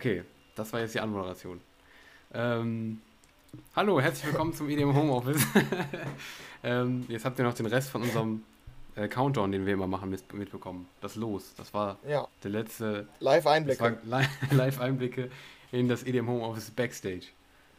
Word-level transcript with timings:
okay, 0.00 0.24
das 0.54 0.72
war 0.72 0.80
jetzt 0.80 0.94
die 0.94 1.00
Anmoderation. 1.00 1.60
Ähm, 2.32 3.02
hallo, 3.76 4.00
herzlich 4.00 4.28
willkommen 4.28 4.54
zum 4.54 4.70
EDM 4.70 4.94
Homeoffice. 4.96 5.44
ähm, 6.64 7.04
jetzt 7.08 7.26
habt 7.26 7.38
ihr 7.38 7.44
noch 7.44 7.52
den 7.52 7.66
Rest 7.66 7.90
von 7.90 8.00
unserem 8.00 8.42
äh, 8.96 9.08
Countdown, 9.08 9.52
den 9.52 9.66
wir 9.66 9.74
immer 9.74 9.86
machen, 9.86 10.08
mit, 10.08 10.32
mitbekommen. 10.32 10.88
Das 11.02 11.16
Los. 11.16 11.52
Das 11.54 11.74
war 11.74 11.98
Ja, 12.08 12.26
der 12.42 12.50
letzte. 12.50 13.08
Live-Einblicke. 13.18 13.98
War 14.06 14.20
Li- 14.22 14.26
Live-Einblicke 14.56 15.30
in 15.70 15.86
das 15.90 16.02
EDM 16.04 16.28
Homeoffice 16.28 16.70
Backstage. 16.70 17.26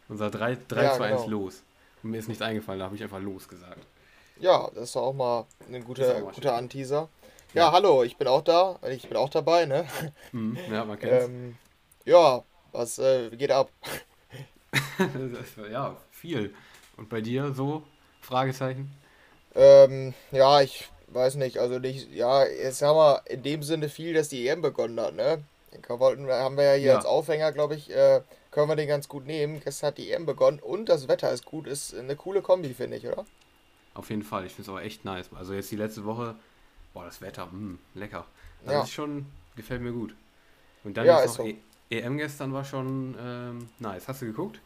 Unser 0.07 0.29
3, 0.29 0.59
3 0.67 0.83
Ja, 0.83 0.93
2, 0.93 1.05
1 1.13 1.23
genau. 1.23 1.31
Los. 1.39 1.63
Und 2.03 2.11
mir 2.11 2.19
ist 2.19 2.27
nichts 2.27 2.43
eingefallen, 2.43 2.77
da 2.79 2.85
habe 2.85 2.95
ich 2.95 3.01
einfach 3.01 3.19
Los 3.19 3.47
gesagt. 3.47 3.79
Ja, 4.39 4.69
das 4.75 4.83
ist 4.85 4.95
doch 4.95 5.01
auch 5.07 5.13
mal 5.13 5.45
ein 5.71 5.83
guter, 5.83 6.21
guter. 6.21 6.53
Anteaser. 6.55 7.09
Ja, 7.55 7.63
Ja. 7.65 7.71
hallo, 7.71 8.03
ich 8.03 8.15
bin 8.15 8.27
auch 8.27 8.43
da. 8.43 8.77
Ich 8.91 9.07
bin 9.07 9.17
auch 9.17 9.29
dabei, 9.29 9.65
ne? 9.65 9.87
Hm, 10.29 10.55
ja, 10.71 10.85
man 10.85 10.99
kennt's. 10.99 11.25
Ähm, 11.25 11.55
ja, 12.05 12.43
was 12.71 12.99
äh, 12.99 13.29
geht 13.35 13.51
ab? 13.51 13.69
War- 14.97 15.69
ja, 15.71 15.97
viel. 16.11 16.53
Und 16.97 17.09
bei 17.09 17.21
dir 17.21 17.53
so? 17.53 17.83
Fragezeichen? 18.21 18.91
Ähm, 19.55 20.13
ja, 20.31 20.61
ich 20.61 20.89
weiß 21.07 21.35
nicht, 21.35 21.57
also 21.57 21.79
nicht, 21.79 22.11
ja, 22.13 22.45
jetzt 22.45 22.81
haben 22.81 22.95
wir 22.97 23.23
in 23.29 23.43
dem 23.43 23.63
Sinne 23.63 23.89
viel, 23.89 24.13
dass 24.13 24.29
die 24.29 24.47
EM 24.47 24.61
begonnen 24.61 24.99
hat, 24.99 25.15
ne? 25.15 25.43
Wollten, 25.87 26.27
wir- 26.27 26.35
haben 26.35 26.57
wir 26.57 26.63
ja 26.65 26.73
hier 26.73 26.87
Ja. 26.91 26.95
als 26.97 27.05
Aufhänger, 27.05 27.51
glaube 27.51 27.75
ich, 27.75 27.89
äh, 27.91 28.21
können 28.51 28.69
wir 28.69 28.75
den 28.75 28.87
ganz 28.87 29.07
gut 29.07 29.25
nehmen. 29.25 29.61
Gestern 29.63 29.87
hat 29.87 29.97
die 29.97 30.11
EM 30.11 30.25
begonnen 30.25 30.59
und 30.59 30.87
das 30.89 31.07
Wetter 31.07 31.31
ist 31.31 31.45
gut, 31.45 31.67
ist 31.67 31.93
eine 31.95 32.15
coole 32.15 32.41
Kombi, 32.41 32.73
finde 32.73 32.97
ich, 32.97 33.07
oder? 33.07 33.25
Auf 33.93 34.09
jeden 34.09 34.23
Fall. 34.23 34.45
Ich 34.45 34.53
finde 34.53 34.69
es 34.71 34.75
auch 34.77 34.79
echt 34.81 35.03
nice. 35.05 35.29
Also 35.33 35.53
jetzt 35.53 35.71
die 35.71 35.75
letzte 35.77 36.05
Woche, 36.05 36.35
boah, 36.93 37.05
das 37.05 37.21
Wetter, 37.21 37.47
mh, 37.51 37.77
lecker. 37.93 38.25
Das 38.65 38.73
Ja. 38.73 38.81
ist 38.83 38.91
schon, 38.91 39.25
gefällt 39.55 39.81
mir 39.81 39.91
gut. 39.91 40.13
Und 40.83 40.95
dann 40.97 41.05
Ja, 41.05 41.19
ist 41.19 41.37
noch 41.37 41.45
so. 41.45 41.47
e 41.47 41.57
EM 41.91 42.17
gestern 42.17 42.53
war 42.53 42.63
schon 42.63 43.15
ähm, 43.21 43.69
nice. 43.79 44.07
Hast 44.07 44.21
du 44.21 44.25
geguckt? 44.25 44.59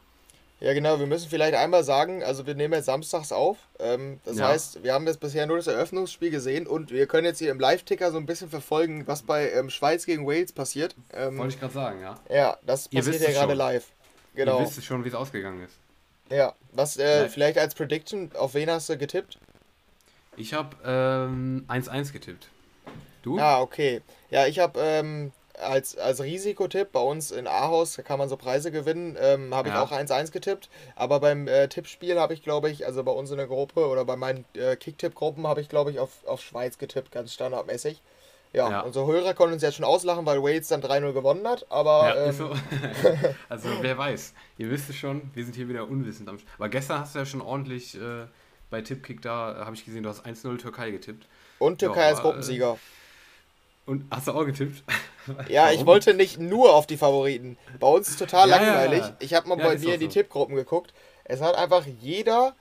Ja, 0.61 0.73
genau, 0.73 0.99
wir 0.99 1.05
müssen 1.05 1.29
vielleicht 1.29 1.53
einmal 1.53 1.83
sagen, 1.83 2.23
also 2.23 2.47
wir 2.47 2.55
nehmen 2.55 2.73
jetzt 2.73 2.85
samstags 2.85 3.31
auf. 3.33 3.57
Ähm, 3.77 4.21
das 4.23 4.37
Ja. 4.37 4.47
heißt, 4.47 4.83
wir 4.83 4.93
haben 4.93 5.05
jetzt 5.05 5.19
bisher 5.19 5.45
nur 5.45 5.57
das 5.57 5.67
Eröffnungsspiel 5.67 6.31
gesehen 6.31 6.65
und 6.65 6.91
wir 6.91 7.07
können 7.07 7.25
jetzt 7.25 7.39
hier 7.39 7.51
im 7.51 7.59
Live-Ticker 7.59 8.11
so 8.11 8.17
ein 8.17 8.25
bisschen 8.25 8.49
verfolgen, 8.49 9.05
was 9.05 9.23
bei 9.23 9.51
ähm, 9.51 9.69
Schweiz 9.69 10.05
gegen 10.05 10.25
Wales 10.25 10.53
passiert. 10.53 10.95
Ähm, 11.13 11.37
Wollte 11.37 11.55
ich 11.55 11.59
gerade 11.59 11.73
sagen, 11.73 12.01
ja. 12.01 12.15
ja, 12.29 12.57
das 12.65 12.87
Ihr 12.91 13.01
passiert 13.03 13.21
ja 13.21 13.31
gerade 13.31 13.53
live. 13.53 13.85
Genau. 14.33 14.59
Ihr 14.59 14.65
wisst 14.65 14.83
schon, 14.85 15.03
wie 15.03 15.09
es 15.09 15.15
ausgegangen 15.15 15.61
ist. 15.63 15.73
Ja, 16.29 16.53
was 16.71 16.97
äh, 16.97 17.27
vielleicht 17.29 17.57
als 17.57 17.75
Prediction, 17.75 18.31
auf 18.37 18.53
wen 18.53 18.69
hast 18.69 18.89
du 18.89 18.97
getippt? 18.97 19.37
Ich 20.37 20.53
habe 20.53 20.75
ähm, 20.85 21.65
1-1 21.67 22.13
getippt. 22.13 22.49
Du? 23.23 23.39
Ah, 23.39 23.61
okay. 23.61 24.01
Ja, 24.29 24.47
ich 24.47 24.59
habe 24.59 24.79
ähm, 24.79 25.31
als, 25.59 25.98
als 25.98 26.22
Risikotipp 26.22 26.92
bei 26.92 27.00
uns 27.00 27.31
in 27.31 27.48
Ahaus, 27.48 27.95
da 27.95 28.02
kann 28.02 28.20
man 28.20 28.30
so 28.30 28.38
Preise 28.38 28.72
gewinnen, 28.72 29.17
ähm, 29.20 29.53
habe 29.53 29.70
ich 29.70 29.75
Ja. 29.75 29.84
auch 29.84 29.92
1-1 29.92 30.31
getippt. 30.31 30.70
Aber 30.95 31.20
beim 31.20 31.48
äh, 31.48 31.67
Tippspiel 31.67 32.20
habe 32.20 32.34
ich, 32.34 32.44
glaube 32.44 32.70
ich, 32.70 32.86
also 32.86 33.03
bei 33.03 33.11
uns 33.11 33.31
in 33.31 33.38
der 33.38 33.48
Gruppe 33.48 33.88
oder 33.88 34.06
bei 34.06 34.16
meinen 34.16 34.45
äh, 34.56 34.76
Kicktipp-Gruppen 34.76 35.45
habe 35.48 35.61
ich, 35.61 35.70
glaube 35.70 35.92
ich, 35.92 36.00
auf, 36.00 36.11
auf 36.26 36.42
Schweiz 36.42 36.78
getippt, 36.78 37.11
ganz 37.11 37.33
standardmäßig. 37.33 38.02
Ja, 38.53 38.70
Ja. 38.70 38.80
unsere 38.81 39.06
Hörer 39.06 39.33
konnten 39.33 39.53
uns 39.53 39.64
jetzt 39.64 39.76
schon 39.76 39.83
auslachen, 39.86 40.26
weil 40.26 40.42
Wales 40.42 40.67
dann 40.70 40.82
3-0 40.82 41.11
gewonnen 41.14 41.45
hat, 41.48 41.65
aber 41.70 42.15
Ja, 42.15 42.26
ähm, 42.27 42.32
so. 42.32 42.49
also 43.49 43.70
wer 43.82 43.98
weiß. 43.98 44.33
Ihr 44.58 44.70
wisst 44.70 44.89
es 44.89 44.95
schon, 44.95 45.30
wir 45.33 45.44
sind 45.44 45.55
hier 45.55 45.67
wieder 45.67 45.88
unwissend 45.89 46.30
am 46.30 46.38
Aber 46.58 46.70
gestern 46.70 46.99
hast 47.02 47.15
du 47.15 47.20
ja 47.20 47.26
schon 47.26 47.42
ordentlich 47.42 47.95
äh, 47.99 48.26
bei 48.70 48.82
Tippkick 48.82 49.21
da, 49.21 49.61
äh, 49.61 49.65
habe 49.65 49.76
ich 49.76 49.83
gesehen, 49.86 50.04
du 50.04 50.10
hast 50.10 50.26
1-0 50.26 50.58
Türkei 50.58 50.92
getippt. 50.92 51.27
und 51.60 51.80
Türkei 51.80 52.02
Ja, 52.02 52.08
als 52.08 52.20
äh, 52.20 52.21
Gruppensieger. 52.21 52.77
Und 53.85 54.05
hast 54.11 54.27
du 54.27 54.31
auch 54.31 54.45
getippt? 54.45 54.83
Ja, 55.49 55.69
ich 55.71 55.77
Warum? 55.77 55.87
wollte 55.87 56.13
nicht 56.13 56.39
nur 56.39 56.75
auf 56.75 56.85
die 56.85 56.97
Favoriten. 56.97 57.57
Bei 57.79 57.87
uns 57.87 58.09
ist 58.09 58.19
total 58.19 58.47
Ja, 58.47 58.57
langweilig. 58.57 59.03
Ich 59.17 59.33
habe 59.33 59.47
mal 59.49 59.57
Ja, 59.57 59.69
bei 59.69 59.77
mir 59.79 59.95
in 59.95 59.99
die 59.99 60.05
so. 60.05 60.11
Tippgruppen 60.11 60.55
geguckt. 60.55 60.93
Es 61.23 61.41
hat 61.41 61.55
einfach 61.55 61.83
jeder, 61.99 62.53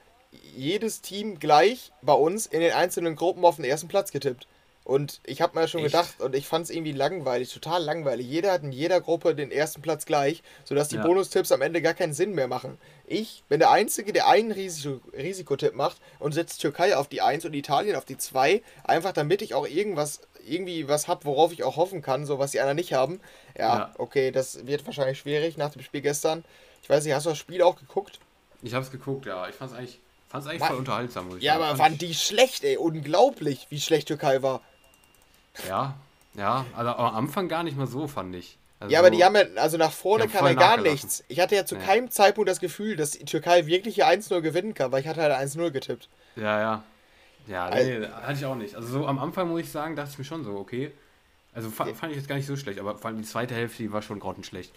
jedes 0.56 1.02
Team 1.02 1.38
gleich 1.38 1.92
bei 2.00 2.14
uns 2.14 2.46
in 2.46 2.60
den 2.60 2.72
einzelnen 2.72 3.16
Gruppen 3.16 3.44
auf 3.44 3.56
den 3.56 3.66
ersten 3.66 3.88
Platz 3.88 4.12
getippt. 4.12 4.46
Und 4.82 5.20
ich 5.24 5.40
habe 5.42 5.58
mir 5.58 5.68
schon 5.68 5.80
Echt? 5.82 5.92
gedacht, 5.92 6.20
und 6.20 6.34
ich 6.34 6.46
fand 6.46 6.64
es 6.64 6.70
irgendwie 6.70 6.92
langweilig, 6.92 7.52
total 7.52 7.82
langweilig. 7.82 8.26
Jeder 8.26 8.52
hat 8.52 8.62
in 8.62 8.72
jeder 8.72 9.00
Gruppe 9.02 9.34
den 9.34 9.50
ersten 9.50 9.80
Platz 9.82 10.04
gleich, 10.06 10.42
sodass 10.64 10.88
die 10.88 10.96
Ja. 10.96 11.02
Bonustipps 11.06 11.52
am 11.52 11.60
Ende 11.62 11.80
gar 11.82 11.94
keinen 11.94 12.12
Sinn 12.14 12.34
mehr 12.34 12.48
machen. 12.48 12.78
Ich 13.06 13.44
bin 13.48 13.60
der 13.60 13.70
Einzige, 13.70 14.12
der 14.14 14.26
einen 14.28 14.52
Risiko 14.52 15.00
Risikotipp 15.14 15.74
macht 15.74 15.98
und 16.18 16.32
setzt 16.32 16.60
Türkei 16.62 16.96
auf 16.96 17.08
die 17.08 17.20
1 17.22 17.44
und 17.46 17.52
Italien 17.54 17.96
auf 17.96 18.04
die 18.06 18.16
2, 18.18 18.62
einfach 18.84 19.12
damit 19.12 19.40
ich 19.42 19.54
auch 19.54 19.66
irgendwas, 19.66 20.20
irgendwie 20.48 20.88
was 20.88 21.08
habe, 21.08 21.24
worauf 21.24 21.52
ich 21.52 21.62
auch 21.64 21.76
hoffen 21.76 22.02
kann, 22.02 22.26
so 22.26 22.38
was 22.38 22.50
die 22.52 22.60
anderen 22.60 22.76
nicht 22.76 22.92
haben. 22.92 23.20
Ja, 23.56 23.76
Ja. 23.76 23.94
okay, 23.98 24.30
das 24.30 24.66
wird 24.66 24.84
wahrscheinlich 24.86 25.18
schwierig 25.18 25.56
nach 25.56 25.70
dem 25.70 25.82
Spiel 25.82 26.00
gestern. 26.00 26.44
Ich 26.82 26.90
weiß 26.90 27.04
nicht, 27.04 27.14
hast 27.14 27.26
du 27.26 27.30
das 27.30 27.38
Spiel 27.38 27.62
auch 27.62 27.76
geguckt? 27.76 28.18
Ich 28.62 28.74
habe 28.74 28.84
es 28.84 28.90
geguckt, 28.90 29.26
ja. 29.26 29.48
Ich 29.48 29.54
fand 29.54 29.70
es 29.72 29.76
eigentlich, 29.76 29.98
fand's 30.28 30.46
eigentlich 30.46 30.62
voll 30.62 30.76
unterhaltsam. 30.76 31.26
Muss 31.28 31.38
ich 31.38 31.42
Ja, 31.42 31.54
sagen. 31.54 31.64
aber 31.64 31.76
Fand 31.76 31.80
waren 31.92 31.98
die 31.98 32.14
schlecht, 32.14 32.64
ey. 32.64 32.76
Unglaublich, 32.76 33.66
wie 33.70 33.80
schlecht 33.80 34.08
Türkei 34.08 34.42
war. 34.42 34.60
Ja, 35.68 35.94
ja. 36.34 36.64
Also 36.76 36.90
am 36.90 37.14
Anfang 37.16 37.48
gar 37.48 37.62
nicht 37.62 37.76
mal 37.76 37.86
so, 37.86 38.06
fand 38.08 38.34
ich. 38.34 38.58
Also, 38.80 38.92
Ja, 38.92 38.98
aber 38.98 39.10
die 39.10 39.24
haben 39.24 39.36
ja, 39.36 39.44
also 39.56 39.76
nach 39.78 39.92
vorne 39.92 40.28
kam 40.28 40.40
voll 40.40 40.48
ja 40.50 40.54
gar 40.54 40.76
nichts. 40.78 41.24
Ich 41.28 41.40
hatte 41.40 41.54
ja 41.54 41.64
zu 41.64 41.76
Nee. 41.76 41.84
keinem 41.84 42.10
Zeitpunkt 42.10 42.50
das 42.50 42.60
Gefühl, 42.60 42.96
dass 42.96 43.12
die 43.12 43.24
Türkei 43.24 43.66
wirklich 43.66 43.94
hier 43.94 44.06
1-0 44.08 44.40
gewinnen 44.40 44.74
kann, 44.74 44.90
weil 44.92 45.00
ich 45.00 45.06
hatte 45.08 45.22
halt 45.22 45.32
1-0 45.32 45.70
getippt. 45.70 46.08
Ja, 46.36 46.60
ja. 46.60 46.82
Ja, 47.46 47.70
nee, 47.70 48.06
hatte 48.06 48.32
ich 48.38 48.44
auch 48.46 48.54
nicht. 48.54 48.74
Also 48.74 48.88
so 48.88 49.06
am 49.06 49.18
Anfang 49.18 49.48
muss 49.48 49.60
ich 49.60 49.70
sagen, 49.70 49.96
dachte 49.96 50.10
ich 50.12 50.18
mir 50.18 50.24
schon 50.24 50.44
so, 50.44 50.52
okay. 50.56 50.92
Also 51.54 51.70
fa 51.70 51.84
fand 51.94 52.10
ich 52.12 52.18
jetzt 52.18 52.28
gar 52.28 52.34
nicht 52.34 52.46
so 52.46 52.56
schlecht, 52.56 52.80
aber 52.80 52.96
vor 52.96 53.08
allem 53.08 53.18
die 53.18 53.24
zweite 53.28 53.54
Hälfte, 53.54 53.84
die 53.84 53.92
war 53.92 54.02
schon 54.02 54.18
grottenschlecht. 54.18 54.72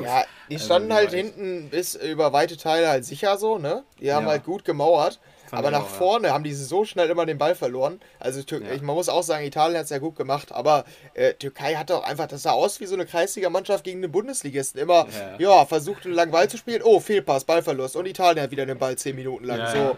Ja, 0.00 0.24
die 0.48 0.54
Also, 0.54 0.66
standen 0.66 0.88
die 0.90 0.94
halt 0.94 1.10
hinten 1.10 1.68
bis 1.70 1.96
über 1.96 2.32
weite 2.32 2.56
Teile 2.56 2.88
halt 2.88 3.04
sicher 3.04 3.36
so, 3.38 3.58
ne? 3.58 3.82
Die 4.00 4.12
haben 4.12 4.24
Ja. 4.26 4.30
halt 4.32 4.44
gut 4.44 4.64
gemauert. 4.64 5.18
Aber 5.58 5.70
nach 5.70 5.80
auch, 5.82 5.90
ja. 5.90 5.96
vorne 5.98 6.32
haben 6.32 6.44
die 6.44 6.54
so 6.54 6.84
schnell 6.84 7.10
immer 7.10 7.26
den 7.26 7.38
Ball 7.38 7.54
verloren. 7.54 8.00
Also 8.18 8.42
Tür 8.42 8.62
Ja. 8.62 8.72
ich, 8.72 8.82
man 8.82 8.94
muss 8.96 9.08
auch 9.08 9.22
sagen, 9.22 9.44
Italien 9.44 9.76
hat 9.78 9.84
es 9.84 9.90
ja 9.90 9.98
gut 9.98 10.16
gemacht, 10.16 10.50
aber 10.52 10.84
äh, 11.14 11.34
Türkei 11.34 11.74
hat 11.74 11.90
doch 11.90 12.02
einfach, 12.04 12.26
das 12.26 12.42
sah 12.42 12.52
aus 12.52 12.80
wie 12.80 12.86
so 12.86 12.94
eine 12.94 13.04
Kreisliga-Mannschaft 13.06 13.84
gegen 13.84 14.00
den 14.02 14.10
Bundesligisten. 14.12 14.80
Immer, 14.80 15.06
Ja. 15.38 15.38
ja, 15.38 15.66
versucht 15.66 16.04
einen 16.06 16.14
langen 16.14 16.32
Ball 16.32 16.48
zu 16.48 16.56
spielen, 16.56 16.82
oh, 16.82 17.00
Fehlpass, 17.00 17.44
Ballverlust. 17.44 17.96
Und 17.96 18.06
Italien 18.06 18.42
hat 18.42 18.50
wieder 18.50 18.66
den 18.66 18.78
Ball 18.78 18.96
10 18.96 19.14
Minuten 19.14 19.44
lang. 19.44 19.58
Ja, 19.58 19.70
so. 19.72 19.78
ja. 19.78 19.96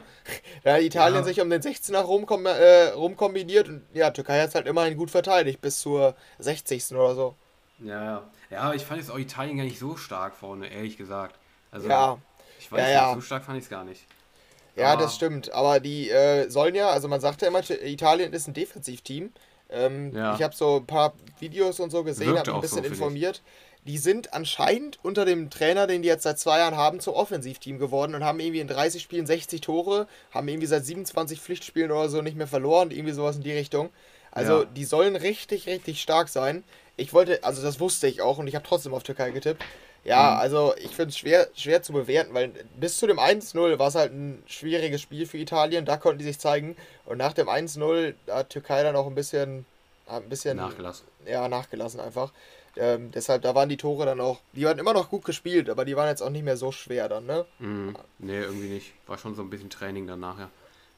Da 0.65 0.73
hat 0.75 0.83
Italien 0.83 1.19
Ja. 1.21 1.23
sich 1.25 1.41
um 1.41 1.49
den 1.51 1.63
16er 1.63 2.01
rumkom 2.01 2.47
äh, 2.47 2.89
rumkombiniert 2.89 3.69
und 3.69 3.83
ja, 3.93 4.11
Türkei 4.11 4.41
hat 4.41 4.49
es 4.49 4.55
halt 4.55 4.67
immerhin 4.67 4.97
gut 4.97 5.11
verteidigt, 5.11 5.61
bis 5.61 5.79
zur 5.81 6.15
60. 6.39 6.93
oder 6.93 7.15
so. 7.15 7.35
Ja, 7.79 8.03
ja. 8.05 8.23
Ja, 8.51 8.61
aber 8.61 8.75
ich 8.75 8.85
fand 8.85 9.01
jetzt 9.01 9.11
auch 9.11 9.19
Italien 9.19 9.57
gar 9.57 9.65
nicht 9.65 9.79
so 9.79 9.97
stark 9.97 10.35
vorne, 10.37 10.69
ehrlich 10.69 10.97
gesagt. 10.97 11.37
Also, 11.71 11.89
Ja. 11.89 12.19
ich 12.59 12.71
weiß 12.71 12.81
Ja, 12.81 12.87
nicht, 12.87 12.95
ja. 12.95 13.15
so 13.15 13.21
stark 13.21 13.45
fand 13.45 13.59
ich 13.59 13.65
es 13.65 13.71
gar 13.71 13.85
nicht. 13.85 14.05
Ja, 14.77 14.93
Aber- 14.93 15.03
das 15.03 15.15
stimmt. 15.15 15.53
Aber 15.53 15.81
die 15.81 16.11
äh, 16.11 16.49
sollen 16.51 16.75
ja, 16.75 16.89
also 16.91 17.09
man 17.09 17.21
sagt 17.21 17.43
ja 17.43 17.49
immer, 17.49 17.61
Italien 17.71 18.33
ist 18.33 18.49
ein 18.49 18.55
Defensivteam. 18.55 19.33
Ähm, 19.71 20.15
Ja. 20.15 20.35
Ich 20.35 20.43
habe 20.43 20.55
so 20.55 20.77
ein 20.77 20.87
paar 20.87 21.15
Videos 21.39 21.81
und 21.81 21.91
so 21.91 22.05
gesehen, 22.05 22.37
habe 22.39 22.53
ein 22.55 22.61
bisschen 22.61 22.83
so, 22.83 22.89
informiert. 22.89 23.43
Die 23.87 23.99
sind 23.99 24.33
anscheinend 24.33 24.99
unter 25.03 25.25
dem 25.27 25.51
Trainer, 25.51 25.87
den 25.87 26.01
die 26.03 26.09
jetzt 26.09 26.23
seit 26.23 26.39
zwei 26.39 26.59
Jahren 26.59 26.77
haben, 26.77 27.01
zum 27.01 27.15
Offensivteam 27.15 27.79
geworden 27.79 28.15
und 28.15 28.25
haben 28.25 28.41
irgendwie 28.41 28.61
in 28.61 28.69
30 28.69 29.03
Spielen 29.03 29.27
60 29.27 29.61
Tore, 29.61 30.07
haben 30.31 30.49
irgendwie 30.49 30.67
seit 30.67 30.87
27 30.87 31.38
Pflichtspielen 31.41 31.91
oder 31.91 32.09
so 32.09 32.23
nicht 32.23 32.37
mehr 32.37 32.47
verloren, 32.47 32.91
irgendwie 32.91 33.12
sowas 33.12 33.37
in 33.37 33.43
die 33.43 33.53
Richtung. 33.53 33.91
Also 34.31 34.61
Ja. 34.61 34.65
die 34.65 34.85
sollen 34.85 35.17
richtig, 35.17 35.67
richtig 35.67 36.00
stark 36.00 36.29
sein. 36.29 36.65
Ich 36.97 37.12
wollte, 37.12 37.44
also 37.44 37.62
das 37.62 37.79
wusste 37.79 38.06
ich 38.06 38.23
auch 38.23 38.38
und 38.38 38.47
ich 38.47 38.55
habe 38.55 38.67
trotzdem 38.67 38.94
auf 38.94 39.03
Türkei 39.03 39.31
getippt. 39.32 39.62
Ja, 40.05 40.33
Mhm. 40.33 40.39
also 40.41 40.75
ich 40.77 40.91
finde 40.95 41.11
es 41.11 41.19
schwer, 41.19 41.49
schwer 41.55 41.83
zu 41.83 41.93
bewerten, 41.93 42.35
weil 42.35 42.49
bis 42.79 42.99
zu 42.99 43.06
dem 43.06 43.19
1-0 43.19 43.79
war 43.79 43.89
es 43.89 43.95
halt 43.95 44.12
ein 44.12 44.43
schwieriges 44.47 45.01
Spiel 45.01 45.27
für 45.27 45.39
Italien, 45.39 45.85
da 45.87 45.97
konnten 45.97 46.19
die 46.19 46.25
sich 46.27 46.39
zeigen. 46.39 46.77
Und 47.06 47.19
nach 47.19 47.33
dem 47.33 47.49
1-0 47.49 48.15
hat 48.29 48.51
Türkei 48.51 48.83
dann 48.83 48.97
auch 48.97 49.06
ein 49.06 49.15
bisschen, 49.15 49.65
ein 50.06 50.29
bisschen 50.29 50.59
Nachgelassen. 50.59 51.06
ja, 51.27 51.49
nachgelassen 51.49 52.01
einfach. 52.01 52.33
Ähm, 52.77 53.12
deshalb, 53.12 53.43
da 53.43 53.55
waren 53.55 53.69
die 53.69 53.77
Tore 53.77 54.05
dann 54.05 54.21
auch, 54.21 54.41
die 54.53 54.65
waren 54.65 54.79
immer 54.79 54.93
noch 54.93 55.09
gut 55.09 55.25
gespielt, 55.25 55.71
aber 55.71 55.85
die 55.85 55.97
waren 55.97 56.09
jetzt 56.09 56.23
auch 56.23 56.31
nicht 56.31 56.45
mehr 56.45 56.57
so 56.57 56.71
schwer 56.73 57.09
dann, 57.09 57.25
ne? 57.25 57.47
Mhm. 57.61 57.97
Nee, 58.19 58.41
irgendwie 58.41 58.69
nicht. 58.69 58.93
War 59.07 59.17
schon 59.17 59.35
so 59.35 59.43
ein 59.43 59.49
bisschen 59.49 59.71
Training 59.71 60.07
dann 60.07 60.21
nachher. 60.21 60.50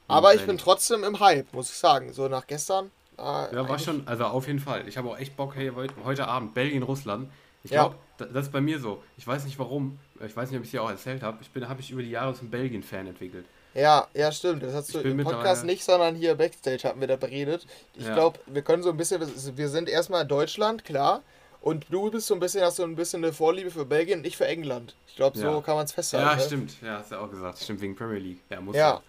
Aber 0.09 0.33
ich 0.33 0.45
bin 0.45 0.57
trotzdem 0.57 1.03
im 1.03 1.19
Hype, 1.19 1.53
muss 1.53 1.69
ich 1.69 1.77
sagen. 1.77 2.13
So 2.13 2.27
nach 2.27 2.47
gestern. 2.47 2.91
äh, 3.17 3.21
Ja, 3.21 3.69
war 3.69 3.77
schon, 3.77 4.07
also 4.07 4.25
auf 4.25 4.47
jeden 4.47 4.59
Fall. 4.59 4.87
Ich 4.87 4.97
habe 4.97 5.09
auch 5.09 5.17
echt 5.17 5.37
Bock, 5.37 5.55
hey, 5.55 5.71
heute, 6.03 6.27
Abend, 6.27 6.53
Belgien, 6.53 6.83
Russland. 6.83 7.29
Ich 7.63 7.71
Ja. 7.71 7.93
Das 8.17 8.45
ist 8.47 8.51
bei 8.51 8.61
mir 8.61 8.79
so. 8.79 9.03
Ich 9.17 9.25
weiß 9.27 9.45
nicht 9.45 9.57
warum. 9.59 9.99
Ich 10.25 10.35
weiß 10.35 10.49
nicht, 10.49 10.57
ob 10.57 10.63
ich 10.63 10.69
es 10.69 10.71
dir 10.71 10.81
auch 10.83 10.89
erzählt 10.89 11.23
habe. 11.23 11.37
Ich 11.41 11.49
bin, 11.51 11.67
habe 11.69 11.79
ich 11.81 11.91
über 11.91 12.01
die 12.01 12.09
Jahre 12.11 12.33
zum 12.33 12.49
Belgien-Fan 12.49 13.07
entwickelt. 13.07 13.45
Ja, 13.73 14.07
ja, 14.15 14.31
stimmt. 14.31 14.63
Das 14.63 14.73
hast 14.73 14.93
du 14.95 14.99
im 15.01 15.23
Podcast 15.23 15.63
nicht, 15.63 15.83
sondern 15.83 16.15
hier 16.15 16.33
Backstage 16.35 16.83
hatten 16.87 16.99
wir 16.99 17.07
da 17.07 17.15
beredet. 17.15 17.67
Ich 17.93 18.05
Ja. 18.05 18.13
glaube, 18.15 18.39
wir 18.47 18.63
können 18.63 18.81
so 18.81 18.89
ein 18.89 18.97
bisschen, 18.97 19.21
wir 19.55 19.69
sind 19.69 19.87
erstmal 19.89 20.23
in 20.23 20.27
Deutschland, 20.27 20.83
klar. 20.83 21.21
Und 21.61 21.85
du 21.89 22.09
bist 22.09 22.27
so 22.27 22.33
ein 22.33 22.39
bisschen, 22.39 22.63
hast 22.63 22.77
so 22.77 22.83
ein 22.83 22.95
bisschen 22.95 23.23
eine 23.23 23.33
Vorliebe 23.33 23.69
für 23.69 23.85
Belgien 23.85 24.19
und 24.19 24.25
ich 24.27 24.37
für 24.37 24.47
England. 24.47 24.95
Ich 25.07 25.15
glaube, 25.15 25.37
so 25.37 25.45
Ja. 25.45 25.61
kann 25.61 25.75
man 25.75 25.85
es 25.85 25.91
festhalten. 25.91 26.27
Ja, 26.27 26.35
ne? 26.35 26.41
stimmt. 26.41 26.81
Ja, 26.81 26.99
hast 26.99 27.11
du 27.11 27.17
auch 27.19 27.29
gesagt. 27.29 27.59
Stimmt, 27.59 27.81
wegen 27.81 27.95
Premier 27.95 28.19
League. 28.19 28.39
Ja, 28.49 28.61
muss 28.61 28.75
Ja, 28.75 29.01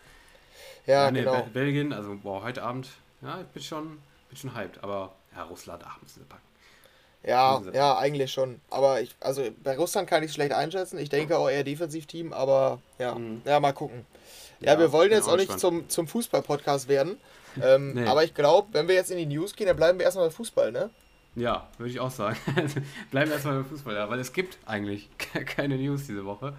ja, 0.86 1.10
nee, 1.10 1.20
genau. 1.20 1.42
Be- 1.44 1.50
Belgien, 1.52 1.92
also 1.92 2.16
boah, 2.22 2.42
heute 2.42 2.62
Abend, 2.62 2.88
ja, 3.22 3.40
ich 3.40 3.46
bin 3.48 3.62
schon, 3.62 3.98
bin 4.28 4.36
schon 4.36 4.54
hyped. 4.56 4.82
Aber 4.82 5.14
ja, 5.36 5.42
Russland, 5.44 5.82
ach, 5.86 6.00
müssen 6.02 6.20
wir 6.20 6.26
packen. 6.26 6.42
Ja, 7.24 7.62
ja, 7.72 7.98
eigentlich 7.98 8.32
schon. 8.32 8.60
Aber 8.70 9.00
ich, 9.00 9.14
also 9.20 9.42
bei 9.62 9.76
Russland 9.76 10.08
kann 10.08 10.22
ich 10.22 10.30
es 10.30 10.34
schlecht 10.34 10.52
einschätzen. 10.52 10.98
Ich 10.98 11.08
denke 11.08 11.36
auch 11.36 11.50
eher 11.50 11.64
Defensivteam, 11.64 12.32
aber 12.32 12.80
ja, 12.98 13.14
mhm. 13.14 13.42
ja, 13.44 13.60
mal 13.60 13.72
gucken. 13.72 14.06
Ja, 14.60 14.74
ja 14.74 14.78
wir 14.78 14.92
wollen 14.92 15.10
jetzt 15.10 15.28
auch 15.28 15.36
nicht 15.36 15.58
zum, 15.58 15.88
zum 15.88 16.06
Fußball-Podcast 16.06 16.88
werden. 16.88 17.18
Ähm, 17.60 17.94
nee. 17.94 18.06
Aber 18.06 18.22
ich 18.22 18.34
glaube, 18.34 18.68
wenn 18.72 18.86
wir 18.86 18.94
jetzt 18.94 19.10
in 19.10 19.16
die 19.16 19.26
News 19.26 19.56
gehen, 19.56 19.66
dann 19.66 19.74
bleiben 19.74 19.98
wir 19.98 20.04
erstmal 20.04 20.28
bei 20.28 20.30
Fußball, 20.32 20.70
ne? 20.70 20.90
Ja, 21.34 21.66
würde 21.78 21.90
ich 21.90 21.98
auch 21.98 22.10
sagen. 22.10 22.36
bleiben 23.10 23.30
wir 23.30 23.34
erstmal 23.34 23.54
beim 23.54 23.64
Fußball, 23.64 23.94
ja, 23.94 24.08
weil 24.08 24.20
es 24.20 24.32
gibt 24.32 24.58
eigentlich 24.64 25.08
keine 25.56 25.76
News 25.76 26.06
diese 26.06 26.24
Woche. 26.24 26.54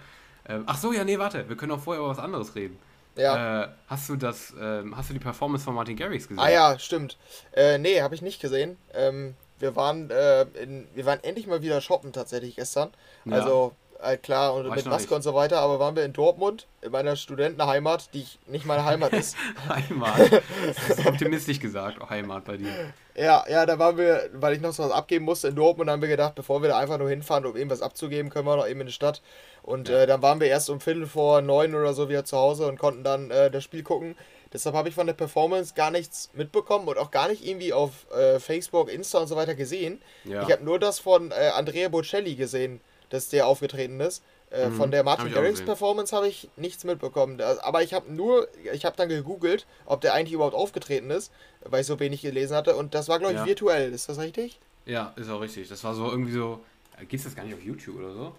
Ähm, 0.49 0.63
ach 0.65 0.77
so, 0.77 0.91
ja, 0.91 1.05
nee, 1.05 1.17
warte, 1.17 1.47
wir 1.47 1.55
können 1.55 1.71
auch 1.71 1.79
vorher 1.79 2.01
über 2.01 2.11
was 2.11 2.19
anderes 2.19 2.55
reden. 2.55 2.77
Ja. 3.15 3.63
Äh, 3.63 3.67
hast 3.87 4.09
du 4.09 4.15
das, 4.15 4.53
äh, 4.55 4.83
hast 4.93 5.09
du 5.09 5.13
die 5.13 5.19
Performance 5.19 5.63
von 5.63 5.75
Martin 5.75 5.95
Garrix 5.95 6.27
gesehen? 6.27 6.43
Ah 6.43 6.49
ja, 6.49 6.79
stimmt. 6.79 7.17
Äh, 7.53 7.77
nee, 7.77 8.01
habe 8.01 8.15
ich 8.15 8.21
nicht 8.21 8.41
gesehen. 8.41 8.77
Ähm, 8.93 9.35
wir 9.59 9.75
waren, 9.75 10.09
äh, 10.09 10.43
in, 10.61 10.87
wir 10.93 11.05
waren 11.05 11.19
endlich 11.23 11.47
mal 11.47 11.61
wieder 11.61 11.81
shoppen 11.81 12.13
tatsächlich 12.13 12.55
gestern. 12.55 12.89
Ja. 13.25 13.37
Also 13.37 13.73
äh, 14.01 14.15
klar, 14.15 14.53
und 14.53 14.69
mit 14.73 14.85
Maske 14.85 15.13
und 15.13 15.23
so 15.23 15.33
weiter, 15.33 15.59
aber 15.59 15.79
waren 15.79 15.95
wir 15.95 16.05
in 16.05 16.13
Dortmund, 16.13 16.67
in 16.81 16.91
meiner 16.91 17.17
Studentenheimat, 17.17 18.13
die 18.13 18.25
nicht 18.47 18.65
meine 18.65 18.85
Heimat 18.85 19.11
ist. 19.11 19.35
Heimat. 19.69 20.41
Das 20.65 20.99
ist 20.99 21.05
optimistisch 21.05 21.59
gesagt, 21.59 22.09
Heimat 22.09 22.45
bei 22.45 22.55
dir. 22.55 22.69
Ja, 23.15 23.43
ja, 23.49 23.65
da 23.65 23.77
waren 23.77 23.97
wir, 23.97 24.29
weil 24.33 24.53
ich 24.53 24.61
noch 24.61 24.71
so 24.71 24.83
was 24.83 24.91
abgeben 24.91 25.25
musste 25.25 25.49
in 25.49 25.55
Dortmund, 25.55 25.89
haben 25.89 26.01
wir 26.01 26.07
gedacht, 26.07 26.35
bevor 26.35 26.61
wir 26.61 26.69
da 26.69 26.77
einfach 26.77 26.97
nur 26.97 27.09
hinfahren, 27.09 27.45
um 27.45 27.55
irgendwas 27.55 27.81
abzugeben, 27.81 28.29
können 28.29 28.45
wir 28.45 28.55
noch 28.55 28.67
eben 28.67 28.79
in 28.79 28.87
die 28.87 28.93
Stadt. 28.93 29.21
Und 29.63 29.89
ja. 29.89 29.99
äh, 29.99 30.07
dann 30.07 30.21
waren 30.21 30.39
wir 30.39 30.47
erst 30.47 30.69
um 30.69 30.79
Viertel 30.79 31.05
vor 31.05 31.41
neun 31.41 31.75
oder 31.75 31.93
so 31.93 32.07
wieder 32.07 32.23
zu 32.23 32.37
Hause 32.37 32.67
und 32.67 32.79
konnten 32.79 33.03
dann 33.03 33.31
äh, 33.31 33.51
das 33.51 33.65
Spiel 33.65 33.83
gucken. 33.83 34.15
Deshalb 34.51 34.75
habe 34.75 34.89
ich 34.89 34.95
von 34.95 35.07
der 35.07 35.13
Performance 35.13 35.73
gar 35.75 35.91
nichts 35.91 36.29
mitbekommen 36.33 36.87
und 36.87 36.97
auch 36.97 37.11
gar 37.11 37.27
nicht 37.27 37.45
irgendwie 37.45 37.71
auf 37.71 38.09
äh, 38.11 38.39
Facebook, 38.39 38.91
Insta 38.91 39.19
und 39.19 39.27
so 39.27 39.35
weiter 39.35 39.55
gesehen. 39.55 40.01
Ja. 40.23 40.43
Ich 40.43 40.51
habe 40.51 40.63
nur 40.63 40.79
das 40.79 40.99
von 40.99 41.31
äh, 41.31 41.51
Andrea 41.53 41.89
Bocelli 41.89 42.35
gesehen 42.35 42.81
dass 43.09 43.29
der 43.29 43.47
aufgetreten 43.47 43.99
ist. 43.99 44.23
Äh, 44.51 44.69
mhm, 44.69 44.75
von 44.75 44.91
der 44.91 45.03
Martin 45.03 45.31
Garrix 45.31 45.61
Performance 45.63 46.15
habe 46.15 46.27
ich 46.27 46.49
nichts 46.55 46.83
mitbekommen. 46.83 47.39
Aber 47.41 47.83
ich 47.83 47.93
habe 47.93 48.11
nur, 48.11 48.47
ich 48.73 48.85
habe 48.85 48.95
dann 48.97 49.09
gegoogelt, 49.09 49.67
ob 49.85 50.01
der 50.01 50.13
eigentlich 50.13 50.33
überhaupt 50.33 50.55
aufgetreten 50.55 51.11
ist, 51.11 51.31
weil 51.61 51.81
ich 51.81 51.87
so 51.87 51.99
wenig 51.99 52.21
gelesen 52.21 52.55
hatte. 52.55 52.75
Und 52.75 52.95
das 52.95 53.09
war, 53.09 53.19
glaube 53.19 53.33
ich, 53.33 53.39
ja. 53.39 53.45
virtuell. 53.45 53.93
Ist 53.93 54.09
das 54.09 54.17
richtig? 54.17 54.59
Ja, 54.85 55.13
ist 55.17 55.29
auch 55.29 55.41
richtig. 55.41 55.67
Das 55.69 55.83
war 55.83 55.93
so 55.93 56.09
irgendwie 56.09 56.31
so. 56.31 56.61
Gibt 56.99 57.13
es 57.13 57.23
das 57.23 57.35
gar 57.35 57.43
nicht 57.43 57.53
auf 57.53 57.63
YouTube 57.63 57.97
oder 57.97 58.13
so? 58.13 58.35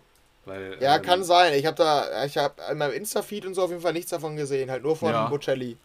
Weil, 0.46 0.78
ja, 0.80 0.96
ähm, 0.96 1.02
kann 1.02 1.22
sein. 1.22 1.54
Ich 1.54 1.66
habe 1.66 1.76
da, 1.76 2.24
ich 2.24 2.36
habe 2.36 2.54
in 2.70 2.78
meinem 2.78 2.92
Insta-Feed 2.92 3.46
und 3.46 3.54
so 3.54 3.62
auf 3.62 3.70
jeden 3.70 3.82
Fall 3.82 3.92
nichts 3.92 4.10
davon 4.10 4.36
gesehen. 4.36 4.70
Halt 4.70 4.82
nur 4.82 4.96
von 4.96 5.10
ja. 5.10 5.28
Bocelli. 5.28 5.76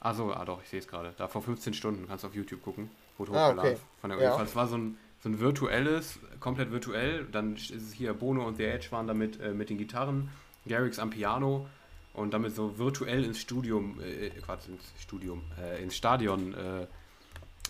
Achso, 0.00 0.32
ah 0.32 0.44
doch, 0.44 0.62
ich 0.62 0.68
sehe 0.68 0.80
es 0.80 0.88
gerade. 0.88 1.14
Da 1.18 1.28
vor 1.28 1.42
15 1.42 1.74
Stunden 1.74 2.08
kannst 2.08 2.24
du 2.24 2.28
auf 2.28 2.34
YouTube 2.34 2.62
gucken. 2.62 2.90
Wurde 3.18 3.32
ah, 3.32 3.50
okay. 3.50 3.76
Von 4.00 4.10
der 4.10 4.20
ja. 4.20 4.38
Das 4.38 4.56
war 4.56 4.66
so 4.66 4.76
ein 4.76 4.96
so 5.22 5.28
ein 5.28 5.38
virtuelles, 5.38 6.18
komplett 6.40 6.72
virtuell. 6.72 7.26
Dann 7.30 7.56
ist 7.56 7.70
es 7.70 7.92
hier 7.92 8.14
Bono 8.14 8.46
und 8.46 8.56
The 8.56 8.64
Edge 8.64 8.88
waren 8.90 9.06
damit 9.06 9.40
äh, 9.40 9.52
mit 9.52 9.70
den 9.70 9.78
Gitarren, 9.78 10.30
Garrix 10.66 10.98
am 10.98 11.10
Piano 11.10 11.66
und 12.14 12.32
damit 12.32 12.54
so 12.54 12.78
virtuell 12.78 13.24
ins 13.24 13.38
Studium, 13.38 14.00
äh, 14.00 14.30
Quatsch, 14.30 14.68
ins 14.68 14.82
Studium, 15.00 15.42
äh, 15.60 15.82
ins 15.82 15.96
Stadion 15.96 16.54
äh, 16.54 16.86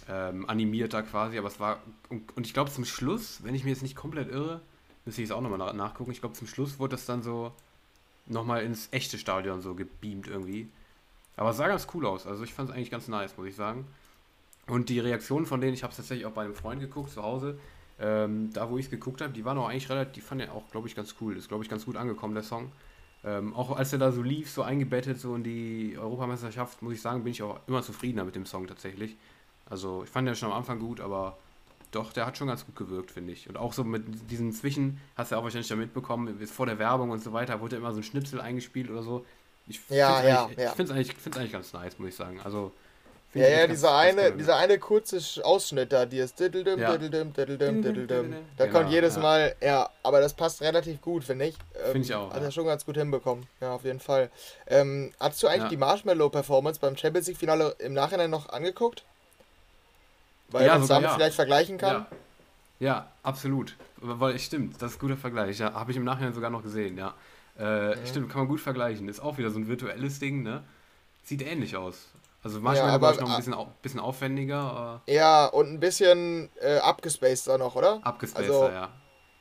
ähm, 0.08 0.48
animiert 0.48 0.94
da 0.94 1.02
quasi. 1.02 1.38
Aber 1.38 1.48
es 1.48 1.60
war, 1.60 1.80
und, 2.08 2.36
und 2.36 2.46
ich 2.46 2.54
glaube 2.54 2.70
zum 2.70 2.84
Schluss, 2.84 3.42
wenn 3.42 3.54
ich 3.54 3.64
mir 3.64 3.70
jetzt 3.70 3.82
nicht 3.82 3.96
komplett 3.96 4.30
irre, 4.30 4.60
müsste 5.04 5.22
ich 5.22 5.28
es 5.28 5.32
auch 5.32 5.40
nochmal 5.40 5.58
nach, 5.58 5.72
nachgucken, 5.72 6.12
ich 6.12 6.20
glaube 6.20 6.36
zum 6.36 6.46
Schluss 6.46 6.78
wurde 6.78 6.92
das 6.92 7.06
dann 7.06 7.22
so 7.22 7.52
nochmal 8.26 8.62
ins 8.62 8.88
echte 8.92 9.18
Stadion 9.18 9.60
so 9.60 9.74
gebeamt 9.74 10.28
irgendwie. 10.28 10.68
Aber 11.40 11.50
es 11.50 11.56
sah 11.56 11.68
ganz 11.68 11.86
cool 11.94 12.04
aus. 12.04 12.26
Also 12.26 12.44
ich 12.44 12.52
fand 12.52 12.68
es 12.68 12.76
eigentlich 12.76 12.90
ganz 12.90 13.08
nice, 13.08 13.34
muss 13.38 13.46
ich 13.46 13.56
sagen. 13.56 13.86
Und 14.66 14.90
die 14.90 15.00
Reaktionen 15.00 15.46
von 15.46 15.62
denen, 15.62 15.72
ich 15.72 15.82
habe 15.82 15.90
es 15.90 15.96
tatsächlich 15.96 16.26
auch 16.26 16.32
bei 16.32 16.42
einem 16.44 16.54
Freund 16.54 16.82
geguckt 16.82 17.10
zu 17.10 17.22
Hause, 17.22 17.58
ähm, 17.98 18.52
da 18.52 18.68
wo 18.68 18.76
ich 18.76 18.84
es 18.84 18.90
geguckt 18.90 19.22
habe, 19.22 19.32
die 19.32 19.42
waren 19.46 19.56
auch 19.56 19.70
eigentlich 19.70 19.88
relativ, 19.88 20.12
die 20.12 20.20
fanden 20.20 20.48
ja 20.48 20.52
auch, 20.52 20.70
glaube 20.70 20.86
ich, 20.86 20.94
ganz 20.94 21.14
cool. 21.18 21.38
Ist, 21.38 21.48
glaube 21.48 21.64
ich, 21.64 21.70
ganz 21.70 21.86
gut 21.86 21.96
angekommen, 21.96 22.34
der 22.34 22.42
Song. 22.42 22.70
Ähm, 23.24 23.54
auch 23.54 23.74
als 23.74 23.90
er 23.90 23.98
da 23.98 24.12
so 24.12 24.20
lief, 24.20 24.50
so 24.50 24.62
eingebettet, 24.62 25.18
so 25.18 25.34
in 25.34 25.42
die 25.42 25.96
Europameisterschaft, 25.98 26.82
muss 26.82 26.92
ich 26.92 27.00
sagen, 27.00 27.24
bin 27.24 27.32
ich 27.32 27.42
auch 27.42 27.58
immer 27.66 27.80
zufriedener 27.80 28.24
mit 28.24 28.36
dem 28.36 28.44
Song 28.44 28.66
tatsächlich. 28.66 29.16
Also 29.64 30.02
ich 30.04 30.10
fand 30.10 30.28
den 30.28 30.36
schon 30.36 30.50
am 30.50 30.58
Anfang 30.58 30.78
gut, 30.78 31.00
aber 31.00 31.38
doch, 31.90 32.12
der 32.12 32.26
hat 32.26 32.36
schon 32.36 32.48
ganz 32.48 32.66
gut 32.66 32.76
gewirkt, 32.76 33.12
finde 33.12 33.32
ich. 33.32 33.48
Und 33.48 33.56
auch 33.56 33.72
so 33.72 33.82
mit 33.82 34.30
diesen 34.30 34.52
Zwischen, 34.52 35.00
hast 35.16 35.30
du 35.30 35.36
ja 35.36 35.38
auch 35.38 35.44
wahrscheinlich 35.44 35.68
da 35.68 35.76
mitbekommen, 35.76 36.38
vor 36.46 36.66
der 36.66 36.78
Werbung 36.78 37.08
und 37.08 37.22
so 37.22 37.32
weiter, 37.32 37.62
wurde 37.62 37.76
immer 37.76 37.92
so 37.92 38.00
ein 38.00 38.02
Schnipsel 38.02 38.42
eingespielt 38.42 38.90
oder 38.90 39.02
so. 39.02 39.24
Ich 39.70 39.80
ja, 39.88 40.22
ja, 40.22 40.50
ja. 40.56 40.70
Ich 40.70 40.70
finde 40.70 40.82
es 40.82 40.90
eigentlich, 40.90 41.36
eigentlich 41.36 41.52
ganz 41.52 41.72
nice, 41.72 41.98
muss 41.98 42.08
ich 42.08 42.16
sagen. 42.16 42.40
Also 42.42 42.72
ja, 43.32 43.48
ja, 43.48 43.66
dieser 43.68 43.96
eine, 43.96 44.32
dieser 44.32 44.56
eine 44.56 44.78
kurze 44.80 45.20
Ausschnitt 45.44 45.92
da, 45.92 46.04
die 46.04 46.18
ist 46.18 46.40
diddledum, 46.40 46.80
ja. 46.80 46.96
diddledum, 46.96 47.32
diddledum, 47.32 47.80
diddledum. 47.80 48.34
Da 48.56 48.66
genau, 48.66 48.78
kommt 48.78 48.90
jedes 48.90 49.14
ja. 49.14 49.22
Mal, 49.22 49.54
ja, 49.60 49.88
aber 50.02 50.20
das 50.20 50.34
passt 50.34 50.60
relativ 50.62 51.00
gut, 51.00 51.22
finde 51.22 51.46
ich. 51.46 51.54
Ähm, 51.76 51.92
finde 51.92 52.06
ich 52.06 52.14
auch. 52.14 52.30
Hat 52.30 52.38
er 52.38 52.44
ja. 52.44 52.50
schon 52.50 52.66
ganz 52.66 52.84
gut 52.84 52.96
hinbekommen, 52.96 53.46
ja, 53.60 53.72
auf 53.72 53.84
jeden 53.84 54.00
Fall. 54.00 54.30
Ähm, 54.66 55.12
hast 55.20 55.40
du 55.42 55.46
eigentlich 55.46 55.62
ja. 55.62 55.68
die 55.68 55.76
Marshmallow-Performance 55.76 56.80
beim 56.80 56.96
Champions 56.96 57.28
League-Finale 57.28 57.76
im 57.78 57.92
Nachhinein 57.92 58.30
noch 58.30 58.48
angeguckt? 58.48 59.04
Weil 60.48 60.66
man 60.66 60.82
es 60.82 60.88
damit 60.88 61.10
vielleicht 61.10 61.36
vergleichen 61.36 61.78
kann? 61.78 62.06
Ja, 62.80 63.12
absolut. 63.22 63.76
Weil, 63.98 64.40
stimmt, 64.40 64.82
das 64.82 64.92
ist 64.92 64.96
ein 64.96 65.00
guter 65.00 65.16
Vergleich, 65.16 65.58
ja. 65.60 65.72
Habe 65.72 65.92
ich 65.92 65.96
im 65.96 66.04
Nachhinein 66.04 66.32
sogar 66.32 66.50
noch 66.50 66.64
gesehen, 66.64 66.98
ja. 66.98 67.14
Äh, 67.60 67.96
mhm. 67.96 68.06
Stimmt, 68.06 68.30
kann 68.30 68.40
man 68.40 68.48
gut 68.48 68.60
vergleichen. 68.60 69.08
Ist 69.08 69.20
auch 69.20 69.38
wieder 69.38 69.50
so 69.50 69.58
ein 69.58 69.68
virtuelles 69.68 70.18
Ding, 70.18 70.42
ne? 70.42 70.64
Sieht 71.22 71.42
ähnlich 71.42 71.76
aus. 71.76 72.08
Also 72.42 72.60
manchmal 72.60 72.88
ja, 72.88 72.94
aber, 72.94 73.12
noch 73.12 73.30
ein 73.30 73.36
bisschen, 73.36 73.54
bisschen 73.82 74.00
aufwendiger. 74.00 75.02
ja, 75.06 75.44
und 75.46 75.70
ein 75.74 75.80
bisschen 75.80 76.48
äh, 76.60 76.78
abgespaceter 76.78 77.58
noch, 77.58 77.76
oder? 77.76 78.00
Abgespaceter, 78.02 78.62
also, 78.62 78.74
ja. 78.74 78.88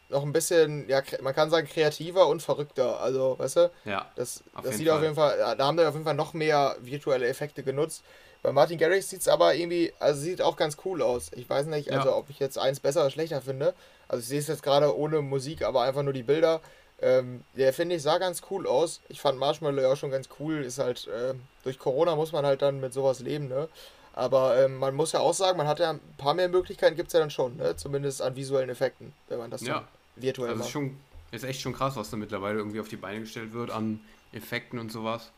Noch 0.10 0.24
ein 0.24 0.34
bisschen, 0.34 0.90
ja, 0.90 1.02
man 1.22 1.34
kann 1.34 1.50
sagen, 1.50 1.68
kreativer 1.68 2.28
und 2.28 2.42
verrückter. 2.42 3.00
Also, 3.00 3.38
weißt 3.38 3.56
du? 3.58 3.72
Ja. 3.86 4.08
Das, 4.16 4.44
das 4.64 4.76
sieht 4.76 4.88
Fall. 4.88 4.98
auf 4.98 5.04
jeden 5.04 5.16
Fall, 5.16 5.56
da 5.56 5.66
haben 5.66 5.78
wir 5.78 5.88
auf 5.88 5.94
jeden 5.94 6.04
Fall 6.04 6.16
noch 6.16 6.34
mehr 6.34 6.76
virtuelle 6.82 7.28
Effekte 7.28 7.64
genutzt. 7.64 8.04
Bei 8.42 8.52
Martin 8.52 8.78
Garrix 8.78 9.10
sieht 9.10 9.22
es 9.22 9.28
aber 9.28 9.54
irgendwie, 9.54 9.94
also 10.00 10.22
sieht 10.22 10.42
auch 10.42 10.56
ganz 10.56 10.78
cool 10.86 11.02
aus. 11.02 11.32
Ich 11.36 11.50
weiß 11.50 11.68
nicht, 11.68 11.92
also 11.92 12.10
ja. 12.10 12.16
ob 12.16 12.30
ich 12.30 12.40
jetzt 12.40 12.58
eins 12.58 12.80
besser 12.80 13.02
oder 13.02 13.12
schlechter 13.12 13.42
finde. 13.42 13.74
Also 14.08 14.22
ich 14.22 14.28
sehe 14.28 14.40
es 14.40 14.48
jetzt 14.48 14.64
gerade 14.64 14.98
ohne 14.98 15.22
Musik, 15.22 15.62
aber 15.62 15.82
einfach 15.84 16.04
nur 16.04 16.14
die 16.14 16.24
Bilder. 16.24 16.62
Ähm, 17.02 17.44
der 17.56 17.74
finde 17.74 17.96
ich 17.96 18.02
sah 18.02 18.18
ganz 18.18 18.42
cool 18.50 18.68
aus. 18.68 19.02
Ich 19.08 19.22
fand 19.22 19.40
Marshmallow 19.40 19.82
ja 19.82 19.92
auch 19.92 19.98
schon 19.98 20.12
ganz 20.12 20.28
cool. 20.40 20.64
Ist 20.64 20.80
halt, 20.80 21.08
äh, 21.08 21.34
durch 21.64 21.80
Corona 21.80 22.16
muss 22.16 22.32
man 22.32 22.46
halt 22.46 22.62
dann 22.62 22.80
mit 22.80 22.94
sowas 22.94 23.20
leben, 23.20 23.48
ne? 23.48 23.70
Aber 24.14 24.58
ähm, 24.62 24.78
man 24.78 24.96
muss 24.96 25.14
ja 25.14 25.22
auch 25.22 25.34
sagen, 25.34 25.58
man 25.58 25.68
hat 25.68 25.80
ja 25.80 25.92
ein 25.92 26.02
paar 26.18 26.34
mehr 26.34 26.50
Möglichkeiten, 26.50 26.98
gibt 26.98 27.08
es 27.08 27.14
ja 27.14 27.22
dann 27.22 27.30
schon, 27.30 27.56
ne? 27.56 27.76
Zumindest 27.78 28.22
an 28.22 28.36
visuellen 28.36 28.70
Effekten, 28.70 29.14
wenn 29.30 29.40
man 29.40 29.50
das 29.50 29.62
ja. 29.62 29.88
virtuell 30.18 30.50
also 30.50 30.60
macht. 30.60 30.68
Ist, 30.68 30.74
schon, 30.74 30.98
ist 31.32 31.44
echt 31.46 31.62
schon 31.62 31.74
krass, 31.74 31.96
was 31.96 32.10
da 32.10 32.18
mittlerweile 32.18 32.58
irgendwie 32.58 32.82
auf 32.82 32.90
die 32.90 32.98
Beine 32.98 33.22
gestellt 33.22 33.54
wird 33.54 33.72
an 33.72 34.02
Effekten 34.34 34.78
und 34.78 34.92
sowas. 34.92 35.32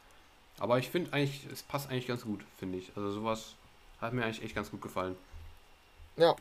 Aber 0.58 0.80
ich 0.80 0.90
finde 0.90 1.14
eigentlich, 1.14 1.48
es 1.52 1.62
passt 1.62 1.90
eigentlich 1.90 2.08
ganz 2.08 2.24
gut, 2.24 2.42
finde 2.58 2.80
ich. 2.80 2.92
Also 2.96 3.12
sowas 3.12 3.54
hat 4.00 4.14
mir 4.14 4.24
eigentlich 4.24 4.44
echt 4.44 4.56
ganz 4.56 4.72
gut 4.72 4.82
gefallen. 4.82 5.16
Ja, 6.18 6.36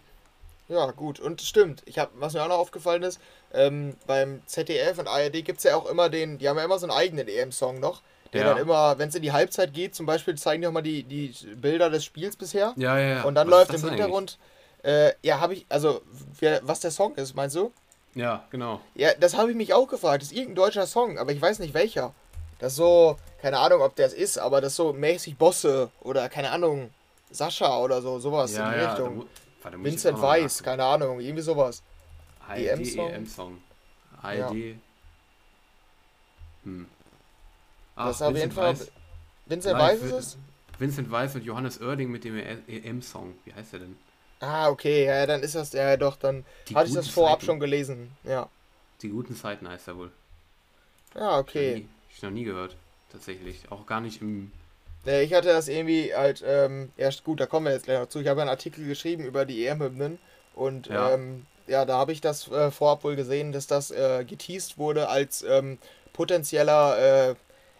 ja, 0.70 0.90
gut. 0.92 1.18
Und 1.18 1.42
stimmt, 1.42 1.82
ich 1.86 1.98
hab, 1.98 2.10
was 2.14 2.32
mir 2.32 2.42
auch 2.42 2.48
noch 2.48 2.58
aufgefallen 2.58 3.02
ist, 3.02 3.20
ähm, 3.52 3.96
beim 4.06 4.40
ZDF 4.46 4.98
und 4.98 5.08
ARD 5.08 5.44
gibt 5.44 5.58
es 5.58 5.64
ja 5.64 5.76
auch 5.76 5.86
immer 5.86 6.08
den, 6.08 6.38
die 6.38 6.48
haben 6.48 6.56
ja 6.56 6.64
immer 6.64 6.78
so 6.78 6.86
einen 6.86 6.96
eigenen 6.96 7.28
EM-Song 7.28 7.80
noch. 7.80 8.02
Der 8.32 8.42
ja. 8.42 8.48
dann 8.50 8.58
immer, 8.58 8.96
wenn 8.98 9.08
es 9.08 9.16
in 9.16 9.22
die 9.22 9.32
Halbzeit 9.32 9.74
geht, 9.74 9.96
zum 9.96 10.06
Beispiel 10.06 10.36
zeigen 10.36 10.62
die 10.62 10.68
auch 10.68 10.72
mal 10.72 10.82
die, 10.82 11.02
die 11.02 11.34
Bilder 11.56 11.90
des 11.90 12.04
Spiels 12.04 12.36
bisher. 12.36 12.72
Ja, 12.76 12.96
ja, 12.96 13.08
ja. 13.16 13.22
Und 13.24 13.34
dann 13.34 13.50
was 13.50 13.68
läuft 13.68 13.74
im 13.74 13.88
Hintergrund, 13.88 14.38
äh, 14.84 15.12
ja, 15.22 15.40
habe 15.40 15.54
ich, 15.54 15.66
also, 15.68 16.02
wer, 16.38 16.60
was 16.62 16.78
der 16.78 16.92
Song 16.92 17.16
ist, 17.16 17.34
meinst 17.34 17.56
du? 17.56 17.72
Ja, 18.14 18.44
genau. 18.50 18.80
Ja, 18.94 19.10
das 19.18 19.36
habe 19.36 19.50
ich 19.50 19.56
mich 19.56 19.74
auch 19.74 19.88
gefragt. 19.88 20.22
Das 20.22 20.30
ist 20.30 20.36
irgendein 20.36 20.56
deutscher 20.56 20.86
Song, 20.86 21.18
aber 21.18 21.32
ich 21.32 21.42
weiß 21.42 21.58
nicht 21.58 21.74
welcher. 21.74 22.14
Das 22.60 22.72
ist 22.72 22.76
so, 22.76 23.16
keine 23.42 23.58
Ahnung, 23.58 23.82
ob 23.82 23.96
der 23.96 24.06
es 24.06 24.12
ist, 24.12 24.38
aber 24.38 24.60
das 24.60 24.72
ist 24.72 24.76
so 24.76 24.92
mäßig 24.92 25.36
Bosse 25.36 25.90
oder 26.00 26.28
keine 26.28 26.50
Ahnung, 26.50 26.90
Sascha 27.30 27.78
oder 27.78 28.02
so, 28.02 28.18
sowas 28.20 28.54
ja, 28.54 28.66
in 28.66 28.74
die 28.74 28.80
ja, 28.80 28.90
Richtung. 28.90 29.26
Warte, 29.62 29.82
Vincent 29.82 30.20
Weiss, 30.20 30.62
keine 30.62 30.84
Ahnung, 30.84 31.20
irgendwie 31.20 31.42
sowas. 31.42 31.82
EM-Song. 32.48 33.10
EM-Song. 33.10 33.58
ARD. 34.22 34.38
Ja. 34.38 34.74
Hm. 36.64 36.86
Ach, 37.96 38.06
das 38.06 38.16
ist 38.16 38.22
auf 38.22 38.36
jeden 38.36 38.52
Fall. 38.52 38.72
Weiß, 38.72 38.90
Vincent 39.46 39.78
Weiss 39.78 40.02
ist 40.02 40.12
es? 40.12 40.38
Vincent 40.78 41.10
Weiss 41.10 41.34
und 41.34 41.44
Johannes 41.44 41.80
Oerding 41.80 42.10
mit 42.10 42.24
dem 42.24 42.36
EM-Song. 42.36 43.34
Wie 43.44 43.52
heißt 43.52 43.74
der 43.74 43.80
denn? 43.80 43.96
Ah, 44.40 44.68
okay, 44.70 45.04
ja, 45.04 45.26
dann 45.26 45.42
ist 45.42 45.54
das, 45.54 45.72
ja 45.74 45.96
doch, 45.98 46.16
dann 46.16 46.46
Die 46.68 46.74
hatte 46.74 46.88
ich 46.88 46.94
das 46.94 47.08
vorab 47.08 47.40
Zeiten. 47.40 47.46
schon 47.46 47.60
gelesen, 47.60 48.12
ja. 48.24 48.48
Die 49.02 49.10
guten 49.10 49.36
Zeiten 49.36 49.68
heißt 49.68 49.88
er 49.88 49.96
wohl. 49.98 50.10
Ja, 51.14 51.38
okay. 51.38 51.86
Ich, 52.08 52.16
ich 52.16 52.22
noch 52.22 52.30
nie 52.30 52.44
gehört, 52.44 52.76
tatsächlich. 53.12 53.70
Auch 53.70 53.84
gar 53.84 54.00
nicht 54.00 54.22
im 54.22 54.50
ich 55.06 55.32
hatte 55.32 55.48
das 55.48 55.68
irgendwie 55.68 56.14
halt, 56.14 56.42
ähm, 56.46 56.92
erst 56.96 57.24
gut, 57.24 57.40
da 57.40 57.46
kommen 57.46 57.66
wir 57.66 57.72
jetzt 57.72 57.84
gleich 57.84 57.98
noch 57.98 58.08
zu. 58.08 58.20
Ich 58.20 58.28
habe 58.28 58.40
einen 58.40 58.50
Artikel 58.50 58.86
geschrieben 58.86 59.24
über 59.24 59.44
die 59.44 59.66
EM-Hymnen 59.66 60.18
und 60.54 60.88
ja, 60.88 61.12
ähm, 61.12 61.46
ja 61.66 61.84
da 61.84 61.96
habe 61.96 62.12
ich 62.12 62.20
das 62.20 62.48
äh, 62.48 62.70
vorab 62.70 63.04
wohl 63.04 63.16
gesehen, 63.16 63.52
dass 63.52 63.66
das 63.66 63.90
äh, 63.90 64.24
geteased 64.24 64.78
wurde 64.78 65.08
als 65.08 65.42
ähm, 65.42 65.78
potenzieller, 66.12 67.30
äh, 67.30 67.34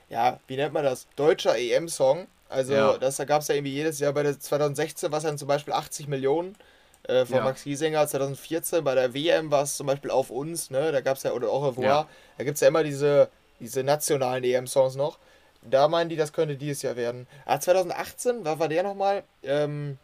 ja, 0.09 0.41
wie 0.47 0.57
nennt 0.57 0.73
man 0.73 0.85
das, 0.85 1.07
deutscher 1.17 1.59
EM-Song. 1.59 2.27
Also 2.49 2.73
ja. 2.73 2.99
das, 2.99 3.17
da 3.17 3.25
gab 3.25 3.43
es 3.43 3.49
ja 3.49 3.55
irgendwie 3.55 3.75
jedes 3.75 4.01
Jahr 4.01 4.13
bei 4.13 4.23
der 4.25 4.39
2016 4.39 5.13
was 5.13 5.23
dann 5.23 5.39
zum 5.39 5.47
Beispiel 5.47 5.73
80 5.73 6.09
Millionen 6.09 6.57
äh, 7.05 7.25
von 7.25 7.37
Ja. 7.37 7.45
Max 7.45 7.63
Giesinger 7.65 8.07
2014. 8.07 8.83
Bei 8.83 8.95
der 8.95 9.15
WM 9.15 9.51
war 9.51 9.63
es 9.63 9.77
zum 9.77 9.87
Beispiel 9.87 10.11
auf 10.11 10.31
uns, 10.31 10.71
ne? 10.71 10.91
Da 10.91 11.01
gab 11.01 11.17
es 11.17 11.23
ja, 11.23 11.33
oder 11.33 11.51
auch 11.51 11.65
revoir, 11.67 11.85
Ja. 11.85 12.09
da 12.39 12.45
gibt 12.45 12.57
es 12.57 12.61
ja 12.61 12.69
immer 12.69 12.83
diese, 12.83 13.29
diese 13.61 13.85
nationalen 13.85 14.43
EM-Songs 14.43 14.97
noch. 14.97 15.19
Da 15.63 15.89
meinen 15.89 16.09
die, 16.09 16.17
das 16.17 16.33
könnte 16.33 16.57
dieses 16.57 16.83
Jahr 16.83 16.97
werden. 16.97 17.27
Ah, 17.45 17.61
2018, 17.61 18.45
was 18.45 18.59
war 18.59 18.69
der 18.69 18.83
nochmal? 18.83 19.23
Ähm, 19.43 19.99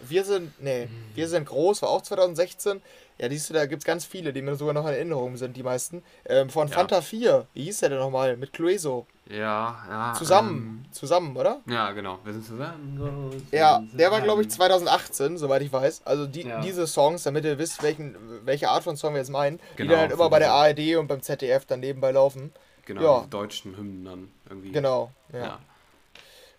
wir 0.00 0.24
sind, 0.24 0.52
nee, 0.62 0.86
Mhm. 0.86 0.90
wir 1.16 1.28
sind 1.28 1.46
groß, 1.46 1.82
war 1.82 1.88
auch 1.88 2.02
2016. 2.02 2.80
Ja, 3.20 3.28
siehst 3.28 3.50
du, 3.50 3.54
da 3.54 3.66
gibt 3.66 3.82
es 3.82 3.86
ganz 3.86 4.04
viele, 4.04 4.32
die 4.32 4.42
mir 4.42 4.54
sogar 4.54 4.74
noch 4.74 4.86
in 4.86 4.92
Erinnerung 4.94 5.36
sind, 5.36 5.56
die 5.56 5.64
meisten. 5.64 6.04
Ähm, 6.24 6.50
von 6.50 6.68
Ja. 6.68 6.74
Fanta 6.74 7.00
4, 7.00 7.46
wie 7.54 7.64
hieß 7.64 7.80
der 7.80 7.88
denn 7.88 7.98
nochmal? 7.98 8.36
Mit 8.36 8.52
Clueso. 8.52 9.06
Ja, 9.28 9.76
ja. 9.90 10.14
Zusammen, 10.16 10.86
zusammen, 10.92 11.36
oder? 11.36 11.60
Ähm, 11.66 11.72
ja, 11.72 11.90
genau. 11.92 12.18
Wir 12.24 12.32
sind 12.34 12.46
zusammen. 12.46 12.96
groß, 13.32 13.42
Ja, 13.50 13.78
sind 13.78 13.98
der 13.98 14.10
war 14.12 14.20
glaube 14.20 14.42
ich 14.42 14.50
zusammen. 14.50 14.70
2018, 14.70 15.36
soweit 15.36 15.62
ich 15.62 15.72
weiß. 15.72 16.02
Also 16.04 16.26
die, 16.26 16.42
Ja. 16.46 16.60
diese 16.60 16.86
Songs, 16.86 17.24
damit 17.24 17.44
ihr 17.44 17.58
wisst, 17.58 17.82
welchen, 17.82 18.14
welche 18.44 18.68
Art 18.68 18.84
von 18.84 18.96
Song 18.96 19.14
wir 19.14 19.18
jetzt 19.20 19.30
meinen, 19.30 19.58
die 19.72 19.78
Genau, 19.78 19.92
dann 19.92 20.00
halt 20.02 20.12
immer 20.12 20.30
bei 20.30 20.38
der 20.38 20.52
ARD 20.52 20.96
und 20.96 21.08
beim 21.08 21.20
ZDF 21.20 21.64
dann 21.64 21.80
nebenbei 21.80 22.12
laufen. 22.12 22.52
Genau, 22.88 23.20
Ja. 23.20 23.26
deutschen 23.28 23.76
Hymnen 23.76 24.04
dann 24.04 24.28
irgendwie. 24.48 24.72
Genau, 24.72 25.12
ja. 25.32 25.38
Ja. 25.38 25.58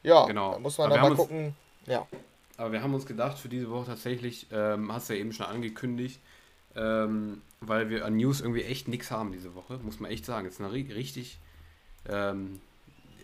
Ja, 0.03 0.25
Genau. 0.27 0.53
da 0.53 0.59
muss 0.59 0.77
man 0.77 0.89
dann 0.91 0.99
mal 0.99 1.05
haben 1.05 1.11
uns- 1.11 1.19
gucken. 1.19 1.55
Ja, 1.87 2.07
Aber 2.57 2.71
wir 2.71 2.81
haben 2.83 2.93
uns 2.93 3.05
gedacht, 3.05 3.37
für 3.39 3.49
diese 3.49 3.69
Woche 3.71 3.87
tatsächlich, 3.87 4.45
ähm, 4.51 4.91
hast 4.93 5.09
du 5.09 5.13
ja 5.13 5.19
eben 5.21 5.31
schon 5.33 5.45
angekündigt, 5.47 6.19
ähm, 6.75 7.41
weil 7.61 7.89
wir 7.89 8.05
an 8.05 8.15
News 8.17 8.41
irgendwie 8.41 8.63
echt 8.63 8.87
nichts 8.87 9.11
haben 9.11 9.31
diese 9.31 9.55
Woche, 9.55 9.77
muss 9.79 9.99
man 9.99 10.11
echt 10.11 10.23
sagen. 10.25 10.45
Es 10.47 10.55
ist 10.55 10.61
eine 10.61 10.69
ri- 10.73 10.93
richtig 10.93 11.39
ähm, 12.07 12.61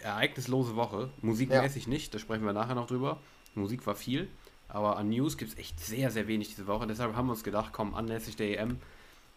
ereignislose 0.03 0.75
Woche. 0.75 1.09
Musikmäßig 1.21 1.87
nicht, 1.87 2.13
da 2.13 2.19
sprechen 2.19 2.45
wir 2.45 2.53
nachher 2.53 2.75
noch 2.75 2.87
drüber. 2.87 3.19
Musik 3.55 3.85
war 3.87 3.95
viel, 3.95 4.27
aber 4.67 4.97
an 4.97 5.09
News 5.09 5.37
gibt 5.37 5.53
es 5.53 5.57
echt 5.59 5.79
sehr, 5.79 6.11
sehr 6.11 6.27
wenig 6.27 6.49
diese 6.49 6.67
Woche. 6.67 6.87
Deshalb 6.87 7.15
haben 7.15 7.27
wir 7.27 7.31
uns 7.33 7.43
gedacht, 7.43 7.71
komm, 7.71 7.93
anlässlich 7.93 8.35
der 8.35 8.59
EM 8.59 8.79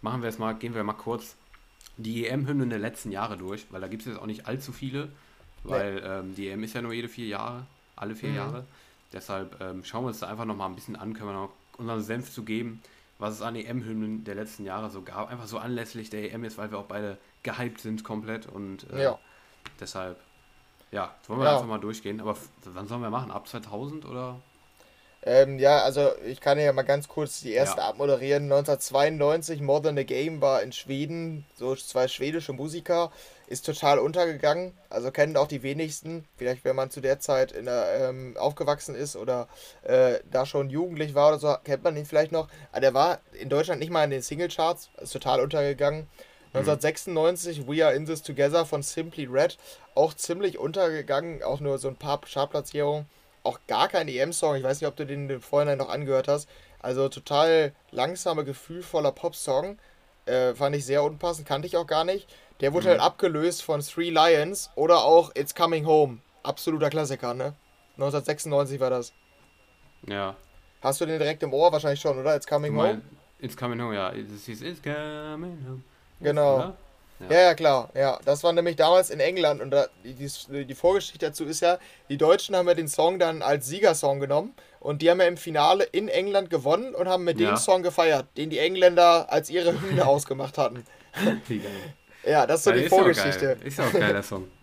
machen 0.01 0.23
wir 0.23 0.29
es 0.29 0.39
mal, 0.39 0.55
gehen 0.55 0.75
wir 0.75 0.83
mal 0.85 0.93
kurz 0.95 1.37
die 1.99 2.26
EM-Hymnen 2.26 2.71
der 2.71 2.78
letzten 2.78 3.11
Jahre 3.12 3.37
durch, 3.37 3.67
weil 3.71 3.81
da 3.81 3.88
gibt 3.88 4.02
es 4.02 4.09
jetzt 4.09 4.19
auch 4.21 4.26
nicht 4.26 4.47
allzu 4.47 4.73
viele, 4.73 5.09
weil 5.64 6.02
ähm, 6.05 6.35
die 6.35 6.49
EM 6.49 6.62
ist 6.62 6.75
ja 6.75 6.81
nur 6.83 6.93
jede 6.93 7.09
vier 7.09 7.26
Jahre, 7.26 7.67
alle 7.97 8.14
vier 8.14 8.31
Mhm. 8.31 8.37
Jahre. 8.37 8.64
Deshalb 9.12 9.61
ähm, 9.61 9.85
schauen 9.85 10.05
wir 10.05 10.09
uns 10.09 10.21
da 10.21 10.28
einfach 10.28 10.45
noch 10.45 10.57
mal 10.57 10.67
ein 10.67 10.75
bisschen 10.75 10.97
an, 10.97 11.12
können 11.14 11.31
wir 11.31 11.35
noch 11.35 11.52
unseren 11.76 12.02
Senf 12.02 12.31
zu 12.33 12.45
geben, 12.45 12.83
was 13.19 13.35
es 13.35 13.43
an 13.43 13.57
EM-Hymnen 13.57 14.25
der 14.25 14.35
letzten 14.37 14.64
Jahre 14.64 14.90
so 14.90 15.02
gab. 15.02 15.31
Einfach 15.31 15.47
so 15.47 15.59
anlässlich 15.59 16.09
der 16.11 16.33
EM 16.33 16.45
ist, 16.45 16.57
weil 16.59 16.71
wir 16.71 16.78
auch 16.78 16.85
beide 16.87 17.19
gehypt 17.43 17.81
sind 17.81 18.05
komplett 18.05 18.47
und 18.47 18.88
äh, 18.93 19.02
ja. 19.05 19.19
deshalb, 19.81 20.19
ja, 20.93 21.14
wollen 21.26 21.40
wir 21.40 21.47
Ja. 21.47 21.55
einfach 21.55 21.67
mal 21.69 21.78
durchgehen. 21.78 22.21
Aber 22.21 22.37
wann 22.64 22.87
sollen 22.87 23.02
wir 23.02 23.11
machen? 23.11 23.31
Ab 23.31 23.49
2000 23.49 24.05
oder? 24.05 24.40
Ähm, 25.25 25.59
ja, 25.59 25.83
also 25.83 26.13
ich 26.25 26.41
kann 26.41 26.59
ja 26.59 26.73
mal 26.73 26.83
ganz 26.83 27.09
kurz 27.09 27.41
die 27.41 27.53
erste 27.53 27.81
Ja. 27.81 27.89
abmoderieren. 27.89 28.45
1992, 28.45 29.61
More 29.61 29.83
Than 29.83 29.99
a 29.99 30.05
Game 30.05 30.41
war 30.41 30.63
in 30.63 30.73
Schweden, 30.73 31.45
so 31.57 31.75
zwei 31.75 32.07
schwedische 32.07 32.53
Musiker, 32.53 33.11
ist 33.49 33.67
total 33.67 33.99
untergegangen. 33.99 34.75
Also 34.91 35.11
kennen 35.11 35.37
auch 35.37 35.49
die 35.49 35.63
wenigsten. 35.63 36.25
Vielleicht, 36.37 36.65
wenn 36.65 36.77
man 36.77 36.91
zu 36.91 37.01
der 37.01 37.19
Zeit 37.19 37.51
in 37.51 37.65
der, 37.65 38.09
ähm, 38.09 38.37
aufgewachsen 38.39 38.95
ist 38.95 39.17
oder 39.17 39.49
äh, 39.83 40.21
da 40.31 40.47
schon 40.47 40.71
jugendlich 40.71 41.15
war 41.15 41.29
oder 41.29 41.39
so, 41.39 41.57
kennt 41.65 41.83
man 41.83 41.97
ihn 41.97 42.07
vielleicht 42.07 42.31
noch. 42.31 42.49
Aber 42.71 42.81
der 42.81 42.95
war 42.95 43.21
in 43.33 43.49
Deutschland 43.49 43.81
nicht 43.81 43.91
mal 43.91 44.05
in 44.05 44.11
den 44.11 44.23
Singlecharts, 44.23 44.91
ist 45.01 45.13
total 45.13 45.41
untergegangen. 45.41 46.07
1996 46.55 47.67
We 47.69 47.85
Are 47.85 47.95
In 47.95 48.07
This 48.07 48.23
Together 48.23 48.65
von 48.65 48.83
Simply 48.83 49.27
Red, 49.27 49.59
auch 49.95 50.15
ziemlich 50.15 50.59
untergegangen, 50.59 51.43
auch 51.43 51.61
nur 51.61 51.79
so 51.79 51.89
ein 51.89 51.97
paar 51.97 52.21
Chartplatzierungen 52.21 53.07
auch 53.49 53.59
gar 53.67 53.88
kein 53.88 54.09
EM-Song. 54.09 54.57
Ich 54.57 54.62
weiß 54.62 54.81
nicht, 54.81 54.88
ob 54.88 54.97
du 54.97 55.05
den 55.07 55.28
im 55.28 55.40
Vorhinein 55.40 55.78
noch 55.78 55.88
angehört 55.88 56.28
hast. 56.28 56.49
Also 56.81 57.09
total 57.09 57.73
langsamer, 57.90 58.45
gefühlvoller 58.45 59.12
Pop-Song. 59.12 59.78
Äh, 60.26 60.55
fand 60.55 60.76
ich 60.76 60.85
sehr 60.85 61.02
unpassend, 61.02 61.49
kannte 61.49 61.67
ich 61.67 61.76
auch 61.76 61.87
gar 61.87 62.05
nicht. 62.05 62.28
Der 62.61 62.73
wurde 62.75 62.87
Mhm. 62.87 62.90
halt 62.90 63.00
abgelöst 63.00 63.62
von 63.62 63.81
Three 63.81 64.11
Lions 64.11 64.71
oder 64.75 64.99
auch 65.05 65.35
It's 65.35 65.55
Coming 65.55 65.87
Home. 65.87 66.19
Absoluter 66.43 66.90
Klassiker, 66.90 67.35
ne? 67.35 67.55
1996 67.97 68.78
war 68.81 68.90
das. 68.90 69.12
Ja. 70.07 70.37
Hast 70.83 71.00
du 71.00 71.07
den 71.07 71.19
direkt 71.19 71.43
im 71.43 71.52
Ohr? 71.52 71.73
Wahrscheinlich 71.73 72.00
schon, 72.00 72.19
oder? 72.19 72.37
It's 72.37 72.47
Coming 72.47 72.76
Home? 72.76 73.00
it's 73.40 73.57
coming 73.57 73.81
home, 73.81 73.95
ja. 73.95 74.12
It's, 74.12 74.49
it's, 74.49 74.61
it's 74.62 74.83
coming 74.83 75.64
home. 75.67 75.83
Genau. 76.21 76.57
Oder? 76.57 76.76
Ja, 77.29 77.41
ja, 77.41 77.55
klar. 77.55 77.91
Ja, 77.95 78.19
das 78.25 78.45
war 78.45 78.53
nämlich 78.53 78.77
damals 78.77 79.11
in 79.11 79.19
England 79.19 79.61
und 79.61 79.71
da, 79.71 79.87
die, 80.05 80.15
die, 80.65 80.75
Vorgeschichte 80.75 81.19
dazu 81.27 81.45
ist 81.45 81.61
ja, 81.61 81.79
die 82.09 82.17
Deutschen 82.17 82.55
haben 82.55 82.69
ja 82.69 82.75
den 82.75 82.87
Song 82.89 83.19
dann 83.19 83.43
als 83.43 83.67
Siegersong 83.67 84.21
genommen 84.21 84.55
und 84.79 85.03
die 85.03 85.11
haben 85.11 85.21
ja 85.21 85.27
im 85.27 85.37
Finale 85.37 85.85
in 85.85 86.09
England 86.09 86.49
gewonnen 86.49 86.95
und 86.95 87.09
haben 87.09 87.25
mit 87.25 87.41
Ja. 87.41 87.51
dem 87.51 87.57
Song 87.57 87.83
gefeiert, 87.83 88.27
den 88.37 88.51
die 88.51 88.59
Engländer 88.59 89.33
als 89.33 89.51
ihre 89.51 89.73
Hymne 89.81 90.07
ausgemacht 90.07 90.59
hatten. 90.59 90.85
Ja, 92.25 92.47
das 92.47 92.61
ist 92.61 92.65
so 92.65 92.71
Ja, 92.71 92.77
die 92.77 92.83
ist 92.85 92.91
ja 92.93 92.97
auch 92.97 93.01
Vorgeschichte. 93.01 93.47
geil. 93.47 93.59
Ist 93.65 93.79
ja 93.79 93.87
auch 93.87 93.93
geil, 93.93 94.13
der 94.13 94.23
Song. 94.23 94.49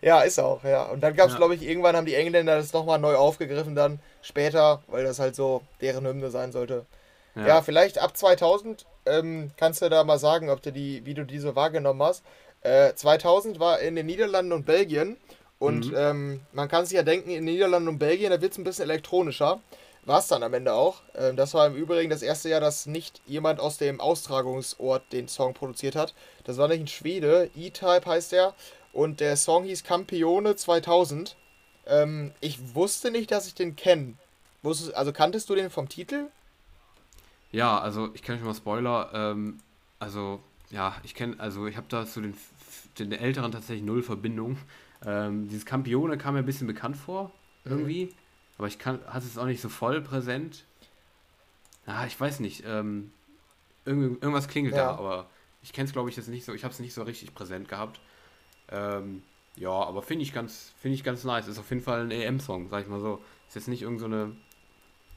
Ja, 0.00 0.22
ist 0.22 0.38
auch, 0.40 0.64
ja. 0.64 0.84
Und 0.84 1.02
dann 1.02 1.14
gab 1.14 1.26
es, 1.26 1.34
Ja. 1.34 1.38
glaube 1.38 1.54
ich, 1.54 1.60
irgendwann 1.62 1.94
haben 1.96 2.06
die 2.06 2.14
Engländer 2.14 2.56
das 2.56 2.72
nochmal 2.72 2.98
neu 2.98 3.14
aufgegriffen 3.14 3.74
dann 3.74 4.00
später, 4.22 4.82
weil 4.86 5.04
das 5.04 5.18
halt 5.18 5.36
so 5.36 5.60
deren 5.82 6.06
Hymne 6.06 6.30
sein 6.30 6.50
sollte. 6.50 6.86
Ja, 7.34 7.46
Ja. 7.46 7.60
vielleicht 7.62 7.98
ab 7.98 8.16
2000 8.16 8.86
ähm, 9.06 9.50
kannst 9.56 9.82
du 9.82 9.88
da 9.88 10.04
mal 10.04 10.18
sagen, 10.18 10.50
ob 10.50 10.62
du 10.62 10.72
die, 10.72 11.04
wie 11.06 11.14
du 11.14 11.24
diese 11.24 11.56
wahrgenommen 11.56 12.02
hast. 12.02 12.24
Äh, 12.62 12.94
2000 12.94 13.60
war 13.60 13.80
in 13.80 13.96
den 13.96 14.06
Niederlanden 14.06 14.52
und 14.52 14.66
Belgien 14.66 15.16
und 15.58 15.90
Mhm. 15.90 15.96
ähm, 15.96 16.40
man 16.52 16.68
kann 16.68 16.84
sich 16.86 16.96
ja 16.96 17.02
denken, 17.02 17.30
in 17.30 17.46
den 17.46 17.54
Niederlanden 17.54 17.88
und 17.88 17.98
Belgien, 17.98 18.30
da 18.30 18.40
wird 18.40 18.52
es 18.52 18.58
ein 18.58 18.64
bisschen 18.64 18.84
elektronischer. 18.90 19.60
War 20.04 20.20
es 20.20 20.28
dann 20.28 20.42
am 20.44 20.54
Ende 20.54 20.72
auch. 20.74 21.02
Ähm, 21.16 21.36
das 21.36 21.54
war 21.54 21.66
im 21.66 21.74
Übrigen 21.74 22.10
das 22.10 22.22
erste 22.22 22.48
Jahr, 22.48 22.60
dass 22.60 22.86
nicht 22.86 23.20
jemand 23.26 23.58
aus 23.60 23.76
dem 23.78 24.00
Austragungsort 24.00 25.02
den 25.12 25.28
Song 25.28 25.54
produziert 25.54 25.96
hat. 25.96 26.14
Das 26.44 26.58
war 26.58 26.68
nicht 26.68 26.80
ein 26.80 26.86
Schwede, 26.88 27.50
E-Type 27.56 28.06
heißt 28.06 28.32
der. 28.32 28.54
Und 28.92 29.20
der 29.20 29.36
Song 29.36 29.64
hieß 29.64 29.82
Campione 29.84 30.56
2000. 30.56 31.36
Ähm, 31.86 32.32
ich 32.40 32.74
wusste 32.74 33.10
nicht, 33.10 33.30
dass 33.30 33.46
ich 33.46 33.54
den 33.54 33.76
kenne. 33.76 34.14
Also 34.94 35.12
kanntest 35.12 35.48
du 35.48 35.54
den 35.54 35.70
vom 35.70 35.88
Titel? 35.88 36.26
Ja, 37.56 37.78
also 37.78 38.10
ich 38.12 38.22
kenne 38.22 38.36
schon 38.36 38.46
mal 38.46 38.54
Spoiler. 38.54 39.10
Ähm, 39.14 39.56
also, 39.98 40.40
ja, 40.68 40.94
ich 41.04 41.14
kenne, 41.14 41.40
also 41.40 41.66
ich 41.66 41.78
habe 41.78 41.86
da 41.88 42.04
zu 42.04 42.20
den, 42.20 42.34
den 42.98 43.12
Älteren 43.12 43.50
tatsächlich 43.50 43.82
null 43.82 44.02
Verbindung. 44.02 44.58
Ähm, 45.06 45.48
dieses 45.48 45.64
Campione 45.64 46.18
kam 46.18 46.34
mir 46.34 46.40
ein 46.40 46.44
bisschen 46.46 46.66
bekannt 46.66 46.98
vor, 46.98 47.32
irgendwie. 47.64 48.14
Aber 48.58 48.66
ich 48.68 48.78
kann, 48.78 49.00
hatte 49.06 49.24
es 49.24 49.38
auch 49.38 49.46
nicht 49.46 49.62
so 49.62 49.70
voll 49.70 50.02
präsent. 50.02 50.64
Ah, 51.86 52.04
ich 52.06 52.20
weiß 52.20 52.40
nicht. 52.40 52.62
Ähm, 52.66 53.10
irgend, 53.86 54.22
irgendwas 54.22 54.48
klingelt 54.48 54.76
Ja. 54.76 54.88
da, 54.88 54.96
aber 54.96 55.30
ich 55.62 55.72
kenne 55.72 55.86
es, 55.86 55.94
glaube 55.94 56.10
ich, 56.10 56.16
jetzt 56.16 56.28
nicht 56.28 56.44
so. 56.44 56.52
Ich 56.52 56.62
habe 56.62 56.74
es 56.74 56.80
nicht 56.80 56.92
so 56.92 57.04
richtig 57.04 57.34
präsent 57.34 57.68
gehabt. 57.68 58.00
Ähm, 58.68 59.22
ja, 59.56 59.70
aber 59.70 60.02
finde 60.02 60.24
ich 60.24 60.34
ganz, 60.34 60.74
finde 60.78 60.94
ich 60.96 61.04
ganz 61.04 61.24
nice. 61.24 61.48
Ist 61.48 61.58
auf 61.58 61.70
jeden 61.70 61.82
Fall 61.82 62.02
ein 62.02 62.10
EM-Song, 62.10 62.68
sag 62.68 62.82
ich 62.82 62.88
mal 62.88 63.00
so. 63.00 63.22
Ist 63.48 63.54
jetzt 63.54 63.68
nicht 63.68 63.80
irgend 63.80 64.00
so 64.00 64.06
eine 64.06 64.36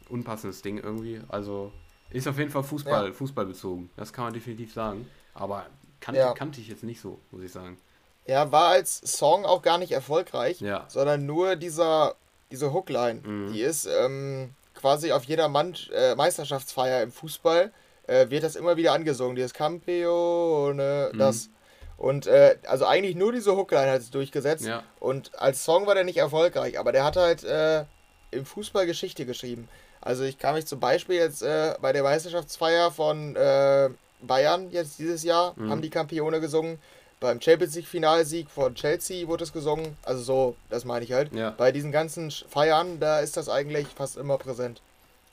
unpassendes 0.07 0.61
Ding 0.61 0.77
irgendwie. 0.77 1.19
Also 1.27 1.73
ist 2.11 2.27
auf 2.27 2.37
jeden 2.37 2.49
Fall 2.51 2.63
Fußball, 2.63 3.07
Ja. 3.07 3.13
Fußball 3.13 3.45
bezogen. 3.45 3.89
Das 3.97 4.11
kann 4.13 4.25
man 4.25 4.33
definitiv 4.33 4.73
sagen. 4.73 5.09
Aber 5.33 5.65
kan 5.99 6.15
Ja. 6.15 6.33
kannte 6.33 6.59
ich 6.61 6.67
jetzt 6.67 6.83
nicht 6.83 6.99
so, 7.01 7.19
muss 7.31 7.43
ich 7.43 7.51
sagen. 7.51 7.77
Ja, 8.25 8.51
war 8.51 8.69
als 8.69 8.97
Song 8.99 9.45
auch 9.45 9.61
gar 9.61 9.77
nicht 9.77 9.91
erfolgreich, 9.91 10.59
Ja. 10.61 10.85
sondern 10.87 11.25
nur 11.25 11.55
dieser, 11.55 12.15
diese 12.51 12.71
Hookline. 12.73 13.21
Mhm. 13.23 13.53
Die 13.53 13.61
ist 13.61 13.85
ähm, 13.85 14.53
quasi 14.75 15.11
auf 15.11 15.23
jeder 15.25 15.47
Mann, 15.49 15.75
äh, 15.93 16.15
Meisterschaftsfeier 16.15 17.01
im 17.03 17.11
Fußball, 17.11 17.71
äh, 18.07 18.29
wird 18.29 18.43
das 18.43 18.55
immer 18.55 18.75
wieder 18.77 18.93
angesungen. 18.93 19.35
Dieses 19.35 19.53
Campione, 19.53 21.09
Mhm. 21.13 21.17
das. 21.17 21.49
Und 21.97 22.27
äh, 22.27 22.57
also 22.65 22.85
eigentlich 22.85 23.15
nur 23.15 23.31
diese 23.33 23.55
Hookline 23.55 23.91
hat 23.91 23.99
es 24.01 24.09
durchgesetzt. 24.09 24.65
Ja. 24.65 24.83
Und 24.99 25.37
als 25.39 25.65
Song 25.65 25.85
war 25.85 25.95
der 25.95 26.05
nicht 26.05 26.17
erfolgreich, 26.17 26.79
aber 26.79 26.91
der 26.91 27.03
hat 27.03 27.17
halt 27.17 27.43
äh, 27.43 27.83
im 28.31 28.45
Fußball 28.45 28.85
Geschichte 28.85 29.25
geschrieben. 29.25 29.67
Also 30.01 30.23
ich 30.23 30.37
kann 30.37 30.55
mich 30.55 30.65
zum 30.65 30.79
Beispiel 30.79 31.15
jetzt 31.17 31.41
äh, 31.41 31.75
bei 31.81 31.91
der 31.93 32.03
Meisterschaftsfeier 32.03 32.91
von 32.91 33.35
äh, 33.35 33.89
Bayern 34.21 34.71
jetzt 34.71 34.99
dieses 34.99 35.23
Jahr 35.23 35.53
Mhm. 35.55 35.69
haben 35.71 35.81
die 35.81 35.89
Campione 35.89 36.39
gesungen. 36.39 36.79
Beim 37.19 37.41
Champions 37.41 37.75
League 37.75 37.87
Finalsieg 37.87 38.49
von 38.49 38.75
Chelsea 38.75 39.27
wurde 39.27 39.43
es 39.43 39.51
gesungen. 39.51 39.97
Also 40.03 40.21
so, 40.23 40.55
das 40.69 40.85
meine 40.85 41.03
ich 41.03 41.11
halt. 41.11 41.33
Ja. 41.33 41.49
Bei 41.51 41.71
diesen 41.73 41.91
ganzen 41.91 42.31
Feiern, 42.31 42.99
da 43.01 43.19
ist 43.19 43.35
das 43.35 43.49
eigentlich 43.49 43.87
fast 43.93 44.15
immer 44.15 44.37
präsent. 44.37 44.81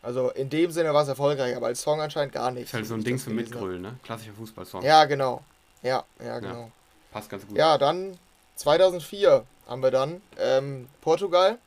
Also 0.02 0.30
in 0.30 0.50
dem 0.50 0.70
Sinne 0.73 0.92
war 0.94 1.02
es 1.02 1.08
erfolgreich, 1.08 1.54
aber 1.56 1.66
als 1.66 1.82
Song 1.82 2.00
anscheinend 2.00 2.32
gar 2.32 2.50
nicht. 2.50 2.64
Ist 2.64 2.75
halt 2.75 2.87
so 2.87 2.94
ein 2.94 3.04
Ding 3.04 3.18
zum 3.18 3.35
gelesen 3.37 3.50
Mitgrölen, 3.52 3.82
ne? 3.82 3.94
Klassischer 4.02 4.32
Fußballsong. 4.32 4.82
Ja, 4.82 5.04
genau. 5.04 5.42
Ja, 5.82 6.04
ja, 6.25 6.38
genau. 6.40 6.70
Passt 7.12 7.30
ganz 7.30 7.46
gut. 7.46 7.56
Ja, 7.56 7.78
dann 7.78 8.18
2004 8.56 9.44
haben 9.68 9.82
wir 9.82 9.90
dann 9.90 10.20
ähm, 10.38 10.88
Portugal 11.00 11.58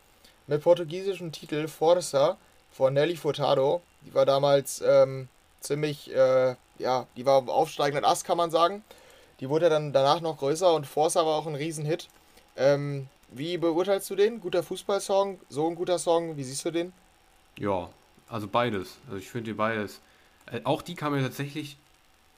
mit 0.47 0.61
portugiesischem 0.61 1.31
Titel 1.31 1.65
Força 1.67 2.35
von 2.71 2.93
Nelly 2.93 3.15
Furtado. 3.15 3.81
Die 4.05 4.13
war 4.13 4.25
damals 4.25 4.81
ähm, 4.85 5.27
ziemlich, 5.59 6.13
äh, 6.13 6.55
ja, 6.77 7.05
die 7.15 7.25
war 7.25 7.47
aufsteigenden 7.47 8.05
Ast, 8.05 8.25
kann 8.25 8.37
man 8.37 8.51
sagen. 8.51 8.83
Die 9.39 9.49
wurde 9.49 9.69
dann 9.69 9.93
danach 9.93 10.21
noch 10.21 10.37
größer 10.37 10.73
und 10.73 10.85
Forza 10.85 11.25
war 11.25 11.35
auch 11.37 11.47
ein 11.47 11.55
Riesenhit. 11.55 12.07
Ähm, 12.57 13.07
wie 13.31 13.57
beurteilst 13.57 14.09
du 14.09 14.15
den? 14.15 14.41
Guter 14.41 14.63
Fußballsong? 14.63 15.39
So 15.49 15.67
ein 15.67 15.75
guter 15.75 15.99
Song? 15.99 16.35
Wie 16.35 16.43
siehst 16.43 16.65
du 16.65 16.71
den? 16.71 16.93
Ja, 17.57 17.89
Also 18.29 18.47
beides. 18.47 18.97
Also 19.07 19.17
ich 19.17 19.29
finde 19.29 19.51
die 19.51 19.53
beides. 19.53 20.01
Äh, 20.51 20.61
auch 20.63 20.81
die 20.81 20.95
kam 20.95 21.13
mir 21.13 21.21
tatsächlich 21.21 21.77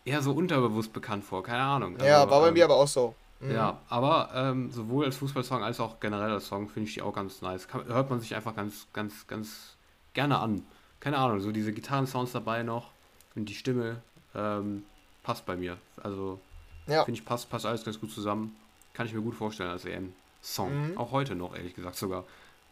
eher 0.06 0.22
so 0.22 0.32
unterbewusst 0.34 0.94
bekannt 0.94 1.24
vor, 1.24 1.44
keine 1.44 1.64
Ahnung. 1.64 1.96
Also, 1.96 2.06
ja, 2.06 2.30
war 2.30 2.42
bei 2.42 2.48
ähm, 2.50 2.54
mir 2.54 2.66
aber 2.66 2.76
auch 2.76 2.88
so. 2.88 3.16
Mhm. 3.40 3.52
Ja, 3.52 3.80
aber 3.90 4.30
ähm, 4.36 4.72
sowohl 4.72 5.06
als 5.06 5.18
Fußballsong 5.18 5.64
als 5.64 5.80
auch 5.80 6.00
generell 6.00 6.32
als 6.32 6.48
Song 6.48 6.70
finde 6.70 6.88
ich 6.90 6.96
die 6.96 7.02
auch 7.02 7.14
ganz 7.14 7.42
nice. 7.42 7.68
Kann, 7.68 7.86
hört 7.86 8.10
man 8.10 8.20
sich 8.20 8.36
einfach 8.36 8.56
ganz, 8.56 8.88
ganz, 8.94 9.26
ganz 9.28 9.76
gerne 10.14 10.40
an. 10.40 10.66
Keine 11.00 11.18
Ahnung, 11.18 11.40
so 11.40 11.52
diese 11.52 11.74
Gitarrensounds 11.74 12.32
dabei 12.32 12.64
noch 12.64 12.92
und 13.36 13.46
die 13.46 13.56
Stimme 13.56 14.02
ähm, 14.36 14.84
passt 15.24 15.46
bei 15.46 15.56
mir. 15.56 15.78
Also 16.02 16.40
Ja. 16.88 17.04
finde 17.06 17.20
ich 17.20 17.26
passt, 17.26 17.50
passt 17.50 17.66
alles 17.66 17.84
ganz 17.84 18.00
gut 18.00 18.12
zusammen. 18.14 18.56
Kann 18.94 19.06
ich 19.08 19.14
mir 19.14 19.22
gut 19.22 19.36
vorstellen 19.36 19.70
als 19.72 19.86
EM-Song. 19.86 20.92
Mhm. 20.92 20.98
Auch 20.98 21.12
heute 21.12 21.36
noch, 21.36 21.56
ehrlich 21.56 21.76
gesagt 21.76 21.96
sogar. 21.96 22.26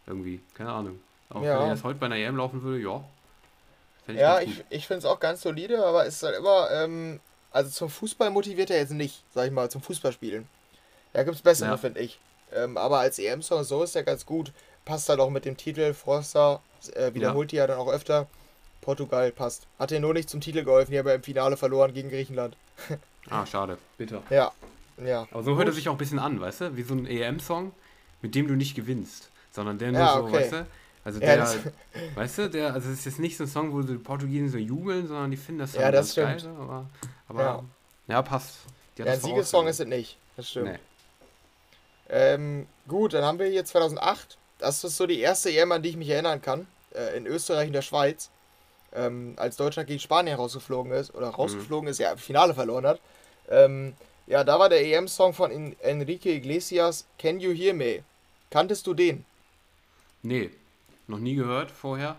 Irgendwie, 0.06 0.40
keine 0.54 0.70
Ahnung. 0.72 1.00
Auch 1.30 1.42
Ja. 1.42 1.58
wenn 1.60 1.66
er 1.68 1.74
jetzt 1.74 1.84
heute 1.84 1.98
bei 1.98 2.06
einer 2.06 2.16
EM 2.16 2.36
laufen 2.36 2.62
würde, 2.62 2.80
ja. 2.82 3.02
Fände 4.04 4.20
Ja, 4.20 4.40
ich, 4.40 4.64
ich 4.70 4.86
finde 4.86 4.98
es 5.00 5.04
auch 5.04 5.20
ganz 5.20 5.42
solide, 5.42 5.84
aber 5.84 6.06
es 6.06 6.16
ist 6.16 6.22
halt 6.22 6.36
immer, 6.36 6.70
ähm, 6.72 7.20
also 7.52 7.70
zum 7.70 7.88
Fußball 7.88 8.30
motiviert 8.30 8.70
er 8.70 8.78
jetzt 8.78 8.92
nicht, 8.92 9.22
sag 9.34 9.46
ich 9.46 9.52
mal, 9.52 9.70
zum 9.70 9.82
Fußballspielen. 9.82 10.46
Da 11.12 11.22
gibt 11.24 11.36
es 11.36 11.42
bessere, 11.42 11.70
Ja. 11.70 11.76
finde 11.76 12.00
ich. 12.00 12.18
Ähm, 12.52 12.76
aber 12.76 12.98
als 12.98 13.18
EM-Song 13.18 13.62
so 13.64 13.82
ist 13.82 13.94
er 13.96 14.02
ganz 14.02 14.26
gut. 14.26 14.52
Passt 14.84 15.08
halt 15.08 15.20
auch 15.20 15.30
mit 15.30 15.44
dem 15.44 15.56
Titel. 15.56 15.94
Forster 15.94 16.60
äh, 16.88 17.12
wiederholt 17.14 17.52
die 17.52 17.56
ja 17.56 17.66
dann 17.66 17.78
auch 17.78 17.88
öfter. 17.88 18.26
Portugal 18.80 19.30
passt. 19.30 19.66
Hat 19.78 19.90
dir 19.90 20.00
nur 20.00 20.14
nicht 20.14 20.30
zum 20.30 20.40
Titel 20.40 20.64
geholfen, 20.64 20.92
die 20.92 20.98
haben 20.98 21.06
ja 21.06 21.14
im 21.14 21.22
Finale 21.22 21.56
verloren 21.58 21.92
gegen 21.92 22.08
Griechenland. 22.08 22.56
Ah, 23.28 23.44
schade. 23.44 23.76
Bitter. 23.98 24.22
Ja, 24.30 24.52
ja. 25.04 25.28
Aber 25.30 25.42
so 25.42 25.56
hört 25.56 25.68
er 25.68 25.74
sich 25.74 25.88
auch 25.88 25.92
ein 25.92 25.98
bisschen 25.98 26.18
an, 26.18 26.40
weißt 26.40 26.62
du? 26.62 26.76
Wie 26.76 26.82
so 26.82 26.94
ein 26.94 27.06
EM-Song, 27.06 27.72
mit 28.22 28.34
dem 28.34 28.48
du 28.48 28.54
nicht 28.54 28.74
gewinnst. 28.74 29.28
Sondern 29.52 29.78
der 29.78 29.92
nur 29.92 30.00
Ja, 30.00 30.14
so, 30.14 30.24
okay. 30.24 30.32
weißt 30.32 30.52
du? 30.52 30.66
Also 31.04 31.20
Ja, 31.20 31.26
der, 31.26 31.36
das- 31.36 31.58
weißt 32.14 32.38
du, 32.38 32.50
der, 32.50 32.72
also 32.72 32.88
es 32.90 33.00
ist 33.00 33.04
jetzt 33.04 33.18
nicht 33.18 33.36
so 33.36 33.44
ein 33.44 33.48
Song, 33.48 33.72
wo 33.72 33.82
die 33.82 33.94
Portugiesen 33.96 34.48
so 34.48 34.56
jubeln, 34.58 35.06
sondern 35.06 35.30
die 35.30 35.36
finden 35.36 35.58
das 35.60 35.74
Ja, 35.74 35.82
dann 35.82 35.92
das 35.92 36.14
ganz 36.14 36.40
stimmt. 36.40 36.54
geil, 36.56 36.62
aber, 36.64 36.86
aber 37.28 37.42
Ja. 37.42 37.62
ja. 38.08 38.22
passt. 38.22 38.54
Ja, 38.96 39.04
das 39.04 39.16
ein 39.16 39.20
Siegessong 39.30 39.66
ist 39.66 39.80
es 39.80 39.86
nicht. 39.86 40.16
Das 40.36 40.48
stimmt. 40.50 40.72
Nee. 40.72 40.78
Ähm, 42.08 42.66
gut, 42.88 43.14
dann 43.14 43.24
haben 43.24 43.38
wir 43.38 43.46
hier 43.46 43.64
2008. 43.64 44.36
Das 44.60 44.84
ist 44.84 44.96
so 44.96 45.06
die 45.06 45.20
erste 45.20 45.50
EM, 45.50 45.72
an 45.72 45.82
die 45.82 45.90
ich 45.90 45.96
mich 45.96 46.08
erinnern 46.08 46.40
kann. 46.40 46.66
Äh, 46.94 47.16
in 47.16 47.26
Österreich 47.26 47.66
und 47.68 47.72
der 47.72 47.82
Schweiz. 47.82 48.30
Ähm, 48.92 49.34
als 49.36 49.56
Deutschland 49.56 49.86
gegen 49.88 50.00
Spanien 50.00 50.36
rausgeflogen 50.36 50.92
ist. 50.92 51.14
Oder 51.14 51.28
rausgeflogen 51.30 51.88
ist, 51.88 51.98
ja, 51.98 52.12
im 52.12 52.18
Finale 52.18 52.54
verloren 52.54 52.86
hat. 52.86 53.00
Ähm, 53.48 53.94
ja, 54.26 54.44
da 54.44 54.58
war 54.58 54.68
der 54.68 54.84
EM-Song 54.84 55.32
von 55.34 55.50
En- 55.50 55.76
Enrique 55.80 56.26
Iglesias, 56.26 57.06
Can 57.18 57.40
You 57.40 57.52
Hear 57.52 57.74
Me? 57.74 58.04
Kanntest 58.50 58.86
du 58.86 58.94
den? 58.94 59.24
Nee, 60.22 60.50
noch 61.06 61.18
nie 61.18 61.34
gehört 61.34 61.70
vorher. 61.70 62.16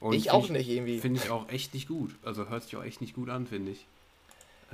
Und 0.00 0.14
ich 0.14 0.30
auch 0.30 0.48
nicht 0.48 0.68
irgendwie. 0.68 0.98
Finde 0.98 1.20
ich 1.22 1.30
auch 1.30 1.48
echt 1.50 1.74
nicht 1.74 1.86
gut. 1.88 2.14
Also 2.24 2.48
hört 2.48 2.62
sich 2.64 2.76
auch 2.76 2.84
echt 2.84 3.00
nicht 3.02 3.14
gut 3.14 3.28
an, 3.28 3.46
finde 3.46 3.72
ich. 3.72 3.86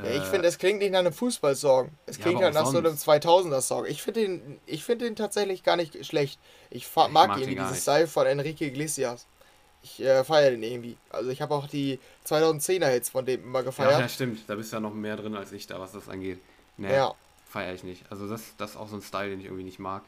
Ja, 0.03 0.11
ich 0.11 0.23
Äh, 0.23 0.25
finde, 0.25 0.49
es 0.49 0.59
klingt 0.59 0.79
nicht 0.81 0.91
nach 0.93 0.99
einem 1.01 1.13
Fußballsong. 1.13 1.91
Es 2.07 2.19
Ja, 2.19 2.23
klingt 2.25 2.45
auch 2.45 2.53
nach 2.53 2.67
so 2.67 2.79
einem 2.79 2.97
sonst. 2.97 3.05
2000er-Song. 3.05 3.87
Ich 3.87 4.03
finde 4.03 4.21
den, 4.21 4.61
ich 4.67 4.85
finde 4.85 5.07
den 5.07 5.17
tatsächlich 5.17 5.63
gar 5.63 5.77
nicht 5.77 6.05
schlecht. 6.05 6.39
Ich, 6.71 6.85
Ich 6.85 6.95
mag, 7.09 7.29
gar 7.29 7.37
dieses. 7.41 7.83
Style 7.83 8.07
von 8.07 8.27
Enrique 8.27 8.63
Iglesias. 8.67 9.27
Ich 9.83 10.01
äh, 10.03 10.25
feiere 10.25 10.51
den 10.51 10.63
irgendwie. 10.63 10.97
Also 11.11 11.31
ich 11.31 11.41
habe 11.41 11.55
auch 11.55 11.67
die 11.69 11.99
2010er-Hits 12.25 13.11
von 13.11 13.25
dem 13.25 13.43
immer 13.43 13.61
ja, 13.61 13.65
gefeiert. 13.65 14.01
ja, 14.01 14.09
stimmt. 14.09 14.41
Da 14.49 14.55
bist 14.57 14.73
du 14.73 14.77
ja 14.77 14.81
noch 14.81 14.93
mehr 14.95 15.17
drin 15.17 15.35
als 15.37 15.53
ich 15.53 15.67
da, 15.67 15.79
was 15.81 15.93
das 15.93 16.09
angeht. 16.09 16.41
Nee, 16.77 16.93
Ja. 16.93 17.15
feiere 17.49 17.75
ich 17.75 17.85
nicht. 17.85 18.05
Also 18.11 18.29
das, 18.29 18.43
das 18.59 18.71
ist 18.73 18.77
auch 18.77 18.89
so 18.89 18.97
ein 18.97 19.03
Style, 19.03 19.31
den 19.31 19.41
ich 19.41 19.47
irgendwie 19.47 19.65
nicht 19.65 19.79
mag. 19.79 20.03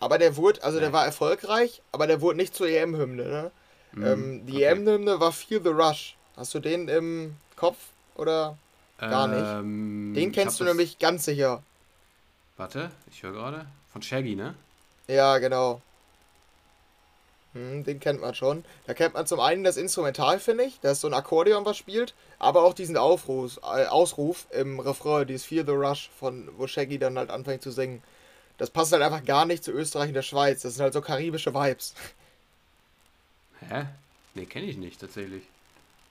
Aber 0.00 0.18
der 0.18 0.36
wurde, 0.36 0.62
also 0.62 0.78
der 0.80 0.90
Nee. 0.90 0.92
war 0.92 1.04
erfolgreich, 1.06 1.82
aber 1.92 2.06
der 2.06 2.20
wurde 2.20 2.36
nicht 2.36 2.54
zur 2.54 2.68
EM-Hymne. 2.68 3.24
Ne? 3.24 3.50
Mhm, 3.92 4.04
Ähm, 4.04 4.46
die 4.46 4.56
okay. 4.56 4.64
EM-Hymne 4.66 5.20
war 5.20 5.32
Feel 5.32 5.62
the 5.62 5.70
Rush. 5.70 6.16
Hast 6.36 6.52
du 6.54 6.60
den 6.60 6.88
im 6.88 7.36
Kopf? 7.56 7.76
Oder? 8.16 8.56
Gar 8.98 9.28
nicht. 9.28 9.46
Ähm, 9.46 10.14
Den 10.14 10.30
ich 10.30 10.34
kennst 10.34 10.60
du 10.60 10.64
nämlich 10.64 10.98
ganz 10.98 11.24
sicher. 11.24 11.62
Warte, 12.56 12.90
ich 13.10 13.22
höre 13.22 13.32
gerade. 13.32 13.66
Von 13.92 14.02
Shaggy, 14.02 14.34
ne? 14.36 14.54
Ja, 15.06 15.38
genau. 15.38 15.80
Hm, 17.52 17.84
den 17.84 18.00
kennt 18.00 18.20
man 18.20 18.34
schon. 18.34 18.64
Da 18.86 18.94
kennt 18.94 19.14
man 19.14 19.26
zum 19.26 19.38
einen 19.40 19.62
das 19.64 19.76
Instrumental, 19.76 20.40
finde 20.40 20.64
ich. 20.64 20.80
Da 20.80 20.90
ist 20.90 21.00
so 21.00 21.08
ein 21.08 21.14
Akkordeon, 21.14 21.64
was 21.64 21.76
spielt. 21.76 22.14
Aber 22.38 22.62
auch 22.64 22.74
diesen 22.74 22.96
Aufruf, 22.96 23.58
äh, 23.62 23.86
Ausruf 23.86 24.46
im 24.50 24.80
Refrain, 24.80 25.26
dieses 25.26 25.46
Feel 25.46 25.64
the 25.64 25.72
Rush, 25.72 26.10
von 26.18 26.48
wo 26.56 26.66
Shaggy 26.66 26.98
dann 26.98 27.16
halt 27.16 27.30
anfängt 27.30 27.62
zu 27.62 27.70
singen. 27.70 28.02
Das 28.58 28.70
passt 28.70 28.92
halt 28.92 29.02
einfach 29.02 29.24
gar 29.24 29.46
nicht 29.46 29.64
zu 29.64 29.72
Österreich 29.72 30.08
und 30.08 30.14
der 30.14 30.22
Schweiz. 30.22 30.62
Das 30.62 30.74
sind 30.74 30.82
halt 30.82 30.92
so 30.92 31.00
karibische 31.00 31.54
Vibes. 31.54 31.94
Hä? 33.68 33.86
Nee, 34.34 34.46
kenne 34.46 34.66
ich 34.66 34.76
nicht, 34.76 35.00
tatsächlich. 35.00 35.42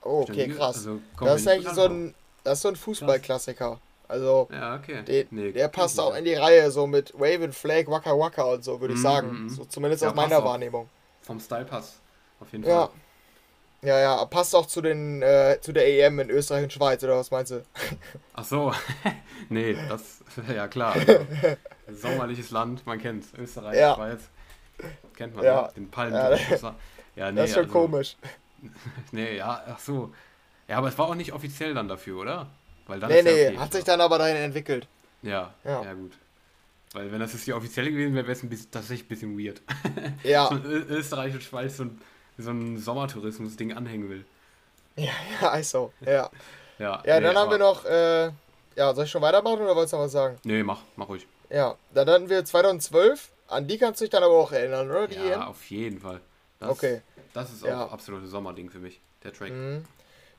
Oh, 0.02 0.22
okay, 0.28 0.48
krass. 0.48 0.76
Also, 0.76 1.00
Das 1.20 1.40
ist 1.40 1.46
nicht 1.46 1.54
eigentlich 1.54 1.74
so 1.74 1.84
ein, 1.84 2.14
das 2.44 2.58
ist 2.58 2.62
so 2.62 2.68
ein 2.68 2.76
Fußballklassiker. 2.76 3.80
Also. 4.06 4.48
Ja, 4.52 4.76
okay. 4.76 5.02
der, 5.02 5.24
Nee, 5.30 5.52
der 5.52 5.68
passt 5.68 5.98
auch 5.98 6.14
in 6.14 6.24
die 6.24 6.34
Reihe, 6.34 6.70
so 6.70 6.86
mit 6.86 7.12
Wave 7.14 7.44
and 7.44 7.54
Flag, 7.54 7.86
Waka 7.86 8.10
Waka 8.18 8.42
und 8.44 8.62
so, 8.62 8.80
würde 8.80 8.94
ich 8.94 9.00
Mhm, 9.00 9.02
sagen. 9.02 9.28
mhm, 9.32 9.42
mhm. 9.44 9.48
So, 9.48 9.64
zumindest 9.64 10.02
Ja, 10.02 10.10
aus 10.10 10.14
meiner 10.14 10.38
auch. 10.38 10.44
Wahrnehmung. 10.44 10.88
Vom 11.22 11.40
Style 11.40 11.64
Pass. 11.64 12.00
Auf 12.40 12.52
jeden 12.52 12.64
Ja. 12.64 12.86
Fall. 12.86 12.90
Ja, 13.82 13.98
ja, 14.00 14.24
passt 14.24 14.54
auch 14.54 14.64
zu 14.66 14.80
den 14.80 15.20
äh, 15.20 15.58
zu 15.60 15.72
der 15.72 15.86
EM 15.86 16.18
in 16.20 16.30
Österreich 16.30 16.64
und 16.64 16.72
Schweiz, 16.72 17.04
oder 17.04 17.16
was 17.18 17.30
meinst 17.30 17.50
du? 17.52 17.62
Ach 18.34 18.44
so. 18.44 18.72
nee, 19.50 19.76
das. 19.88 20.22
Ja, 20.54 20.68
klar. 20.68 20.94
Also, 21.86 22.00
sommerliches 22.08 22.50
Land, 22.50 22.86
man 22.86 22.98
kennt's. 22.98 23.28
Österreich, 23.36 23.78
Ja. 23.78 23.94
Schweiz. 23.94 24.20
Kennt 25.16 25.34
man, 25.36 25.44
Ja. 25.44 25.62
ne? 25.62 25.68
Den 25.76 25.90
Palm. 25.90 26.12
Ja, 26.14 26.30
Ja, 27.16 27.30
nee, 27.30 27.40
das 27.40 27.50
ist 27.50 27.54
schon 27.54 27.64
also, 27.64 27.72
komisch. 27.72 28.16
Nee, 29.12 29.36
ja, 29.36 29.62
ach 29.68 29.78
so. 29.78 30.12
Ja, 30.68 30.78
aber 30.78 30.88
es 30.88 30.98
war 30.98 31.06
auch 31.08 31.14
nicht 31.14 31.32
offiziell 31.32 31.74
dann 31.74 31.88
dafür, 31.88 32.20
oder? 32.20 32.46
Weil 32.86 33.00
dann 33.00 33.10
Nee, 33.10 33.18
ja 33.18 33.22
nee, 33.22 33.46
okay. 33.48 33.58
hat 33.58 33.72
sich 33.72 33.84
dann 33.84 34.00
aber 34.00 34.18
dahin 34.18 34.36
entwickelt. 34.36 34.86
Ja, 35.22 35.54
Ja. 35.64 35.82
ja, 35.84 35.94
gut. 35.94 36.12
Weil 36.92 37.10
wenn 37.12 37.20
das 37.20 37.32
jetzt 37.32 37.46
die 37.46 37.52
offizielle 37.52 37.90
gewesen 37.90 38.14
wäre, 38.14 38.26
wäre 38.26 38.36
es 38.36 38.42
ein 38.42 38.48
bisschen, 38.48 38.70
tatsächlich 38.70 39.06
ein 39.06 39.08
bisschen 39.08 39.38
weird. 39.38 39.62
Ja, 40.24 40.48
So 40.48 40.56
Österreich 40.56 41.34
und 41.34 41.42
Schweiz 41.42 41.76
so 41.76 41.84
ein, 41.84 42.00
so 42.38 42.50
ein 42.50 42.78
Sommertourismus-Ding 42.78 43.72
anhängen 43.74 44.08
will. 44.10 44.24
ja, 44.96 45.12
ja, 45.40 45.54
ist 45.56 45.70
so. 45.70 45.92
Ja, 46.04 46.30
Ja, 46.78 47.02
ja 47.04 47.20
nee, 47.20 47.20
dann 47.20 47.36
haben 47.36 47.50
wir 47.50 47.58
noch, 47.58 47.84
äh, 47.84 48.30
ja, 48.76 48.94
soll 48.94 49.04
ich 49.04 49.10
schon 49.10 49.22
weitermachen 49.22 49.60
oder 49.60 49.74
wolltest 49.74 49.92
du 49.92 49.96
noch 49.98 50.04
was 50.04 50.12
sagen? 50.12 50.38
Nee, 50.44 50.62
mach, 50.62 50.82
mach 50.96 51.08
ruhig. 51.08 51.26
Ja, 51.50 51.76
dann 51.92 52.08
hatten 52.08 52.28
wir 52.28 52.44
2012, 52.44 53.30
an 53.48 53.66
die 53.68 53.78
kannst 53.78 54.00
du 54.00 54.04
dich 54.04 54.10
dann 54.10 54.22
aber 54.22 54.34
auch 54.34 54.52
erinnern, 54.52 54.90
oder? 54.90 55.06
Die 55.06 55.14
Ja, 55.14 55.22
EM? 55.30 55.42
auf 55.42 55.64
jeden 55.70 56.00
Fall. 56.00 56.20
Das, 56.60 56.70
Okay. 56.70 57.02
Das 57.32 57.52
ist 57.52 57.64
auch 57.64 57.68
Ja. 57.68 57.88
absolutes 57.88 58.30
Sommerding 58.30 58.70
für 58.70 58.78
mich, 58.78 59.00
der 59.22 59.32
Track. 59.32 59.50
Mhm. 59.50 59.84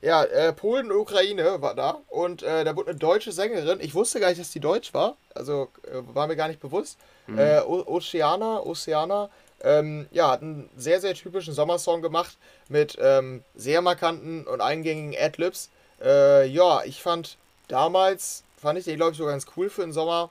Ja, 0.06 0.22
äh, 0.22 0.52
Polen 0.52 0.92
Ukraine 0.92 1.60
war 1.60 1.74
da 1.74 2.00
und 2.08 2.44
äh, 2.44 2.62
da 2.62 2.76
wurde 2.76 2.90
eine 2.90 2.98
deutsche 3.00 3.32
Sängerin, 3.32 3.80
ich 3.80 3.92
wusste 3.92 4.20
gar 4.20 4.28
nicht, 4.28 4.40
dass 4.40 4.50
die 4.52 4.60
deutsch 4.60 4.94
war, 4.94 5.16
also 5.34 5.66
äh, 5.82 5.96
war 6.14 6.28
mir 6.28 6.36
gar 6.36 6.46
nicht 6.46 6.60
bewusst, 6.60 6.96
Mhm. 7.26 7.40
äh, 7.40 7.58
Oceana, 7.58 8.60
Oceana, 8.64 9.28
ähm, 9.64 10.06
ja, 10.12 10.30
hat 10.30 10.42
einen 10.42 10.70
sehr, 10.76 11.00
sehr 11.00 11.12
typischen 11.14 11.54
Sommersong 11.54 12.02
gemacht 12.02 12.36
mit 12.68 12.96
ähm, 13.00 13.42
sehr 13.56 13.82
markanten 13.82 14.46
und 14.46 14.60
eingängigen 14.60 15.20
Adlibs. 15.20 15.70
Äh, 16.00 16.46
ja, 16.46 16.84
ich 16.84 17.02
fand 17.02 17.36
damals, 17.66 18.44
fand 18.62 18.78
ich 18.78 18.84
den, 18.84 18.94
glaube 18.94 19.10
ich, 19.10 19.18
sogar 19.18 19.32
ganz 19.32 19.46
cool 19.56 19.68
für 19.70 19.80
den 19.80 19.92
Sommer, 19.92 20.30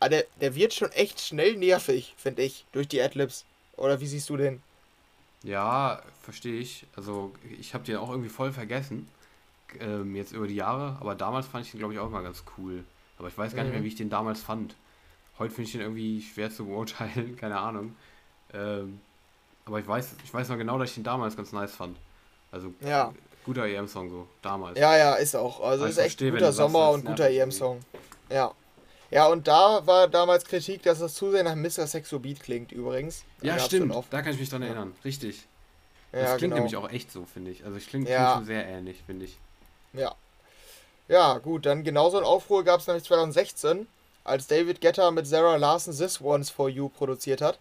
aber 0.00 0.08
der, 0.10 0.24
der 0.40 0.56
wird 0.56 0.74
schon 0.74 0.90
echt 0.90 1.20
schnell 1.20 1.54
nervig, 1.56 2.12
finde 2.16 2.42
ich, 2.42 2.64
durch 2.72 2.88
die 2.88 3.00
Adlibs. 3.00 3.44
Oder 3.76 4.00
wie 4.00 4.08
siehst 4.08 4.28
du 4.30 4.36
den? 4.36 4.64
Ja, 5.42 6.00
verstehe 6.22 6.60
ich. 6.60 6.86
Also 6.96 7.32
ich 7.58 7.74
habe 7.74 7.84
den 7.84 7.96
auch 7.96 8.10
irgendwie 8.10 8.28
voll 8.28 8.52
vergessen. 8.52 9.08
Ähm, 9.80 10.14
jetzt 10.14 10.32
über 10.32 10.46
die 10.46 10.54
Jahre. 10.54 10.96
Aber 11.00 11.14
damals 11.14 11.46
fand 11.46 11.64
ich 11.64 11.70
den, 11.72 11.78
glaube 11.78 11.94
ich, 11.94 11.98
auch 12.00 12.10
mal 12.10 12.22
ganz 12.22 12.44
cool. 12.58 12.84
Aber 13.18 13.28
ich 13.28 13.36
weiß 13.38 13.54
gar 13.54 13.62
nicht 13.62 13.70
Mhm. 13.70 13.76
mehr, 13.78 13.84
wie 13.84 13.88
ich 13.88 13.94
den 13.96 14.10
damals 14.10 14.40
fand. 14.42 14.74
Heute 15.38 15.54
finde 15.54 15.66
ich 15.66 15.72
den 15.72 15.80
irgendwie 15.80 16.20
schwer 16.22 16.50
zu 16.50 16.66
beurteilen. 16.66 17.36
Keine 17.40 17.58
Ahnung. 17.58 17.96
Ähm, 18.52 19.00
aber 19.64 19.80
ich 19.80 19.86
weiß, 19.88 20.14
ich 20.24 20.32
weiß 20.34 20.48
noch 20.48 20.56
genau, 20.58 20.78
dass 20.78 20.90
ich 20.90 20.94
den 20.96 21.04
damals 21.04 21.36
ganz 21.36 21.52
nice 21.52 21.74
fand. 21.74 21.96
Also 22.50 22.74
Ja. 22.80 23.12
guter 23.44 23.66
EM-Song 23.66 24.10
so, 24.10 24.28
damals. 24.42 24.78
Ja, 24.78 24.96
ja, 24.96 25.14
ist 25.14 25.34
auch. 25.34 25.60
Also 25.60 25.84
Ich 25.84 25.92
ist 25.92 25.98
echt 25.98 26.06
verstehe, 26.18 26.32
guter 26.32 26.52
Sommer 26.52 26.90
und 26.90 27.04
guter 27.04 27.30
EM-Song. 27.30 27.80
Ja. 28.30 28.52
Ja, 29.12 29.26
und 29.26 29.46
da 29.46 29.86
war 29.86 30.08
damals 30.08 30.46
Kritik, 30.46 30.82
dass 30.84 30.98
das 31.00 31.14
zu 31.14 31.30
sehr 31.30 31.42
nach 31.42 31.54
Mr. 31.54 31.86
Sexo 31.86 32.18
Beat 32.18 32.40
klingt 32.40 32.72
übrigens. 32.72 33.24
Ja, 33.42 33.58
stimmt. 33.58 33.94
Da 34.10 34.22
kann 34.22 34.32
ich 34.32 34.40
mich 34.40 34.48
dran 34.48 34.62
erinnern. 34.62 34.94
Richtig. 35.04 35.46
Ja, 36.12 36.22
das 36.22 36.36
klingt 36.38 36.54
genau. 36.54 36.56
nämlich 36.56 36.76
auch 36.76 36.90
echt 36.90 37.12
so, 37.12 37.26
finde 37.26 37.50
ich. 37.50 37.62
Also 37.64 37.76
ich 37.76 37.86
klingt, 37.88 38.08
Ja. 38.08 38.36
schon 38.36 38.46
sehr 38.46 38.66
ähnlich, 38.66 39.02
finde 39.04 39.26
ich. 39.26 39.38
Ja. 39.92 40.14
Ja, 41.08 41.36
gut, 41.38 41.66
dann 41.66 41.84
genauso 41.84 42.16
ein 42.16 42.24
Aufruhr 42.24 42.64
gab 42.64 42.80
es 42.80 42.86
nämlich 42.86 43.04
2016, 43.04 43.86
als 44.24 44.46
David 44.46 44.80
Guetta 44.80 45.10
mit 45.10 45.26
Sarah 45.26 45.56
Larson 45.56 45.94
This 45.94 46.20
One's 46.22 46.48
For 46.48 46.70
You 46.70 46.88
produziert 46.88 47.42
hat. 47.42 47.58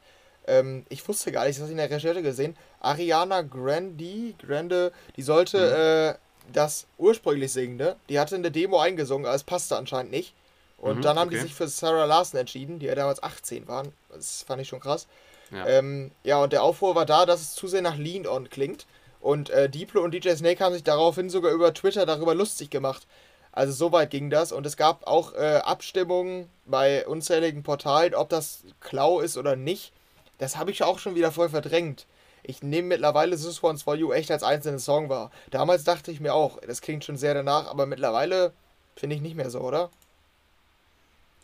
Ähm, 0.48 0.86
ich 0.88 1.06
wusste 1.06 1.34
gar 1.34 1.46
nicht, 1.46 1.58
das 1.58 1.64
habe 1.64 1.68
ich 1.68 1.72
in 1.72 1.90
der 1.90 1.92
Recherche 1.92 2.22
gesehen. 2.22 2.56
Ariana 2.80 3.42
Grande, 3.42 4.34
Grande, 4.40 4.94
die 5.18 5.22
sollte 5.22 6.18
äh, 6.18 6.54
das 6.54 6.88
ursprünglich 6.98 7.52
Singende, 7.52 7.98
die 8.08 8.20
hatte 8.22 8.36
eine 8.36 8.52
Demo 8.52 8.80
eingesungen, 8.80 9.26
aber 9.26 9.36
es 9.36 9.44
passte 9.44 9.76
anscheinend 9.76 10.12
nicht. 10.12 10.34
Und 10.82 10.98
Mhm, 10.98 11.02
dann 11.04 11.20
haben 11.20 11.30
die 11.30 11.38
okay. 11.38 11.46
sich 11.46 11.54
für 11.56 11.68
Sarah 11.68 12.06
Larson 12.06 12.40
entschieden, 12.40 12.80
die 12.80 12.88
ja 12.88 12.96
damals 12.96 13.22
18 13.22 13.68
waren. 13.68 13.94
Das 14.12 14.42
fand 14.42 14.62
ich 14.62 14.68
schon 14.68 14.80
krass. 14.80 15.08
Ja. 15.52 15.68
Ähm, 15.68 16.12
ja, 16.24 16.42
und 16.42 16.54
der 16.54 16.64
Aufruhr 16.64 16.96
war 16.96 17.06
da, 17.06 17.26
dass 17.26 17.40
es 17.40 17.54
zu 17.54 17.68
sehr 17.68 17.82
nach 17.84 17.98
Lean 17.98 18.26
On 18.26 18.50
klingt. 18.50 18.88
Und 19.20 19.52
äh, 19.52 19.70
Diplo 19.70 20.02
und 20.02 20.12
DJ 20.12 20.32
Snake 20.32 20.64
haben 20.64 20.74
sich 20.74 20.84
daraufhin 20.84 21.30
sogar 21.30 21.52
über 21.52 21.74
Twitter 21.74 22.08
darüber 22.08 22.34
lustig 22.34 22.72
gemacht. 22.72 23.06
Also 23.52 23.74
so 23.74 23.92
weit 23.92 24.10
ging 24.10 24.32
das. 24.32 24.52
Und 24.52 24.66
es 24.66 24.76
gab 24.76 25.06
auch 25.06 25.34
äh, 25.36 25.62
Abstimmungen 25.64 26.50
bei 26.66 27.06
unzähligen 27.06 27.62
Portalen, 27.62 28.16
ob 28.16 28.30
das 28.30 28.64
Klau 28.80 29.20
ist 29.20 29.38
oder 29.38 29.56
nicht. 29.56 29.94
Das 30.40 30.58
habe 30.58 30.72
ich 30.72 30.82
auch 30.84 30.98
schon 30.98 31.14
wieder 31.14 31.32
voll 31.32 31.50
verdrängt. 31.50 32.08
Ich 32.42 32.64
nehme 32.64 32.88
mittlerweile 32.88 33.36
This 33.36 33.62
One's 33.64 33.84
For 33.84 33.94
You 33.94 34.14
echt 34.14 34.32
als 34.32 34.42
einzelnen 34.42 34.80
Song 34.80 35.10
wahr. 35.10 35.30
Damals 35.52 35.84
dachte 35.84 36.12
ich 36.12 36.20
mir 36.20 36.34
auch, 36.34 36.60
das 36.62 36.82
klingt 36.82 37.06
schon 37.06 37.18
sehr 37.18 37.36
danach, 37.36 37.68
aber 37.68 37.86
mittlerweile 37.86 38.52
finde 38.96 39.16
ich 39.16 39.22
nicht 39.22 39.36
mehr 39.36 39.52
so, 39.52 39.60
oder? 39.60 39.92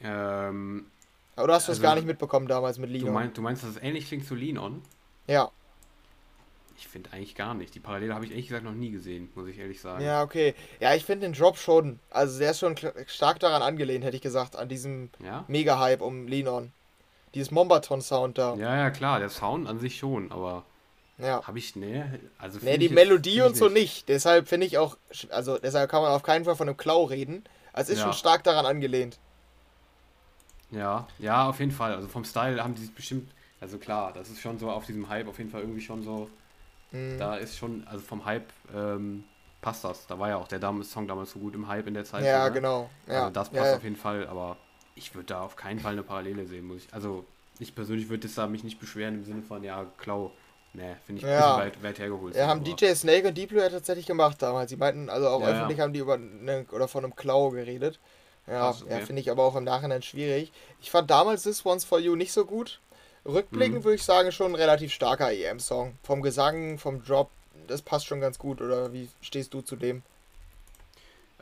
Ähm, 0.04 0.86
hast 1.36 1.48
du 1.48 1.52
es 1.54 1.70
Also, 1.70 1.82
gar 1.82 1.96
nicht 1.96 2.06
mitbekommen 2.08 2.48
damals 2.48 2.78
mit 2.78 2.90
du, 2.90 2.94
Lino? 2.94 3.12
mein, 3.12 3.34
du 3.34 3.42
meinst, 3.42 3.64
dass 3.64 3.72
es 3.72 3.78
ähnlich 3.82 4.08
klingt 4.08 4.26
zu 4.26 4.36
Lean 4.36 4.58
On? 4.58 4.82
Ja. 5.28 5.52
Ich 6.80 6.88
finde 6.88 7.12
eigentlich 7.12 7.34
gar 7.34 7.56
nicht. 7.56 7.74
Die 7.74 7.80
Parallele 7.80 8.14
habe 8.14 8.26
ich 8.26 8.32
ehrlich 8.32 8.48
gesagt 8.48 8.64
noch 8.64 8.74
nie 8.74 8.92
gesehen, 8.92 9.30
muss 9.34 9.48
ich 9.48 9.58
ehrlich 9.58 9.82
sagen. 9.82 10.04
Ja, 10.04 10.22
okay. 10.22 10.54
Ja, 10.80 10.94
ich 10.94 11.04
finde 11.06 11.26
den 11.28 11.34
Drop 11.34 11.58
schon. 11.58 12.00
Also 12.12 12.38
der 12.38 12.52
ist 12.52 12.60
schon 12.60 12.76
stark 13.08 13.40
daran 13.40 13.64
angelehnt, 13.64 14.04
hätte 14.04 14.16
ich 14.16 14.22
gesagt, 14.22 14.56
an 14.56 14.70
diesem 14.70 15.10
Ja? 15.24 15.44
Mega-Hype 15.48 16.02
um 16.02 16.28
Linon. 16.28 16.72
Dieses 17.34 17.50
Mombaton-Sound 17.52 18.38
da. 18.38 18.56
Ja, 18.56 18.76
ja, 18.78 18.90
klar, 18.92 19.20
der 19.20 19.30
Sound 19.30 19.68
an 19.68 19.80
sich 19.80 19.98
schon, 19.98 20.32
aber 20.32 20.66
Ja. 21.18 21.42
habe 21.48 21.58
ich, 21.58 21.76
ne, 21.76 22.20
also 22.38 22.60
Nee, 22.62 22.70
find 22.72 22.82
die 22.84 22.86
jetzt- 22.86 22.96
Melodie 22.96 23.42
und 23.42 23.58
so 23.58 23.70
nicht. 23.70 24.08
Deshalb 24.08 24.48
finde 24.48 24.68
ich 24.68 24.78
auch, 24.78 24.98
also 25.30 25.58
deshalb 25.58 25.90
kann 25.90 26.04
man 26.04 26.12
auf 26.12 26.22
keinen 26.24 26.46
Fall 26.46 26.56
von 26.56 26.68
einem 26.70 26.78
Klau 26.78 27.06
reden. 27.06 27.44
Also 27.74 27.92
ist 27.92 28.00
Ja. 28.00 28.06
schon 28.06 28.14
stark 28.14 28.44
daran 28.44 28.68
angelehnt. 28.68 29.18
Ja, 30.72 31.08
ja, 31.20 31.48
auf 31.50 31.60
jeden 31.60 31.72
Fall. 31.72 31.94
Also 31.94 32.08
vom 32.08 32.26
Style 32.26 32.62
haben 32.64 32.76
die 32.76 32.82
sich 32.82 32.94
bestimmt, 32.94 33.32
also 33.62 33.78
klar, 33.78 34.12
das 34.14 34.30
ist 34.30 34.42
schon 34.42 34.58
so 34.60 34.70
auf 34.70 34.86
diesem 34.86 35.08
Hype 35.10 35.28
auf 35.28 35.38
jeden 35.38 35.50
Fall 35.50 35.62
irgendwie 35.62 35.82
schon 35.82 36.04
so, 36.04 36.30
Mhm. 36.92 37.18
da 37.18 37.36
ist 37.36 37.58
schon, 37.58 37.86
also 37.88 38.04
vom 38.04 38.24
Hype 38.26 38.48
ähm, 38.74 39.24
passt 39.62 39.84
das. 39.84 40.08
Da 40.08 40.18
war 40.20 40.30
ja 40.30 40.38
auch 40.38 40.48
der 40.48 40.60
Dam 40.60 40.82
Song 40.84 41.08
damals 41.08 41.32
so 41.32 41.40
gut 41.40 41.54
im 41.56 41.68
Hype 41.68 41.88
in 41.88 41.94
der 41.94 42.06
Zeit. 42.06 42.24
ja, 42.24 42.44
so, 42.44 42.48
ne? 42.48 42.54
genau. 42.54 42.90
Ja. 43.08 43.14
Also 43.24 43.30
das 43.32 43.50
passt 43.50 43.66
ja. 43.72 43.76
auf 43.76 43.84
jeden 43.84 43.96
Fall, 43.98 44.28
aber 44.28 44.56
ich 44.96 45.14
würde 45.14 45.28
da 45.28 45.42
auf 45.42 45.56
keinen 45.56 45.80
Fall 45.80 45.94
eine 45.94 46.04
Parallele 46.04 46.46
sehen, 46.48 46.66
muss 46.66 46.78
ich. 46.86 46.94
Also 46.94 47.26
ich 47.60 47.76
persönlich 47.76 48.08
würde 48.10 48.28
da 48.28 48.48
mich 48.48 48.64
nicht 48.64 48.80
beschweren 48.80 49.16
im 49.16 49.26
Sinne 49.26 49.42
von, 49.42 49.64
ja, 49.64 49.86
Klau. 49.98 50.32
Ne, 50.74 50.96
finde 51.06 51.20
ich 51.22 51.26
ein 51.26 51.32
Ja. 51.32 51.58
bisschen 51.58 51.74
weit, 51.82 51.84
weit 51.84 52.00
hergeholt. 52.00 52.36
Ja, 52.36 52.48
haben 52.48 52.60
aber- 52.62 52.70
DJ 52.76 52.94
Snake 52.94 53.28
und 53.30 53.38
Diplo 53.38 53.60
ja 53.60 53.70
tatsächlich 53.70 54.06
gemacht 54.06 54.40
damals. 54.42 54.70
Sie 54.70 54.76
meinten, 54.78 55.10
also 55.10 55.28
auch 55.30 55.42
ja. 55.42 55.48
öffentlich 55.48 55.80
haben 55.80 55.92
die 55.94 56.00
über 56.00 56.18
ne, 56.18 56.66
oder 56.72 56.88
von 56.88 57.04
einem 57.04 57.16
Klau 57.16 57.50
geredet. 57.50 58.00
Ja, 58.48 58.70
okay. 58.70 58.86
ja 58.90 59.00
finde 59.06 59.22
ich 59.22 59.30
aber 59.30 59.44
auch 59.44 59.56
im 59.56 59.64
Nachhinein 59.66 60.02
schwierig. 60.02 60.52
Ich 60.82 60.90
fand 60.92 61.10
damals 61.10 61.44
This 61.44 61.66
One's 61.66 61.84
For 61.86 62.00
You 62.00 62.16
nicht 62.16 62.32
so 62.32 62.46
gut. 62.46 62.80
Rückblickend 63.26 63.80
Mhm. 63.80 63.84
würde 63.84 63.96
ich 63.96 64.04
sagen, 64.04 64.32
schon 64.32 64.52
ein 64.54 64.56
relativ 64.56 64.94
starker 64.94 65.32
EM-Song. 65.34 65.98
Vom 66.04 66.22
Gesang, 66.22 66.78
vom 66.80 67.04
Drop, 67.04 67.30
das 67.68 67.82
passt 67.82 68.06
schon 68.08 68.22
ganz 68.22 68.40
gut. 68.40 68.62
Oder 68.62 68.94
wie 68.94 69.10
stehst 69.22 69.54
du 69.54 69.62
zu 69.62 69.76
dem? 69.76 70.02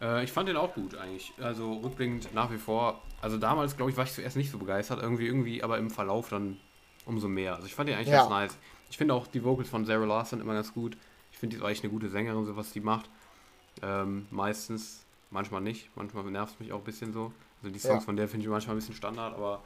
Äh, 0.02 0.24
ich 0.24 0.32
fand 0.32 0.50
den 0.50 0.58
auch 0.58 0.74
gut 0.74 0.96
eigentlich. 0.98 1.32
Also 1.40 1.74
rückblickend 1.74 2.34
nach 2.34 2.52
wie 2.52 2.58
vor. 2.58 3.02
Also 3.22 3.38
damals, 3.38 3.76
glaube 3.78 3.92
ich, 3.92 3.98
war 3.98 4.04
ich 4.06 4.14
zuerst 4.14 4.36
nicht 4.36 4.52
so 4.52 4.58
begeistert. 4.58 5.02
Irgendwie, 5.02 5.28
irgendwie, 5.28 5.64
aber 5.64 5.78
im 5.78 5.90
Verlauf 5.90 6.30
dann 6.30 6.60
umso 7.06 7.28
mehr. 7.28 7.56
Also 7.56 7.68
ich 7.68 7.76
fand 7.76 7.90
den 7.90 7.96
eigentlich 7.98 8.10
Ja. 8.10 8.20
ganz 8.20 8.30
nice. 8.30 8.58
Ich 8.90 8.98
finde 8.98 9.14
auch 9.14 9.28
die 9.28 9.44
Vocals 9.44 9.70
von 9.70 9.86
Sarah 9.86 10.06
Larson 10.06 10.42
immer 10.42 10.54
ganz 10.54 10.74
gut. 10.74 10.98
Ich 11.32 11.38
finde 11.38 11.56
die 11.56 11.62
ist 11.62 11.66
eigentlich 11.66 11.84
eine 11.84 11.92
gute 11.92 12.10
Sängerin, 12.10 12.46
so 12.46 12.56
was 12.56 12.72
die 12.72 12.80
macht. 12.80 13.10
Ähm, 13.84 14.26
meistens, 14.32 15.05
manchmal 15.36 15.62
nicht. 15.62 15.90
Manchmal 15.96 16.24
nervt 16.26 16.54
es 16.56 16.60
mich 16.60 16.74
auch 16.74 16.80
ein 16.80 16.84
bisschen 16.84 17.14
so. 17.14 17.32
Also 17.62 17.72
die 17.74 17.80
Songs 17.80 18.02
Ja. 18.02 18.06
von 18.06 18.16
der 18.18 18.28
finde 18.28 18.46
ich 18.46 18.50
manchmal 18.50 18.76
ein 18.76 18.80
bisschen 18.80 18.96
Standard, 18.96 19.36
aber 19.36 19.62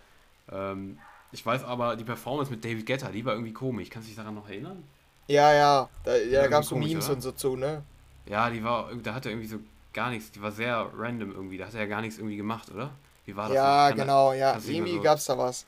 ähm, 0.51 0.97
ich 1.31 1.45
weiß 1.45 1.63
aber, 1.63 1.95
die 1.95 2.03
Performance 2.03 2.51
mit 2.51 2.65
David 2.65 2.85
Guetta, 2.85 3.09
die 3.09 3.23
war 3.23 3.33
irgendwie 3.33 3.53
komisch. 3.53 3.89
Kannst 3.89 4.07
du 4.07 4.09
dich 4.09 4.17
daran 4.17 4.35
noch 4.35 4.49
erinnern? 4.49 4.83
Ja, 5.27 5.53
ja, 5.53 5.89
da, 6.03 6.15
ja, 6.17 6.41
da 6.41 6.47
gab 6.47 6.63
es 6.63 6.69
so 6.69 6.75
Memes 6.75 7.05
oder? 7.05 7.15
und 7.15 7.21
so 7.21 7.31
zu, 7.31 7.55
ne? 7.55 7.83
Ja, 8.25 8.49
die 8.49 8.63
war, 8.63 8.89
da 9.03 9.13
hat 9.13 9.25
er 9.25 9.31
irgendwie 9.31 9.47
so 9.47 9.59
gar 9.93 10.09
nichts, 10.09 10.31
die 10.31 10.41
war 10.41 10.51
sehr 10.51 10.89
random 10.97 11.31
irgendwie. 11.31 11.57
Da 11.57 11.65
hat 11.67 11.73
er 11.75 11.81
ja 11.81 11.85
gar 11.87 12.01
nichts 12.01 12.17
irgendwie 12.17 12.37
gemacht, 12.37 12.69
oder? 12.73 12.89
Wie 13.25 13.35
war 13.35 13.47
das? 13.47 13.55
Ja, 13.55 13.91
genau, 13.91 14.33
ja. 14.33 14.57
Irgendwie 14.65 14.95
so- 14.95 15.01
gab's 15.01 15.25
da 15.25 15.37
was. 15.37 15.65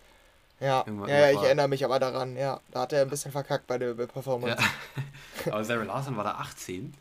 Ja, 0.60 0.84
Irgendwas- 0.86 1.10
ja, 1.10 1.30
ich 1.32 1.38
war- 1.38 1.46
erinnere 1.46 1.68
mich 1.68 1.84
aber 1.86 2.00
daran, 2.00 2.36
ja. 2.38 2.60
Da 2.72 2.82
hat 2.82 2.94
er 2.94 3.02
ein 3.04 3.10
bisschen 3.10 3.32
verkackt 3.32 3.66
bei 3.68 3.78
der 3.80 3.94
Performance. 3.94 4.58
Ja. 4.60 5.52
Aber 5.54 5.64
Sarah 5.64 5.84
Larson 5.84 6.16
war 6.18 6.24
da 6.24 6.32
18. 6.36 6.94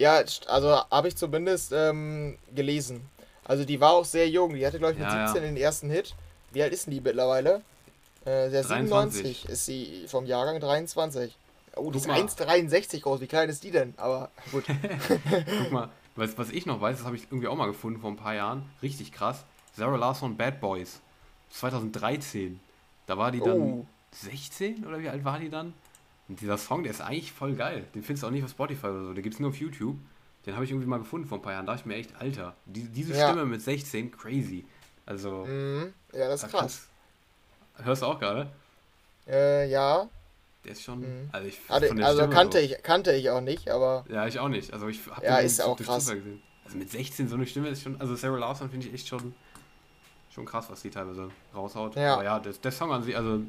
Ja, 0.00 0.22
also 0.46 0.68
habe 0.90 1.08
ich 1.08 1.16
zumindest 1.16 1.72
ähm, 1.72 2.38
gelesen. 2.54 3.06
Also 3.44 3.64
die 3.66 3.80
war 3.80 3.92
auch 3.92 4.04
sehr 4.06 4.28
jung. 4.30 4.54
Die 4.54 4.66
hatte, 4.66 4.78
glaube 4.78 4.94
ich, 4.94 4.98
mit 4.98 5.06
Ja, 5.08 5.14
ja. 5.26 5.26
17 5.28 5.42
den 5.42 5.56
ersten 5.56 5.90
Hit. 5.90 6.14
Wie 6.52 6.62
alt 6.62 6.72
ist 6.72 6.86
denn 6.86 6.94
die 6.94 7.00
mittlerweile? 7.02 7.62
Äh, 8.24 8.48
der 8.50 8.62
23. 8.62 9.42
97 9.42 9.48
ist 9.50 9.66
sie 9.66 10.04
vom 10.08 10.24
Jahrgang 10.24 10.58
23. 10.58 11.36
Oh, 11.76 11.90
die 11.90 11.92
Guck 11.92 11.96
ist 11.96 12.06
mal. 12.08 12.18
1,63 12.18 13.02
groß. 13.02 13.20
Wie 13.20 13.26
klein 13.26 13.50
ist 13.50 13.62
die 13.62 13.70
denn? 13.70 13.92
Aber 13.98 14.30
gut. 14.50 14.64
Guck 15.62 15.70
mal, 15.72 15.90
was, 16.16 16.36
was 16.38 16.48
ich 16.50 16.64
noch 16.64 16.80
weiß, 16.80 16.96
das 16.96 17.06
habe 17.06 17.16
ich 17.16 17.24
irgendwie 17.24 17.48
auch 17.48 17.56
mal 17.56 17.66
gefunden 17.66 18.00
vor 18.00 18.10
ein 18.10 18.16
paar 18.16 18.34
Jahren. 18.34 18.70
Richtig 18.82 19.12
krass. 19.12 19.44
Sarah 19.76 19.96
Larson 19.96 20.36
Bad 20.36 20.60
Boys. 20.60 21.00
2013. 21.50 22.58
Da 23.06 23.18
war 23.18 23.30
die 23.32 23.40
dann 23.40 23.60
Oh. 23.60 23.86
16 24.12 24.86
oder 24.86 24.98
wie 24.98 25.08
alt 25.08 25.24
war 25.24 25.38
die 25.38 25.50
dann? 25.50 25.74
Und 26.30 26.40
dieser 26.40 26.56
Song, 26.58 26.84
der 26.84 26.92
ist 26.92 27.00
eigentlich 27.00 27.32
voll 27.32 27.54
geil. 27.54 27.84
Den 27.92 28.04
findest 28.04 28.22
du 28.22 28.28
auch 28.28 28.30
nicht 28.30 28.44
auf 28.44 28.50
Spotify 28.50 28.86
oder 28.86 29.04
so. 29.06 29.12
Den 29.14 29.22
gibt 29.24 29.34
es 29.34 29.40
nur 29.40 29.50
auf 29.50 29.56
YouTube. 29.56 29.96
Den 30.46 30.54
habe 30.54 30.64
ich 30.64 30.70
irgendwie 30.70 30.86
mal 30.86 30.98
gefunden 31.00 31.26
vor 31.26 31.38
ein 31.38 31.42
paar 31.42 31.52
Jahren. 31.52 31.66
Da 31.66 31.72
dachte 31.72 31.82
ich 31.82 31.86
mir 31.86 31.96
echt, 31.96 32.14
Alter, 32.20 32.54
die, 32.66 32.84
diese 32.84 33.14
Ja. 33.14 33.28
Stimme 33.28 33.44
mit 33.46 33.60
16, 33.60 34.12
crazy. 34.12 34.64
Also, 35.06 35.44
Mhm. 35.44 35.92
Ja, 36.12 36.28
das 36.28 36.42
da 36.42 36.46
ist 36.46 36.52
krass. 36.52 36.88
Hörst 37.82 38.02
du 38.02 38.06
auch 38.06 38.20
gerade? 38.20 38.48
Äh, 39.26 39.68
ja. 39.70 40.08
Der 40.64 40.72
ist 40.72 40.82
schon. 40.84 41.00
Mhm. 41.00 41.28
Also, 41.32 41.48
ich, 41.48 41.58
Also, 41.68 41.94
also 42.02 42.28
kannte 42.28 42.58
so. 42.58 42.64
ich, 42.64 42.80
kannte 42.84 43.12
ich 43.12 43.28
auch 43.28 43.40
nicht, 43.40 43.68
aber 43.68 44.04
Ja, 44.08 44.26
ich 44.28 44.38
auch 44.38 44.48
nicht. 44.48 44.72
Also 44.72 44.86
ich 44.86 45.00
habe 45.10 45.26
Ja, 45.26 45.38
den 45.38 45.46
ist 45.46 45.60
auch 45.60 45.76
krass. 45.76 46.06
Gesehen. 46.10 46.40
Also 46.64 46.78
mit 46.78 46.90
16 46.92 47.28
so 47.28 47.34
eine 47.34 47.46
Stimme 47.46 47.68
ist 47.70 47.82
schon, 47.82 48.00
also 48.00 48.14
Sarah 48.14 48.38
Larson 48.38 48.70
finde 48.70 48.86
ich 48.86 48.94
echt 48.94 49.08
schon, 49.08 49.34
schon 50.32 50.44
krass, 50.46 50.70
was 50.70 50.80
die 50.82 50.90
teilweise 50.90 51.28
raushaut. 51.52 51.96
Ja. 51.96 52.14
Aber 52.14 52.22
ja, 52.24 52.38
der, 52.38 52.52
der 52.52 52.70
Song 52.70 52.92
an 52.92 53.02
sich, 53.02 53.16
also 53.16 53.40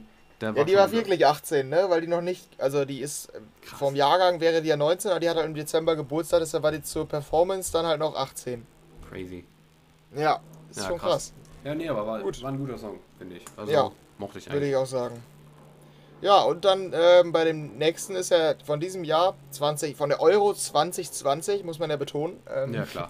der 0.41 0.53
Ja, 0.55 0.63
die 0.63 0.75
war 0.75 0.91
wirklich 0.91 1.25
18, 1.25 1.69
ne? 1.69 1.85
Weil 1.89 2.01
die 2.01 2.07
noch 2.07 2.21
nicht, 2.21 2.47
also 2.59 2.85
die 2.85 2.99
ist, 2.99 3.27
äh, 3.29 3.39
Krass. 3.61 3.79
vom 3.79 3.95
Jahrgang 3.95 4.39
wäre 4.39 4.61
die 4.61 4.69
ja 4.69 4.77
19, 4.77 5.11
aber 5.11 5.19
die 5.19 5.29
hat 5.29 5.37
halt 5.37 5.45
im 5.45 5.53
Dezember 5.53 5.95
Geburtstag, 5.95 6.39
deshalb 6.39 6.63
war 6.63 6.71
die 6.71 6.81
zur 6.81 7.07
Performance 7.07 7.71
dann 7.71 7.85
halt 7.85 7.99
noch 7.99 8.15
18. 8.15 8.65
crazy. 9.07 9.45
Ja, 10.15 10.39
ist 10.69 10.79
Ja, 10.79 10.87
schon 10.87 10.97
krass. 10.97 11.11
krass, 11.11 11.33
Ja, 11.63 11.75
nee, 11.75 11.87
aber 11.87 12.05
war, 12.05 12.19
Gut. 12.21 12.41
war 12.41 12.51
ein 12.51 12.57
guter 12.57 12.77
Song, 12.77 12.99
finde 13.17 13.37
ich. 13.37 13.45
Also 13.55 13.71
Ja. 13.71 13.91
mochte 14.17 14.39
ich 14.39 14.47
würde 14.47 14.57
eigentlich. 14.57 14.69
ich 14.71 14.75
auch 14.75 14.85
sagen. 14.85 15.23
Ja, 16.21 16.41
und 16.41 16.65
dann 16.65 16.93
ähm, 16.93 17.31
bei 17.31 17.45
dem 17.45 17.77
nächsten 17.77 18.15
ist 18.15 18.29
ja 18.29 18.53
von 18.63 18.79
diesem 18.79 19.03
Jahr 19.03 19.35
20, 19.51 19.95
von 19.97 20.09
der 20.09 20.21
Euro 20.21 20.53
2020, 20.53 21.63
muss 21.63 21.79
man 21.79 21.89
ja 21.89 21.97
betonen, 21.97 22.39
ähm, 22.53 22.73
Ja, 22.73 22.85
klar. 22.85 23.09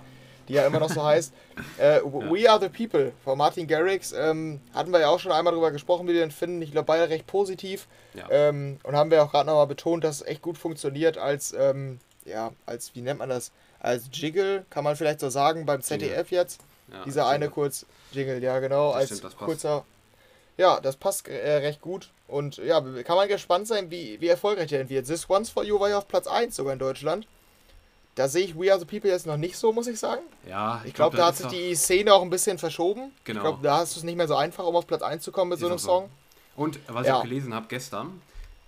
Die 0.52 0.58
ja 0.58 0.68
immer 0.68 0.80
noch 0.80 0.90
so 0.90 1.04
heißt. 1.04 1.34
Äh, 1.78 2.02
We 2.04 2.50
Are 2.50 2.60
the 2.60 2.68
People 2.70 3.14
von 3.24 3.38
Martin 3.38 3.68
Garrix. 3.68 4.12
Ähm, 4.12 4.60
hatten 4.74 4.92
wir 4.92 5.00
ja 5.00 5.08
auch 5.10 5.20
schon 5.20 5.32
einmal 5.32 5.54
drüber 5.54 5.72
gesprochen, 5.72 6.08
wie 6.08 6.14
wir 6.14 6.20
den 6.20 6.32
finden. 6.32 6.62
Ich 6.62 6.72
glaube, 6.72 6.86
beide 6.86 7.10
recht 7.10 7.26
positiv. 7.26 7.88
Ja. 8.14 8.28
Ähm, 8.30 8.80
und 8.84 8.96
haben 8.96 9.10
wir 9.12 9.24
auch 9.24 9.32
gerade 9.32 9.48
nochmal 9.48 9.68
betont, 9.68 10.04
dass 10.04 10.18
es 10.18 10.28
echt 10.28 10.42
gut 10.42 10.58
funktioniert 10.58 11.18
als, 11.18 11.54
ähm, 11.58 12.00
ja, 12.26 12.52
als, 12.66 12.94
wie 12.96 13.02
nennt 13.02 13.20
man 13.20 13.30
das? 13.30 13.52
Als 13.80 14.10
Jiggle, 14.12 14.66
kann 14.70 14.84
man 14.84 14.96
vielleicht 14.96 15.22
so 15.22 15.30
sagen, 15.30 15.66
beim 15.66 15.82
ZDF 15.82 16.30
jetzt. 16.32 16.62
ja, 16.92 17.04
Dieser 17.06 17.22
stimmt. 17.22 17.34
eine 17.36 17.50
kurz 17.50 17.86
Jingle, 18.12 18.44
ja 18.44 18.60
genau, 18.60 18.90
Das 18.90 18.96
als 18.98 19.06
stimmt, 19.08 19.24
das 19.24 19.34
passt. 19.36 19.46
kurzer. 19.46 19.86
Ja, 20.58 20.80
das 20.82 20.98
passt 20.98 21.28
äh, 21.30 21.58
recht 21.58 21.82
gut. 21.82 22.10
Und 22.28 22.58
ja, 22.58 22.82
kann 23.04 23.16
man 23.16 23.28
gespannt 23.28 23.68
sein, 23.68 23.90
wie, 23.90 24.20
wie 24.22 24.28
erfolgreich 24.28 24.68
der 24.68 24.80
denn 24.80 24.90
wird. 24.90 25.08
This 25.08 25.30
Once 25.30 25.50
for 25.50 25.64
You 25.64 25.80
war 25.80 25.90
ja 25.90 25.98
auf 25.98 26.08
Platz 26.08 26.28
1 26.28 26.56
sogar 26.56 26.74
in 26.74 26.80
Deutschland. 26.80 27.26
Da 28.16 28.28
sehe 28.28 28.44
ich 28.44 28.60
We 28.60 28.70
Are 28.72 28.80
the 28.80 28.86
People 28.86 29.10
jetzt 29.10 29.26
noch 29.26 29.38
nicht 29.38 29.56
so, 29.56 29.72
muss 29.72 29.88
ich 29.88 29.98
sagen. 30.00 30.22
Ja, 30.48 30.82
Ich 30.86 30.94
glaube, 30.94 31.16
glaub, 31.16 31.22
da 31.22 31.28
hat 31.28 31.38
sich 31.38 31.48
die 31.48 31.74
Szene 31.76 32.14
auch 32.14 32.22
ein 32.22 32.30
bisschen 32.30 32.58
verschoben. 32.58 33.12
Genau. 33.24 33.40
Ich 33.40 33.44
glaube, 33.44 33.64
da 33.64 33.78
hast 33.78 33.96
du 33.96 34.00
es 34.00 34.04
nicht 34.04 34.18
mehr 34.18 34.28
so 34.28 34.36
einfach, 34.36 34.66
um 34.66 34.76
auf 34.76 34.86
Platz 34.86 35.02
1 35.02 35.24
zu 35.24 35.32
kommen 35.32 35.50
mit 35.50 35.60
so 35.60 35.68
Ist 35.68 35.72
einem 35.72 35.76
auch 35.78 35.80
so. 35.80 35.88
Song. 35.88 36.10
Und 36.58 36.80
was 36.88 37.08
Ja. 37.08 37.14
ich 37.14 37.18
auch 37.20 37.24
gelesen 37.24 37.54
habe 37.54 37.68
gestern, 37.70 38.22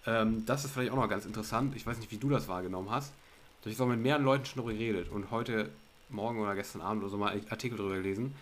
ähm, 0.05 0.45
das 0.45 0.63
ist 0.63 0.71
vielleicht 0.71 0.91
auch 0.91 0.95
noch 0.97 1.09
ganz 1.09 1.25
interessant. 1.25 1.75
Ich 1.75 1.85
weiß 1.85 1.97
nicht, 1.97 2.11
wie 2.11 2.17
du 2.17 2.29
das 2.29 2.47
wahrgenommen 2.47 2.89
hast. 2.89 3.09
Da 3.09 3.65
habe 3.65 3.71
ich 3.71 3.77
so 3.77 3.85
mit 3.85 3.99
mehreren 3.99 4.23
Leuten 4.23 4.45
schon 4.45 4.57
darüber 4.63 4.73
geredet 4.77 5.09
und 5.09 5.29
heute 5.31 5.69
Morgen 6.09 6.39
oder 6.41 6.55
gestern 6.55 6.81
Abend 6.81 7.03
oder 7.03 7.11
so 7.11 7.17
mal 7.17 7.31
einen 7.31 7.45
Artikel 7.49 7.77
darüber 7.77 7.95
gelesen, 7.95 8.33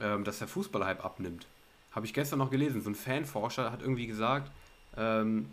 ähm, 0.00 0.24
dass 0.24 0.38
der 0.38 0.48
Fußballhype 0.48 1.02
abnimmt. 1.02 1.46
Habe 1.92 2.04
ich 2.06 2.12
gestern 2.14 2.38
noch 2.38 2.50
gelesen. 2.50 2.82
So 2.82 2.90
ein 2.90 2.94
Fanforscher 2.94 3.70
hat 3.72 3.80
irgendwie 3.80 4.06
gesagt, 4.06 4.50
ähm, 4.96 5.48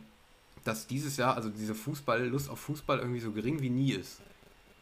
dass 0.65 0.87
dieses 0.87 1.15
Jahr, 1.17 1.35
also 1.35 1.49
diese 1.49 1.75
Fußball, 1.75 2.25
Lust 2.27 2.49
auf 2.49 2.59
Fußball 2.59 2.99
irgendwie 2.99 3.19
so 3.21 3.31
gering 3.31 3.61
wie 3.61 3.69
nie 3.69 3.91
ist. 3.93 4.19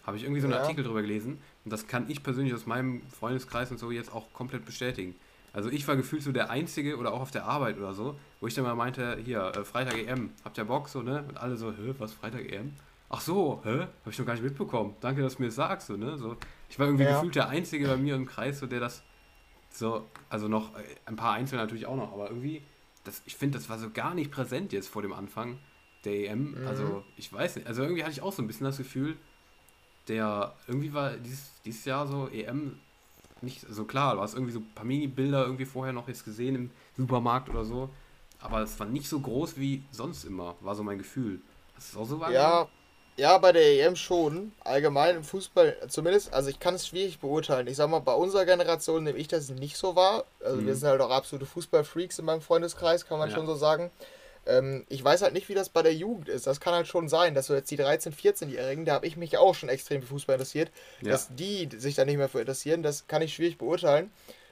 Habe 0.07 0.17
ich 0.17 0.23
irgendwie 0.23 0.39
so 0.41 0.47
einen 0.47 0.53
Ja. 0.55 0.61
Artikel 0.61 0.83
drüber 0.83 1.01
gelesen 1.01 1.39
und 1.65 1.71
das 1.73 1.85
kann 1.85 2.09
ich 2.09 2.23
persönlich 2.23 2.53
aus 2.53 2.65
meinem 2.65 3.01
Freundeskreis 3.11 3.69
und 3.71 3.77
so 3.77 3.91
jetzt 3.91 4.11
auch 4.11 4.31
komplett 4.33 4.65
bestätigen. 4.65 5.15
Also 5.53 5.69
ich 5.69 5.87
war 5.87 5.95
gefühlt 5.95 6.23
so 6.23 6.31
der 6.31 6.49
Einzige 6.49 6.97
oder 6.97 7.13
auch 7.13 7.19
auf 7.21 7.31
der 7.31 7.45
Arbeit 7.45 7.77
oder 7.77 7.93
so, 7.93 8.17
wo 8.39 8.47
ich 8.47 8.53
dann 8.53 8.63
mal 8.63 8.75
meinte, 8.75 9.17
hier, 9.23 9.51
äh, 9.55 9.63
Freitag 9.65 9.97
EM, 9.97 10.31
habt 10.45 10.57
ihr 10.57 10.65
Bock 10.65 10.87
so, 10.87 11.01
ne? 11.01 11.23
Und 11.27 11.37
alle 11.37 11.57
so, 11.57 11.71
hä, 11.71 11.93
was, 11.97 12.13
Freitag 12.13 12.49
EM? 12.51 12.73
Ach 13.09 13.21
so, 13.21 13.61
hä? 13.63 13.79
Hab 14.03 14.11
ich 14.11 14.17
noch 14.19 14.25
gar 14.25 14.33
nicht 14.33 14.43
mitbekommen. 14.43 14.95
Danke, 15.01 15.21
dass 15.21 15.35
du 15.35 15.41
mir 15.41 15.47
das 15.47 15.55
sagst, 15.55 15.87
so, 15.87 15.97
ne? 15.97 16.17
So, 16.17 16.37
ich 16.69 16.77
war 16.79 16.85
irgendwie 16.85 17.05
Ja. 17.05 17.13
gefühlt 17.15 17.35
der 17.35 17.49
Einzige 17.49 17.87
bei 17.87 17.97
mir 17.97 18.15
im 18.15 18.25
Kreis, 18.27 18.59
so 18.59 18.65
der 18.67 18.79
das 18.79 19.03
so, 19.71 20.05
also 20.29 20.47
noch 20.47 20.75
äh, 20.77 20.83
ein 21.05 21.15
paar 21.17 21.33
Einzelne 21.33 21.61
natürlich 21.61 21.85
auch 21.85 21.95
noch, 21.97 22.13
aber 22.13 22.29
irgendwie, 22.29 22.61
das, 23.03 23.21
ich 23.25 23.35
finde, 23.35 23.57
das 23.57 23.69
war 23.69 23.77
so 23.77 23.89
gar 23.89 24.13
nicht 24.13 24.31
präsent 24.31 24.71
jetzt 24.73 24.87
vor 24.87 25.01
dem 25.01 25.11
Anfang, 25.13 25.57
der 26.05 26.29
EM. 26.31 26.51
Mhm. 26.61 26.67
Also, 26.67 27.03
ich 27.15 27.31
weiß 27.33 27.55
nicht. 27.57 27.67
Also, 27.67 27.81
irgendwie 27.81 28.03
hatte 28.03 28.11
ich 28.13 28.21
auch 28.21 28.31
so 28.33 28.41
ein 28.41 28.47
bisschen 28.47 28.65
das 28.65 28.77
Gefühl, 28.77 29.17
der 30.07 30.53
irgendwie 30.67 30.93
war 30.93 31.11
dieses, 31.17 31.61
dieses 31.65 31.85
Jahr 31.85 32.07
so 32.07 32.27
EM 32.29 32.79
nicht 33.41 33.61
so 33.69 33.85
klar. 33.85 34.15
Du 34.15 34.21
hast 34.21 34.33
irgendwie 34.33 34.53
so 34.53 34.59
ein 34.59 34.73
paar 34.73 34.85
Mini-Bilder 34.85 35.43
irgendwie 35.45 35.65
vorher 35.65 35.93
noch 35.93 36.07
jetzt 36.07 36.25
gesehen 36.25 36.55
im 36.55 36.71
Supermarkt 36.95 37.49
oder 37.49 37.65
so. 37.65 37.89
Aber 38.39 38.61
es 38.61 38.79
war 38.79 38.87
nicht 38.87 39.07
so 39.07 39.19
groß 39.19 39.57
wie 39.57 39.83
sonst 39.91 40.23
immer, 40.23 40.55
war 40.61 40.75
so 40.75 40.83
mein 40.83 40.97
Gefühl. 40.97 41.41
Hast 41.75 41.93
du 41.93 41.97
es 41.99 42.03
auch 42.03 42.09
so 42.09 42.19
wahrgenommen? 42.19 42.67
Ja, 43.17 43.31
ja, 43.31 43.37
bei 43.39 43.51
der 43.51 43.63
EM 43.63 43.95
schon. 43.95 44.51
Allgemein 44.63 45.15
im 45.17 45.23
Fußball 45.23 45.75
zumindest. 45.89 46.33
Also 46.33 46.49
ich 46.49 46.59
kann 46.59 46.75
es 46.75 46.87
schwierig 46.87 47.19
beurteilen. 47.19 47.67
Ich 47.67 47.77
sag 47.77 47.89
mal, 47.89 47.99
bei 47.99 48.13
unserer 48.13 48.45
Generation 48.45 49.03
nehme 49.03 49.17
ich 49.17 49.27
das 49.27 49.49
nicht 49.49 49.75
so 49.77 49.95
wahr. 49.95 50.23
Also 50.43 50.63
wir 50.65 50.73
Mhm. 50.73 50.77
sind 50.77 50.89
halt 50.89 51.01
auch 51.01 51.09
absolute 51.09 51.45
Fußballfreaks 51.47 52.19
in 52.19 52.25
meinem 52.25 52.41
Freundeskreis, 52.41 53.05
kann 53.05 53.17
man 53.19 53.29
Ja. 53.29 53.35
schon 53.35 53.47
so 53.47 53.55
sagen. 53.55 53.91
Ähm, 54.47 54.85
ich 54.89 55.03
weiß 55.03 55.21
halt 55.21 55.33
nicht, 55.33 55.49
wie 55.49 55.53
das 55.53 55.69
bei 55.69 55.81
der 55.83 55.93
Jugend 55.93 56.29
ist. 56.29 56.47
Das 56.47 56.59
kann 56.59 56.73
halt 56.73 56.87
schon 56.87 57.09
sein, 57.09 57.35
dass 57.35 57.47
so 57.47 57.53
jetzt 57.55 57.69
die 57.69 57.77
13-, 57.77 58.13
14-Jährigen, 58.15 58.85
da 58.85 58.93
habe 58.93 59.05
ich 59.07 59.17
mich 59.17 59.37
auch 59.37 59.53
schon 59.55 59.69
extrem 59.69 60.01
für 60.01 60.07
Fußball 60.07 60.35
interessiert, 60.35 60.71
Ja. 61.01 61.11
dass 61.11 61.27
die 61.35 61.69
sich 61.77 61.95
da 61.95 62.05
nicht 62.05 62.17
mehr 62.17 62.29
für 62.29 62.39
interessieren, 62.39 62.81
das 62.83 63.07
kann 63.07 63.21
ich 63.21 63.33
schwierig 63.33 63.57
beurteilen. 63.57 64.11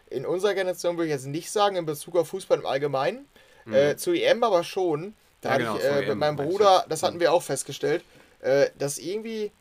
In 0.09 0.25
unserer 0.25 0.53
Generation 0.53 0.97
würde 0.97 1.07
ich 1.07 1.13
jetzt 1.13 1.25
nicht 1.27 1.49
sagen, 1.51 1.75
in 1.77 1.85
Bezug 1.85 2.15
auf 2.17 2.27
Fußball 2.29 2.59
im 2.59 2.65
Allgemeinen. 2.65 3.25
Mhm. 3.65 3.73
Äh, 3.73 3.95
zu 3.97 4.11
EM 4.13 4.43
aber 4.43 4.63
schon. 4.63 5.15
Da 5.41 5.49
Ja, 5.49 5.53
hatte 5.55 5.63
genau, 5.63 5.77
ich 5.77 5.83
äh, 5.83 5.99
mit 6.01 6.09
EM 6.09 6.17
meinem 6.19 6.35
Bruder, 6.35 6.85
das 6.89 7.01
Mhm. 7.01 7.05
hatten 7.07 7.19
wir 7.19 7.33
auch 7.33 7.41
festgestellt, 7.43 8.03
äh, 8.41 8.69
dass 8.77 8.97
irgendwie, 8.99 9.51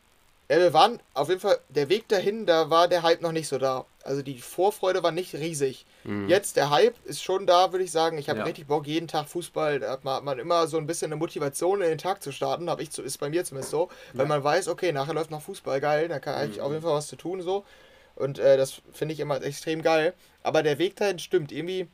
ja, 0.49 0.57
wir 0.59 0.73
waren 0.73 0.99
auf 1.15 1.29
jeden 1.29 1.41
Fall, 1.41 1.57
der 1.69 1.89
Weg 1.89 2.07
dahin, 2.07 2.45
da 2.45 2.69
war 2.69 2.87
der 2.87 3.01
Hype 3.03 3.21
noch 3.21 3.31
nicht 3.31 3.47
so 3.47 3.57
da. 3.57 3.85
Also 4.03 4.21
die 4.21 4.37
Vorfreude 4.39 5.01
war 5.01 5.11
nicht 5.11 5.33
riesig. 5.33 5.85
Mhm. 6.05 6.29
Jetzt, 6.29 6.55
der 6.55 6.69
Hype 6.69 6.95
ist 7.05 7.23
schon 7.23 7.45
da, 7.47 7.71
würde 7.71 7.83
ich 7.83 7.91
sagen. 7.91 8.17
Ich 8.17 8.29
habe 8.29 8.39
Ja. 8.39 8.45
richtig 8.45 8.67
Bock, 8.67 8.85
jeden 8.87 9.07
Tag 9.07 9.27
Fußball, 9.27 9.79
da 9.79 9.91
hat 9.91 10.03
man, 10.03 10.15
hat 10.15 10.23
man 10.23 10.39
immer 10.39 10.67
so 10.67 10.77
ein 10.77 10.85
bisschen 10.87 11.07
eine 11.11 11.15
Motivation, 11.17 11.81
in 11.81 11.89
den 11.89 11.97
Tag 11.97 12.21
zu 12.21 12.31
starten. 12.31 12.69
Hab 12.69 12.79
ich 12.79 12.91
zu, 12.91 13.01
ist 13.01 13.17
bei 13.19 13.29
mir 13.29 13.43
zumindest 13.43 13.71
so. 13.71 13.89
Weil 14.13 14.21
Ja. 14.23 14.29
man 14.29 14.43
weiß, 14.43 14.67
okay, 14.67 14.91
nachher 14.91 15.13
läuft 15.13 15.31
noch 15.31 15.41
Fußball, 15.41 15.81
geil, 15.81 16.07
da 16.07 16.19
kann 16.19 16.49
ich 16.49 16.57
Mhm. 16.57 16.63
auf 16.63 16.71
jeden 16.71 16.83
Fall 16.83 16.93
was 16.93 17.07
zu 17.07 17.15
tun, 17.15 17.41
so. 17.41 17.65
Und 18.15 18.39
äh, 18.39 18.55
das 18.55 18.81
finde 18.93 19.13
ich 19.13 19.19
immer 19.19 19.41
extrem 19.43 19.81
geil. 19.81 20.13
Aber 20.43 20.63
der 20.63 20.77
Weg 20.77 20.95
dahin 20.95 21.19
stimmt. 21.19 21.51
Irgendwie, 21.51 21.87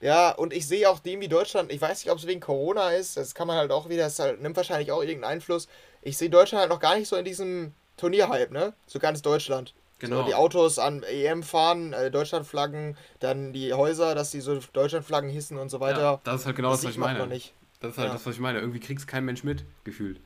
ja, 0.00 0.30
und 0.32 0.52
ich 0.52 0.66
sehe 0.66 0.88
auch 0.88 0.98
dem 0.98 1.20
wie 1.20 1.28
Deutschland, 1.28 1.70
ich 1.70 1.80
weiß 1.80 2.04
nicht, 2.04 2.10
ob 2.10 2.18
es 2.18 2.26
wegen 2.26 2.40
Corona 2.40 2.90
ist, 2.90 3.16
das 3.16 3.34
kann 3.34 3.46
man 3.46 3.56
halt 3.56 3.70
auch 3.70 3.88
wieder, 3.88 4.04
das 4.04 4.18
halt, 4.18 4.40
nimmt 4.40 4.56
wahrscheinlich 4.56 4.90
auch 4.90 5.02
irgendeinen 5.02 5.34
Einfluss. 5.34 5.68
Ich 6.02 6.16
sehe 6.16 6.30
Deutschland 6.30 6.60
halt 6.60 6.70
noch 6.70 6.80
gar 6.80 6.96
nicht 6.96 7.08
so 7.08 7.16
in 7.16 7.24
diesem 7.26 7.74
Turnierhype, 7.98 8.52
ne? 8.52 8.72
So 8.86 8.98
ganz 8.98 9.20
Deutschland. 9.20 9.74
Genau. 10.00 10.22
So, 10.22 10.26
die 10.28 10.34
Autos 10.34 10.78
an 10.78 11.02
EM 11.02 11.42
fahren, 11.42 11.92
äh, 11.92 12.10
Deutschlandflaggen, 12.10 12.96
dann 13.20 13.52
die 13.52 13.72
Häuser, 13.72 14.14
dass 14.14 14.30
die 14.30 14.40
so 14.40 14.58
Deutschlandflaggen 14.72 15.30
hissen 15.30 15.58
und 15.58 15.68
so 15.70 15.80
weiter. 15.80 16.00
Ja, 16.00 16.20
das 16.24 16.40
ist 16.40 16.46
halt 16.46 16.56
genau 16.56 16.70
das, 16.70 16.78
was 16.78 16.80
sieht 16.82 16.90
ich 16.92 16.98
meine. 16.98 17.18
Das 17.80 17.92
ist 17.92 17.98
halt 17.98 18.08
Ja. 18.08 18.12
das, 18.14 18.26
was 18.26 18.34
ich 18.34 18.40
meine. 18.40 18.58
Irgendwie 18.60 18.80
kriegt's 18.80 19.06
kein 19.06 19.24
Mensch 19.24 19.44
mit, 19.44 19.64
gefühlt. 19.84 20.20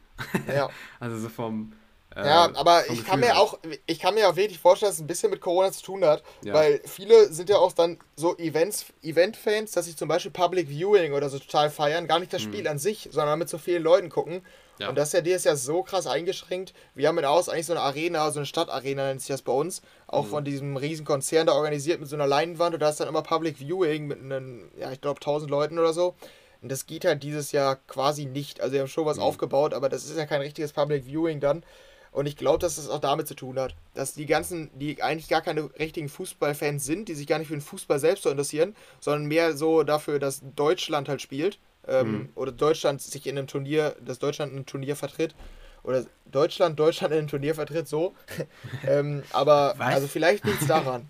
Ja. 0.53 0.69
Also 1.01 1.19
so 1.19 1.29
vom. 1.29 1.73
äh, 2.15 2.25
Ja, 2.25 2.51
aber 2.55 2.89
ich 2.91 3.05
kann 3.05 3.19
mir 3.21 3.27
her. 3.27 3.39
auch, 3.41 3.59
ich 3.87 3.99
kann 3.99 4.15
mir 4.15 4.29
auch 4.29 4.37
wirklich 4.37 4.59
vorstellen, 4.61 4.91
dass 4.91 4.97
es 4.97 5.03
ein 5.03 5.07
bisschen 5.09 5.31
mit 5.31 5.41
Corona 5.41 5.73
zu 5.73 5.83
tun 5.83 6.05
hat, 6.05 6.23
Ja. 6.45 6.55
weil 6.55 6.81
viele 6.85 7.33
sind 7.33 7.49
ja 7.51 7.57
auch 7.57 7.73
dann 7.73 7.99
so 8.17 8.37
Events, 8.39 8.87
Event-Fans, 9.03 9.73
dass 9.73 9.87
sie 9.87 9.97
zum 9.97 10.07
Beispiel 10.09 10.31
Public 10.31 10.69
Viewing 10.69 11.13
oder 11.15 11.29
so 11.29 11.39
total 11.41 11.71
feiern, 11.71 12.07
gar 12.07 12.21
nicht 12.21 12.33
das 12.33 12.43
Spiel 12.43 12.69
an 12.69 12.79
sich, 12.79 13.09
sondern 13.11 13.39
mit 13.41 13.49
so 13.49 13.59
vielen 13.59 13.83
Leuten 13.83 14.09
gucken. 14.09 14.43
Ja. 14.79 14.89
Und 14.89 14.97
das 14.97 15.09
ist 15.09 15.13
ja 15.15 15.21
dieses 15.21 15.45
Jahr 15.45 15.57
so 15.57 15.83
krass 15.83 16.07
eingeschränkt. 16.07 16.75
Wir 16.95 17.09
haben 17.09 17.19
in 17.19 17.25
Aus 17.25 17.49
eigentlich 17.49 17.67
so 17.67 17.73
eine 17.75 17.83
Arena, 17.83 18.31
so 18.31 18.41
eine 18.41 18.47
Stadtarena 18.47 19.07
nennt 19.07 19.21
sich 19.21 19.29
das 19.29 19.43
bei 19.43 19.53
uns, 19.53 19.83
auch 20.07 20.25
Mhm. 20.25 20.31
von 20.31 20.45
diesem 20.45 20.77
riesen 20.77 21.05
Konzern 21.05 21.47
da 21.47 21.53
organisiert 21.55 22.01
mit 22.01 22.09
so 22.09 22.17
einer 22.17 22.27
Leinwand 22.27 22.75
und 22.75 22.81
da 22.81 22.89
ist 22.89 22.99
dann 23.01 23.09
immer 23.09 23.23
Public 23.23 23.59
Viewing 23.59 24.07
mit 24.07 24.19
einem, 24.21 24.71
ja, 24.79 24.91
ich 24.93 25.01
glaube 25.01 25.21
1000 25.21 25.51
Leuten 25.51 25.79
oder 25.79 25.93
so. 25.93 26.15
Und 26.61 26.73
das 26.73 26.87
geht 26.87 27.05
halt 27.05 27.23
dieses 27.23 27.53
Jahr 27.53 27.77
quasi 27.87 28.25
nicht. 28.25 28.61
Also 28.61 28.73
wir 28.73 28.81
haben 28.81 28.89
schon 28.89 29.05
was 29.07 29.19
Mhm. 29.19 29.23
aufgebaut, 29.25 29.75
aber 29.75 29.89
das 29.89 30.05
ist 30.07 30.17
ja 30.17 30.27
kein 30.27 30.41
richtiges 30.41 30.73
Public 30.73 31.05
Viewing 31.05 31.39
dann. 31.41 31.63
Und 32.11 32.27
ich 32.27 32.37
glaube, 32.37 32.59
dass 32.59 32.77
das 32.77 32.89
auch 32.89 33.01
damit 33.01 33.27
zu 33.27 33.35
tun 33.35 33.59
hat, 33.59 33.75
dass 33.95 34.15
die 34.15 34.27
ganzen, 34.27 34.71
die 34.79 35.03
eigentlich 35.03 35.29
gar 35.29 35.43
keine 35.43 35.69
richtigen 35.79 36.09
Fußballfans 36.09 36.85
sind, 36.85 37.09
die 37.09 37.15
sich 37.15 37.27
gar 37.27 37.39
nicht 37.41 37.49
für 37.49 37.55
den 37.57 37.61
Fußball 37.61 37.99
selbst 37.99 38.23
so 38.23 38.31
interessieren, 38.31 38.75
sondern 39.01 39.27
mehr 39.27 39.57
so 39.57 39.83
dafür, 39.83 40.21
dass 40.21 40.41
Deutschland 40.55 41.09
halt 41.09 41.21
spielt 41.23 41.59
ähm, 41.89 42.13
Mhm. 42.13 42.29
oder 42.35 42.53
Deutschland 42.53 43.01
sich 43.03 43.27
in 43.27 43.37
einem 43.39 43.47
Turnier, 43.47 43.97
dass 44.05 44.19
Deutschland 44.19 44.53
in 44.53 44.59
einem 44.59 44.67
Turnier 44.67 44.97
vertritt 44.97 45.35
oder 45.83 46.05
Deutschland 46.27 46.79
Deutschland 46.79 47.13
in 47.13 47.19
einem 47.21 47.29
Turnier 47.29 47.55
vertritt, 47.55 47.89
so. 47.89 48.15
ähm, 48.87 49.23
aber 49.33 49.75
Was? 49.79 49.95
also 49.95 50.09
vielleicht 50.09 50.45
liegt 50.45 50.63
es 50.63 50.69
daran. 50.69 51.09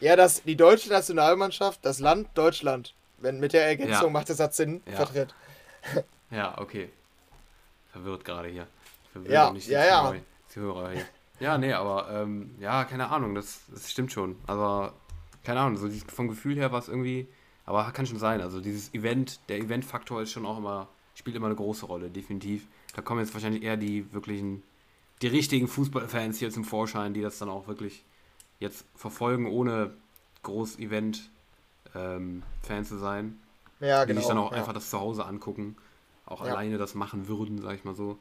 ja, 0.00 0.16
dass 0.16 0.42
die 0.42 0.56
deutsche 0.56 0.88
Nationalmannschaft 0.90 1.80
das 1.84 2.00
Land 2.00 2.28
Deutschland, 2.34 2.94
wenn 3.18 3.38
mit 3.40 3.52
der 3.52 3.66
Ergänzung 3.66 4.06
Ja. 4.06 4.10
macht 4.10 4.28
der 4.28 4.36
Satz 4.36 4.56
Sinn, 4.56 4.82
Ja. 4.86 4.96
vertritt. 4.96 5.34
Ja, 6.30 6.58
okay. 6.58 6.90
Verwirrt 7.92 8.24
gerade 8.24 8.48
hier. 8.48 8.66
Verwirrt 9.12 9.32
Ja, 9.32 9.50
nicht 9.52 9.68
ja, 9.68 9.84
ja. 9.84 10.14
Zuhörer- 10.52 10.90
hier. 10.92 11.04
Ja, 11.38 11.58
nee, 11.58 11.72
aber 11.72 12.08
ähm, 12.10 12.54
ja, 12.60 12.84
keine 12.84 13.10
Ahnung, 13.10 13.34
das, 13.34 13.60
das 13.72 13.90
stimmt 13.90 14.10
schon. 14.12 14.36
Aber 14.46 14.94
keine 15.44 15.60
Ahnung, 15.60 15.76
so 15.76 15.88
vom 16.12 16.28
Gefühl 16.28 16.56
her 16.56 16.72
war 16.72 16.78
es 16.78 16.88
irgendwie, 16.88 17.28
aber 17.66 17.90
kann 17.92 18.06
schon 18.06 18.18
sein. 18.18 18.40
Also 18.40 18.60
dieses 18.60 18.94
Event, 18.94 19.40
der 19.48 19.58
Event-Faktor 19.58 20.22
ist 20.22 20.30
schon 20.32 20.46
auch 20.46 20.58
immer, 20.58 20.88
spielt 21.14 21.36
immer 21.36 21.46
eine 21.46 21.56
große 21.56 21.84
Rolle, 21.86 22.08
definitiv. 22.10 22.66
Da 22.94 23.02
kommen 23.02 23.20
jetzt 23.20 23.34
wahrscheinlich 23.34 23.62
eher 23.62 23.76
die 23.76 24.12
wirklichen, 24.12 24.62
die 25.22 25.26
richtigen 25.26 25.68
Fußballfans 25.68 26.38
hier 26.38 26.50
zum 26.50 26.64
Vorschein, 26.64 27.12
die 27.12 27.22
das 27.22 27.38
dann 27.38 27.48
auch 27.48 27.66
wirklich 27.66 28.04
jetzt 28.60 28.86
verfolgen, 28.94 29.46
ohne 29.46 29.92
groß 30.44 30.78
Event-Fan 30.78 32.42
zu 32.84 32.98
sein 32.98 33.38
Ja, 33.80 34.04
die 34.04 34.08
genau. 34.08 34.20
sich 34.20 34.28
dann 34.28 34.38
auch 34.38 34.52
ja. 34.52 34.58
einfach 34.58 34.72
das 34.72 34.88
zu 34.90 35.00
Hause 35.00 35.26
angucken, 35.26 35.76
auch 36.24 36.44
Ja. 36.44 36.52
alleine 36.52 36.78
das 36.78 36.94
machen 36.94 37.28
würden, 37.28 37.60
sag 37.60 37.74
ich 37.74 37.84
mal 37.84 37.94
so. 37.94 38.18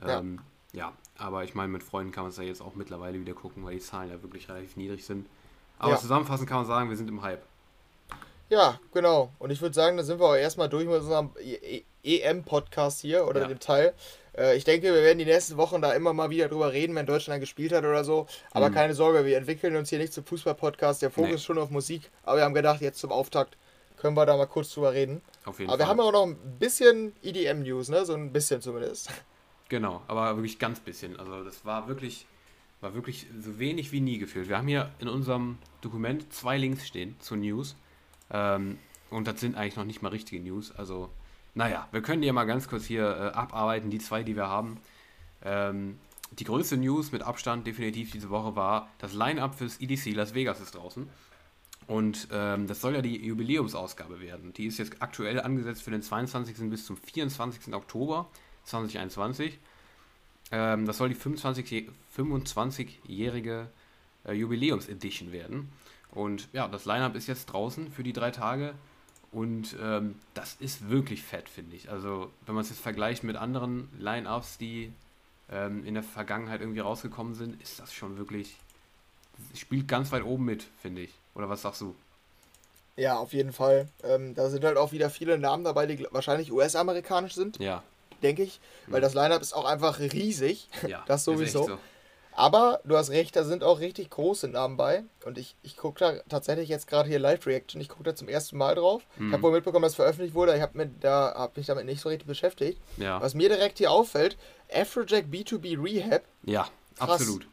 Ja. 0.00 0.18
Ähm, 0.18 0.40
ja. 0.72 0.92
aber 1.18 1.44
ich 1.44 1.54
meine, 1.54 1.68
mit 1.70 1.82
Freunden 1.82 2.12
kann 2.12 2.24
man 2.24 2.30
es 2.30 2.36
ja 2.38 2.42
jetzt 2.44 2.62
auch 2.62 2.74
mittlerweile 2.74 3.20
wieder 3.20 3.34
gucken, 3.34 3.64
weil 3.64 3.74
die 3.74 3.80
Zahlen 3.80 4.10
ja 4.10 4.22
wirklich 4.22 4.48
relativ 4.48 4.76
niedrig 4.76 5.04
sind. 5.04 5.26
Aber 5.78 5.96
zusammenfassend 5.98 6.48
kann 6.48 6.58
man 6.58 6.66
sagen, 6.66 6.88
wir 6.90 6.96
sind 6.96 7.08
im 7.08 7.22
Hype. 7.22 7.44
Ja, 8.52 8.78
genau. 8.92 9.32
Und 9.38 9.50
ich 9.50 9.62
würde 9.62 9.74
sagen, 9.74 9.96
da 9.96 10.02
sind 10.02 10.20
wir 10.20 10.26
auch 10.26 10.34
erstmal 10.36 10.68
durch 10.68 10.84
mit 10.84 10.96
unserem 11.00 11.30
E- 11.40 11.82
E- 12.04 12.18
EM-Podcast 12.20 13.00
hier 13.00 13.26
oder 13.26 13.40
Ja. 13.42 13.48
dem 13.48 13.60
Teil. 13.60 13.94
Äh, 14.36 14.58
ich 14.58 14.64
denke, 14.64 14.92
wir 14.92 15.02
werden 15.02 15.18
die 15.18 15.24
nächsten 15.24 15.56
Wochen 15.56 15.80
da 15.80 15.92
immer 15.94 16.12
mal 16.12 16.28
wieder 16.28 16.48
drüber 16.48 16.70
reden, 16.70 16.94
wenn 16.94 17.06
Deutschland 17.06 17.40
gespielt 17.40 17.72
hat 17.72 17.84
oder 17.84 18.04
so. 18.04 18.26
Aber 18.50 18.68
Mhm. 18.68 18.74
keine 18.74 18.94
Sorge, 18.94 19.24
wir 19.24 19.38
entwickeln 19.38 19.74
uns 19.74 19.88
hier 19.88 19.98
nicht 19.98 20.12
zum 20.12 20.26
Fußball-Podcast. 20.26 21.00
Der 21.00 21.10
Fokus 21.10 21.28
Nee. 21.30 21.34
ist 21.36 21.44
schon 21.44 21.56
auf 21.56 21.70
Musik. 21.70 22.10
Aber 22.24 22.36
wir 22.38 22.44
haben 22.44 22.52
gedacht, 22.52 22.82
jetzt 22.82 22.98
zum 23.00 23.10
Auftakt 23.10 23.56
können 23.96 24.14
wir 24.18 24.26
da 24.26 24.36
mal 24.36 24.44
kurz 24.44 24.74
drüber 24.74 24.92
reden. 24.92 25.22
Auf 25.46 25.58
jeden 25.58 25.70
Aber 25.70 25.78
wir 25.78 25.86
Fall. 25.86 25.90
haben 25.90 26.00
auch 26.00 26.12
noch 26.12 26.26
ein 26.26 26.36
bisschen 26.58 27.14
EDM-News, 27.22 27.88
ne? 27.88 28.04
So 28.04 28.12
ein 28.12 28.34
bisschen 28.34 28.60
zumindest. 28.60 29.08
Genau, 29.70 30.02
aber 30.08 30.36
wirklich 30.36 30.58
ganz 30.58 30.78
bisschen. 30.80 31.18
Also 31.18 31.42
das 31.42 31.64
war 31.64 31.88
wirklich, 31.88 32.26
war 32.82 32.92
wirklich 32.94 33.26
so 33.40 33.58
wenig 33.58 33.92
wie 33.92 34.00
nie 34.00 34.18
gefühlt. 34.18 34.50
Wir 34.50 34.58
haben 34.58 34.68
hier 34.68 34.90
in 34.98 35.08
unserem 35.08 35.56
Dokument 35.80 36.30
zwei 36.34 36.58
Links 36.58 36.86
stehen 36.86 37.16
zu 37.20 37.34
News. 37.36 37.76
Ähm, 38.32 38.78
und 39.10 39.28
das 39.28 39.40
sind 39.40 39.56
eigentlich 39.56 39.76
noch 39.76 39.84
nicht 39.84 40.02
mal 40.02 40.08
richtige 40.08 40.42
News. 40.42 40.72
Also, 40.72 41.10
naja, 41.54 41.86
wir 41.92 42.02
können 42.02 42.22
die 42.22 42.26
ja 42.26 42.32
mal 42.32 42.44
ganz 42.44 42.68
kurz 42.68 42.84
hier 42.84 43.04
äh, 43.04 43.36
abarbeiten, 43.36 43.90
die 43.90 43.98
zwei, 43.98 44.22
die 44.22 44.34
wir 44.34 44.48
haben. 44.48 44.78
Ähm, 45.44 45.98
die 46.32 46.44
größte 46.44 46.78
News 46.78 47.12
mit 47.12 47.22
Abstand 47.22 47.66
definitiv 47.66 48.10
diese 48.10 48.30
Woche 48.30 48.56
war, 48.56 48.88
das 48.98 49.12
Line-Up 49.12 49.54
fürs 49.54 49.80
EDC 49.80 50.14
Las 50.14 50.34
Vegas 50.34 50.60
ist 50.60 50.74
draußen. 50.74 51.08
Und 51.86 52.28
ähm, 52.32 52.66
das 52.66 52.80
soll 52.80 52.94
ja 52.94 53.02
die 53.02 53.22
Jubiläumsausgabe 53.24 54.20
werden. 54.20 54.52
Die 54.54 54.66
ist 54.66 54.78
jetzt 54.78 55.02
aktuell 55.02 55.40
angesetzt 55.40 55.82
für 55.82 55.90
den 55.90 56.00
22. 56.00 56.70
bis 56.70 56.86
zum 56.86 56.96
24. 56.96 57.74
Oktober 57.74 58.30
2021. 58.64 59.58
Ähm, 60.52 60.86
das 60.86 60.96
soll 60.96 61.10
die 61.10 61.14
25 61.14 61.90
25-jährige 62.16 63.68
äh, 64.24 64.32
Jubiläums-Edition 64.32 65.32
werden. 65.32 65.70
Und 66.12 66.48
ja, 66.52 66.68
das 66.68 66.84
Line-Up 66.84 67.14
ist 67.16 67.26
jetzt 67.26 67.46
draußen 67.46 67.90
für 67.90 68.02
die 68.02 68.12
drei 68.12 68.30
Tage. 68.30 68.74
Und 69.32 69.76
ähm, 69.80 70.16
das 70.34 70.56
ist 70.60 70.90
wirklich 70.90 71.22
fett, 71.22 71.48
finde 71.48 71.74
ich. 71.74 71.90
Also, 71.90 72.30
wenn 72.44 72.54
man 72.54 72.62
es 72.62 72.70
jetzt 72.70 72.82
vergleicht 72.82 73.24
mit 73.24 73.36
anderen 73.36 73.88
Line-Ups, 73.98 74.58
die 74.58 74.92
ähm, 75.50 75.84
in 75.86 75.94
der 75.94 76.02
Vergangenheit 76.02 76.60
irgendwie 76.60 76.80
rausgekommen 76.80 77.34
sind, 77.34 77.60
ist 77.62 77.80
das 77.80 77.92
schon 77.94 78.18
wirklich. 78.18 78.56
Spielt 79.54 79.88
ganz 79.88 80.12
weit 80.12 80.24
oben 80.24 80.44
mit, 80.44 80.66
finde 80.80 81.00
ich. 81.02 81.10
Oder 81.34 81.48
was 81.48 81.62
sagst 81.62 81.80
du? 81.80 81.94
Ja, 82.96 83.16
auf 83.16 83.32
jeden 83.32 83.52
Fall. 83.52 83.88
Ähm, 84.04 84.34
da 84.34 84.50
sind 84.50 84.64
halt 84.64 84.76
auch 84.76 84.92
wieder 84.92 85.08
viele 85.08 85.38
Namen 85.38 85.64
dabei, 85.64 85.86
die 85.86 86.06
wahrscheinlich 86.10 86.52
US-amerikanisch 86.52 87.32
sind, 87.34 87.58
Ja, 87.58 87.82
denke 88.22 88.42
ich. 88.42 88.60
Weil 88.86 89.00
das 89.00 89.14
Line-Up 89.14 89.40
ist 89.40 89.54
auch 89.54 89.64
einfach 89.64 89.98
riesig. 89.98 90.68
ja. 90.86 91.02
Das 91.06 91.22
ist 91.22 91.28
echt 91.28 91.38
sowieso. 91.52 91.66
so. 91.66 91.78
Aber 92.34 92.80
du 92.84 92.96
hast 92.96 93.10
recht, 93.10 93.36
da 93.36 93.44
sind 93.44 93.62
auch 93.62 93.80
richtig 93.80 94.10
große 94.10 94.48
Namen 94.48 94.76
bei. 94.76 95.04
Und 95.24 95.38
ich, 95.38 95.54
ich 95.62 95.76
gucke 95.76 95.98
da 96.00 96.12
tatsächlich 96.28 96.68
jetzt 96.68 96.86
gerade 96.86 97.08
hier 97.08 97.18
Live-Reaction. 97.18 97.80
Ich 97.80 97.88
gucke 97.88 98.04
da 98.04 98.14
zum 98.14 98.28
ersten 98.28 98.56
Mal 98.56 98.74
drauf. 98.74 99.02
Ich 99.16 99.20
Mhm. 99.22 99.32
habe 99.32 99.42
wohl 99.44 99.52
mitbekommen, 99.52 99.82
dass 99.82 99.92
es 99.92 99.96
veröffentlicht 99.96 100.34
wurde. 100.34 100.54
Ich 100.56 100.62
habe 100.62 100.90
da, 101.00 101.34
hab 101.36 101.56
mich 101.56 101.66
damit 101.66 101.84
nicht 101.86 102.00
so 102.00 102.08
richtig 102.08 102.26
beschäftigt. 102.26 102.80
Ja, 102.96 103.20
Was 103.20 103.34
mir 103.34 103.48
direkt 103.48 103.78
hier 103.78 103.90
auffällt, 103.90 104.36
Afrojack 104.72 105.26
B2B 105.26 105.82
Rehab. 105.82 106.22
ja 106.44 106.68
Krass. 106.96 107.10
absolut. 107.10 107.46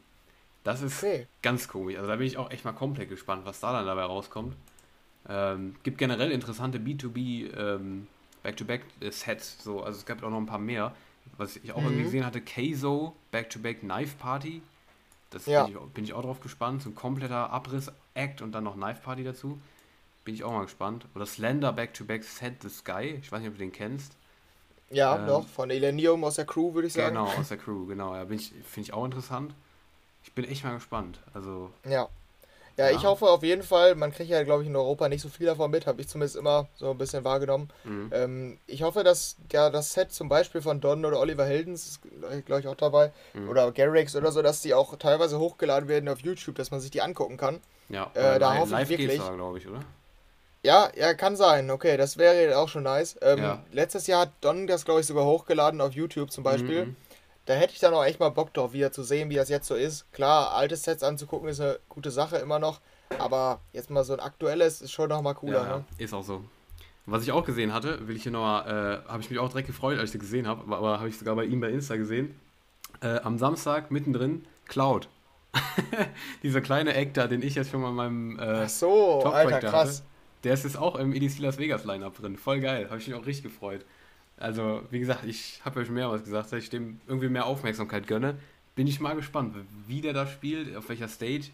Das 0.63 0.81
ist 0.81 0.97
Okay. 1.03 1.27
ganz 1.41 1.67
komisch. 1.67 1.95
Also 1.97 2.07
da 2.09 2.15
bin 2.17 2.27
ich 2.27 2.37
auch 2.37 2.51
echt 2.51 2.65
mal 2.65 2.73
komplett 2.73 3.09
gespannt, 3.09 3.45
was 3.45 3.59
da 3.59 3.73
dann 3.73 3.85
dabei 3.85 4.03
rauskommt. 4.03 4.55
Ähm, 5.27 5.75
gibt 5.83 5.97
generell 5.97 6.31
interessante 6.31 6.77
B2B 6.79 7.53
ähm, 7.57 8.07
Back-to-Back-Sets. 8.43 9.63
So. 9.63 9.81
Also 9.83 9.99
es 9.99 10.05
gibt 10.05 10.23
auch 10.23 10.29
noch 10.29 10.37
ein 10.37 10.45
paar 10.45 10.59
mehr. 10.59 10.93
Was 11.37 11.55
ich 11.57 11.71
auch 11.73 11.77
irgendwie 11.77 11.99
Mhm. 12.01 12.03
gesehen 12.03 12.25
hatte, 12.25 12.41
Keizo 12.41 13.15
Back-to-Back 13.31 13.81
Knife 13.81 14.15
Party. 14.17 14.61
Das 15.31 15.45
Ja. 15.45 15.63
bin, 15.63 15.71
ich, 15.73 15.77
auch- 15.79 15.87
bin 15.87 16.03
ich 16.03 16.13
auch 16.13 16.21
drauf 16.23 16.39
gespannt. 16.41 16.81
So 16.81 16.89
ein 16.89 16.95
kompletter 16.95 17.49
Abriss-Act 17.51 18.41
und 18.41 18.51
dann 18.51 18.63
noch 18.63 18.75
Knife 18.75 19.01
Party 19.01 19.23
dazu. 19.23 19.59
Bin 20.25 20.33
ich 20.35 20.43
auch 20.43 20.51
mal 20.51 20.63
gespannt. 20.63 21.05
Oder 21.15 21.25
Slender 21.25 21.71
Back-to-Back 21.73 22.23
Set 22.23 22.61
the 22.61 22.69
Sky. 22.69 23.19
Ich 23.21 23.31
weiß 23.31 23.39
nicht, 23.39 23.49
ob 23.49 23.55
du 23.55 23.59
den 23.59 23.71
kennst. 23.71 24.13
Ja, 24.91 25.17
Ähm, 25.17 25.27
doch, 25.27 25.47
von 25.47 25.69
Elenium 25.69 26.23
aus 26.23 26.35
der 26.35 26.45
Crew, 26.45 26.73
würde 26.73 26.87
ich 26.87 26.93
sagen. 26.93 27.15
Genau, 27.15 27.27
aus 27.27 27.49
der 27.49 27.57
Crew, 27.57 27.85
genau. 27.85 28.15
Ja, 28.15 28.25
finde 28.25 28.43
ich 28.77 28.93
auch 28.93 29.05
interessant. 29.05 29.53
Ich 30.23 30.33
bin 30.33 30.45
echt 30.45 30.63
mal 30.63 30.73
gespannt. 30.73 31.19
Also, 31.33 31.71
Ja. 31.87 32.09
Ja, 32.79 32.89
Ja. 32.89 32.97
ich 32.97 33.03
hoffe 33.05 33.25
auf 33.29 33.43
jeden 33.43 33.61
Fall, 33.61 33.95
man 33.95 34.13
kriegt 34.13 34.29
ja, 34.29 34.41
glaube 34.43 34.63
ich, 34.63 34.69
in 34.69 34.75
Europa 34.75 35.09
nicht 35.09 35.21
so 35.21 35.27
viel 35.27 35.45
davon 35.47 35.69
mit, 35.69 35.85
habe 35.85 35.99
ich 35.99 36.07
zumindest 36.07 36.37
immer 36.37 36.67
so 36.75 36.91
ein 36.91 36.97
bisschen 36.97 37.25
wahrgenommen. 37.25 37.67
mhm. 37.83 38.09
Ähm, 38.13 38.57
ich 38.67 38.83
hoffe, 38.83 39.03
dass 39.03 39.35
ja, 39.51 39.69
das 39.69 39.91
Set 39.91 40.13
zum 40.13 40.29
Beispiel 40.29 40.61
von 40.61 40.79
Don 40.79 41.03
oder 41.03 41.19
Oliver 41.19 41.45
Heldens 41.45 41.85
ist, 41.87 42.45
glaube 42.45 42.61
ich, 42.61 42.67
auch 42.67 42.75
dabei, 42.75 43.11
Mhm. 43.33 43.49
oder 43.49 43.69
Garrix 43.73 44.15
oder 44.15 44.31
so, 44.31 44.41
dass 44.41 44.61
die 44.61 44.73
auch 44.73 44.95
teilweise 44.95 45.39
hochgeladen 45.39 45.89
werden 45.89 46.07
auf 46.07 46.19
YouTube, 46.21 46.55
dass 46.55 46.71
man 46.71 46.79
sich 46.79 46.89
die 46.91 47.01
angucken 47.01 47.35
kann. 47.35 47.59
ja, 47.89 48.09
äh, 48.13 48.39
da 48.39 48.53
hoffe 48.55 48.65
ich 48.67 48.71
live 48.71 48.89
wirklich- 48.89 49.17
da, 49.19 49.29
glaube 49.33 49.57
ich, 49.57 49.67
oder? 49.67 49.79
Ja, 50.63 50.89
ja, 50.95 51.13
kann 51.15 51.35
sein. 51.35 51.69
Okay, 51.71 51.97
das 51.97 52.17
wäre 52.17 52.57
auch 52.57 52.69
schon 52.69 52.83
nice. 52.83 53.17
Ähm, 53.21 53.39
Ja. 53.39 53.63
Letztes 53.73 54.07
Jahr 54.07 54.21
hat 54.21 54.31
Don 54.41 54.67
das, 54.67 54.85
glaube 54.85 55.01
ich, 55.01 55.05
sogar 55.07 55.25
hochgeladen 55.25 55.81
auf 55.81 55.91
YouTube 55.93 56.31
zum 56.31 56.43
Beispiel. 56.43 56.85
Mhm. 56.85 56.95
Da 57.45 57.53
hätte 57.53 57.73
ich 57.73 57.79
dann 57.79 57.93
auch 57.93 58.03
echt 58.05 58.19
mal 58.19 58.29
Bock 58.29 58.53
drauf, 58.53 58.73
wieder 58.73 58.91
zu 58.91 59.03
sehen, 59.03 59.29
wie 59.29 59.35
das 59.35 59.49
jetzt 59.49 59.67
so 59.67 59.75
ist. 59.75 60.11
Klar, 60.13 60.51
alte 60.53 60.75
Sets 60.75 61.01
anzugucken 61.03 61.49
ist 61.49 61.59
eine 61.59 61.79
gute 61.89 62.11
Sache 62.11 62.37
immer 62.37 62.59
noch. 62.59 62.79
Aber 63.17 63.59
jetzt 63.73 63.89
mal 63.89 64.03
so 64.03 64.13
ein 64.13 64.19
aktuelles 64.19 64.81
ist 64.81 64.91
schon 64.91 65.09
nochmal 65.09 65.33
cooler, 65.33 65.63
Ja, 65.63 65.77
ne? 65.77 65.85
ist 65.97 66.13
auch 66.13 66.23
so. 66.23 66.43
Was 67.07 67.23
ich 67.23 67.31
auch 67.31 67.43
gesehen 67.43 67.73
hatte, 67.73 68.07
will 68.07 68.15
ich 68.15 68.21
hier 68.23 68.31
nochmal, 68.31 69.01
äh, 69.07 69.09
habe 69.09 69.21
ich 69.23 69.31
mich 69.31 69.39
auch 69.39 69.49
direkt 69.49 69.65
gefreut, 69.65 69.97
als 69.97 70.09
ich 70.09 70.11
sie 70.11 70.19
gesehen 70.19 70.47
habe, 70.47 70.61
aber, 70.61 70.77
aber 70.77 70.99
habe 70.99 71.09
ich 71.09 71.17
sogar 71.17 71.35
bei 71.35 71.45
ihm 71.45 71.59
bei 71.59 71.69
Insta 71.69 71.95
gesehen. 71.95 72.39
Äh, 73.01 73.19
am 73.21 73.39
Samstag 73.39 73.89
mittendrin 73.89 74.45
Cloud. 74.65 75.09
Dieser 76.43 76.61
kleine 76.61 76.93
Act 76.93 77.17
da, 77.17 77.25
den 77.25 77.41
ich 77.41 77.55
jetzt 77.55 77.71
schon 77.71 77.81
mal 77.81 77.89
in 77.89 77.95
meinem 77.95 78.39
äh, 78.39 78.63
Ach 78.65 78.69
so, 78.69 79.21
Top-Track 79.23 79.53
Alter, 79.53 79.69
krass. 79.69 79.89
hatte, 79.99 80.03
der 80.43 80.53
ist 80.53 80.63
jetzt 80.65 80.77
auch 80.77 80.95
im 80.95 81.13
EDC 81.13 81.39
Las 81.39 81.57
Vegas 81.57 81.83
Lineup 81.85 82.15
drin. 82.15 82.37
Voll 82.37 82.59
geil, 82.59 82.85
habe 82.89 82.99
ich 82.99 83.07
mich 83.07 83.15
auch 83.17 83.25
richtig 83.25 83.43
gefreut. 83.43 83.85
Also, 84.39 84.81
wie 84.89 84.99
gesagt, 84.99 85.25
ich 85.25 85.61
habe 85.65 85.79
ja 85.81 85.85
schon 85.85 85.95
mehrmals 85.95 86.23
gesagt, 86.23 86.51
dass 86.51 86.63
ich 86.63 86.69
dem 86.69 86.99
irgendwie 87.07 87.29
mehr 87.29 87.45
Aufmerksamkeit 87.45 88.07
gönne. 88.07 88.35
Bin 88.75 88.87
ich 88.87 88.99
mal 88.99 89.15
gespannt, 89.15 89.55
wie 89.87 90.01
der 90.01 90.13
da 90.13 90.25
spielt, 90.27 90.75
auf 90.75 90.87
welcher 90.89 91.07
Stage. 91.09 91.49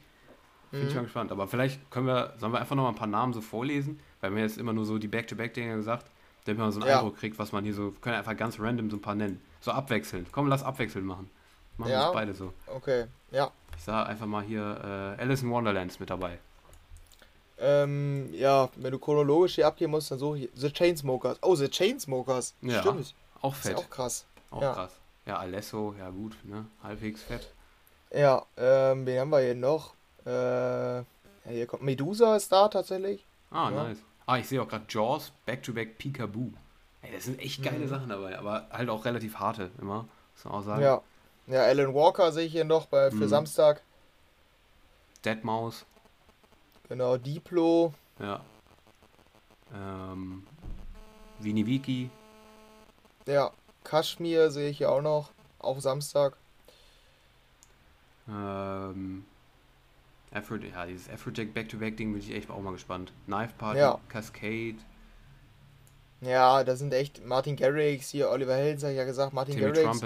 Bin 0.72 0.82
ich 0.84 0.90
Mhm. 0.90 0.96
mal 0.96 1.04
gespannt. 1.04 1.32
Aber 1.32 1.48
vielleicht 1.48 1.90
können 1.90 2.08
wir, 2.08 2.34
sollen 2.38 2.52
wir 2.54 2.60
einfach 2.60 2.76
noch 2.76 2.84
mal 2.84 2.90
ein 2.90 2.96
paar 2.96 3.08
Namen 3.08 3.34
so 3.34 3.42
vorlesen, 3.42 4.00
weil 4.22 4.36
wir 4.36 4.44
jetzt 4.44 4.58
immer 4.58 4.74
nur 4.74 4.86
so 4.86 4.98
die 4.98 5.08
Back-to-Back-Dinger 5.08 5.76
gesagt, 5.78 6.06
damit 6.46 6.60
man 6.60 6.72
so 6.72 6.80
einen 6.82 6.90
Ja. 6.90 6.98
Eindruck 7.00 7.18
kriegt, 7.18 7.40
was 7.40 7.52
man 7.52 7.64
hier 7.64 7.74
so, 7.74 7.92
können 8.02 8.16
einfach 8.16 8.36
ganz 8.38 8.60
random 8.60 8.90
so 8.90 8.98
ein 8.98 9.02
paar 9.02 9.16
nennen. 9.16 9.42
So 9.62 9.72
abwechselnd. 9.72 10.32
Komm, 10.32 10.48
lass 10.48 10.64
abwechselnd 10.64 11.08
machen. 11.08 11.30
Machen 11.78 11.90
wir 11.90 11.96
Ja. 11.96 12.08
es 12.08 12.14
beide 12.14 12.34
so. 12.36 12.54
Okay, 12.68 13.06
ja. 13.32 13.50
Ich 13.78 13.84
sage 13.84 14.08
einfach 14.10 14.26
mal 14.28 14.44
hier 14.44 15.16
äh, 15.18 15.22
Alice 15.22 15.42
in 15.44 15.50
Wonderlands 15.50 16.00
mit 16.00 16.10
dabei. 16.10 16.40
Ähm, 17.58 18.34
ja, 18.34 18.70
wenn 18.76 18.92
du 18.92 19.00
chronologisch 19.00 19.56
hier 19.56 19.68
abgehen 19.68 19.92
musst, 19.92 20.12
dann 20.12 20.20
suche 20.20 20.40
ich 20.40 20.50
The 20.56 20.72
Chainsmokers. 20.72 21.38
Oh, 21.42 21.56
The 21.56 21.70
Chainsmokers. 21.70 22.54
Ja, 22.62 22.82
Stimmt. 22.82 23.14
Auch 23.42 23.54
Ist 23.54 23.62
fett. 23.62 23.78
auch 23.78 23.90
krass. 23.90 24.26
Auch 24.52 24.62
ja. 24.62 24.74
krass. 24.74 24.92
Ja, 25.26 25.38
Alesso, 25.38 25.96
ja 25.98 26.10
gut, 26.10 26.36
ne? 26.44 26.66
Halbwegs 26.84 27.24
fett. 27.24 27.52
Ja, 28.14 28.46
ähm, 28.58 29.06
wen 29.06 29.20
haben 29.20 29.30
wir 29.30 29.40
hier 29.40 29.56
noch? 29.56 29.94
Äh, 30.26 30.98
ja, 30.98 31.04
hier 31.48 31.66
kommt 31.68 31.84
Medusa 31.84 32.36
ist 32.36 32.52
da 32.52 32.68
tatsächlich. 32.68 33.26
Ah, 33.52 33.70
Ja. 33.72 33.84
nice. 33.84 33.98
Ah, 34.28 34.38
ich 34.38 34.48
sehe 34.48 34.62
auch 34.62 34.68
gerade 34.68 34.86
Jaws, 34.90 35.32
Back-to-Back 35.46 35.98
Peekaboo. 35.98 36.52
Ey, 37.04 37.12
das 37.14 37.26
sind 37.26 37.40
echt 37.40 37.62
geile 37.64 37.80
Mhm. 37.86 37.88
Sachen 37.88 38.10
dabei, 38.10 38.38
aber 38.38 38.68
halt 38.72 38.90
auch 38.90 39.06
relativ 39.06 39.36
harte 39.38 39.70
immer, 39.80 40.08
muss 40.36 40.46
man 40.46 40.54
auch 40.56 40.62
sagen. 40.64 40.82
Ja. 40.82 41.02
Ja, 41.48 41.62
Alan 41.62 41.94
Walker 41.94 42.32
sehe 42.32 42.46
ich 42.48 42.52
hier 42.52 42.66
noch 42.66 42.88
bei, 42.88 43.12
für 43.12 43.18
Mhm. 43.18 43.28
Samstag. 43.28 43.82
Deadmaus, 45.24 45.86
Genau, 46.90 47.18
Diplo. 47.18 47.94
ja. 48.20 48.42
Ähm, 49.74 50.44
Vini 51.40 51.66
Wiki, 51.66 52.10
Ja, 53.26 53.52
Kashmir 53.84 54.52
sehe 54.52 54.70
ich 54.70 54.78
hier 54.78 54.92
auch 54.92 55.02
noch. 55.02 55.32
Auch 55.60 55.80
Samstag. 55.82 56.38
ähm, 58.30 59.26
Afro, 60.32 60.56
ja, 60.56 60.86
dieses 60.86 61.10
Afrojack 61.10 61.54
Back-to-Back-Ding 61.54 62.12
bin 62.14 62.22
ich 62.22 62.32
echt 62.34 62.50
auch 62.50 62.62
mal 62.62 62.72
gespannt. 62.74 63.12
Knife 63.26 63.54
Party, 63.58 63.80
Ja. 63.80 64.00
Cascade, 64.10 64.76
Ja, 66.22 66.64
da 66.64 66.76
sind 66.76 66.94
echt 66.94 67.26
Martin 67.26 67.56
Garrix, 67.56 68.10
hier 68.10 68.30
Oliver 68.30 68.56
Heldens, 68.56 68.84
habe 68.84 68.94
ich 68.94 68.98
ja 68.98 69.04
gesagt, 69.06 69.34
Martin 69.34 69.56
Timmy 69.58 69.74
Garrix, 69.74 70.02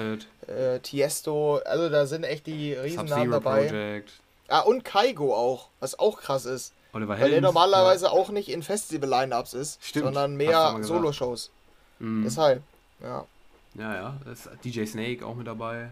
äh, 0.48 0.80
Tiesto, 0.80 1.58
also 1.66 1.90
da 1.90 2.06
sind 2.08 2.24
echt 2.24 2.48
die 2.48 2.74
Riesennamen 2.74 3.32
dabei. 3.32 3.68
Project, 3.68 4.14
Ah, 4.50 4.62
und 4.62 4.84
Kaigo 4.84 5.34
auch, 5.36 5.70
was 5.80 5.98
auch 6.00 6.20
krass 6.20 6.46
ist. 6.46 6.74
Oliver 6.92 7.10
Weil 7.10 7.18
der 7.18 7.26
Heldens. 7.28 7.44
normalerweise 7.44 8.12
auch 8.12 8.30
nicht 8.30 8.50
in 8.50 8.64
Festival-Line-Ups 8.64 9.54
ist, 9.54 9.84
Stimmt, 9.84 10.06
sondern 10.06 10.36
mehr. 10.36 10.78
Solo-Shows. 10.82 11.52
Ja. 12.00 12.06
Mhm. 12.06 12.24
Deshalb, 12.24 12.64
ja. 13.02 13.26
Ja, 13.76 13.94
ja, 13.96 14.18
ist 14.32 14.50
DJ 14.64 14.86
Snake 14.86 15.24
auch 15.26 15.36
mit 15.36 15.46
dabei. 15.46 15.92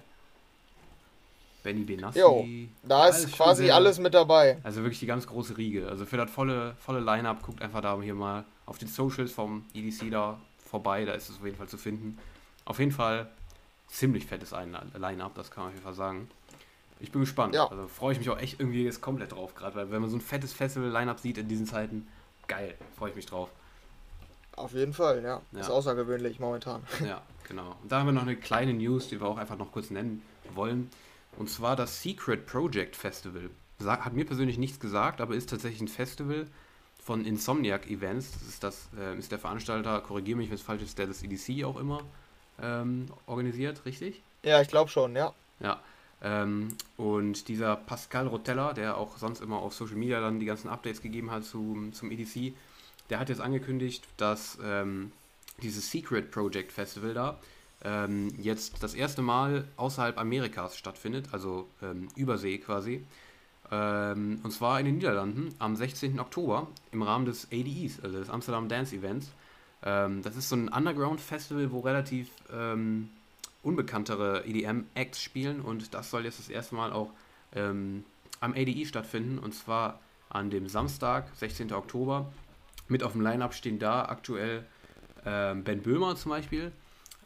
Benny 1.63 1.83
Benassi. 1.83 2.19
Jo, 2.19 2.45
Da 2.83 3.03
Ja, 3.03 3.09
ist 3.09 3.21
schon 3.23 3.31
quasi 3.31 3.65
sehr- 3.65 3.75
alles 3.75 3.99
mit 3.99 4.13
dabei. 4.13 4.57
Also 4.63 4.81
wirklich 4.81 4.99
die 4.99 5.05
ganz 5.05 5.27
große 5.27 5.57
Riege. 5.57 5.87
Also 5.87 6.05
für 6.05 6.17
das 6.17 6.31
volle, 6.31 6.75
volle 6.79 6.99
Line-Up, 7.01 7.43
guckt 7.43 7.61
einfach 7.61 7.81
da 7.81 7.99
hier 8.01 8.15
mal 8.15 8.45
auf 8.65 8.77
den 8.77 8.87
Socials 8.87 9.31
vom 9.31 9.65
EDC 9.73 10.09
da 10.09 10.39
vorbei, 10.65 11.05
da 11.05 11.13
ist 11.13 11.29
es 11.29 11.37
auf 11.37 11.45
jeden 11.45 11.57
Fall 11.57 11.67
zu 11.67 11.77
finden. 11.77 12.17
Auf 12.65 12.79
jeden 12.79 12.91
Fall 12.91 13.29
ziemlich 13.87 14.25
fettes 14.25 14.53
Ein- 14.53 14.75
Line-Up, 14.97 15.35
das 15.35 15.51
kann 15.51 15.63
man 15.63 15.69
auf 15.69 15.73
jeden 15.75 15.83
Fall 15.85 15.93
sagen. 15.93 16.29
Ich 16.99 17.11
bin 17.11 17.21
gespannt. 17.21 17.53
Ja. 17.53 17.67
Also 17.67 17.87
freue 17.87 18.13
ich 18.13 18.19
mich 18.19 18.29
auch 18.29 18.39
echt 18.39 18.59
irgendwie 18.59 18.83
jetzt 18.83 19.01
komplett 19.01 19.31
drauf, 19.31 19.55
gerade 19.55 19.75
weil 19.75 19.91
wenn 19.91 20.01
man 20.01 20.09
so 20.09 20.17
ein 20.17 20.21
fettes 20.21 20.53
Festival-Line-Up 20.53 21.19
sieht 21.19 21.37
in 21.37 21.47
diesen 21.47 21.65
Zeiten, 21.65 22.07
geil, 22.47 22.75
freue 22.97 23.11
ich 23.11 23.15
mich 23.15 23.25
drauf. 23.25 23.49
Auf 24.55 24.73
jeden 24.73 24.93
Fall, 24.93 25.23
ja. 25.23 25.41
Ja. 25.51 25.59
Ist 25.59 25.69
außergewöhnlich 25.69 26.39
momentan. 26.39 26.81
Ja, 27.05 27.21
genau. 27.47 27.75
Und 27.83 27.91
da 27.91 27.99
haben 27.99 28.07
wir 28.07 28.13
noch 28.13 28.23
eine 28.23 28.35
kleine 28.35 28.73
News, 28.73 29.07
die 29.07 29.21
wir 29.21 29.27
auch 29.27 29.37
einfach 29.37 29.57
noch 29.57 29.71
kurz 29.71 29.91
nennen 29.91 30.23
wollen. 30.55 30.89
Und 31.37 31.49
zwar 31.49 31.75
das 31.75 32.01
Secret 32.01 32.47
Project 32.47 32.95
Festival. 32.95 33.51
Hat 33.85 34.13
mir 34.13 34.25
persönlich 34.25 34.57
nichts 34.57 34.79
gesagt, 34.79 35.21
aber 35.21 35.35
ist 35.35 35.51
tatsächlich 35.51 35.81
ein 35.81 35.87
Festival 35.87 36.47
von 37.03 37.23
Insomniac 37.23 37.87
Events. 37.89 38.31
Das 38.31 38.41
ist, 38.41 38.63
das, 38.63 38.89
äh, 38.97 39.17
ist 39.17 39.31
der 39.31 39.37
Veranstalter, 39.37 40.01
korrigiere 40.01 40.37
mich, 40.37 40.49
wenn 40.49 40.55
es 40.55 40.63
falsch 40.63 40.81
ist, 40.81 40.97
der 40.97 41.05
das 41.05 41.21
EDC 41.21 41.63
auch 41.63 41.77
immer 41.77 42.01
ähm, 42.61 43.05
organisiert, 43.27 43.85
richtig? 43.85 44.21
Ja, 44.43 44.61
ich 44.61 44.67
glaube 44.67 44.89
schon, 44.89 45.15
ja. 45.15 45.33
Ja. 45.59 45.79
Ähm, 46.21 46.69
und 46.97 47.47
dieser 47.47 47.75
Pascal 47.75 48.27
Rotella, 48.27 48.73
der 48.73 48.97
auch 48.97 49.17
sonst 49.17 49.41
immer 49.41 49.57
auf 49.57 49.73
Social 49.73 49.95
Media 49.95 50.19
dann 50.19 50.39
die 50.39 50.45
ganzen 50.45 50.69
Updates 50.69 51.01
gegeben 51.01 51.31
hat 51.31 51.43
zum, 51.45 51.93
zum 51.93 52.11
EDC, 52.11 52.53
der 53.09 53.19
hat 53.19 53.29
jetzt 53.29 53.41
angekündigt, 53.41 54.07
dass 54.17 54.57
ähm, 54.63 55.11
dieses 55.61 55.91
Secret 55.91 56.31
Project 56.31 56.71
Festival 56.71 57.13
da 57.13 57.39
ähm, 57.83 58.29
jetzt 58.39 58.81
das 58.81 58.93
erste 58.93 59.21
Mal 59.21 59.67
außerhalb 59.77 60.17
Amerikas 60.17 60.77
stattfindet, 60.77 61.29
also 61.31 61.67
ähm, 61.81 62.07
Übersee 62.15 62.57
quasi. 62.57 63.05
Ähm, 63.71 64.39
und 64.43 64.51
zwar 64.51 64.79
in 64.79 64.85
den 64.85 64.95
Niederlanden 64.95 65.53
am 65.59 65.75
16. 65.75 66.19
Oktober 66.19 66.67
im 66.91 67.01
Rahmen 67.01 67.25
des 67.25 67.47
ADEs, 67.51 67.99
also 68.01 68.17
des 68.17 68.29
Amsterdam 68.29 68.69
Dance 68.69 68.95
Events. 68.95 69.29
Ähm, 69.83 70.21
das 70.23 70.35
ist 70.35 70.49
so 70.49 70.55
ein 70.55 70.69
Underground-Festival, 70.69 71.71
wo 71.71 71.81
relativ 71.81 72.29
unbekanntere 73.63 74.45
EDM-Acts 74.45 75.21
spielen 75.21 75.61
und 75.61 75.93
das 75.93 76.09
soll 76.09 76.25
jetzt 76.25 76.39
das 76.39 76.49
erste 76.49 76.75
Mal 76.75 76.91
auch 76.91 77.11
ähm, 77.55 78.03
am 78.39 78.53
ADE 78.53 78.85
stattfinden 78.85 79.39
und 79.39 79.53
zwar 79.53 79.99
an 80.29 80.49
dem 80.49 80.67
Samstag, 80.67 81.27
16. 81.35 81.73
Oktober. 81.73 82.31
Mit 82.87 83.03
auf 83.03 83.13
dem 83.13 83.21
Line-Up 83.21 83.53
stehen 83.53 83.79
da 83.79 84.05
aktuell 84.05 84.65
ähm, 85.25 85.63
Ben 85.63 85.81
Böhmer 85.81 86.15
zum 86.15 86.31
Beispiel, 86.31 86.71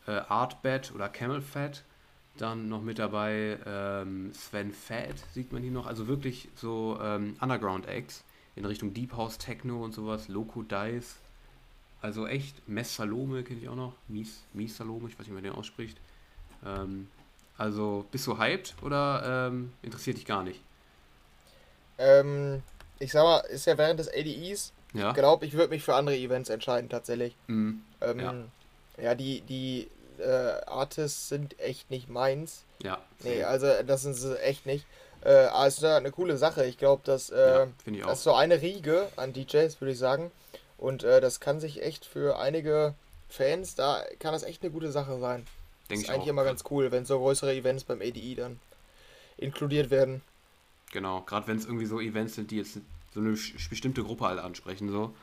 äh, 0.08 0.12
Artbat 0.12 0.92
oder 0.94 1.10
Camel 1.10 1.42
Fat, 1.42 1.84
dann 2.38 2.70
noch 2.70 2.82
mit 2.82 2.98
dabei 2.98 3.60
ähm, 3.66 4.34
Sven 4.34 4.72
Fat, 4.72 5.16
sieht 5.34 5.52
man 5.52 5.62
hier 5.62 5.72
noch, 5.72 5.86
also 5.86 6.08
wirklich 6.08 6.50
so 6.56 6.98
ähm, 7.02 7.36
Underground-Acts 7.42 8.24
in 8.56 8.66
Richtung 8.66 8.94
Deep 8.94 9.14
House 9.14 9.38
Techno 9.38 9.84
und 9.84 9.94
sowas, 9.94 10.28
Loco 10.28 10.64
Dice, 10.64 11.18
also 12.02 12.26
echt, 12.26 12.68
Mess 12.68 12.96
Salome 12.96 13.44
kenne 13.44 13.60
ich 13.60 13.70
auch 13.70 13.76
noch, 13.76 13.94
Mies, 14.08 14.44
Mies 14.54 14.76
Salome, 14.76 15.08
ich 15.08 15.14
weiß 15.14 15.20
nicht, 15.20 15.30
wie 15.30 15.34
man 15.34 15.44
den 15.44 15.54
ausspricht. 15.54 16.00
Ähm, 16.66 17.10
also 17.58 18.06
bist 18.12 18.26
du 18.28 18.38
hyped 18.38 18.76
oder 18.82 19.48
ähm, 19.48 19.74
interessiert 19.82 20.18
dich 20.18 20.26
gar 20.26 20.44
nicht? 20.44 20.60
Ähm, 21.98 22.64
ich 23.00 23.12
sag 23.12 23.24
mal, 23.24 23.40
ist 23.40 23.66
ja 23.66 23.78
während 23.78 24.00
des 24.00 24.10
ADEs. 24.10 24.74
Ja. 24.94 25.10
Ich 25.10 25.16
glaube, 25.16 25.46
ich 25.46 25.54
würde 25.54 25.70
mich 25.70 25.84
für 25.84 25.96
andere 25.96 26.18
Events 26.18 26.50
entscheiden, 26.50 26.90
tatsächlich. 26.90 27.36
Mhm. 27.48 27.84
Ähm, 28.02 28.20
Ja. 28.20 28.34
ja. 29.02 29.16
die, 29.16 29.42
die 29.42 29.90
äh, 30.20 30.62
Artists 30.66 31.30
sind 31.30 31.60
echt 31.60 31.90
nicht 31.92 32.10
meins. 32.10 32.64
Ja. 32.82 33.00
Nee, 33.24 33.44
also 33.44 33.68
das 33.86 34.02
sind 34.02 34.16
sie 34.16 34.40
echt 34.42 34.66
nicht. 34.66 34.86
Äh, 35.24 35.46
aber 35.46 35.68
es 35.68 35.78
ist 35.78 35.84
eine 35.84 36.12
coole 36.12 36.38
Sache. 36.38 36.66
Ich 36.66 36.78
glaube, 36.78 37.04
dass 37.06 37.30
äh, 37.30 37.60
ja, 37.60 37.68
ich 37.86 38.02
das 38.02 38.20
ist 38.20 38.24
so 38.24 38.34
eine 38.34 38.62
Riege 38.62 39.08
an 39.18 39.34
DJs, 39.34 39.80
würde 39.80 39.92
ich 39.92 40.00
sagen. 40.00 40.32
Und 40.78 41.04
äh, 41.04 41.22
das 41.22 41.40
kann 41.40 41.60
sich 41.60 41.84
echt 41.84 42.06
für 42.06 42.40
einige 42.40 42.96
Fans, 43.30 43.76
da 43.76 44.04
kann 44.20 44.34
das 44.34 44.44
echt 44.44 44.64
eine 44.64 44.72
gute 44.72 44.92
Sache 44.92 45.20
sein. 45.20 45.46
Denke 45.92 46.06
ist 46.06 46.10
eigentlich 46.10 46.24
auch. 46.24 46.28
immer 46.28 46.44
ganz 46.44 46.64
cool, 46.70 46.92
wenn 46.92 47.06
so 47.06 47.20
größere 47.20 47.54
Events 47.54 47.84
beim 47.84 48.02
ADE 48.02 48.36
dann 48.36 48.60
inkludiert 49.38 49.90
werden. 49.90 50.22
Genau, 50.92 51.22
gerade 51.22 51.48
wenn 51.48 51.58
es 51.58 51.66
irgendwie 51.66 51.86
so 51.86 52.00
Events 52.00 52.36
sind, 52.36 52.52
die 52.52 52.58
jetzt 52.58 52.80
so 53.14 53.20
eine 53.20 53.32
bestimmte 53.32 54.04
Gruppe 54.04 54.26
halt 54.26 54.40
ansprechen, 54.40 54.90
so. 54.90 55.14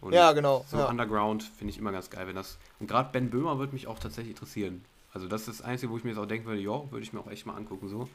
Und 0.00 0.12
ja, 0.12 0.32
genau. 0.32 0.64
So 0.68 0.78
ja. 0.78 0.88
Underground 0.88 1.42
finde 1.42 1.72
ich 1.72 1.78
immer 1.78 1.92
ganz 1.92 2.10
geil, 2.10 2.26
wenn 2.26 2.36
das. 2.36 2.58
Und 2.80 2.86
gerade 2.86 3.10
Ben 3.12 3.30
Böhmer 3.30 3.58
würde 3.58 3.72
mich 3.72 3.86
auch 3.86 3.98
tatsächlich 3.98 4.34
interessieren. 4.34 4.84
Also 5.12 5.26
das 5.26 5.48
ist 5.48 5.60
das 5.60 5.66
Einzige, 5.66 5.90
wo 5.90 5.96
ich 5.96 6.04
mir 6.04 6.10
jetzt 6.10 6.18
auch 6.18 6.26
denken 6.26 6.46
würde, 6.46 6.60
ja, 6.60 6.90
würde 6.90 7.02
ich 7.02 7.12
mir 7.12 7.20
auch 7.20 7.30
echt 7.30 7.46
mal 7.46 7.56
angucken, 7.56 7.88
so. 7.88 8.08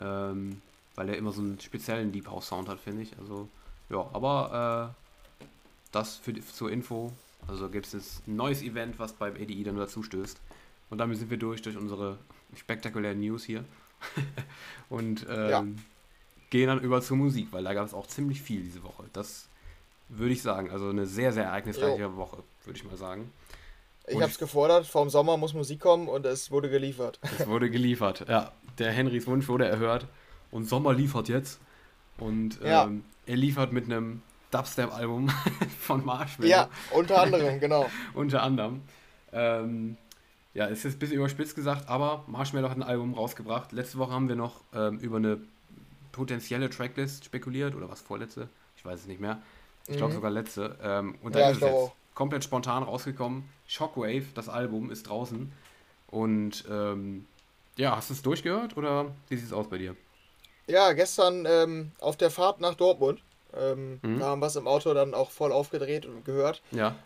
Ähm, 0.00 0.60
weil 0.94 1.08
er 1.08 1.16
immer 1.16 1.32
so 1.32 1.40
einen 1.40 1.58
speziellen 1.60 2.12
Deep 2.12 2.28
House 2.28 2.48
Sound 2.48 2.68
hat, 2.68 2.78
finde 2.78 3.02
ich. 3.02 3.18
Also, 3.18 3.48
ja, 3.88 4.06
aber 4.12 4.92
äh, 5.40 5.44
das 5.92 6.16
für, 6.16 6.34
zur 6.34 6.70
Info. 6.70 7.12
Also 7.48 7.68
gibt 7.68 7.86
es 7.86 7.92
jetzt 7.92 8.28
ein 8.28 8.36
neues 8.36 8.62
Event, 8.62 8.98
was 8.98 9.12
beim 9.12 9.34
ADI 9.34 9.62
dann 9.64 9.76
dazu 9.76 10.02
stößt. 10.02 10.38
Und 10.90 10.98
damit 10.98 11.18
sind 11.18 11.30
wir 11.30 11.36
durch, 11.36 11.62
durch 11.62 11.76
unsere 11.76 12.18
spektakulären 12.54 13.20
News 13.20 13.44
hier. 13.44 13.64
und 14.88 15.26
ähm, 15.28 15.50
ja. 15.50 15.64
gehen 16.50 16.68
dann 16.68 16.80
über 16.80 17.00
zur 17.02 17.16
Musik, 17.16 17.48
weil 17.50 17.64
da 17.64 17.74
gab 17.74 17.86
es 17.86 17.94
auch 17.94 18.06
ziemlich 18.06 18.40
viel 18.40 18.62
diese 18.62 18.82
Woche. 18.82 19.04
Das 19.12 19.48
würde 20.08 20.32
ich 20.32 20.42
sagen. 20.42 20.70
Also 20.70 20.88
eine 20.88 21.06
sehr, 21.06 21.32
sehr 21.32 21.44
ereignisreiche 21.44 22.02
jo. 22.02 22.16
Woche, 22.16 22.38
würde 22.64 22.78
ich 22.78 22.84
mal 22.84 22.96
sagen. 22.96 23.32
Ich 24.08 24.16
habe 24.16 24.30
es 24.30 24.38
gefordert, 24.38 24.86
vor 24.86 25.04
dem 25.04 25.10
Sommer 25.10 25.36
muss 25.36 25.52
Musik 25.52 25.80
kommen 25.80 26.06
und 26.06 26.24
es 26.26 26.52
wurde 26.52 26.70
geliefert. 26.70 27.18
Es 27.38 27.46
wurde 27.48 27.70
geliefert, 27.70 28.26
ja. 28.28 28.52
Der 28.78 28.92
Henrys 28.92 29.26
Wunsch 29.26 29.48
wurde 29.48 29.66
erhört 29.66 30.06
und 30.52 30.68
Sommer 30.68 30.94
liefert 30.94 31.28
jetzt. 31.28 31.60
Und 32.18 32.60
ähm, 32.62 32.66
ja. 32.66 32.90
er 33.26 33.36
liefert 33.36 33.72
mit 33.72 33.86
einem 33.86 34.22
Dubstep-Album 34.52 35.28
von 35.80 36.04
Marshmallow. 36.04 36.50
Ja, 36.50 36.68
unter 36.92 37.20
anderem, 37.20 37.58
genau. 37.58 37.90
unter 38.14 38.42
anderem. 38.42 38.82
Ähm, 39.32 39.96
ja, 40.56 40.68
es 40.68 40.86
ist 40.86 40.96
ein 40.96 40.98
bisschen 40.98 41.18
überspitzt 41.18 41.54
gesagt, 41.54 41.86
aber 41.90 42.24
Marshmallow 42.28 42.70
hat 42.70 42.78
ein 42.78 42.82
Album 42.82 43.12
rausgebracht. 43.12 43.72
Letzte 43.72 43.98
Woche 43.98 44.12
haben 44.12 44.30
wir 44.30 44.36
noch 44.36 44.62
ähm, 44.74 44.98
über 45.00 45.18
eine 45.18 45.38
potenzielle 46.12 46.70
Tracklist 46.70 47.26
spekuliert, 47.26 47.74
oder 47.74 47.90
was 47.90 48.00
vorletzte? 48.00 48.48
Ich 48.74 48.82
weiß 48.82 49.00
es 49.00 49.06
nicht 49.06 49.20
mehr. 49.20 49.42
Ich 49.84 49.92
mhm. 49.92 49.96
glaube 49.98 50.14
sogar 50.14 50.30
letzte. 50.30 50.78
Ähm, 50.82 51.16
und 51.22 51.34
da 51.34 51.40
ja, 51.40 51.50
ist 51.50 51.56
es 51.56 51.62
jetzt 51.62 51.74
auch. 51.74 51.94
komplett 52.14 52.42
spontan 52.42 52.84
rausgekommen. 52.84 53.44
Shockwave, 53.66 54.24
das 54.34 54.48
Album, 54.48 54.90
ist 54.90 55.10
draußen. 55.10 55.52
Und 56.06 56.64
ähm, 56.70 57.26
ja, 57.76 57.94
hast 57.94 58.08
du 58.08 58.14
es 58.14 58.22
durchgehört 58.22 58.78
oder 58.78 59.12
wie 59.28 59.36
sieht 59.36 59.48
es 59.48 59.52
aus 59.52 59.68
bei 59.68 59.76
dir? 59.76 59.94
Ja, 60.68 60.94
gestern 60.94 61.44
ähm, 61.46 61.92
auf 62.00 62.16
der 62.16 62.30
Fahrt 62.30 62.62
nach 62.62 62.76
Dortmund. 62.76 63.20
Ähm, 63.54 64.00
mhm. 64.00 64.20
Da 64.20 64.28
haben 64.28 64.40
wir 64.40 64.46
es 64.46 64.56
im 64.56 64.66
Auto 64.66 64.94
dann 64.94 65.12
auch 65.12 65.30
voll 65.30 65.52
aufgedreht 65.52 66.06
und 66.06 66.24
gehört. 66.24 66.62
Ja. 66.70 66.96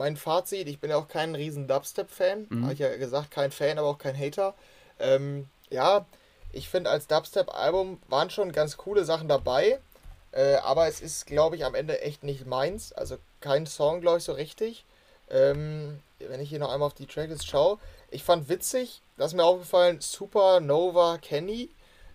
Mein 0.00 0.16
Fazit, 0.16 0.66
ich 0.66 0.80
bin 0.80 0.88
ja 0.88 0.96
auch 0.96 1.08
kein 1.08 1.34
riesen 1.34 1.68
Dubstep-Fan. 1.68 2.46
Mhm. 2.48 2.62
Habe 2.62 2.72
ich 2.72 2.78
ja 2.78 2.96
gesagt, 2.96 3.30
kein 3.30 3.50
Fan, 3.50 3.78
aber 3.78 3.88
auch 3.88 3.98
kein 3.98 4.18
Hater. 4.18 4.54
Ähm, 4.98 5.46
ja, 5.68 6.06
ich 6.52 6.70
finde, 6.70 6.88
als 6.88 7.06
Dubstep-Album 7.06 8.00
waren 8.08 8.30
schon 8.30 8.50
ganz 8.50 8.78
coole 8.78 9.04
Sachen 9.04 9.28
dabei. 9.28 9.78
Äh, 10.32 10.54
aber 10.54 10.88
es 10.88 11.02
ist, 11.02 11.26
glaube 11.26 11.56
ich, 11.56 11.66
am 11.66 11.74
Ende 11.74 12.00
echt 12.00 12.22
nicht 12.22 12.46
meins. 12.46 12.94
Also 12.94 13.18
kein 13.40 13.66
Song, 13.66 14.00
glaube 14.00 14.16
ich, 14.16 14.24
so 14.24 14.32
richtig. 14.32 14.86
Ähm, 15.28 16.00
wenn 16.18 16.40
ich 16.40 16.48
hier 16.48 16.60
noch 16.60 16.72
einmal 16.72 16.86
auf 16.86 16.94
die 16.94 17.04
Tracklist 17.04 17.46
schaue. 17.46 17.78
Ich 18.10 18.24
fand 18.24 18.48
witzig, 18.48 19.02
das 19.18 19.32
ist 19.32 19.36
mir 19.36 19.44
aufgefallen, 19.44 20.00
Supernova 20.00 21.18
Kenny. 21.18 21.68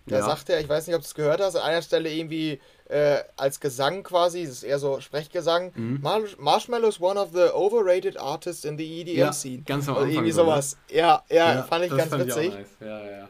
Da 0.06 0.18
ja. 0.18 0.24
sagt 0.24 0.48
er, 0.48 0.58
ich 0.58 0.68
weiß 0.68 0.88
nicht, 0.88 0.96
ob 0.96 1.02
du 1.02 1.06
es 1.06 1.14
gehört 1.14 1.40
hast, 1.40 1.54
an 1.54 1.62
einer 1.62 1.82
Stelle 1.82 2.10
irgendwie 2.10 2.60
äh, 2.88 3.18
als 3.36 3.60
Gesang 3.60 4.02
quasi, 4.02 4.44
das 4.44 4.52
ist 4.52 4.62
eher 4.62 4.78
so 4.78 5.00
Sprechgesang. 5.00 5.72
Mhm. 5.74 6.00
Mar 6.02 6.20
Marshmallow 6.38 6.88
is 6.88 7.00
one 7.00 7.18
of 7.18 7.30
the 7.32 7.52
overrated 7.52 8.18
artists 8.18 8.64
in 8.64 8.78
the 8.78 9.00
EDM 9.00 9.18
ja, 9.18 9.32
scene. 9.32 9.62
Ganz 9.64 9.88
am 9.88 9.96
Anfang. 9.96 10.10
irgendwie 10.10 10.32
sowas. 10.32 10.76
Ja, 10.88 11.22
ja, 11.28 11.54
ja, 11.54 11.62
fand 11.62 11.84
ich 11.84 11.90
ganz 11.90 12.10
fand 12.10 12.26
witzig. 12.26 12.48
Ich 12.48 12.54
nice. 12.54 12.76
Ja, 12.80 13.04
ja. 13.04 13.28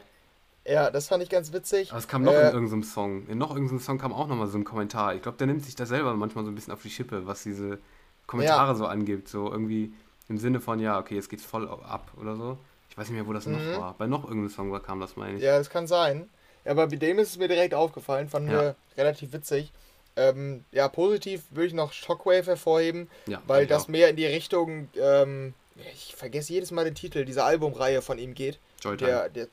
Ja, 0.69 0.91
das 0.91 1.09
fand 1.09 1.23
ich 1.23 1.31
ganz 1.31 1.53
witzig. 1.53 1.91
Aber 1.91 1.99
es 1.99 2.09
kam 2.09 2.23
noch 2.23 2.33
äh, 2.33 2.49
in 2.49 2.55
irgendeinem 2.55 2.83
Song. 2.83 3.27
In 3.29 3.39
noch 3.39 3.51
irgendeinem 3.51 3.79
Song 3.79 3.99
kam 3.99 4.13
auch 4.13 4.27
nochmal 4.27 4.49
so 4.49 4.59
ein 4.59 4.65
Kommentar. 4.65 5.15
Ich 5.15 5.23
glaube, 5.23 5.39
der 5.39 5.47
nimmt 5.47 5.65
sich 5.65 5.77
da 5.77 5.87
selber 5.87 6.13
manchmal 6.15 6.45
so 6.45 6.51
ein 6.51 6.55
bisschen 6.55 6.73
auf 6.73 6.83
die 6.83 6.91
Schippe, 6.91 7.27
was 7.27 7.45
diese 7.45 7.79
Kommentare 8.27 8.73
ja. 8.73 8.75
so 8.75 8.87
angibt. 8.87 9.29
So 9.29 9.51
irgendwie 9.51 9.95
im 10.29 10.39
Sinne 10.39 10.61
von, 10.61 10.81
ja, 10.81 10.99
okay, 10.99 11.15
jetzt 11.15 11.31
geht's 11.31 11.45
voll 11.45 11.69
ab 11.69 12.11
oder 12.21 12.35
so. 12.35 12.59
Ich 12.91 12.99
weiß 12.99 13.09
nicht 13.09 13.17
mehr, 13.17 13.27
wo 13.27 13.33
das 13.33 13.47
mhm. 13.47 13.53
noch 13.53 13.81
war. 13.81 13.95
Bei 13.97 14.07
noch 14.07 14.25
irgendeinem 14.25 14.51
Song 14.51 14.83
kam 14.83 15.01
das, 15.01 15.17
meine 15.17 15.37
ich. 15.37 15.43
Ja, 15.43 15.57
das 15.57 15.71
kann 15.71 15.87
sein. 15.87 16.29
Aber 16.67 16.87
bei 16.89 16.97
dem 16.97 17.19
ist 17.19 17.31
es 17.31 17.39
mir 17.39 17.49
direkt 17.49 17.75
aufgefallen, 17.75 18.29
fanden 18.29 18.51
ja. 18.51 18.61
wir 18.61 18.77
relativ 18.97 19.33
witzig. 19.33 19.73
Ähm, 20.17 20.65
ja, 20.73 20.89
positiv 20.89 21.43
würde 21.51 21.67
ich 21.69 21.75
noch 21.75 21.93
Shockwave 21.93 22.47
hervorheben, 22.47 23.11
ja, 23.27 23.43
weil 23.47 23.67
das 23.67 23.85
auch. 23.85 23.89
mehr 23.89 24.09
in 24.09 24.17
die 24.17 24.25
Richtung, 24.25 24.89
ähm, 24.99 25.53
ich 25.93 26.15
vergesse 26.17 26.55
jedes 26.55 26.71
Mal 26.71 26.85
den 26.85 26.95
Titel, 26.95 27.25
dieser 27.25 27.45
Albumreihe 27.45 28.01
von 28.01 28.19
ihm 28.19 28.35
geht. 28.35 28.59
Joytime. 28.81 29.11
Der, 29.11 29.29
der 29.29 29.49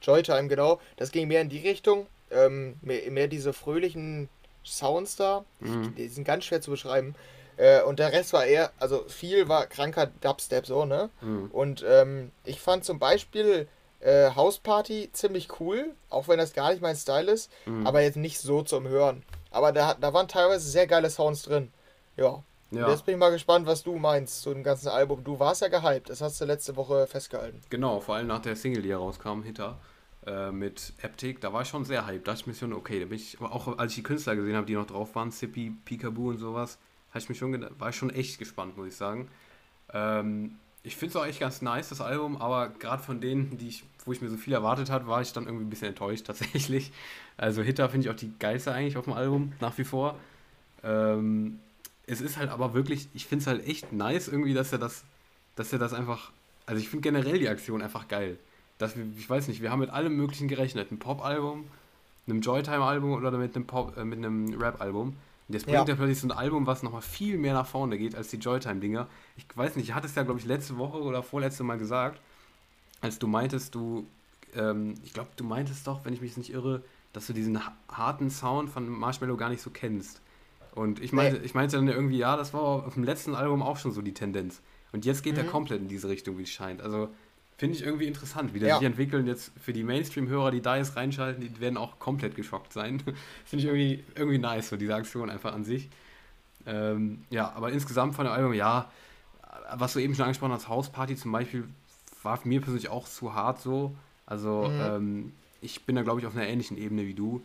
Joytime, 0.00 0.48
genau. 0.48 0.80
Das 0.96 1.12
ging 1.12 1.28
mehr 1.28 1.42
in 1.42 1.50
die 1.50 1.58
Richtung, 1.58 2.06
ähm, 2.30 2.76
mehr, 2.80 3.10
mehr 3.10 3.28
diese 3.28 3.52
fröhlichen 3.52 4.30
Sounds 4.64 5.16
da. 5.16 5.44
Mhm. 5.60 5.94
Die 5.96 6.08
sind 6.08 6.24
ganz 6.24 6.44
schwer 6.44 6.60
zu 6.60 6.70
beschreiben. 6.70 7.14
Äh, 7.56 7.82
und 7.82 7.98
der 7.98 8.12
Rest 8.12 8.32
war 8.32 8.44
eher, 8.44 8.72
also 8.78 9.04
viel 9.08 9.48
war 9.48 9.66
kranker 9.66 10.06
Dubstep 10.20 10.66
so, 10.66 10.84
ne? 10.84 11.10
Mhm. 11.20 11.50
Und 11.52 11.84
ähm, 11.88 12.30
ich 12.44 12.60
fand 12.60 12.84
zum 12.84 12.98
Beispiel 12.98 13.68
äh, 14.00 14.30
House 14.34 14.58
Party 14.58 15.10
ziemlich 15.12 15.60
cool, 15.60 15.94
auch 16.10 16.28
wenn 16.28 16.38
das 16.38 16.52
gar 16.52 16.70
nicht 16.70 16.82
mein 16.82 16.96
Style 16.96 17.30
ist, 17.30 17.50
mhm. 17.66 17.86
aber 17.86 18.02
jetzt 18.02 18.16
nicht 18.16 18.38
so 18.38 18.62
zum 18.62 18.86
Hören. 18.88 19.22
Aber 19.50 19.72
da, 19.72 19.94
da 19.94 20.12
waren 20.12 20.28
teilweise 20.28 20.68
sehr 20.68 20.86
geile 20.86 21.10
Sounds 21.10 21.42
drin. 21.42 21.72
Ja. 22.16 22.42
ja. 22.70 22.90
Jetzt 22.90 23.06
bin 23.06 23.14
ich 23.14 23.20
mal 23.20 23.30
gespannt, 23.30 23.66
was 23.66 23.82
du 23.82 23.96
meinst 23.96 24.42
zu 24.42 24.52
dem 24.52 24.62
ganzen 24.62 24.88
Album. 24.88 25.24
Du 25.24 25.38
warst 25.38 25.62
ja 25.62 25.68
gehypt, 25.68 26.10
das 26.10 26.20
hast 26.20 26.40
du 26.40 26.44
letzte 26.44 26.76
Woche 26.76 27.06
festgehalten. 27.06 27.60
Genau, 27.70 28.00
vor 28.00 28.16
allem 28.16 28.26
nach 28.26 28.40
der 28.40 28.56
Single, 28.56 28.82
die 28.82 28.90
herauskam, 28.90 29.42
hinter 29.42 29.78
äh, 30.26 30.50
mit 30.50 30.92
Aptic, 31.02 31.40
da 31.40 31.52
war 31.52 31.62
ich 31.62 31.68
schon 31.68 31.84
sehr 31.84 32.06
hyped. 32.06 32.26
Da 32.26 32.32
dachte 32.32 32.42
ich 32.42 32.46
mir 32.46 32.54
schon, 32.54 32.72
okay, 32.72 33.00
da 33.00 33.06
bin 33.06 33.16
ich, 33.16 33.38
aber 33.40 33.52
auch 33.52 33.78
als 33.78 33.92
ich 33.92 33.96
die 33.96 34.02
Künstler 34.02 34.36
gesehen 34.36 34.56
habe, 34.56 34.66
die 34.66 34.74
noch 34.74 34.86
drauf 34.86 35.14
waren, 35.14 35.30
Sippy, 35.30 35.72
Peekaboo 35.84 36.30
und 36.30 36.38
sowas, 36.38 36.78
ich 37.14 37.28
mich 37.28 37.38
schon, 37.38 37.66
war 37.78 37.88
ich 37.88 37.96
schon 37.96 38.10
echt 38.10 38.38
gespannt, 38.38 38.76
muss 38.76 38.88
ich 38.88 38.96
sagen. 38.96 39.30
Ähm, 39.92 40.58
ich 40.86 40.94
finde 40.94 41.10
es 41.10 41.16
auch 41.16 41.26
echt 41.26 41.40
ganz 41.40 41.62
nice, 41.62 41.88
das 41.88 42.00
Album, 42.00 42.36
aber 42.36 42.68
gerade 42.68 43.02
von 43.02 43.20
denen, 43.20 43.58
die 43.58 43.68
ich, 43.68 43.82
wo 44.04 44.12
ich 44.12 44.22
mir 44.22 44.28
so 44.28 44.36
viel 44.36 44.52
erwartet 44.52 44.88
habe, 44.88 45.08
war 45.08 45.20
ich 45.20 45.32
dann 45.32 45.46
irgendwie 45.46 45.64
ein 45.64 45.70
bisschen 45.70 45.88
enttäuscht 45.88 46.24
tatsächlich. 46.26 46.92
Also 47.36 47.60
Hitter 47.62 47.88
finde 47.90 48.06
ich 48.06 48.14
auch 48.14 48.18
die 48.18 48.32
geilste 48.38 48.72
eigentlich 48.72 48.96
auf 48.96 49.04
dem 49.04 49.14
Album, 49.14 49.52
nach 49.60 49.76
wie 49.78 49.84
vor. 49.84 50.16
Ähm, 50.84 51.58
es 52.06 52.20
ist 52.20 52.36
halt 52.36 52.50
aber 52.50 52.72
wirklich, 52.72 53.08
ich 53.14 53.26
finde 53.26 53.42
es 53.42 53.46
halt 53.48 53.66
echt 53.66 53.92
nice 53.92 54.28
irgendwie, 54.28 54.54
dass 54.54 54.72
er 54.72 54.78
das, 54.78 55.02
dass 55.56 55.72
er 55.72 55.80
das 55.80 55.92
einfach, 55.92 56.30
also 56.66 56.80
ich 56.80 56.88
finde 56.88 57.02
generell 57.02 57.40
die 57.40 57.48
Aktion 57.48 57.82
einfach 57.82 58.06
geil. 58.06 58.38
Dass 58.78 58.96
wir, 58.96 59.04
ich 59.18 59.28
weiß 59.28 59.48
nicht, 59.48 59.62
wir 59.62 59.72
haben 59.72 59.80
mit 59.80 59.90
allem 59.90 60.16
möglichen 60.16 60.46
gerechnet. 60.46 60.92
Ein 60.92 61.00
Pop-Album, 61.00 61.64
einem 62.28 62.42
Joytime-Album 62.42 63.12
oder 63.12 63.32
mit 63.32 63.56
einem, 63.56 63.66
Pop, 63.66 63.96
äh, 63.96 64.04
mit 64.04 64.18
einem 64.18 64.54
Rap-Album. 64.54 65.16
Und 65.48 65.54
jetzt 65.54 65.66
bringt 65.66 65.88
ja. 65.88 65.94
er 65.94 65.96
plötzlich 65.96 66.20
so 66.20 66.26
ein 66.26 66.32
Album, 66.32 66.66
was 66.66 66.82
nochmal 66.82 67.02
viel 67.02 67.38
mehr 67.38 67.54
nach 67.54 67.66
vorne 67.66 67.98
geht 67.98 68.14
als 68.16 68.28
die 68.28 68.36
Joytime-Dinger. 68.36 69.06
Ich 69.36 69.46
weiß 69.54 69.76
nicht, 69.76 69.88
ich 69.88 69.94
hatte 69.94 70.06
es 70.06 70.14
ja, 70.14 70.24
glaube 70.24 70.40
ich, 70.40 70.46
letzte 70.46 70.76
Woche 70.76 71.00
oder 71.00 71.22
vorletzte 71.22 71.62
Mal 71.62 71.78
gesagt, 71.78 72.20
als 73.00 73.18
du 73.18 73.28
meintest, 73.28 73.74
du, 73.74 74.06
ähm, 74.54 74.94
ich 75.04 75.12
glaube, 75.12 75.30
du 75.36 75.44
meintest 75.44 75.86
doch, 75.86 76.04
wenn 76.04 76.12
ich 76.12 76.20
mich 76.20 76.36
nicht 76.36 76.52
irre, 76.52 76.82
dass 77.12 77.28
du 77.28 77.32
diesen 77.32 77.60
harten 77.88 78.30
Sound 78.30 78.70
von 78.70 78.88
Marshmallow 78.88 79.36
gar 79.36 79.48
nicht 79.48 79.62
so 79.62 79.70
kennst. 79.70 80.20
Und 80.74 81.00
ich 81.00 81.12
meinte, 81.12 81.38
nee. 81.38 81.46
ich 81.46 81.54
meinte 81.54 81.76
dann 81.76 81.88
irgendwie, 81.88 82.18
ja, 82.18 82.36
das 82.36 82.52
war 82.52 82.60
auf 82.60 82.94
dem 82.94 83.04
letzten 83.04 83.34
Album 83.34 83.62
auch 83.62 83.78
schon 83.78 83.92
so 83.92 84.02
die 84.02 84.12
Tendenz. 84.14 84.60
Und 84.92 85.04
jetzt 85.04 85.22
geht 85.22 85.34
mhm. 85.34 85.40
er 85.40 85.44
komplett 85.44 85.80
in 85.80 85.88
diese 85.88 86.08
Richtung, 86.08 86.38
wie 86.38 86.42
es 86.42 86.50
scheint. 86.50 86.82
Also 86.82 87.08
finde 87.56 87.76
ich 87.76 87.84
irgendwie 87.84 88.06
interessant, 88.06 88.52
wie 88.54 88.60
das 88.60 88.68
ja. 88.68 88.78
sich 88.78 88.86
entwickelt. 88.86 89.26
Jetzt 89.26 89.52
für 89.60 89.72
die 89.72 89.82
Mainstream-Hörer, 89.82 90.50
die 90.50 90.60
da 90.60 90.76
jetzt 90.76 90.96
reinschalten, 90.96 91.40
die 91.40 91.60
werden 91.60 91.76
auch 91.76 91.98
komplett 91.98 92.34
geschockt 92.34 92.72
sein. 92.72 93.00
finde 93.44 93.64
ich 93.64 93.64
irgendwie, 93.64 94.04
irgendwie 94.14 94.38
nice, 94.38 94.68
so 94.68 94.76
diese 94.76 94.94
Aktion 94.94 95.30
einfach 95.30 95.54
an 95.54 95.64
sich. 95.64 95.88
Ähm, 96.66 97.24
ja, 97.30 97.52
aber 97.54 97.72
insgesamt 97.72 98.14
von 98.14 98.24
der 98.24 98.34
Album, 98.34 98.52
ja, 98.52 98.90
was 99.74 99.94
du 99.94 100.00
eben 100.00 100.14
schon 100.14 100.24
angesprochen 100.24 100.52
hast, 100.52 100.68
Hausparty 100.68 101.16
zum 101.16 101.32
Beispiel, 101.32 101.64
war 102.22 102.40
mir 102.44 102.60
persönlich 102.60 102.88
auch 102.88 103.08
zu 103.08 103.34
hart 103.34 103.60
so. 103.60 103.94
Also 104.26 104.68
mhm. 104.68 104.80
ähm, 104.80 105.32
ich 105.60 105.84
bin 105.84 105.96
da, 105.96 106.02
glaube 106.02 106.20
ich, 106.20 106.26
auf 106.26 106.34
einer 106.34 106.46
ähnlichen 106.46 106.76
Ebene 106.76 107.06
wie 107.06 107.14
du. 107.14 107.42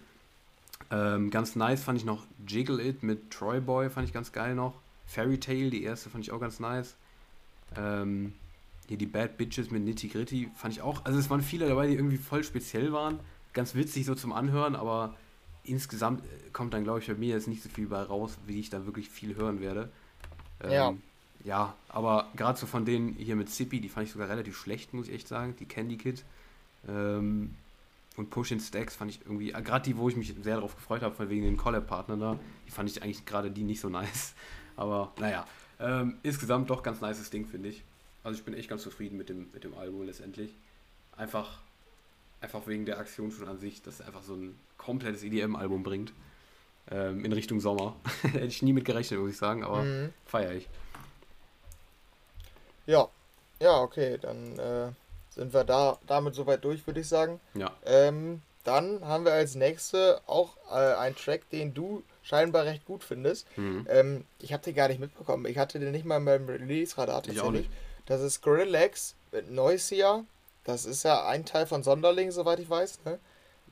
Ähm, 0.89 1.29
ganz 1.29 1.55
nice 1.55 1.83
fand 1.83 1.99
ich 1.99 2.05
noch 2.05 2.25
Jiggle 2.45 2.81
It 2.83 3.03
mit 3.03 3.31
Troy 3.31 3.61
Boy, 3.61 3.89
fand 3.89 4.07
ich 4.07 4.13
ganz 4.13 4.31
geil 4.31 4.55
noch. 4.55 4.73
Fairy 5.05 5.39
Tale, 5.39 5.69
die 5.69 5.83
erste, 5.83 6.09
fand 6.09 6.23
ich 6.23 6.31
auch 6.31 6.39
ganz 6.39 6.59
nice. 6.59 6.95
Ähm, 7.77 8.33
hier 8.91 8.97
die 8.97 9.05
Bad 9.05 9.37
Bitches 9.37 9.71
mit 9.71 9.83
Nitty 9.85 10.09
Gritty 10.09 10.51
fand 10.53 10.73
ich 10.73 10.81
auch, 10.81 11.05
also 11.05 11.17
es 11.17 11.29
waren 11.29 11.41
viele 11.41 11.65
dabei, 11.65 11.87
die 11.87 11.93
irgendwie 11.93 12.17
voll 12.17 12.43
speziell 12.43 12.91
waren. 12.91 13.21
Ganz 13.53 13.73
witzig 13.73 14.05
so 14.05 14.15
zum 14.15 14.33
Anhören, 14.33 14.75
aber 14.75 15.15
insgesamt 15.63 16.25
äh, 16.25 16.49
kommt 16.51 16.73
dann, 16.73 16.83
glaube 16.83 16.99
ich, 16.99 17.07
bei 17.07 17.13
mir 17.13 17.35
jetzt 17.35 17.47
nicht 17.47 17.63
so 17.63 17.69
viel 17.69 17.87
bei 17.87 18.01
raus, 18.01 18.37
wie 18.47 18.59
ich 18.59 18.69
da 18.69 18.85
wirklich 18.85 19.07
viel 19.07 19.37
hören 19.37 19.61
werde. 19.61 19.89
Ähm, 20.61 20.71
ja. 20.71 20.93
Ja, 21.45 21.75
aber 21.87 22.27
gerade 22.35 22.59
so 22.59 22.67
von 22.67 22.83
denen 22.83 23.13
hier 23.13 23.37
mit 23.37 23.49
Zippy, 23.49 23.79
die 23.79 23.87
fand 23.87 24.07
ich 24.07 24.11
sogar 24.11 24.27
relativ 24.27 24.57
schlecht, 24.57 24.93
muss 24.93 25.07
ich 25.07 25.13
echt 25.13 25.27
sagen. 25.29 25.55
Die 25.57 25.65
Candy 25.65 25.95
Kid. 25.95 26.25
Ähm, 26.85 27.55
und 28.17 28.29
Push 28.29 28.51
in 28.51 28.59
Stacks 28.59 28.97
fand 28.97 29.11
ich 29.11 29.21
irgendwie, 29.21 29.51
äh, 29.51 29.61
gerade 29.61 29.85
die, 29.85 29.95
wo 29.95 30.09
ich 30.09 30.17
mich 30.17 30.35
sehr 30.43 30.55
darauf 30.55 30.75
gefreut 30.75 31.01
habe, 31.01 31.29
wegen 31.29 31.45
den 31.45 31.55
Collab-Partnern 31.55 32.19
da, 32.19 32.39
die 32.67 32.71
fand 32.71 32.89
ich 32.89 33.01
eigentlich 33.01 33.25
gerade 33.25 33.51
die 33.51 33.63
nicht 33.63 33.79
so 33.79 33.87
nice. 33.89 34.33
Aber 34.75 35.13
naja, 35.17 35.45
ähm, 35.79 36.17
insgesamt 36.23 36.69
doch 36.69 36.83
ganz 36.83 36.99
nices 36.99 37.29
Ding, 37.29 37.47
finde 37.47 37.69
ich. 37.69 37.85
Also 38.23 38.37
ich 38.37 38.45
bin 38.45 38.53
echt 38.53 38.69
ganz 38.69 38.83
zufrieden 38.83 39.17
mit 39.17 39.29
dem, 39.29 39.49
mit 39.53 39.63
dem 39.63 39.75
Album 39.77 40.05
letztendlich. 40.05 40.53
Einfach, 41.17 41.59
einfach 42.39 42.67
wegen 42.67 42.85
der 42.85 42.99
Aktion 42.99 43.31
schon 43.31 43.47
an 43.47 43.57
sich, 43.57 43.81
dass 43.81 43.99
er 43.99 44.07
einfach 44.07 44.23
so 44.23 44.35
ein 44.35 44.57
komplettes 44.77 45.23
EDM-Album 45.23 45.83
bringt. 45.83 46.13
Ähm, 46.89 47.23
in 47.23 47.33
Richtung 47.33 47.59
Sommer. 47.59 47.95
Hätte 48.21 48.45
ich 48.45 48.61
nie 48.61 48.73
mit 48.73 48.85
gerechnet, 48.85 49.19
muss 49.19 49.31
ich 49.31 49.37
sagen, 49.37 49.63
aber 49.63 49.83
mhm. 49.83 50.13
feiere 50.25 50.53
ich. 50.53 50.67
Ja, 52.85 53.07
ja, 53.59 53.79
okay, 53.79 54.17
dann 54.19 54.57
äh, 54.57 54.91
sind 55.29 55.53
wir 55.53 55.63
da 55.63 55.97
damit 56.07 56.35
soweit 56.35 56.63
durch, 56.63 56.85
würde 56.87 56.99
ich 56.99 57.07
sagen. 57.07 57.39
Ja. 57.53 57.71
Ähm, 57.85 58.41
dann 58.63 59.05
haben 59.05 59.25
wir 59.25 59.33
als 59.33 59.55
nächste 59.55 60.21
auch 60.27 60.57
äh, 60.69 60.95
einen 60.95 61.15
Track, 61.15 61.49
den 61.51 61.73
du 61.73 62.03
scheinbar 62.23 62.65
recht 62.65 62.85
gut 62.85 63.03
findest. 63.03 63.45
Mhm. 63.57 63.87
Ähm, 63.89 64.25
ich 64.39 64.53
habe 64.53 64.63
den 64.63 64.75
gar 64.75 64.87
nicht 64.87 64.99
mitbekommen. 64.99 65.45
Ich 65.45 65.57
hatte 65.57 65.79
den 65.79 65.91
nicht 65.91 66.05
mal 66.05 66.17
in 66.17 66.23
meinem 66.23 66.47
Release-Radar 66.47 67.23
tatsächlich. 67.23 67.69
Das 68.11 68.19
ist 68.19 68.33
Skrillex 68.33 69.15
mit 69.31 69.51
Noisia. 69.51 70.25
Das 70.65 70.85
ist 70.85 71.03
ja 71.03 71.25
ein 71.27 71.45
Teil 71.45 71.65
von 71.65 71.81
Sonderling, 71.81 72.29
soweit 72.31 72.59
ich 72.59 72.69
weiß. 72.69 73.05
Ne? 73.05 73.19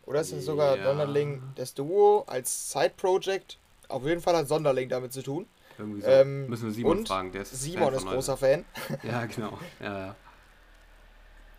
Oder 0.05 0.21
ist 0.21 0.27
es 0.27 0.45
ja. 0.45 0.53
sogar 0.53 0.81
Sonderling 0.81 1.43
das 1.55 1.73
Duo 1.73 2.23
als 2.25 2.71
Side-Project? 2.71 3.57
Auf 3.89 4.05
jeden 4.05 4.21
Fall 4.21 4.37
hat 4.37 4.47
Sonderling 4.47 4.87
damit 4.87 5.11
zu 5.11 5.23
tun. 5.23 5.45
Irgendwie 5.77 5.99
so. 5.99 6.07
Ähm, 6.07 6.47
Müssen 6.47 6.67
wir 6.67 6.73
Simon 6.73 7.05
fragen. 7.05 7.33
Der 7.33 7.41
ist 7.41 7.51
Simon 7.51 7.93
ist 7.93 8.07
großer 8.07 8.37
Fan. 8.37 8.63
Ja, 9.03 9.25
genau. 9.25 9.59
Ja, 9.81 9.99
ja. 9.99 10.15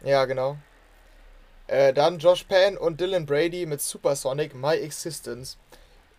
ja 0.03 0.25
genau. 0.25 0.57
Äh, 1.67 1.93
dann 1.93 2.19
Josh 2.19 2.45
Penn 2.45 2.79
und 2.79 2.99
Dylan 2.99 3.27
Brady 3.27 3.67
mit 3.67 3.83
Supersonic 3.83 4.55
My 4.55 4.77
Existence. 4.77 5.59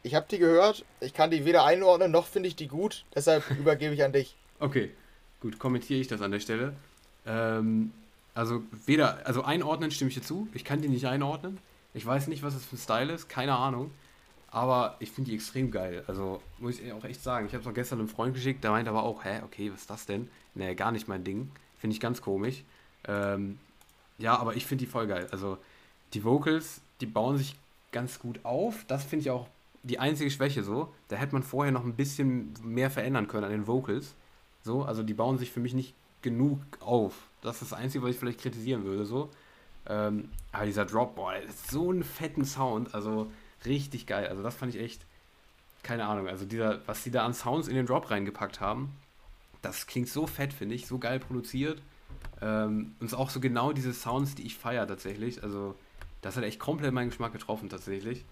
Ich 0.03 0.13
habe 0.13 0.27
die 0.29 0.37
gehört, 0.37 0.85
ich 0.99 1.15
kann 1.15 1.31
die 1.31 1.43
weder 1.43 1.65
einordnen, 1.65 2.11
noch 2.11 2.27
finde 2.27 2.49
ich 2.49 2.55
die 2.55 2.67
gut, 2.67 3.03
deshalb 3.15 3.49
übergebe 3.59 3.95
ich 3.95 4.03
an 4.03 4.13
dich. 4.13 4.37
Okay, 4.59 4.91
gut, 5.41 5.59
kommentiere 5.59 5.99
ich 5.99 6.07
das 6.07 6.21
an 6.21 6.31
der 6.31 6.39
Stelle. 6.39 6.73
Ähm, 7.25 7.91
also 8.33 8.63
weder, 8.85 9.25
also 9.25 9.43
einordnen 9.43 9.91
stimme 9.91 10.09
ich 10.09 10.15
dir 10.15 10.21
zu, 10.21 10.47
ich 10.53 10.63
kann 10.63 10.81
die 10.81 10.87
nicht 10.87 11.05
einordnen. 11.05 11.57
Ich 11.93 12.05
weiß 12.05 12.27
nicht, 12.27 12.43
was 12.43 12.53
das 12.53 12.63
für 12.63 12.77
ein 12.77 12.79
Style 12.79 13.11
ist, 13.11 13.27
keine 13.27 13.55
Ahnung. 13.55 13.91
Aber 14.49 14.95
ich 14.99 15.11
finde 15.11 15.29
die 15.29 15.35
extrem 15.35 15.71
geil. 15.71 16.03
Also 16.07 16.41
muss 16.59 16.79
ich 16.79 16.91
auch 16.91 17.03
echt 17.03 17.23
sagen. 17.23 17.45
Ich 17.45 17.53
habe 17.53 17.61
es 17.61 17.67
auch 17.67 17.73
gestern 17.73 17.99
einem 17.99 18.09
Freund 18.09 18.33
geschickt, 18.33 18.63
der 18.63 18.71
meinte 18.71 18.91
aber 18.91 19.03
auch, 19.03 19.23
hä, 19.23 19.41
okay, 19.43 19.71
was 19.71 19.81
ist 19.81 19.89
das 19.89 20.05
denn? 20.05 20.29
Nee, 20.55 20.75
gar 20.75 20.91
nicht 20.91 21.07
mein 21.07 21.23
Ding. 21.23 21.51
Finde 21.77 21.93
ich 21.93 21.99
ganz 21.99 22.21
komisch. 22.21 22.63
Ähm, 23.07 23.59
ja, 24.17 24.37
aber 24.37 24.55
ich 24.55 24.65
finde 24.65 24.85
die 24.85 24.91
voll 24.91 25.07
geil. 25.07 25.27
Also 25.31 25.57
die 26.13 26.23
Vocals, 26.23 26.81
die 26.99 27.05
bauen 27.05 27.37
sich 27.37 27.55
ganz 27.91 28.19
gut 28.19 28.41
auf. 28.43 28.85
Das 28.87 29.03
finde 29.03 29.23
ich 29.23 29.31
auch 29.31 29.47
die 29.83 29.99
einzige 29.99 30.29
Schwäche 30.29 30.63
so. 30.63 30.93
Da 31.07 31.15
hätte 31.15 31.33
man 31.33 31.43
vorher 31.43 31.71
noch 31.71 31.83
ein 31.83 31.95
bisschen 31.95 32.53
mehr 32.63 32.91
verändern 32.91 33.27
können 33.27 33.45
an 33.45 33.51
den 33.51 33.67
Vocals. 33.67 34.15
So, 34.63 34.83
also 34.83 35.03
die 35.03 35.13
bauen 35.13 35.37
sich 35.37 35.51
für 35.51 35.59
mich 35.59 35.73
nicht 35.73 35.93
genug 36.21 36.59
auf. 36.79 37.13
Das 37.41 37.61
ist 37.61 37.71
das 37.71 37.79
Einzige, 37.79 38.03
was 38.03 38.11
ich 38.11 38.17
vielleicht 38.17 38.41
kritisieren 38.41 38.83
würde. 38.83 39.05
So. 39.05 39.29
Ähm, 39.87 40.29
aber 40.51 40.65
dieser 40.65 40.85
Drop, 40.85 41.15
boah, 41.15 41.33
so 41.69 41.89
einen 41.89 42.03
fetten 42.03 42.45
Sound. 42.45 42.93
Also 42.93 43.31
richtig 43.65 44.07
geil. 44.07 44.27
Also 44.27 44.43
das 44.43 44.55
fand 44.55 44.75
ich 44.75 44.81
echt, 44.81 45.05
keine 45.83 46.05
Ahnung. 46.05 46.27
Also 46.27 46.45
dieser, 46.45 46.87
was 46.87 47.03
die 47.03 47.11
da 47.11 47.25
an 47.25 47.33
Sounds 47.33 47.67
in 47.67 47.75
den 47.75 47.85
Drop 47.85 48.11
reingepackt 48.11 48.59
haben, 48.59 48.91
das 49.61 49.87
klingt 49.87 50.09
so 50.09 50.27
fett, 50.27 50.53
finde 50.53 50.75
ich. 50.75 50.87
So 50.87 50.99
geil 50.99 51.19
produziert. 51.19 51.81
Ähm, 52.41 52.95
und 52.99 53.07
es 53.07 53.13
auch 53.13 53.29
so 53.29 53.39
genau 53.39 53.73
diese 53.73 53.93
Sounds, 53.93 54.35
die 54.35 54.43
ich 54.43 54.57
feiere 54.57 54.87
tatsächlich. 54.87 55.43
Also, 55.43 55.75
das 56.21 56.37
hat 56.37 56.43
echt 56.43 56.59
komplett 56.59 56.93
meinen 56.93 57.09
Geschmack 57.09 57.31
getroffen 57.31 57.69
tatsächlich. 57.69 58.25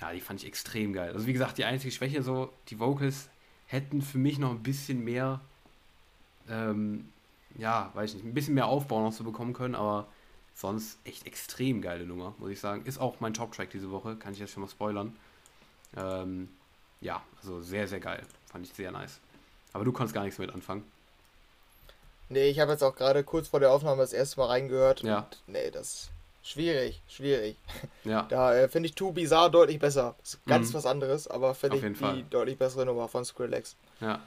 Ja, 0.00 0.12
die 0.12 0.20
fand 0.20 0.40
ich 0.40 0.46
extrem 0.46 0.92
geil. 0.92 1.12
Also, 1.12 1.26
wie 1.26 1.32
gesagt, 1.32 1.58
die 1.58 1.64
einzige 1.64 1.92
Schwäche, 1.92 2.22
so, 2.22 2.52
die 2.68 2.78
Vocals 2.78 3.28
hätten 3.66 4.02
für 4.02 4.18
mich 4.18 4.38
noch 4.38 4.50
ein 4.50 4.62
bisschen 4.62 5.02
mehr, 5.04 5.40
ähm, 6.50 7.08
ja, 7.56 7.90
weiß 7.94 8.10
ich 8.10 8.16
nicht, 8.16 8.26
ein 8.26 8.34
bisschen 8.34 8.54
mehr 8.54 8.66
Aufbau 8.66 9.02
noch 9.02 9.12
so 9.12 9.24
bekommen 9.24 9.52
können, 9.52 9.74
aber 9.74 10.06
sonst 10.54 10.98
echt 11.04 11.26
extrem 11.26 11.82
geile 11.82 12.04
Nummer, 12.04 12.34
muss 12.38 12.50
ich 12.50 12.60
sagen. 12.60 12.84
Ist 12.84 12.98
auch 12.98 13.20
mein 13.20 13.34
Top-Track 13.34 13.70
diese 13.70 13.90
Woche, 13.90 14.16
kann 14.16 14.32
ich 14.32 14.38
jetzt 14.38 14.52
schon 14.52 14.62
mal 14.62 14.68
spoilern. 14.68 15.16
Ähm, 15.96 16.48
ja, 17.00 17.22
also 17.40 17.60
sehr, 17.60 17.86
sehr 17.86 18.00
geil. 18.00 18.22
Fand 18.46 18.66
ich 18.66 18.72
sehr 18.72 18.90
nice. 18.90 19.20
Aber 19.72 19.84
du 19.84 19.92
kannst 19.92 20.14
gar 20.14 20.24
nichts 20.24 20.38
mit 20.38 20.50
anfangen. 20.50 20.84
Nee, 22.28 22.48
ich 22.50 22.60
habe 22.60 22.72
jetzt 22.72 22.82
auch 22.82 22.94
gerade 22.94 23.24
kurz 23.24 23.48
vor 23.48 23.60
der 23.60 23.70
Aufnahme 23.70 24.02
das 24.02 24.12
erste 24.12 24.40
Mal 24.40 24.46
reingehört. 24.46 25.02
Ja. 25.02 25.20
Und 25.20 25.38
nee, 25.46 25.70
das 25.70 25.86
ist 25.92 26.10
schwierig, 26.42 27.02
schwierig. 27.08 27.56
Ja. 28.04 28.22
Da 28.28 28.54
äh, 28.54 28.68
finde 28.68 28.88
ich 28.88 28.94
Too 28.94 29.12
Bizarre 29.12 29.50
deutlich 29.50 29.78
besser. 29.78 30.14
Ist 30.22 30.44
ganz 30.46 30.70
mhm. 30.70 30.74
was 30.74 30.86
anderes, 30.86 31.28
aber 31.28 31.54
finde 31.54 31.76
ich 31.78 31.82
die 31.82 31.94
Fall. 31.94 32.24
deutlich 32.28 32.58
bessere 32.58 32.84
Nummer 32.84 33.08
von 33.08 33.24
Skrillex. 33.24 33.76
Ja. 34.00 34.20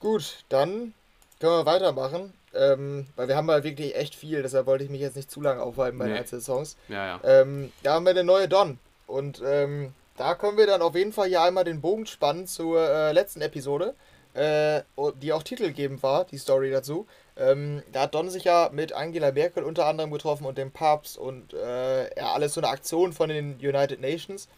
Gut, 0.00 0.44
dann 0.48 0.94
können 1.40 1.52
wir 1.52 1.66
weitermachen. 1.66 2.32
Ähm, 2.54 3.06
weil 3.14 3.28
wir 3.28 3.36
haben 3.36 3.46
mal 3.46 3.62
wirklich 3.62 3.94
echt 3.94 4.14
viel, 4.14 4.42
deshalb 4.42 4.66
wollte 4.66 4.82
ich 4.82 4.90
mich 4.90 5.02
jetzt 5.02 5.16
nicht 5.16 5.30
zu 5.30 5.42
lange 5.42 5.62
aufhalten 5.62 5.98
bei 5.98 6.06
nee. 6.06 6.12
den 6.12 6.20
einzelnen 6.20 6.42
Songs. 6.42 6.76
Ja, 6.88 7.06
ja. 7.06 7.20
Ähm, 7.22 7.72
da 7.82 7.94
haben 7.94 8.06
wir 8.06 8.10
eine 8.10 8.24
neue 8.24 8.48
Don. 8.48 8.78
Und 9.06 9.42
ähm, 9.44 9.92
da 10.16 10.34
können 10.34 10.56
wir 10.56 10.66
dann 10.66 10.80
auf 10.80 10.94
jeden 10.94 11.12
Fall 11.12 11.28
hier 11.28 11.42
einmal 11.42 11.64
den 11.64 11.82
Bogen 11.82 12.06
spannen 12.06 12.46
zur 12.46 12.80
äh, 12.80 13.12
letzten 13.12 13.42
Episode 13.42 13.94
äh, 14.38 14.82
die 15.20 15.32
auch 15.32 15.42
titelgebend 15.42 16.02
war, 16.02 16.24
die 16.24 16.38
Story 16.38 16.70
dazu. 16.70 17.06
Ähm, 17.36 17.82
da 17.92 18.02
hat 18.02 18.14
Don 18.14 18.30
sich 18.30 18.44
ja 18.44 18.70
mit 18.72 18.92
Angela 18.92 19.32
Merkel 19.32 19.64
unter 19.64 19.86
anderem 19.86 20.10
getroffen 20.10 20.44
und 20.44 20.58
dem 20.58 20.70
Papst 20.70 21.18
und 21.18 21.54
äh, 21.54 22.16
ja, 22.16 22.32
alles 22.32 22.54
so 22.54 22.60
eine 22.60 22.68
Aktion 22.68 23.12
von 23.12 23.28
den 23.28 23.56
United 23.56 24.00
Nations 24.00 24.48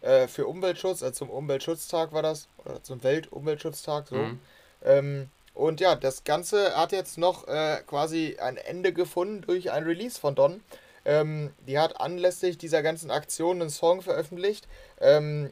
äh, 0.00 0.26
für 0.26 0.46
Umweltschutz, 0.46 1.02
also 1.02 1.12
zum 1.12 1.30
Umweltschutztag 1.30 2.12
war 2.12 2.22
das, 2.22 2.48
oder 2.64 2.82
zum 2.82 3.02
Weltumweltschutztag, 3.02 4.08
so. 4.08 4.16
Mhm. 4.16 4.40
Ähm, 4.84 5.28
und 5.54 5.80
ja, 5.80 5.94
das 5.94 6.24
Ganze 6.24 6.76
hat 6.76 6.92
jetzt 6.92 7.18
noch 7.18 7.46
äh, 7.48 7.82
quasi 7.86 8.36
ein 8.40 8.56
Ende 8.56 8.92
gefunden 8.92 9.42
durch 9.42 9.70
ein 9.70 9.84
Release 9.84 10.18
von 10.18 10.34
Don. 10.34 10.62
Ähm, 11.04 11.50
die 11.66 11.78
hat 11.78 12.00
anlässlich 12.00 12.58
dieser 12.58 12.82
ganzen 12.82 13.10
Aktion 13.10 13.60
einen 13.60 13.70
Song 13.70 14.02
veröffentlicht, 14.02 14.68
ähm, 15.00 15.50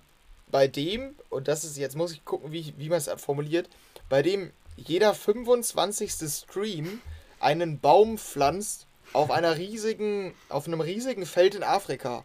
bei 0.50 0.66
dem, 0.66 1.14
und 1.30 1.48
das 1.48 1.64
ist, 1.64 1.76
jetzt 1.76 1.96
muss 1.96 2.12
ich 2.12 2.24
gucken, 2.24 2.52
wie, 2.52 2.72
wie 2.76 2.88
man 2.88 2.98
es 2.98 3.10
formuliert, 3.16 3.68
bei 4.08 4.22
dem 4.22 4.50
jeder 4.76 5.14
25. 5.14 6.12
Stream 6.12 7.00
einen 7.40 7.78
Baum 7.80 8.18
pflanzt 8.18 8.86
auf 9.12 9.30
einer 9.30 9.56
riesigen, 9.56 10.34
auf 10.48 10.66
einem 10.66 10.80
riesigen 10.80 11.26
Feld 11.26 11.54
in 11.54 11.62
Afrika. 11.62 12.24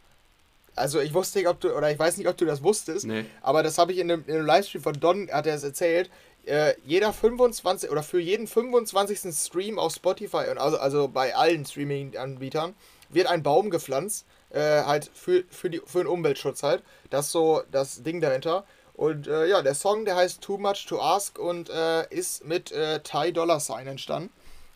Also 0.76 1.00
ich 1.00 1.14
wusste 1.14 1.40
nicht, 1.40 1.48
ob 1.48 1.60
du, 1.60 1.76
oder 1.76 1.92
ich 1.92 2.00
weiß 2.00 2.18
nicht, 2.18 2.28
ob 2.28 2.38
du 2.38 2.46
das 2.46 2.64
wusstest, 2.64 3.06
nee. 3.06 3.26
aber 3.42 3.62
das 3.62 3.78
habe 3.78 3.92
ich 3.92 4.00
in 4.00 4.12
einem, 4.12 4.24
in 4.26 4.36
einem 4.36 4.46
Livestream 4.46 4.82
von 4.82 5.00
Don, 5.00 5.30
hat 5.32 5.46
er 5.46 5.56
es 5.56 5.64
erzählt, 5.64 6.10
äh, 6.46 6.74
jeder 6.86 7.14
25 7.14 7.90
oder 7.90 8.04
für 8.04 8.20
jeden 8.20 8.48
25. 8.48 9.34
Stream 9.34 9.80
auf 9.80 9.94
Spotify 9.94 10.50
und 10.50 10.58
also, 10.58 10.78
also 10.78 11.08
bei 11.08 11.36
allen 11.36 11.66
Streaming-Anbietern 11.66 12.76
wird 13.10 13.28
ein 13.28 13.44
Baum 13.44 13.70
gepflanzt 13.70 14.26
äh, 14.50 14.84
halt 14.84 15.10
für, 15.14 15.44
für, 15.50 15.70
die, 15.70 15.82
für 15.86 16.00
den 16.00 16.08
Umweltschutz 16.08 16.64
halt. 16.64 16.84
Das 17.10 17.28
ist 17.28 17.32
so 17.32 17.64
das 17.72 18.04
Ding 18.04 18.22
dahinter. 18.22 18.66
Und 18.94 19.28
äh, 19.28 19.48
ja, 19.48 19.62
der 19.62 19.74
Song, 19.74 20.06
der 20.06 20.16
heißt 20.16 20.42
Too 20.42 20.58
Much 20.58 20.86
to 20.88 21.02
Ask 21.02 21.40
und 21.40 21.70
äh, 21.70 22.08
ist 22.10 22.46
mit 22.46 22.72
äh, 22.72 23.00
Ty 23.00 23.34
Dollar 23.34 23.60
Sign 23.60 23.88
entstanden, 23.88 24.30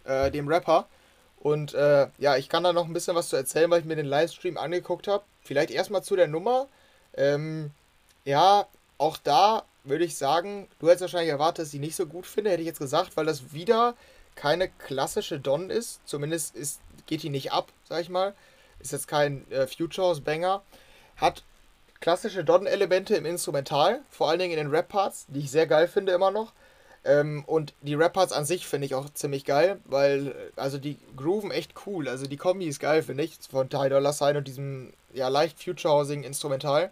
äh, 0.05 0.31
dem 0.31 0.47
Rapper. 0.47 0.87
Und 1.39 1.73
ja, 1.73 2.35
ich 2.35 2.49
kann 2.49 2.63
da 2.63 2.73
noch 2.73 2.87
ein 2.87 2.93
bisschen 2.93 3.15
was 3.15 3.29
zu 3.29 3.37
erzählen, 3.37 3.69
weil 3.69 3.79
ich 3.79 3.85
mir 3.85 3.95
den 3.95 4.07
Livestream 4.07 4.57
angeguckt 4.57 5.07
habe. 5.07 5.23
Vielleicht 5.43 5.69
erstmal 5.69 6.03
zu 6.03 6.17
der 6.17 6.27
Nummer. 6.27 6.67
Ähm, 7.15 7.71
ja, 8.25 8.67
auch 8.97 9.17
da 9.17 9.63
würde 9.87 10.05
ich 10.05 10.17
sagen, 10.17 10.67
du 10.79 10.87
hättest 10.87 11.01
wahrscheinlich 11.01 11.31
erwartet, 11.31 11.65
dass 11.65 11.73
ich 11.73 11.79
nicht 11.79 11.95
so 11.95 12.05
gut 12.05 12.25
finde, 12.25 12.51
hätte 12.51 12.61
ich 12.61 12.67
jetzt 12.67 12.79
gesagt, 12.79 13.17
weil 13.17 13.25
das 13.25 13.53
wieder 13.53 13.95
keine 14.35 14.69
klassische 14.69 15.39
Don 15.39 15.69
ist. 15.69 15.99
Zumindest 16.05 16.55
ist, 16.55 16.79
geht 17.05 17.23
die 17.23 17.29
nicht 17.29 17.51
ab, 17.51 17.71
sag 17.87 18.01
ich 18.01 18.09
mal 18.09 18.33
ist 18.79 18.91
jetzt 18.91 19.07
kein 19.07 19.49
äh, 19.51 19.67
Futures-Banger, 19.67 20.61
hat 21.17 21.43
klassische 21.99 22.43
Don-Elemente 22.43 23.15
im 23.15 23.25
Instrumental, 23.25 24.01
vor 24.09 24.29
allen 24.29 24.39
Dingen 24.39 24.53
in 24.53 24.57
den 24.57 24.69
Rap-Parts, 24.69 25.25
die 25.29 25.39
ich 25.39 25.51
sehr 25.51 25.67
geil 25.67 25.87
finde 25.87 26.11
immer 26.11 26.31
noch. 26.31 26.53
Ähm, 27.03 27.43
und 27.45 27.73
die 27.81 27.95
Rap-Parts 27.95 28.33
an 28.33 28.45
sich 28.45 28.67
finde 28.67 28.85
ich 28.85 28.95
auch 28.95 29.09
ziemlich 29.13 29.45
geil, 29.45 29.79
weil, 29.85 30.27
äh, 30.27 30.33
also 30.55 30.77
die 30.77 30.97
grooven 31.15 31.51
echt 31.51 31.73
cool. 31.85 32.07
Also 32.07 32.27
die 32.27 32.37
Kombi 32.37 32.67
ist 32.67 32.79
geil, 32.79 33.01
finde 33.01 33.23
ich, 33.23 33.37
von 33.49 33.69
Ty 33.69 33.89
Dolla 33.89 34.13
Sign 34.13 34.37
und 34.37 34.47
diesem, 34.47 34.93
ja, 35.13 35.27
leicht 35.27 35.61
Future-Housing-Instrumental. 35.63 36.91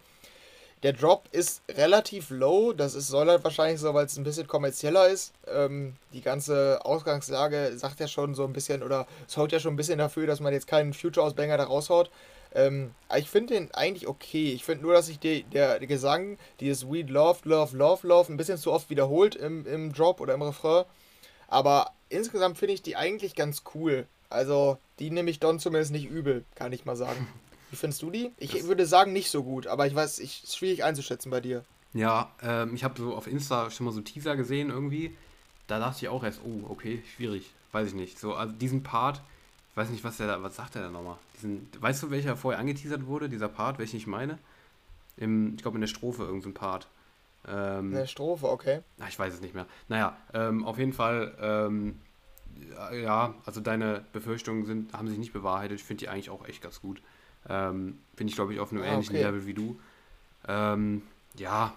Der 0.85 0.93
Drop 0.93 1.27
ist 1.31 1.63
relativ 1.67 2.29
low, 2.29 2.71
das 2.71 2.93
ist, 2.93 3.07
soll 3.07 3.27
halt 3.27 3.43
wahrscheinlich 3.43 3.79
so, 3.79 3.91
weil 3.95 4.05
es 4.05 4.17
ein 4.17 4.23
bisschen 4.23 4.45
kommerzieller 4.45 5.07
ist. 5.07 5.33
Ähm, 5.47 5.95
die 6.13 6.21
ganze 6.21 6.79
Ausgangslage 6.85 7.75
sagt 7.75 7.99
ja 7.99 8.07
schon 8.07 8.35
so 8.35 8.43
ein 8.43 8.53
bisschen, 8.53 8.83
oder 8.83 9.07
sorgt 9.25 9.51
ja 9.51 9.59
schon 9.59 9.73
ein 9.73 9.77
bisschen 9.77 9.97
dafür, 9.97 10.27
dass 10.27 10.41
man 10.41 10.53
jetzt 10.53 10.67
keinen 10.67 10.93
Future-Ausbanger 10.93 11.57
da 11.57 11.63
raushaut. 11.63 12.11
Ähm, 12.53 12.93
ich 13.17 13.31
finde 13.31 13.55
den 13.55 13.73
eigentlich 13.73 14.07
okay. 14.07 14.53
Ich 14.53 14.63
finde 14.63 14.83
nur, 14.83 14.93
dass 14.93 15.07
sich 15.07 15.17
die, 15.17 15.41
der, 15.45 15.79
der, 15.79 15.87
Gesang, 15.87 16.37
dieses 16.59 16.87
Weed 16.87 17.09
Love, 17.09 17.39
Love, 17.45 17.75
Love, 17.75 18.05
Love, 18.07 18.31
ein 18.31 18.37
bisschen 18.37 18.59
zu 18.59 18.71
oft 18.71 18.91
wiederholt 18.91 19.33
im, 19.33 19.65
im 19.65 19.91
Drop 19.91 20.21
oder 20.21 20.35
im 20.35 20.43
Refrain. 20.43 20.85
Aber 21.47 21.93
insgesamt 22.09 22.59
finde 22.59 22.75
ich 22.75 22.83
die 22.83 22.95
eigentlich 22.95 23.33
ganz 23.33 23.63
cool. 23.73 24.05
Also, 24.29 24.77
die 24.99 25.09
nehme 25.09 25.31
ich 25.31 25.39
Don 25.39 25.57
zumindest 25.57 25.93
nicht 25.93 26.07
übel, 26.07 26.45
kann 26.53 26.73
ich 26.73 26.85
mal 26.85 26.95
sagen. 26.95 27.27
Wie 27.71 27.75
findest 27.75 28.01
du 28.01 28.11
die? 28.11 28.31
Ich 28.37 28.51
das 28.51 28.67
würde 28.67 28.85
sagen, 28.85 29.13
nicht 29.13 29.29
so 29.29 29.43
gut, 29.43 29.67
aber 29.67 29.87
ich 29.87 29.95
weiß, 29.95 30.19
es 30.19 30.43
ist 30.43 30.55
schwierig 30.55 30.83
einzuschätzen 30.83 31.29
bei 31.29 31.41
dir. 31.41 31.63
Ja, 31.93 32.31
ähm, 32.41 32.75
ich 32.75 32.83
habe 32.83 32.99
so 32.99 33.15
auf 33.15 33.27
Insta 33.27 33.71
schon 33.71 33.85
mal 33.85 33.93
so 33.93 34.01
Teaser 34.01 34.35
gesehen 34.35 34.69
irgendwie. 34.69 35.15
da 35.67 35.79
dachte 35.79 35.97
ich 36.05 36.09
auch 36.09 36.23
erst, 36.23 36.41
oh, 36.45 36.69
okay, 36.69 37.01
schwierig, 37.15 37.51
weiß 37.71 37.87
ich 37.87 37.93
nicht. 37.93 38.19
So, 38.19 38.35
also 38.35 38.53
diesen 38.53 38.83
Part, 38.83 39.21
ich 39.71 39.77
weiß 39.77 39.89
nicht, 39.89 40.03
was 40.03 40.17
der 40.17 40.27
da, 40.27 40.43
was 40.43 40.55
sagt 40.55 40.75
er 40.75 40.83
da 40.83 40.89
nochmal? 40.89 41.17
Diesen, 41.35 41.67
weißt 41.79 42.03
du, 42.03 42.11
welcher 42.11 42.35
vorher 42.35 42.59
angeteasert 42.59 43.07
wurde, 43.07 43.29
dieser 43.29 43.47
Part, 43.47 43.79
welchen 43.79 43.97
ich 43.97 44.07
meine? 44.07 44.37
Im, 45.17 45.55
ich 45.55 45.61
glaube 45.61 45.77
in 45.77 45.81
der 45.81 45.87
Strophe 45.87 46.23
irgendein 46.23 46.53
Part. 46.53 46.87
Ähm, 47.47 47.95
eine 47.95 48.07
Strophe, 48.07 48.49
okay. 48.49 48.81
Na, 48.97 49.07
ich 49.07 49.17
weiß 49.17 49.33
es 49.33 49.41
nicht 49.41 49.53
mehr. 49.53 49.65
Naja, 49.87 50.17
ähm, 50.33 50.65
auf 50.65 50.77
jeden 50.77 50.93
Fall, 50.93 51.35
ähm, 51.39 51.99
ja, 52.93 53.33
also 53.45 53.61
deine 53.61 54.03
Befürchtungen 54.13 54.65
sind, 54.65 54.93
haben 54.93 55.07
sich 55.07 55.17
nicht 55.17 55.33
bewahrheitet. 55.33 55.79
Ich 55.79 55.85
finde 55.85 56.01
die 56.01 56.09
eigentlich 56.09 56.29
auch 56.29 56.45
echt 56.47 56.61
ganz 56.61 56.81
gut. 56.81 57.01
Ähm, 57.49 57.99
bin 58.15 58.27
ich, 58.27 58.35
glaube 58.35 58.53
ich, 58.53 58.59
auf 58.59 58.71
einem 58.71 58.81
ah, 58.81 58.85
ähnlichen 58.85 59.15
okay. 59.15 59.25
Level 59.25 59.45
wie 59.45 59.53
du. 59.53 59.79
Ähm, 60.47 61.01
ja, 61.37 61.73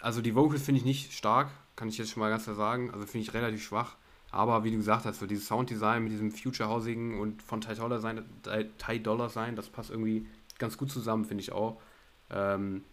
also 0.00 0.20
die 0.20 0.34
Vocals 0.34 0.62
finde 0.62 0.78
ich 0.78 0.84
nicht 0.84 1.12
stark, 1.12 1.50
kann 1.76 1.88
ich 1.88 1.98
jetzt 1.98 2.10
schon 2.10 2.20
mal 2.20 2.30
ganz 2.30 2.44
klar 2.44 2.56
sagen. 2.56 2.90
Also 2.92 3.06
finde 3.06 3.26
ich 3.26 3.34
relativ 3.34 3.62
schwach. 3.62 3.96
Aber 4.30 4.62
wie 4.64 4.70
du 4.70 4.76
gesagt 4.76 5.06
hast, 5.06 5.20
so 5.20 5.26
dieses 5.26 5.46
Sounddesign 5.46 6.02
mit 6.02 6.12
diesem 6.12 6.30
Future-Hausigen 6.30 7.18
und 7.18 7.42
von 7.42 7.60
Ty 7.60 7.74
Dollar 7.74 7.98
sein, 7.98 8.24
Ty 8.78 9.00
Dollar 9.00 9.30
sein, 9.30 9.56
das 9.56 9.68
passt 9.68 9.90
irgendwie 9.90 10.26
ganz 10.58 10.76
gut 10.76 10.90
zusammen, 10.90 11.24
finde 11.24 11.42
ich 11.42 11.52
auch. 11.52 11.80
Ähm, 12.30 12.84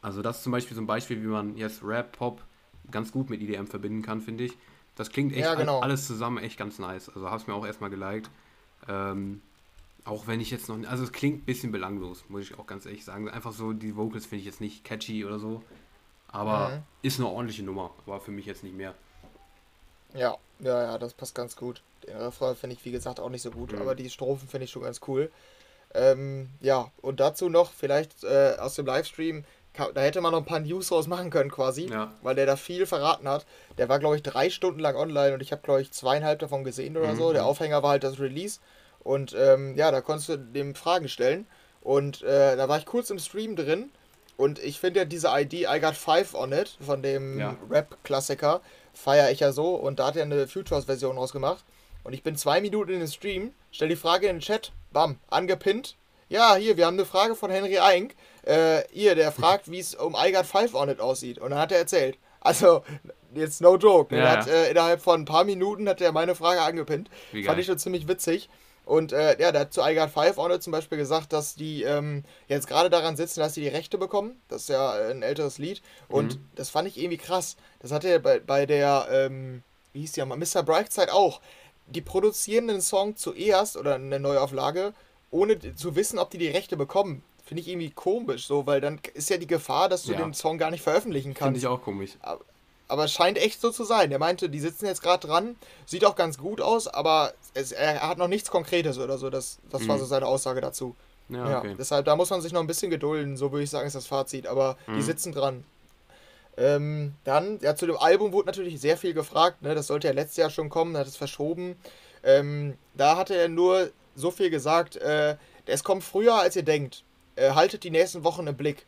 also 0.00 0.22
das 0.22 0.38
ist 0.38 0.44
zum 0.44 0.52
Beispiel 0.52 0.74
so 0.74 0.82
ein 0.82 0.86
Beispiel, 0.86 1.22
wie 1.22 1.26
man 1.26 1.56
jetzt 1.56 1.84
Rap, 1.84 2.16
Pop 2.16 2.42
ganz 2.90 3.12
gut 3.12 3.28
mit 3.28 3.42
EDM 3.42 3.66
verbinden 3.66 4.02
kann, 4.02 4.20
finde 4.22 4.44
ich. 4.44 4.52
Das 4.96 5.10
klingt 5.10 5.32
echt 5.32 5.42
ja, 5.42 5.54
genau. 5.54 5.80
alles 5.80 6.06
zusammen 6.06 6.38
echt 6.38 6.58
ganz 6.58 6.78
nice. 6.78 7.08
Also 7.08 7.28
habe 7.28 7.36
es 7.36 7.46
mir 7.46 7.54
auch 7.54 7.66
erstmal 7.66 7.90
geliked. 7.90 8.30
Ähm, 8.88 9.42
auch 10.04 10.26
wenn 10.26 10.40
ich 10.40 10.50
jetzt 10.50 10.68
noch, 10.68 10.78
also 10.88 11.04
es 11.04 11.12
klingt 11.12 11.42
ein 11.42 11.44
bisschen 11.44 11.72
belanglos, 11.72 12.24
muss 12.28 12.42
ich 12.42 12.58
auch 12.58 12.66
ganz 12.66 12.84
ehrlich 12.84 13.04
sagen. 13.04 13.28
Einfach 13.28 13.52
so, 13.52 13.72
die 13.72 13.96
Vocals 13.96 14.26
finde 14.26 14.40
ich 14.40 14.46
jetzt 14.46 14.60
nicht 14.60 14.84
catchy 14.84 15.24
oder 15.24 15.38
so. 15.38 15.62
Aber 16.28 16.70
mhm. 16.70 16.82
ist 17.02 17.18
eine 17.18 17.28
ordentliche 17.28 17.62
Nummer, 17.62 17.92
aber 18.06 18.20
für 18.20 18.32
mich 18.32 18.44
jetzt 18.44 18.64
nicht 18.64 18.76
mehr. 18.76 18.94
Ja, 20.14 20.36
ja, 20.60 20.82
ja, 20.82 20.98
das 20.98 21.14
passt 21.14 21.34
ganz 21.34 21.56
gut. 21.56 21.82
Den 22.06 22.16
Refrain 22.16 22.54
finde 22.56 22.76
ich, 22.76 22.84
wie 22.84 22.90
gesagt, 22.90 23.18
auch 23.18 23.30
nicht 23.30 23.42
so 23.42 23.50
gut, 23.50 23.72
mhm. 23.72 23.80
aber 23.80 23.94
die 23.94 24.10
Strophen 24.10 24.48
finde 24.48 24.64
ich 24.64 24.70
schon 24.70 24.82
ganz 24.82 25.00
cool. 25.06 25.30
Ähm, 25.94 26.50
ja, 26.60 26.90
und 27.00 27.20
dazu 27.20 27.48
noch 27.48 27.72
vielleicht 27.72 28.24
äh, 28.24 28.56
aus 28.58 28.74
dem 28.74 28.84
Livestream, 28.84 29.44
da 29.72 30.00
hätte 30.00 30.20
man 30.20 30.32
noch 30.32 30.38
ein 30.38 30.44
paar 30.44 30.60
News 30.60 30.88
draus 30.88 31.06
machen 31.06 31.30
können 31.30 31.50
quasi, 31.50 31.86
ja. 31.86 32.12
weil 32.22 32.34
der 32.34 32.46
da 32.46 32.56
viel 32.56 32.86
verraten 32.86 33.28
hat. 33.28 33.46
Der 33.78 33.88
war, 33.88 33.98
glaube 33.98 34.16
ich, 34.16 34.22
drei 34.22 34.50
Stunden 34.50 34.80
lang 34.80 34.96
online 34.96 35.34
und 35.34 35.40
ich 35.40 35.50
habe, 35.50 35.62
glaube 35.62 35.82
ich, 35.82 35.92
zweieinhalb 35.92 36.38
davon 36.38 36.62
gesehen 36.62 36.96
oder 36.96 37.12
mhm. 37.12 37.18
so. 37.18 37.32
Der 37.32 37.46
Aufhänger 37.46 37.82
war 37.82 37.90
halt 37.90 38.04
das 38.04 38.20
Release 38.20 38.60
und 39.04 39.34
ähm, 39.38 39.76
ja, 39.76 39.90
da 39.90 40.00
konntest 40.00 40.28
du 40.28 40.36
dem 40.38 40.74
Fragen 40.74 41.08
stellen 41.08 41.46
und 41.80 42.22
äh, 42.22 42.56
da 42.56 42.68
war 42.68 42.78
ich 42.78 42.86
kurz 42.86 43.10
im 43.10 43.18
Stream 43.18 43.54
drin 43.54 43.90
und 44.36 44.58
ich 44.58 44.80
finde 44.80 45.00
ja 45.00 45.04
diese 45.04 45.28
ID 45.28 45.52
I 45.52 45.80
Got 45.80 45.94
Five 45.94 46.34
on 46.34 46.52
It 46.52 46.76
von 46.80 47.02
dem 47.02 47.38
ja. 47.38 47.56
Rap-Klassiker 47.70 48.60
feiere 48.92 49.30
ich 49.30 49.40
ja 49.40 49.52
so 49.52 49.74
und 49.74 49.98
da 49.98 50.06
hat 50.08 50.16
er 50.16 50.22
eine 50.22 50.48
Futures-Version 50.48 51.18
rausgemacht. 51.18 51.64
Und 52.02 52.12
ich 52.12 52.22
bin 52.22 52.36
zwei 52.36 52.60
Minuten 52.60 52.92
in 52.92 52.98
den 52.98 53.08
Stream, 53.08 53.54
stell 53.70 53.88
die 53.88 53.96
Frage 53.96 54.26
in 54.26 54.36
den 54.36 54.42
Chat, 54.42 54.72
bam, 54.92 55.18
angepinnt. 55.30 55.96
Ja, 56.28 56.54
hier, 56.56 56.76
wir 56.76 56.86
haben 56.86 56.94
eine 56.94 57.06
Frage 57.06 57.34
von 57.34 57.50
Henry 57.50 57.78
Eink. 57.78 58.14
Äh, 58.42 58.82
hier, 58.90 59.14
der 59.14 59.32
fragt, 59.32 59.70
wie 59.70 59.78
es 59.78 59.94
um 59.94 60.14
I 60.14 60.32
Got 60.32 60.46
Five 60.46 60.74
on 60.74 60.88
It 60.88 61.00
aussieht. 61.00 61.38
Und 61.38 61.50
dann 61.50 61.58
hat 61.58 61.72
er 61.72 61.78
erzählt. 61.78 62.18
Also, 62.40 62.82
jetzt 63.34 63.62
no 63.62 63.76
joke. 63.76 64.14
Ja, 64.14 64.38
hat, 64.38 64.48
äh, 64.48 64.70
innerhalb 64.70 65.00
von 65.00 65.22
ein 65.22 65.24
paar 65.24 65.44
Minuten 65.44 65.88
hat 65.88 66.00
er 66.00 66.12
meine 66.12 66.34
Frage 66.34 66.60
angepinnt. 66.60 67.08
Fand 67.46 67.58
ich 67.58 67.66
schon 67.66 67.78
ziemlich 67.78 68.06
witzig. 68.06 68.50
Und 68.84 69.12
äh, 69.12 69.40
ja, 69.40 69.50
der 69.50 69.62
hat 69.62 69.72
zu 69.72 69.80
I 69.80 69.94
Got 69.94 70.10
Five 70.10 70.36
Honor 70.36 70.60
zum 70.60 70.72
Beispiel 70.72 70.98
gesagt, 70.98 71.32
dass 71.32 71.54
die 71.54 71.82
ähm, 71.82 72.22
jetzt 72.48 72.66
gerade 72.66 72.90
daran 72.90 73.16
sitzen, 73.16 73.40
dass 73.40 73.54
sie 73.54 73.62
die 73.62 73.68
Rechte 73.68 73.96
bekommen. 73.96 74.40
Das 74.48 74.62
ist 74.62 74.68
ja 74.68 74.92
ein 74.92 75.22
älteres 75.22 75.58
Lied. 75.58 75.82
Und 76.08 76.36
mhm. 76.36 76.48
das 76.54 76.70
fand 76.70 76.88
ich 76.88 76.98
irgendwie 76.98 77.18
krass. 77.18 77.56
Das 77.80 77.92
hatte 77.92 78.08
er 78.08 78.18
bei, 78.18 78.40
bei 78.40 78.66
der, 78.66 79.06
ähm, 79.10 79.62
wie 79.92 80.00
hieß 80.00 80.12
die 80.12 80.20
ja 80.20 80.26
mal, 80.26 80.36
Mr. 80.36 80.62
Brightside 80.62 81.12
auch. 81.14 81.40
Die 81.86 82.02
produzieren 82.02 82.68
einen 82.68 82.80
Song 82.80 83.16
zuerst 83.16 83.76
oder 83.76 83.94
eine 83.94 84.20
Neuauflage, 84.20 84.92
ohne 85.30 85.58
zu 85.74 85.96
wissen, 85.96 86.18
ob 86.18 86.30
die 86.30 86.38
die 86.38 86.48
Rechte 86.48 86.76
bekommen. 86.76 87.22
Finde 87.44 87.60
ich 87.60 87.68
irgendwie 87.68 87.90
komisch, 87.90 88.46
so, 88.46 88.66
weil 88.66 88.80
dann 88.80 89.00
ist 89.12 89.28
ja 89.28 89.36
die 89.36 89.46
Gefahr, 89.46 89.90
dass 89.90 90.04
du 90.04 90.12
ja. 90.12 90.18
den 90.18 90.32
Song 90.32 90.56
gar 90.56 90.70
nicht 90.70 90.82
veröffentlichen 90.82 91.34
kannst. 91.34 91.44
Finde 91.44 91.58
ich 91.58 91.66
auch 91.66 91.82
komisch. 91.82 92.12
Aber, 92.20 92.40
aber 92.88 93.04
es 93.04 93.12
scheint 93.12 93.36
echt 93.36 93.60
so 93.60 93.70
zu 93.70 93.84
sein. 93.84 94.10
Er 94.12 94.18
meinte, 94.18 94.48
die 94.48 94.60
sitzen 94.60 94.86
jetzt 94.86 95.02
gerade 95.02 95.26
dran, 95.26 95.56
sieht 95.84 96.06
auch 96.06 96.16
ganz 96.16 96.38
gut 96.38 96.62
aus, 96.62 96.88
aber 96.88 97.34
es, 97.54 97.72
er 97.72 98.06
hat 98.06 98.18
noch 98.18 98.28
nichts 98.28 98.50
Konkretes 98.50 98.98
oder 98.98 99.16
so. 99.18 99.30
Das, 99.30 99.58
das 99.70 99.82
mhm. 99.82 99.88
war 99.88 99.98
so 99.98 100.04
seine 100.04 100.26
Aussage 100.26 100.60
dazu. 100.60 100.94
Ja, 101.28 101.58
okay. 101.58 101.74
deshalb, 101.78 102.04
da 102.04 102.16
muss 102.16 102.28
man 102.30 102.42
sich 102.42 102.52
noch 102.52 102.60
ein 102.60 102.66
bisschen 102.66 102.90
gedulden, 102.90 103.36
so 103.36 103.50
würde 103.50 103.64
ich 103.64 103.70
sagen, 103.70 103.86
ist 103.86 103.96
das 103.96 104.06
Fazit. 104.06 104.46
Aber 104.46 104.76
mhm. 104.86 104.96
die 104.96 105.02
sitzen 105.02 105.32
dran. 105.32 105.64
Ähm, 106.56 107.14
dann, 107.24 107.58
ja, 107.62 107.74
zu 107.74 107.86
dem 107.86 107.96
Album 107.96 108.32
wurde 108.32 108.46
natürlich 108.46 108.80
sehr 108.80 108.96
viel 108.96 109.14
gefragt. 109.14 109.62
Ne? 109.62 109.74
Das 109.74 109.86
sollte 109.86 110.06
ja 110.08 110.12
letztes 110.12 110.36
Jahr 110.36 110.50
schon 110.50 110.68
kommen, 110.68 110.96
hat 110.96 111.06
es 111.06 111.16
verschoben. 111.16 111.76
Ähm, 112.22 112.76
da 112.94 113.16
hatte 113.16 113.34
er 113.34 113.48
nur 113.48 113.90
so 114.14 114.30
viel 114.30 114.50
gesagt: 114.50 114.96
äh, 114.96 115.36
Es 115.66 115.82
kommt 115.82 116.04
früher, 116.04 116.34
als 116.34 116.56
ihr 116.56 116.62
denkt. 116.62 117.02
Äh, 117.36 117.50
haltet 117.52 117.82
die 117.82 117.90
nächsten 117.90 118.22
Wochen 118.22 118.46
im 118.46 118.56
Blick. 118.56 118.86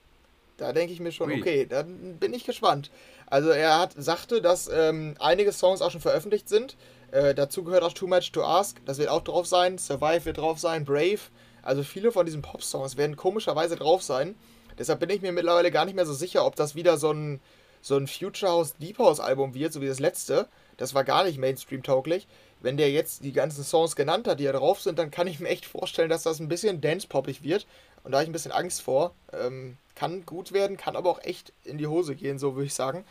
Da 0.57 0.73
denke 0.73 0.93
ich 0.93 1.01
mir 1.01 1.13
schon, 1.13 1.31
Ui. 1.31 1.41
okay, 1.41 1.67
dann 1.67 2.17
bin 2.19 2.33
ich 2.33 2.45
gespannt. 2.45 2.91
Also 3.27 3.51
er 3.51 3.79
hat, 3.79 3.95
sagte, 3.97 4.41
dass 4.41 4.69
ähm, 4.73 5.17
einige 5.19 5.53
Songs 5.53 5.83
auch 5.83 5.91
schon 5.91 6.01
veröffentlicht 6.01 6.49
sind. 6.49 6.77
Äh, 7.17 7.35
dazu 7.35 7.65
gehört 7.65 7.83
auch 7.83 7.95
Too 7.95 8.07
Much 8.07 8.31
to 8.33 8.45
Ask, 8.45 8.77
das 8.85 8.99
wird 8.99 9.09
auch 9.09 9.25
drauf 9.25 9.47
sein. 9.47 9.79
Survive 9.79 10.27
wird 10.27 10.37
drauf 10.37 10.59
sein, 10.59 10.85
Brave. 10.85 11.21
Also 11.63 11.83
viele 11.83 12.13
von 12.13 12.27
diesen 12.27 12.43
Pop-Songs 12.43 12.99
werden 12.99 13.17
komischerweise 13.17 13.77
drauf 13.77 14.03
sein. 14.03 14.35
Deshalb 14.79 15.01
bin 15.01 15.09
ich 15.09 15.23
mir 15.23 15.33
mittlerweile 15.33 15.71
gar 15.71 15.87
nicht 15.87 15.95
mehr 15.95 16.05
so 16.05 16.13
sicher, 16.13 16.45
ob 16.45 16.57
das 16.57 16.75
wieder 16.75 16.99
so 16.99 17.11
ein, 17.11 17.41
so 17.81 17.97
ein 17.97 18.07
Future 18.07 18.53
House 18.53 18.77
Deep 18.77 18.99
House 18.99 19.19
Album 19.19 19.55
wird, 19.55 19.73
so 19.73 19.81
wie 19.81 19.87
das 19.87 19.99
letzte. 19.99 20.47
Das 20.77 20.93
war 20.93 21.05
gar 21.05 21.25
nicht 21.25 21.39
Mainstream-tauglich. 21.39 22.27
Wenn 22.61 22.77
der 22.77 22.91
jetzt 22.91 23.25
die 23.25 23.33
ganzen 23.33 23.65
Songs 23.65 23.97
genannt 23.97 24.29
hat, 24.29 24.39
die 24.39 24.45
da 24.45 24.53
drauf 24.53 24.83
sind, 24.83 24.99
dann 24.99 25.11
kann 25.11 25.27
ich 25.27 25.41
mir 25.41 25.49
echt 25.49 25.65
vorstellen, 25.65 26.11
dass 26.11 26.23
das 26.23 26.39
ein 26.39 26.49
bisschen 26.49 26.83
dance-poppig 26.83 27.43
wird. 27.43 27.67
Und 28.05 28.13
da 28.13 28.19
habe 28.19 28.25
ich 28.25 28.29
ein 28.29 28.35
bisschen 28.35 28.53
Angst 28.53 28.83
vor. 28.83 29.15
Ähm, 29.33 29.79
kann 29.95 30.27
gut 30.27 30.53
werden, 30.53 30.77
kann 30.77 30.97
aber 30.97 31.09
auch 31.09 31.25
echt 31.25 31.55
in 31.65 31.79
die 31.79 31.87
Hose 31.87 32.15
gehen, 32.15 32.39
so 32.39 32.57
würde 32.57 32.67
ich 32.67 32.75
sagen. 32.75 33.07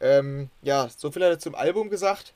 Ähm, 0.00 0.48
ja, 0.62 0.88
so 0.96 1.10
viel 1.10 1.22
hat 1.22 1.32
er 1.32 1.38
zum 1.38 1.54
Album 1.54 1.90
gesagt. 1.90 2.32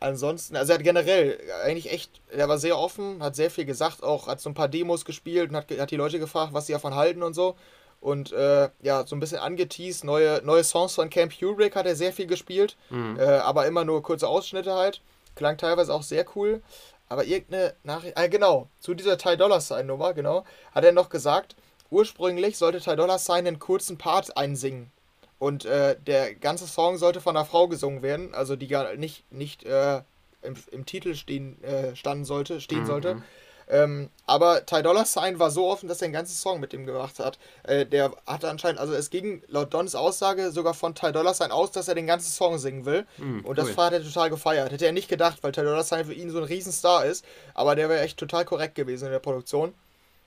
Ansonsten, 0.00 0.56
also 0.56 0.72
er 0.72 0.78
hat 0.78 0.84
generell 0.84 1.40
eigentlich 1.64 1.90
echt, 1.90 2.20
er 2.30 2.48
war 2.48 2.58
sehr 2.58 2.78
offen, 2.78 3.22
hat 3.22 3.34
sehr 3.34 3.50
viel 3.50 3.64
gesagt, 3.64 4.02
auch 4.02 4.28
hat 4.28 4.40
so 4.40 4.48
ein 4.48 4.54
paar 4.54 4.68
Demos 4.68 5.04
gespielt 5.04 5.50
und 5.50 5.56
hat, 5.56 5.70
hat 5.70 5.90
die 5.90 5.96
Leute 5.96 6.18
gefragt, 6.18 6.52
was 6.52 6.66
sie 6.66 6.72
davon 6.72 6.94
halten 6.94 7.22
und 7.22 7.34
so. 7.34 7.56
Und 8.00 8.30
äh, 8.32 8.68
ja, 8.80 9.04
so 9.04 9.16
ein 9.16 9.20
bisschen 9.20 9.38
angeteased, 9.38 10.04
neue, 10.04 10.40
neue 10.44 10.62
Songs 10.62 10.94
von 10.94 11.10
Camp 11.10 11.36
Kubrick 11.36 11.74
hat 11.74 11.86
er 11.86 11.96
sehr 11.96 12.12
viel 12.12 12.26
gespielt, 12.26 12.76
mhm. 12.90 13.18
äh, 13.18 13.24
aber 13.24 13.66
immer 13.66 13.84
nur 13.84 14.02
kurze 14.02 14.28
Ausschnitte 14.28 14.74
halt. 14.74 15.00
Klang 15.34 15.56
teilweise 15.56 15.92
auch 15.92 16.04
sehr 16.04 16.24
cool. 16.36 16.62
Aber 17.08 17.24
irgendeine 17.24 17.74
Nachricht, 17.82 18.16
ah, 18.16 18.26
genau, 18.26 18.68
zu 18.78 18.94
dieser 18.94 19.18
Ty 19.18 19.36
Dollar 19.36 19.60
Sign 19.60 19.86
Nummer, 19.86 20.12
genau, 20.14 20.44
hat 20.74 20.84
er 20.84 20.92
noch 20.92 21.08
gesagt, 21.08 21.56
Ursprünglich 21.90 22.58
sollte 22.58 22.80
Ty 22.80 22.96
Dolla 22.96 23.18
Sign 23.18 23.46
einen 23.46 23.58
kurzen 23.58 23.96
Part 23.96 24.36
einsingen. 24.36 24.90
Und 25.38 25.64
äh, 25.64 25.96
der 26.06 26.34
ganze 26.34 26.66
Song 26.66 26.98
sollte 26.98 27.20
von 27.20 27.36
einer 27.36 27.46
Frau 27.46 27.68
gesungen 27.68 28.02
werden, 28.02 28.34
also 28.34 28.56
die 28.56 28.66
gar 28.66 28.94
nicht, 28.96 29.30
nicht 29.32 29.64
äh, 29.64 30.02
im, 30.42 30.54
im, 30.70 30.84
Titel 30.84 31.14
stehen, 31.14 31.62
äh, 31.62 31.94
standen 31.94 32.24
sollte, 32.24 32.60
stehen 32.60 32.82
mhm. 32.82 32.86
sollte. 32.86 33.22
Ähm, 33.70 34.08
aber 34.26 34.64
Ty 34.64 34.82
Dolla 34.82 35.04
Sign 35.04 35.38
war 35.38 35.50
so 35.50 35.66
offen, 35.70 35.88
dass 35.88 36.00
er 36.00 36.08
ein 36.08 36.12
ganzes 36.12 36.40
Song 36.40 36.58
mit 36.58 36.72
ihm 36.72 36.86
gemacht 36.86 37.18
hat. 37.18 37.38
Äh, 37.64 37.84
der 37.84 38.12
hatte 38.26 38.48
anscheinend, 38.48 38.80
also 38.80 38.94
es 38.94 39.10
ging 39.10 39.42
laut 39.46 39.74
Dons 39.74 39.94
Aussage 39.94 40.50
sogar 40.52 40.72
von 40.72 40.94
Ty 40.94 41.12
Dolla 41.12 41.34
Sign 41.34 41.52
aus, 41.52 41.70
dass 41.70 41.86
er 41.86 41.94
den 41.94 42.06
ganzen 42.06 42.30
Song 42.30 42.58
singen 42.58 42.86
will. 42.86 43.06
Mhm, 43.18 43.44
und 43.44 43.58
das 43.58 43.76
hat 43.76 43.92
er 43.92 44.02
total 44.02 44.30
gefeiert. 44.30 44.72
Hätte 44.72 44.86
er 44.86 44.92
nicht 44.92 45.08
gedacht, 45.08 45.38
weil 45.42 45.52
Ty 45.52 45.62
Dolla 45.62 45.82
Sign 45.82 46.06
für 46.06 46.14
ihn 46.14 46.30
so 46.30 46.38
ein 46.38 46.44
Riesenstar 46.44 47.04
ist. 47.04 47.24
Aber 47.54 47.76
der 47.76 47.90
wäre 47.90 48.00
echt 48.00 48.18
total 48.18 48.46
korrekt 48.46 48.74
gewesen 48.74 49.06
in 49.06 49.12
der 49.12 49.18
Produktion. 49.18 49.74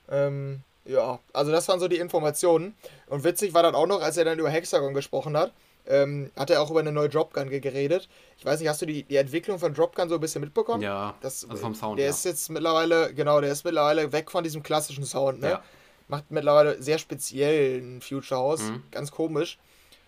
Ähm, 0.08 0.62
ja, 0.86 1.20
also 1.34 1.52
das 1.52 1.68
waren 1.68 1.80
so 1.80 1.88
die 1.88 1.98
Informationen. 1.98 2.76
Und 3.08 3.24
witzig 3.24 3.54
war 3.54 3.64
dann 3.64 3.76
auch 3.76 3.88
noch, 3.88 4.02
als 4.02 4.18
er 4.18 4.26
dann 4.26 4.40
über 4.40 4.50
Hexagon 4.50 4.94
gesprochen 4.94 5.38
hat, 5.38 5.54
ähm, 5.88 6.32
hat 6.36 6.50
er 6.50 6.62
auch 6.62 6.70
über 6.70 6.80
eine 6.80 6.92
neue 6.92 7.10
Dropgun 7.10 7.50
geredet. 7.50 8.08
Ich 8.38 8.46
weiß 8.46 8.60
nicht, 8.60 8.70
hast 8.70 8.82
du 8.82 8.86
die, 8.86 9.04
die 9.04 9.18
Entwicklung 9.18 9.60
von 9.60 9.74
Dropgun 9.74 10.10
so 10.10 10.16
ein 10.16 10.22
bisschen 10.22 10.42
mitbekommen? 10.42 10.82
Ja, 10.82 11.16
das, 11.22 11.48
also 11.50 11.62
vom 11.62 11.76
Sound. 11.76 11.98
Der 11.98 12.06
ja. 12.06 12.12
ist 12.12 12.26
jetzt 12.26 12.50
mittlerweile, 12.50 13.14
genau, 13.14 13.42
der 13.42 13.52
ist 13.52 13.64
mittlerweile 13.64 14.12
weg 14.12 14.32
von 14.32 14.44
diesem 14.44 14.64
klassischen 14.64 15.06
Sound, 15.06 15.40
ne? 15.42 15.50
Ja. 15.50 15.64
Macht 16.08 16.30
mittlerweile 16.30 16.82
sehr 16.82 16.98
speziellen 16.98 18.02
Future 18.02 18.40
House, 18.40 18.64
mhm. 18.64 18.84
ganz 18.92 19.12
komisch. 19.12 19.58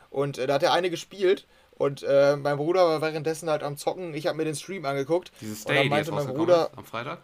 Und 0.10 0.38
äh, 0.38 0.48
da 0.48 0.56
hat 0.56 0.64
er 0.64 0.74
eine 0.74 0.90
gespielt 0.90 1.48
und 1.72 2.04
äh, 2.04 2.36
mein 2.36 2.58
Bruder 2.58 2.86
war 2.86 3.02
währenddessen 3.02 3.50
halt 3.50 3.64
am 3.64 3.78
Zocken. 3.78 4.14
Ich 4.14 4.28
habe 4.28 4.38
mir 4.38 4.46
den 4.46 4.56
Stream 4.56 4.86
angeguckt. 4.86 5.32
Dieses 5.42 5.62
Stay, 5.62 5.72
und 5.72 5.78
dann 5.78 5.90
meinte 5.90 6.12
mein 6.12 6.28
Bruder. 6.28 6.70
Am 6.76 6.86
Freitag? 6.86 7.20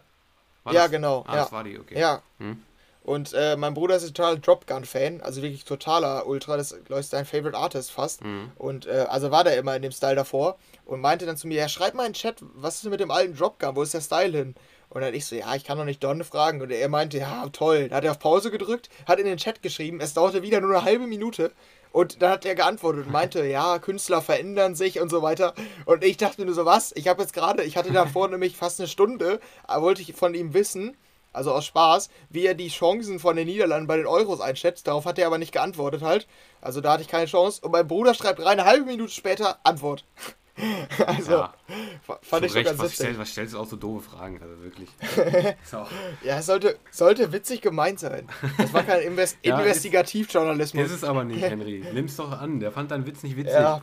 War 0.64 0.74
ja, 0.74 0.84
das? 0.84 0.92
genau. 0.92 1.24
Ah, 1.28 1.36
ja. 1.36 1.42
das 1.44 1.52
war 1.52 1.64
die, 1.64 1.78
okay. 1.78 2.00
Ja. 2.00 2.22
Hm. 2.40 2.64
Und 3.10 3.34
äh, 3.34 3.58
mein 3.58 3.74
Bruder 3.74 3.96
ist 3.96 4.04
ein 4.04 4.14
totaler 4.14 4.38
Dropgun-Fan, 4.38 5.22
also 5.22 5.42
wirklich 5.42 5.66
totaler 5.66 6.28
Ultra, 6.28 6.58
das 6.58 6.74
ist 6.74 7.10
sein 7.10 7.26
Favorite 7.26 7.58
Artist 7.58 7.90
fast. 7.90 8.24
Mhm. 8.24 8.52
Und 8.56 8.86
äh, 8.86 9.08
also 9.10 9.32
war 9.32 9.44
der 9.44 9.58
immer 9.58 9.76
in 9.76 9.82
dem 9.82 9.92
Style 9.92 10.14
davor 10.14 10.60
und 10.86 11.02
meinte 11.02 11.26
dann 11.26 11.36
zu 11.36 11.48
mir, 11.48 11.58
ja, 11.58 11.70
schreib 11.70 11.96
mal 11.96 12.06
in 12.06 12.12
den 12.12 12.14
Chat, 12.14 12.36
was 12.54 12.76
ist 12.76 12.84
denn 12.84 12.92
mit 12.92 13.00
dem 13.00 13.10
alten 13.10 13.36
Dropgun, 13.36 13.76
wo 13.76 13.82
ist 13.82 13.96
der 13.96 14.02
Style 14.02 14.38
hin? 14.38 14.54
Und 14.90 15.02
dann 15.02 15.16
ich 15.16 15.26
so, 15.26 15.36
ja, 15.36 15.56
ich 15.56 15.64
kann 15.64 15.80
doch 15.80 15.86
nicht 15.86 16.04
Donne 16.04 16.24
fragen. 16.24 16.62
Und 16.62 16.70
er 16.70 16.88
meinte, 16.88 17.18
ja, 17.18 17.50
toll. 17.50 17.90
Da 17.90 17.96
hat 17.96 18.04
er 18.04 18.12
auf 18.12 18.20
Pause 18.20 18.52
gedrückt, 18.52 18.90
hat 19.08 19.18
in 19.18 19.26
den 19.26 19.38
Chat 19.38 19.64
geschrieben, 19.64 20.02
es 20.02 20.14
dauerte 20.14 20.44
wieder 20.44 20.62
nur 20.62 20.76
eine 20.76 20.86
halbe 20.86 21.08
Minute. 21.08 21.52
Und 21.92 22.22
dann 22.22 22.30
hat 22.30 22.46
er 22.46 22.54
geantwortet 22.54 23.08
und 23.08 23.12
meinte, 23.12 23.44
ja, 23.44 23.80
Künstler 23.80 24.22
verändern 24.22 24.76
sich 24.76 25.02
und 25.02 25.10
so 25.10 25.24
weiter. 25.24 25.56
Und 25.86 26.04
ich 26.04 26.18
dachte 26.18 26.42
mir 26.42 26.46
nur 26.46 26.54
so, 26.54 26.66
was? 26.66 26.92
Ich 26.96 27.08
habe 27.08 27.24
jetzt 27.24 27.34
gerade, 27.34 27.64
ich 27.64 27.76
hatte 27.76 27.92
davor 27.92 28.28
nämlich 28.30 28.56
fast 28.56 28.80
eine 28.80 28.88
Stunde, 28.88 29.40
äh, 29.68 29.82
wollte 29.82 30.04
ich 30.04 30.14
von 30.14 30.36
ihm 30.36 30.54
wissen, 30.54 30.96
also 31.34 31.52
aus 31.54 31.66
Spaß, 31.66 32.10
wie 32.30 32.46
er 32.46 32.54
die 32.56 32.70
Chancen 32.70 33.20
von 33.20 33.36
den 33.36 33.48
Niederlanden 33.48 33.88
bei 33.88 33.98
den 33.98 34.06
Euros 34.08 34.42
einschätzt. 34.42 34.88
Darauf 34.88 35.06
hat 35.06 35.20
er 35.20 35.28
aber 35.28 35.38
nicht 35.38 35.52
geantwortet 35.52 36.02
halt. 36.02 36.28
Also 36.62 36.82
da 36.82 36.94
hatte 36.94 37.04
ich 37.04 37.08
keine 37.08 37.26
Chance. 37.28 37.62
Und 37.64 37.72
mein 37.72 37.88
Bruder 37.88 38.14
schreibt 38.14 38.40
rein, 38.40 38.60
eine 38.60 38.66
halbe 38.66 38.86
Minute 38.86 39.12
später 39.12 39.60
Antwort. 39.64 40.04
also, 41.08 41.32
Ja. 41.32 41.54
fand 42.22 42.46
ich 42.46 42.54
Recht, 42.54 42.66
ganz 42.68 42.80
was, 42.80 42.86
witzig. 42.88 42.98
stellst, 42.98 43.20
was 43.20 43.30
stellst 43.30 43.54
du 43.54 43.60
auch 43.60 43.66
so 43.66 43.78
doofe 43.78 44.10
Fragen? 44.10 44.42
Also 44.42 44.62
wirklich. 44.62 44.90
so. 45.64 45.86
Ja, 46.24 46.40
es 46.40 46.48
sollte, 46.48 46.78
sollte 46.92 47.32
witzig 47.32 47.62
gemeint 47.62 48.00
sein. 48.00 48.28
Das 48.58 48.74
war 48.74 48.84
kein 48.84 49.02
Invest 49.04 49.38
Ja, 49.44 49.56
ist- 49.60 49.62
Investigativjournalismus. 49.62 50.86
Ist 50.88 50.92
es 50.92 51.04
aber 51.06 51.24
nicht, 51.24 51.42
Henry. 51.42 51.86
Nimm's 51.94 52.18
doch 52.18 52.32
an. 52.32 52.60
Der 52.60 52.72
fand 52.74 52.92
deinen 52.92 53.06
Witz 53.06 53.24
nicht 53.24 53.38
witzig. 53.38 53.54
Ja, 53.54 53.82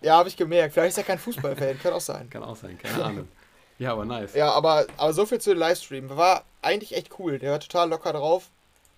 ja 0.00 0.16
habe 0.16 0.28
ich 0.28 0.36
gemerkt. 0.36 0.74
Vielleicht 0.74 0.90
ist 0.90 0.98
er 0.98 1.04
kein 1.04 1.18
Fußballfan, 1.18 1.78
kann 1.80 1.92
auch 1.92 2.00
sein. 2.00 2.30
Kann 2.30 2.44
auch 2.44 2.56
sein, 2.56 2.78
keine 2.78 3.02
Ahnung. 3.04 3.28
Ja, 3.78 3.92
aber 3.92 4.04
nice. 4.04 4.34
Ja, 4.34 4.50
aber, 4.52 4.86
aber 4.96 5.12
so 5.12 5.26
viel 5.26 5.40
zu 5.40 5.50
den 5.50 5.58
Livestream. 5.58 6.08
War 6.16 6.44
eigentlich 6.62 6.94
echt 6.96 7.18
cool. 7.18 7.38
Der 7.38 7.52
war 7.52 7.60
total 7.60 7.88
locker 7.90 8.12
drauf. 8.12 8.48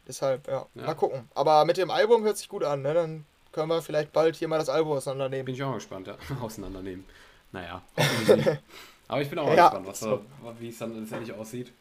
Deshalb, 0.07 0.47
ja. 0.49 0.67
Ja. 0.75 0.87
Mal 0.87 0.95
gucken. 0.95 1.29
Aber 1.35 1.65
mit 1.65 1.77
dem 1.77 1.91
Album 1.91 2.23
hört 2.25 2.39
sich 2.39 2.49
gut 2.49 2.65
an, 2.65 2.83
ne? 2.83 2.95
Dann 2.95 3.27
können 3.53 3.69
wir 3.69 3.83
vielleicht 3.83 4.13
bald 4.13 4.37
hier 4.37 4.49
mal 4.49 4.59
das 4.59 4.69
Album 4.69 4.93
auseinandernehmen. 4.97 5.45
Bin 5.47 5.55
ich 5.55 5.63
auch 5.63 5.69
mal 5.71 5.75
gespannt, 5.75 6.07
ja. 6.07 6.17
Auseinandernehmen. 6.41 7.05
Naja. 7.53 7.83
Aber 9.09 9.21
ich 9.23 9.29
bin 9.31 9.39
auch 9.39 9.47
mal 9.47 9.57
Ja, 9.57 9.69
gespannt, 9.69 9.87
was 9.87 10.01
so. 10.01 10.17
da, 10.45 10.53
wie 10.61 10.69
es 10.69 10.79
dann 10.79 10.99
letztendlich 11.01 11.35
aussieht. 11.37 11.73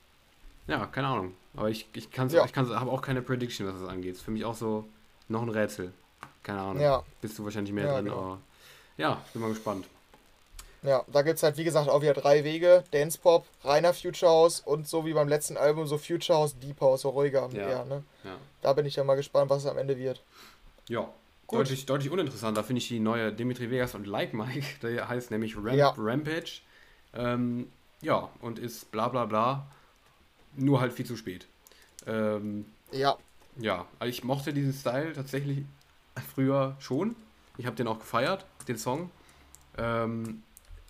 Ja, 0.65 0.85
keine 0.87 1.07
Ahnung. 1.07 1.33
Aber 1.55 1.69
ich, 1.69 1.87
ich 1.93 2.09
kann 2.11 2.29
Ja. 2.29 2.45
ich 2.45 2.51
kann's, 2.53 2.69
habe 2.69 2.91
auch 2.91 3.01
keine 3.01 3.21
Prediction, 3.21 3.67
was 3.67 3.79
das 3.79 3.89
angeht. 3.89 4.15
Ist 4.15 4.21
für 4.23 4.31
mich 4.31 4.43
auch 4.45 4.55
so 4.55 4.85
noch 5.29 5.41
ein 5.41 5.49
Rätsel. 5.49 5.93
Keine 6.43 6.61
Ahnung. 6.61 6.81
Ja, 6.81 7.03
Bist 7.21 7.37
du 7.37 7.43
wahrscheinlich 7.43 7.73
mehr 7.73 7.85
Ja, 7.85 7.93
drin, 7.95 8.05
genau. 8.05 8.17
aber 8.17 8.37
ja, 8.97 9.21
ich 9.25 9.33
bin 9.33 9.41
mal 9.41 9.49
gespannt. 9.49 9.85
Ja. 10.87 11.03
Da 11.11 11.21
gibt 11.21 11.37
es 11.37 11.43
halt, 11.43 11.57
wie 11.57 11.63
gesagt, 11.63 11.89
auch 11.89 12.01
wieder 12.01 12.13
drei 12.13 12.43
Wege. 12.43 12.83
Dance 12.91 13.19
Pop, 13.19 13.45
reiner 13.63 13.93
Future 13.93 14.31
House 14.31 14.59
und 14.61 14.87
so 14.87 15.05
wie 15.05 15.13
beim 15.13 15.27
letzten 15.27 15.57
Album 15.57 15.85
so 15.87 15.97
Future 15.97 16.39
House, 16.39 16.57
Deep 16.59 16.79
House, 16.81 17.01
so 17.01 17.09
ruhiger. 17.09 17.49
Ja. 17.51 17.67
eher, 17.67 17.85
ne? 17.85 18.03
Ja. 18.23 18.35
Da 18.61 18.73
bin 18.73 18.85
ich 18.85 18.95
ja 18.95 19.03
mal 19.03 19.15
gespannt, 19.15 19.49
was 19.49 19.63
es 19.63 19.69
am 19.69 19.77
Ende 19.77 19.97
wird. 19.97 20.23
Ja. 20.87 21.09
Gut. 21.45 21.59
Deutlich, 21.59 21.85
deutlich 21.85 22.11
uninteressanter 22.11 22.61
finde 22.63 22.79
ich 22.81 22.89
die 22.89 22.99
neue 22.99 23.31
Dimitri 23.31 23.71
Vegas 23.71 23.95
und 23.95 24.05
Like 24.05 24.33
Mike. 24.33 24.65
Der 24.81 25.07
heißt 25.07 25.31
nämlich 25.31 25.55
Ramp, 25.55 25.73
Ja. 25.75 25.93
Rampage. 25.97 26.61
Ähm, 27.13 27.71
ja, 28.01 28.29
und 28.41 28.59
ist 28.59 28.91
bla 28.91 29.07
bla 29.07 29.25
bla. 29.25 29.65
Nur 30.55 30.81
halt 30.81 30.91
viel 30.93 31.05
zu 31.05 31.15
spät. 31.15 31.47
Ähm, 32.05 32.65
Ja, 32.91 33.17
ja, 33.59 33.85
also 33.99 34.09
ich 34.09 34.23
mochte 34.23 34.53
diesen 34.53 34.73
Style 34.73 35.13
tatsächlich 35.13 35.63
früher 36.33 36.75
schon. 36.79 37.15
Ich 37.57 37.65
habe 37.65 37.75
den 37.75 37.87
auch 37.87 37.99
gefeiert, 37.99 38.45
den 38.67 38.77
Song. 38.77 39.09
Ähm, 39.77 40.43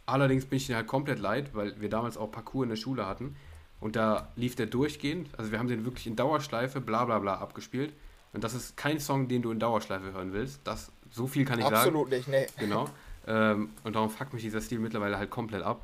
allerdings 0.07 0.45
bin 0.45 0.57
ich 0.57 0.65
den 0.67 0.75
halt 0.75 0.87
komplett 0.87 1.19
leid, 1.19 1.51
weil 1.53 1.79
wir 1.79 1.89
damals 1.89 2.17
auch 2.17 2.31
Parcours 2.31 2.63
in 2.63 2.69
der 2.69 2.75
Schule 2.77 3.05
hatten. 3.05 3.35
Und 3.79 3.95
da 3.95 4.29
lief 4.35 4.55
der 4.55 4.65
durchgehend. 4.65 5.29
Also 5.37 5.51
wir 5.51 5.59
haben 5.59 5.67
den 5.67 5.85
wirklich 5.85 6.07
in 6.07 6.15
Dauerschleife 6.15 6.81
bla 6.81 7.05
bla 7.05 7.19
bla 7.19 7.35
abgespielt. 7.35 7.93
Und 8.33 8.43
das 8.43 8.55
ist 8.55 8.75
kein 8.75 8.99
Song, 8.99 9.27
den 9.27 9.41
du 9.43 9.51
in 9.51 9.59
Dauerschleife 9.59 10.13
hören 10.13 10.33
willst. 10.33 10.61
Das, 10.63 10.91
so 11.11 11.27
viel 11.27 11.45
kann 11.45 11.59
ich 11.59 11.65
sagen. 11.65 11.75
absolut 11.75 12.09
nicht, 12.09 12.27
ne. 12.27 12.47
Genau. 12.57 12.89
Ähm, 13.27 13.69
und 13.83 13.95
darum 13.95 14.09
fuckt 14.09 14.33
mich 14.33 14.41
dieser 14.41 14.61
Stil 14.61 14.79
mittlerweile 14.79 15.17
halt 15.17 15.29
komplett 15.29 15.61
ab. 15.61 15.81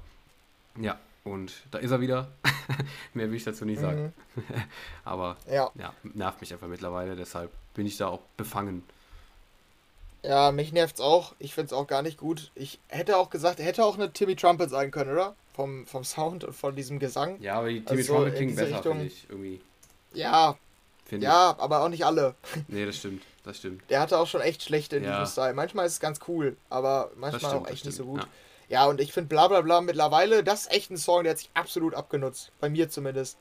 Ja, 0.80 0.98
und 1.24 1.54
da 1.72 1.78
ist 1.78 1.92
er 1.92 2.02
wieder. 2.02 2.32
Mehr 3.14 3.30
will 3.30 3.36
ich 3.36 3.44
dazu 3.44 3.66
nicht 3.66 3.80
sagen. 3.80 4.14
Mhm. 4.36 4.44
Aber 5.04 5.38
Ja. 5.50 5.70
ja, 5.76 5.94
nervt 6.04 6.42
mich 6.42 6.52
einfach 6.52 6.68
mittlerweile, 6.68 7.16
deshalb 7.16 7.52
bin 7.74 7.86
ich 7.86 7.98
da 7.98 8.08
auch 8.08 8.22
befangen. 8.38 8.84
Ja, 10.24 10.52
mich 10.52 10.72
nervt's 10.72 11.02
auch. 11.02 11.34
Ich 11.40 11.54
find's 11.54 11.74
auch 11.74 11.86
gar 11.88 12.02
nicht 12.02 12.18
gut. 12.18 12.52
Ich 12.56 12.80
hätte 12.88 13.18
auch 13.18 13.30
gesagt, 13.30 13.60
er 13.60 13.66
hätte 13.66 13.84
auch 13.84 13.96
eine 13.96 14.12
Timmy 14.12 14.36
Trumpet 14.36 14.70
sein 14.70 14.90
können, 14.92 15.12
oder? 15.12 15.36
Vom, 15.54 15.86
vom 15.86 16.04
Sound 16.04 16.44
und 16.46 16.54
von 16.56 16.76
diesem 16.76 16.98
Gesang. 17.00 17.40
Ja, 17.42 17.56
aber 17.56 17.70
die 17.70 17.84
Timmy 17.84 18.00
Also 18.02 18.14
Trumpet 18.16 18.40
diese 18.40 18.64
besser, 18.66 18.84
finde 18.84 19.06
ich, 19.06 19.26
irgendwie. 19.30 19.62
Ja, 20.14 20.58
Finde 21.06 21.26
ja, 21.26 21.56
aber 21.60 21.82
auch 21.84 21.90
nicht 21.90 22.06
alle. 22.06 22.36
ich. 22.56 22.62
Nee, 22.70 22.86
das 22.86 22.96
stimmt, 22.98 23.24
das 23.44 23.58
stimmt. 23.58 23.84
Der 23.90 24.00
hatte 24.00 24.18
auch 24.18 24.28
schon 24.28 24.42
echt 24.42 24.64
schlechte 24.64 24.96
in 24.98 25.04
Ja. 25.04 25.20
diesem 25.20 25.32
Style. 25.32 25.54
Manchmal 25.54 25.86
ist 25.86 25.94
es 25.94 26.00
ganz 26.00 26.20
cool, 26.28 26.56
aber 26.70 27.12
manchmal 27.16 27.52
stimmt, 27.52 27.68
auch 27.68 27.70
echt 27.70 27.86
nicht 27.86 27.96
so 27.96 28.06
gut. 28.06 28.22
Ja. 28.22 28.28
Ja, 28.70 28.86
und 28.86 29.02
ich 29.02 29.12
finde 29.12 29.28
bla 29.28 29.48
bla 29.50 29.62
bla 29.62 29.82
mittlerweile, 29.82 30.44
das 30.44 30.62
ist 30.62 30.72
echt 30.72 30.90
ein 30.90 30.98
Song, 30.98 31.24
der 31.24 31.32
hat 31.34 31.40
sich 31.40 31.50
absolut 31.54 31.94
abgenutzt. 31.94 32.52
Bei 32.62 32.70
mir 32.70 32.90
zumindest. 32.90 33.38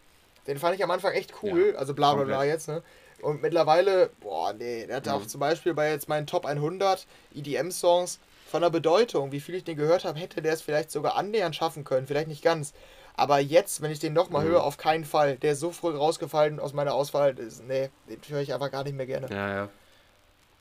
Den 0.48 0.58
fand 0.58 0.74
ich 0.74 0.82
am 0.82 0.90
Anfang 0.90 1.12
echt 1.12 1.32
cool, 1.42 1.70
Ja, 1.72 1.78
also 1.78 1.94
bla 1.94 2.14
bla 2.14 2.24
bla 2.24 2.44
jetzt, 2.44 2.66
ne? 2.68 2.82
Und 3.22 3.40
mittlerweile, 3.40 4.10
boah, 4.20 4.52
nee, 4.52 4.86
der 4.86 4.96
hat 4.96 5.06
Mhm. 5.06 5.12
auch 5.12 5.26
zum 5.26 5.40
Beispiel 5.40 5.74
bei 5.74 5.90
jetzt 5.90 6.08
meinen 6.08 6.26
Top 6.26 6.44
100 6.44 7.06
EDM-Songs 7.34 8.18
von 8.50 8.62
der 8.62 8.70
Bedeutung, 8.70 9.32
wie 9.32 9.40
viel 9.40 9.54
ich 9.54 9.64
den 9.64 9.76
gehört 9.76 10.04
habe, 10.04 10.18
hätte 10.18 10.42
der 10.42 10.52
es 10.52 10.60
vielleicht 10.62 10.90
sogar 10.90 11.16
annähernd 11.16 11.56
schaffen 11.56 11.84
können, 11.84 12.06
vielleicht 12.06 12.28
nicht 12.28 12.42
ganz. 12.42 12.74
Aber 13.14 13.38
jetzt, 13.38 13.80
wenn 13.82 13.90
ich 13.90 13.98
den 14.00 14.12
nochmal 14.12 14.44
Mhm. 14.44 14.48
höre, 14.48 14.64
auf 14.64 14.76
keinen 14.76 15.04
Fall. 15.04 15.36
Der 15.36 15.52
ist 15.52 15.60
so 15.60 15.70
früh 15.70 15.94
rausgefallen 15.96 16.58
aus 16.60 16.72
meiner 16.72 16.94
Auswahl, 16.94 17.34
das, 17.34 17.62
nee, 17.62 17.90
den 18.08 18.20
höre 18.28 18.40
ich 18.40 18.52
einfach 18.52 18.70
gar 18.70 18.84
nicht 18.84 18.96
mehr 18.96 19.06
gerne. 19.06 19.28
Ja, 19.30 19.54
ja. 19.54 19.68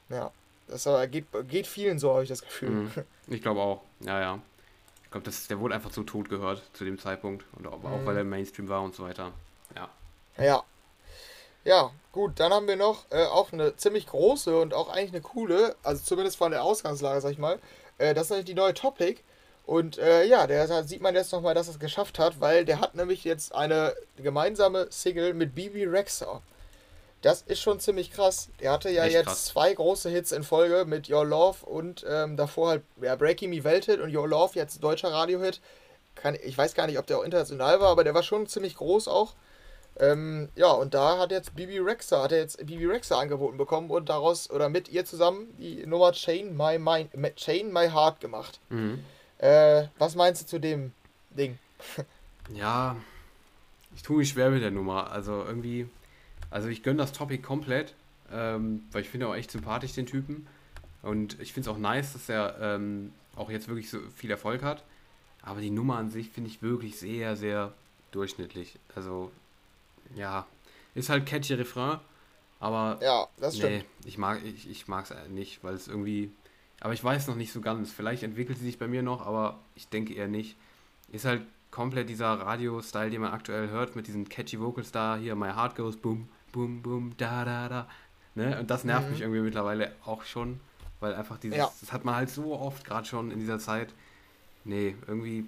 Ja, 0.09 0.31
das 0.67 0.87
geht, 1.09 1.25
geht 1.47 1.67
vielen 1.67 1.97
so, 1.99 2.11
habe 2.13 2.23
ich 2.23 2.29
das 2.29 2.41
Gefühl. 2.41 2.69
Mhm. 2.69 2.91
Ich 3.27 3.41
glaube 3.41 3.61
auch. 3.61 3.81
Ja, 4.01 4.19
ja. 4.19 4.39
Ich 5.05 5.11
glaube, 5.11 5.29
der 5.49 5.59
wurde 5.59 5.75
einfach 5.75 5.91
zu 5.91 6.03
tot 6.03 6.29
gehört 6.29 6.61
zu 6.73 6.83
dem 6.85 6.99
Zeitpunkt. 6.99 7.45
Und 7.57 7.65
auch, 7.67 7.83
auch 7.83 7.99
Mhm. 8.01 8.05
weil 8.05 8.15
er 8.15 8.21
im 8.21 8.29
Mainstream 8.29 8.67
war 8.69 8.81
und 8.81 8.93
so 8.95 9.03
weiter. 9.03 9.31
Ja. 9.75 9.89
Ja. 10.37 10.63
Ja, 11.63 11.91
gut, 12.11 12.39
dann 12.39 12.51
haben 12.51 12.67
wir 12.67 12.75
noch 12.75 13.05
äh, 13.11 13.25
auch 13.25 13.51
eine 13.53 13.75
ziemlich 13.75 14.07
große 14.07 14.59
und 14.59 14.73
auch 14.73 14.89
eigentlich 14.89 15.11
eine 15.11 15.21
coole, 15.21 15.75
also 15.83 16.03
zumindest 16.03 16.37
von 16.37 16.51
der 16.51 16.63
Ausgangslage, 16.63 17.21
sag 17.21 17.31
ich 17.31 17.37
mal. 17.37 17.59
Äh, 17.97 18.13
das 18.13 18.25
ist 18.25 18.29
nämlich 18.31 18.45
die 18.45 18.55
neue 18.55 18.73
Topic. 18.73 19.21
Und 19.65 19.99
äh, 19.99 20.23
ja, 20.25 20.47
der 20.47 20.67
da 20.67 20.83
sieht 20.83 21.01
man 21.01 21.13
jetzt 21.13 21.31
nochmal, 21.31 21.53
dass 21.53 21.67
er 21.67 21.73
es 21.73 21.79
geschafft 21.79 22.17
hat, 22.19 22.41
weil 22.41 22.65
der 22.65 22.81
hat 22.81 22.95
nämlich 22.95 23.23
jetzt 23.23 23.53
eine 23.53 23.95
gemeinsame 24.17 24.87
Single 24.89 25.33
mit 25.33 25.53
Bibi 25.53 25.85
Rexha. 25.85 26.41
Das 27.21 27.43
ist 27.43 27.61
schon 27.61 27.79
ziemlich 27.79 28.11
krass. 28.11 28.49
Der 28.59 28.71
hatte 28.71 28.89
ja 28.89 29.03
Echt 29.03 29.13
jetzt 29.13 29.25
krass. 29.27 29.45
zwei 29.45 29.73
große 29.73 30.09
Hits 30.09 30.31
in 30.31 30.43
Folge 30.43 30.85
mit 30.85 31.09
Your 31.09 31.23
Love 31.23 31.63
und 31.65 32.03
ähm, 32.09 32.35
davor 32.35 32.69
halt 32.69 32.83
ja, 32.99 33.15
Breaking 33.15 33.51
Me 33.51 33.63
Welthit 33.63 33.99
und 33.99 34.15
Your 34.15 34.27
Love, 34.27 34.55
jetzt 34.55 34.83
deutscher 34.83 35.11
Radiohit. 35.11 35.61
Kann, 36.15 36.35
ich 36.43 36.57
weiß 36.57 36.73
gar 36.73 36.87
nicht, 36.87 36.97
ob 36.97 37.05
der 37.05 37.19
auch 37.19 37.23
international 37.23 37.79
war, 37.79 37.89
aber 37.89 38.03
der 38.03 38.15
war 38.15 38.23
schon 38.23 38.47
ziemlich 38.47 38.75
groß 38.75 39.07
auch. 39.07 39.35
Ähm, 39.99 40.49
ja, 40.55 40.71
und 40.71 40.93
da 40.93 41.19
hat 41.19 41.31
jetzt 41.31 41.55
Bibi 41.55 41.79
Rexa, 41.79 42.23
hat 42.23 42.31
er 42.31 42.39
jetzt 42.39 42.57
Bibi 42.65 42.85
Rexa 42.85 43.19
angeboten 43.19 43.57
bekommen 43.57 43.89
und 43.89 44.09
daraus 44.09 44.49
oder 44.49 44.69
mit 44.69 44.89
ihr 44.89 45.05
zusammen 45.05 45.47
die 45.57 45.85
Nummer 45.85 46.11
Chain 46.11 46.55
My 46.55 46.79
Mind, 46.79 47.11
Chain 47.35 47.71
My 47.71 47.89
Heart 47.89 48.19
gemacht. 48.19 48.59
Mhm. 48.69 49.03
Äh, 49.37 49.87
was 49.97 50.15
meinst 50.15 50.41
du 50.41 50.45
zu 50.45 50.59
dem 50.59 50.93
Ding? 51.31 51.57
Ja, 52.53 52.97
ich 53.95 54.01
tue 54.01 54.17
mich 54.17 54.29
schwer 54.29 54.49
mit 54.49 54.61
der 54.61 54.71
Nummer. 54.71 55.11
Also 55.11 55.43
irgendwie, 55.45 55.87
also 56.49 56.67
ich 56.67 56.83
gönne 56.83 56.97
das 56.97 57.13
Topic 57.13 57.41
komplett, 57.41 57.93
ähm, 58.31 58.83
weil 58.91 59.03
ich 59.03 59.09
finde 59.09 59.27
auch 59.27 59.35
echt 59.35 59.51
sympathisch 59.51 59.93
den 59.93 60.05
Typen. 60.05 60.47
Und 61.01 61.39
ich 61.39 61.53
finde 61.53 61.69
es 61.69 61.75
auch 61.75 61.79
nice, 61.79 62.13
dass 62.13 62.29
er 62.29 62.57
ähm, 62.59 63.13
auch 63.35 63.49
jetzt 63.49 63.67
wirklich 63.67 63.89
so 63.89 63.99
viel 64.15 64.29
Erfolg 64.31 64.63
hat. 64.63 64.83
Aber 65.41 65.61
die 65.61 65.71
Nummer 65.71 65.97
an 65.97 66.09
sich 66.09 66.29
finde 66.29 66.49
ich 66.49 66.61
wirklich 66.61 66.99
sehr, 66.99 67.35
sehr 67.35 67.73
durchschnittlich. 68.11 68.77
Also, 68.95 69.31
ja, 70.15 70.45
ist 70.95 71.09
halt 71.09 71.25
catchy 71.25 71.53
Refrain, 71.53 71.99
aber 72.59 72.99
Ja, 73.01 73.27
das 73.37 73.57
stimmt. 73.57 73.71
nee, 73.71 73.85
ich 74.05 74.17
mag 74.17 74.43
ich, 74.43 74.69
ich 74.69 74.87
mag 74.87 75.09
es 75.09 75.29
nicht, 75.29 75.63
weil 75.63 75.73
es 75.73 75.87
irgendwie, 75.87 76.31
aber 76.79 76.93
ich 76.93 77.03
weiß 77.03 77.27
noch 77.27 77.35
nicht 77.35 77.51
so 77.53 77.61
ganz. 77.61 77.91
Vielleicht 77.91 78.23
entwickelt 78.23 78.57
sie 78.57 78.65
sich 78.65 78.77
bei 78.79 78.87
mir 78.87 79.03
noch, 79.03 79.25
aber 79.25 79.59
ich 79.75 79.87
denke 79.89 80.13
eher 80.13 80.27
nicht. 80.27 80.55
Ist 81.11 81.25
halt 81.25 81.43
komplett 81.71 82.09
dieser 82.09 82.33
Radio-Style, 82.33 83.09
den 83.09 83.21
man 83.21 83.31
aktuell 83.31 83.69
hört, 83.69 83.95
mit 83.95 84.07
diesen 84.07 84.27
catchy 84.27 84.59
Vocals 84.59 84.91
da, 84.91 85.15
hier 85.15 85.35
My 85.35 85.49
Heart 85.53 85.75
Goes 85.75 85.97
Boom, 85.97 86.27
Boom, 86.51 86.81
Boom, 86.81 87.13
da, 87.17 87.45
da, 87.45 87.69
da. 87.69 87.87
Ne? 88.35 88.59
Und 88.59 88.69
das 88.69 88.83
nervt 88.83 89.05
Mhm. 89.07 89.11
mich 89.11 89.21
irgendwie 89.21 89.41
mittlerweile 89.41 89.93
auch 90.05 90.23
schon, 90.23 90.59
weil 90.99 91.13
einfach 91.15 91.37
dieses, 91.37 91.57
Ja. 91.57 91.71
das 91.79 91.91
hat 91.93 92.03
man 92.05 92.15
halt 92.15 92.29
so 92.29 92.53
oft 92.57 92.83
gerade 92.85 93.07
schon 93.07 93.31
in 93.31 93.39
dieser 93.39 93.59
Zeit. 93.59 93.93
Nee, 94.65 94.95
irgendwie, 95.07 95.45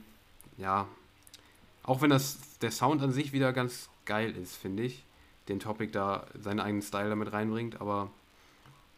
ja. 0.58 0.88
Auch 1.84 2.02
wenn 2.02 2.10
das 2.10 2.38
der 2.62 2.72
Sound 2.72 3.02
an 3.02 3.12
sich 3.12 3.34
wieder 3.34 3.52
ganz 3.54 3.90
geil 4.06 4.36
ist, 4.38 4.56
finde 4.56 4.84
ich. 4.84 5.04
Den 5.50 5.60
Topic 5.60 5.92
da 5.92 6.26
seinen 6.42 6.60
eigenen 6.60 6.82
Style 6.82 7.10
damit 7.10 7.34
reinbringt, 7.34 7.82
aber 7.82 8.10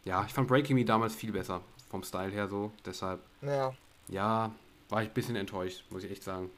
ja, 0.03 0.23
ich 0.27 0.33
fand 0.33 0.47
Breaking 0.47 0.75
Me 0.75 0.85
damals 0.85 1.15
viel 1.15 1.31
besser 1.31 1.61
vom 1.89 2.03
Style 2.03 2.31
her 2.31 2.47
so. 2.47 2.71
Deshalb, 2.85 3.19
Ja. 3.41 3.73
ja, 4.09 4.51
war 4.89 5.01
ich 5.01 5.09
ein 5.09 5.13
bisschen 5.13 5.35
enttäuscht, 5.35 5.83
muss 5.89 6.03
ich 6.03 6.11
echt 6.11 6.23
sagen. 6.23 6.51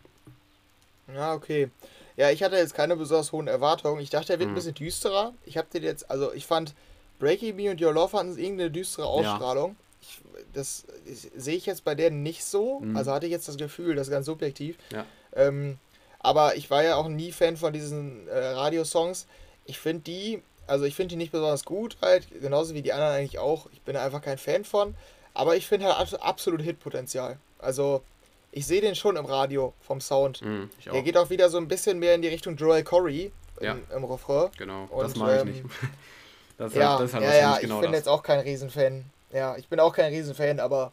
Ja, 1.13 1.33
okay. 1.33 1.69
Ja, 2.17 2.31
ich 2.31 2.43
hatte 2.43 2.57
jetzt 2.57 2.73
keine 2.73 2.97
besonders 2.97 3.31
hohen 3.31 3.47
Erwartungen. 3.47 4.01
Ich 4.01 4.09
dachte, 4.09 4.33
er 4.33 4.39
wird 4.39 4.49
ein 4.49 4.51
Mhm. 4.51 4.55
bisschen 4.55 4.73
düsterer. 4.73 5.33
Ich 5.45 5.57
habe 5.57 5.67
den 5.73 5.83
jetzt, 5.83 6.09
also 6.11 6.33
ich 6.33 6.45
fand 6.45 6.73
Breaking 7.19 7.55
Me 7.55 7.71
und 7.71 7.81
Your 7.81 7.93
Love 7.93 8.17
hatten 8.17 8.37
irgendeine 8.37 8.71
düstere 8.71 9.05
Ausstrahlung. 9.05 9.77
Ich, 10.01 10.19
das 10.53 10.85
ich, 11.05 11.29
sehe 11.35 11.55
ich 11.55 11.65
jetzt 11.65 11.83
bei 11.85 11.95
der 11.95 12.11
nicht 12.11 12.43
so. 12.43 12.81
Mhm. 12.81 12.97
Also 12.97 13.11
hatte 13.13 13.25
ich 13.27 13.31
jetzt 13.31 13.47
das 13.47 13.57
Gefühl, 13.57 13.95
das 13.95 14.07
ist 14.07 14.11
ganz 14.11 14.25
subjektiv. 14.25 14.77
Ja. 14.91 15.05
Ähm, 15.33 15.77
aber 16.27 16.55
ich 16.55 16.69
war 16.69 16.83
ja 16.83 16.95
auch 16.97 17.07
nie 17.07 17.31
Fan 17.31 17.55
von 17.57 17.71
diesen 17.73 18.27
äh, 18.27 18.37
Radiosongs. 18.37 19.27
Ich 19.65 19.79
finde 19.79 20.03
die 20.03 20.41
Also 20.67 20.83
ich 20.85 20.95
finde 20.95 21.11
die 21.11 21.15
nicht 21.15 21.31
besonders 21.31 21.63
gut, 21.63 21.95
halt, 22.01 22.27
genauso 22.41 22.73
wie 22.73 22.81
die 22.81 22.91
anderen 22.93 23.13
eigentlich 23.13 23.39
auch. 23.39 23.67
Ich 23.71 23.81
bin 23.81 23.95
einfach 23.95 24.21
kein 24.21 24.37
Fan 24.37 24.65
von. 24.65 24.95
Aber 25.33 25.55
ich 25.55 25.65
finde 25.67 25.97
halt 25.97 26.21
absolut 26.21 26.61
Hitpotenzial. 26.61 27.37
Also 27.59 28.01
ich 28.51 28.65
sehe 28.65 28.81
den 28.81 28.95
schon 28.95 29.15
im 29.15 29.25
Radio 29.25 29.73
vom 29.81 30.01
Sound. 30.01 30.41
Ich 30.79 30.85
Der 30.91 31.01
geht 31.03 31.15
auch 31.17 31.29
wieder 31.29 31.49
so 31.49 31.57
ein 31.57 31.67
bisschen 31.67 31.99
mehr 31.99 32.15
in 32.15 32.21
die 32.21 32.27
Richtung 32.27 32.55
Joel 32.57 32.83
Corey 32.83 33.31
im, 33.59 33.65
Ja. 33.65 33.77
im 33.95 34.03
Refrain. 34.03 34.49
Genau, 34.57 34.85
Und, 34.89 35.03
das 35.03 35.15
mag 35.15 35.35
ich 35.35 35.41
ähm, 35.41 35.47
nicht. 35.49 35.63
Das 36.57 36.71
ist 36.71 36.77
Ja, 36.79 36.89
halt, 36.89 37.01
das 37.01 37.13
halt 37.13 37.23
ja, 37.23 37.35
ja, 37.35 37.53
ich 37.55 37.61
genau 37.61 37.79
bin 37.81 37.91
das. 37.91 37.99
jetzt 37.99 38.09
auch 38.09 38.23
kein 38.23 38.39
Riesenfan. 38.39 39.05
Ja, 39.31 39.55
ich 39.57 39.67
bin 39.69 39.79
auch 39.79 39.93
kein 39.93 40.11
Riesenfan, 40.11 40.59
aber 40.59 40.91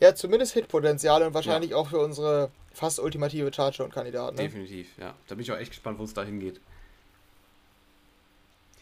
ja, 0.00 0.12
zumindest 0.14 0.54
Hitpotenzial 0.54 1.22
und 1.22 1.34
wahrscheinlich 1.34 1.72
auch 1.72 1.88
für 1.88 2.00
unsere 2.00 2.50
fast 2.74 3.00
ultimative 3.00 3.50
Chartshow-Kandidaten. 3.50 4.36
Ne? 4.36 4.42
Definitiv, 4.42 4.88
ja. 4.98 5.14
Da 5.28 5.34
bin 5.34 5.42
ich 5.42 5.50
auch 5.52 5.56
echt 5.56 5.70
gespannt, 5.70 5.98
wo 5.98 6.04
es 6.04 6.12
dahin 6.12 6.40
geht. 6.40 6.60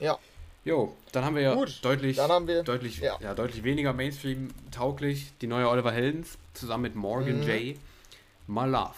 Ja. 0.00 0.18
Jo, 0.64 0.94
dann 1.10 1.24
haben 1.24 1.34
wir 1.34 1.42
ja 1.42 1.54
Gut, 1.54 1.80
deutlich, 1.84 2.16
wir- 2.16 2.62
deutlich, 2.62 2.98
ja. 2.98 3.18
ja. 3.20 3.34
deutlich 3.34 3.64
weniger 3.64 3.92
Mainstream-tauglich 3.92 5.32
die 5.40 5.48
neue 5.48 5.68
Oliver 5.68 5.90
Heldens 5.90 6.38
zusammen 6.54 6.84
mit 6.84 6.94
Morgan 6.94 7.40
Mhm. 7.40 7.48
J. 7.48 7.76
My 8.46 8.66
Love, 8.66 8.94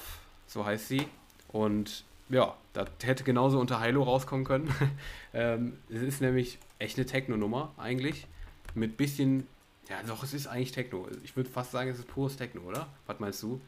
so 0.47 0.65
heißt 0.65 0.89
sie. 0.89 1.07
Und 1.49 2.05
ja, 2.29 2.55
das 2.75 2.89
hätte 3.03 3.25
genauso 3.25 3.59
unter 3.61 3.81
Hilo 3.83 4.03
rauskommen 4.03 4.45
können. 4.45 4.75
ähm, 5.35 5.79
es 5.89 6.03
ist 6.03 6.21
nämlich 6.21 6.59
echt 6.79 6.99
eine 6.99 7.07
Techno-Nummer 7.07 7.73
eigentlich. 7.79 8.27
Mit 8.75 8.97
bisschen, 8.99 9.47
ja 9.89 10.03
doch, 10.07 10.23
es 10.23 10.35
ist 10.35 10.47
eigentlich 10.47 10.73
Techno. 10.73 11.07
Ich 11.23 11.35
würde 11.37 11.49
fast 11.49 11.71
sagen, 11.71 11.89
es 11.89 11.99
ist 11.99 12.09
pures 12.09 12.37
Techno, 12.37 12.61
oder? 12.63 12.89
Was 13.07 13.21
meinst 13.21 13.43
du? 13.43 13.61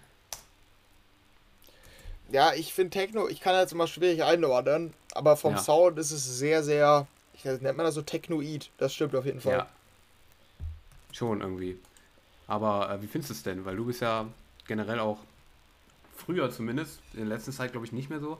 Ja, 2.31 2.55
ich 2.55 2.73
finde 2.73 2.91
Techno, 2.91 3.29
ich 3.29 3.41
kann 3.41 3.55
jetzt 3.55 3.73
immer 3.73 3.87
schwierig 3.87 4.25
einordnen, 4.25 4.93
aber 5.15 5.37
vom 5.37 5.55
Ja. 5.55 5.61
Sound 5.61 5.99
ist 5.99 6.11
es 6.11 6.25
sehr, 6.39 6.63
sehr, 6.63 7.07
ich 7.35 7.45
nennt 7.45 7.77
man 7.77 7.87
das 7.87 7.95
so 7.95 8.03
Technoid. 8.03 8.71
Das 8.79 8.95
stimmt 8.95 9.15
auf 9.15 9.25
jeden 9.25 9.41
Fall. 9.41 9.59
Ja. 9.59 9.69
Schon 11.13 11.41
irgendwie. 11.41 11.79
Aber 12.47 12.91
äh, 12.91 13.03
wie 13.03 13.07
findest 13.07 13.31
du 13.31 13.35
es 13.35 13.43
denn? 13.43 13.65
Weil 13.65 13.77
du 13.77 13.87
bist 13.87 14.01
ja 14.01 14.27
generell 14.67 14.99
auch 14.99 15.19
früher 16.17 16.51
zumindest, 16.51 17.01
in 17.13 17.21
der 17.21 17.29
letzten 17.29 17.53
Zeit 17.53 17.73
glaube 17.73 17.87
ich 17.87 17.93
nicht 17.93 18.11
mehr 18.11 18.21
so, 18.21 18.39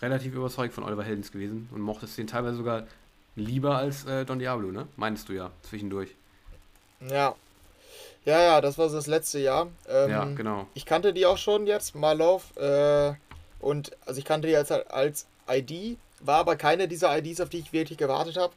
relativ 0.00 0.34
überzeugt 0.34 0.74
von 0.74 0.84
Oliver 0.84 1.04
Heldens 1.04 1.32
gewesen 1.32 1.68
und 1.72 1.80
mochtest 1.80 2.16
den 2.16 2.26
teilweise 2.26 2.56
sogar 2.56 2.86
lieber 3.36 3.76
als 3.76 4.04
äh, 4.06 4.24
Don 4.24 4.38
Diablo, 4.38 4.70
ne? 4.70 4.88
Meinst 4.96 5.28
du 5.28 5.32
ja, 5.32 5.50
zwischendurch. 5.62 6.14
Ja. 7.00 7.34
Ja, 8.28 8.42
ja, 8.42 8.60
das 8.60 8.76
war 8.76 8.90
das 8.90 9.06
letzte 9.06 9.38
Jahr. 9.38 9.68
Ähm, 9.88 10.10
ja, 10.10 10.24
genau. 10.26 10.66
Ich 10.74 10.84
kannte 10.84 11.14
die 11.14 11.24
auch 11.24 11.38
schon 11.38 11.66
jetzt, 11.66 11.94
My 11.94 12.12
Love. 12.12 13.16
Äh, 13.18 13.64
und 13.64 13.92
also 14.04 14.18
ich 14.18 14.26
kannte 14.26 14.48
die 14.48 14.54
als, 14.54 14.70
als 14.70 15.26
ID, 15.50 15.96
war 16.20 16.40
aber 16.40 16.56
keine 16.56 16.88
dieser 16.88 17.16
IDs, 17.16 17.40
auf 17.40 17.48
die 17.48 17.58
ich 17.60 17.72
wirklich 17.72 17.96
gewartet 17.96 18.36
habe. 18.36 18.52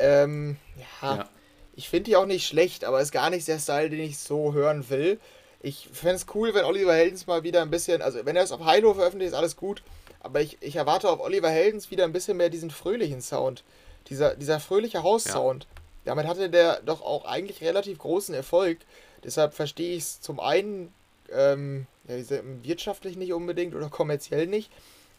Ähm, 0.00 0.56
ja, 1.00 1.16
Ja. 1.16 1.28
ich 1.76 1.88
finde 1.88 2.10
die 2.10 2.16
auch 2.16 2.26
nicht 2.26 2.44
schlecht, 2.44 2.84
aber 2.84 3.00
ist 3.00 3.12
gar 3.12 3.30
nicht 3.30 3.46
der 3.46 3.60
Style, 3.60 3.88
den 3.88 4.00
ich 4.00 4.18
so 4.18 4.52
hören 4.52 4.90
will. 4.90 5.20
Ich 5.60 5.88
fände 5.92 6.16
es 6.16 6.26
cool, 6.34 6.52
wenn 6.52 6.64
Oliver 6.64 6.92
Heldens 6.94 7.28
mal 7.28 7.44
wieder 7.44 7.62
ein 7.62 7.70
bisschen, 7.70 8.02
also 8.02 8.26
wenn 8.26 8.34
er 8.34 8.42
es 8.42 8.50
auf 8.50 8.68
Hilo 8.68 8.94
veröffentlicht, 8.94 9.30
ist 9.32 9.38
alles 9.38 9.56
gut. 9.56 9.84
Aber 10.18 10.40
ich, 10.40 10.58
ich 10.60 10.74
erwarte 10.74 11.08
auf 11.08 11.20
Oliver 11.20 11.50
Heldens 11.50 11.92
wieder 11.92 12.02
ein 12.02 12.12
bisschen 12.12 12.36
mehr 12.36 12.50
diesen 12.50 12.70
fröhlichen 12.72 13.20
Sound. 13.22 13.62
Dieser, 14.08 14.34
dieser 14.34 14.58
fröhliche 14.58 15.04
Haussound. 15.04 15.68
Damit 16.04 16.26
hatte 16.26 16.50
der 16.50 16.80
doch 16.82 17.00
auch 17.00 17.24
eigentlich 17.24 17.62
relativ 17.62 17.98
großen 17.98 18.34
Erfolg. 18.34 18.78
Deshalb 19.24 19.54
verstehe 19.54 19.96
ich 19.96 20.02
es 20.02 20.20
zum 20.20 20.38
einen 20.40 20.92
ähm, 21.32 21.86
ja, 22.06 22.16
wirtschaftlich 22.62 23.16
nicht 23.16 23.32
unbedingt 23.32 23.74
oder 23.74 23.88
kommerziell 23.88 24.46
nicht. 24.46 24.70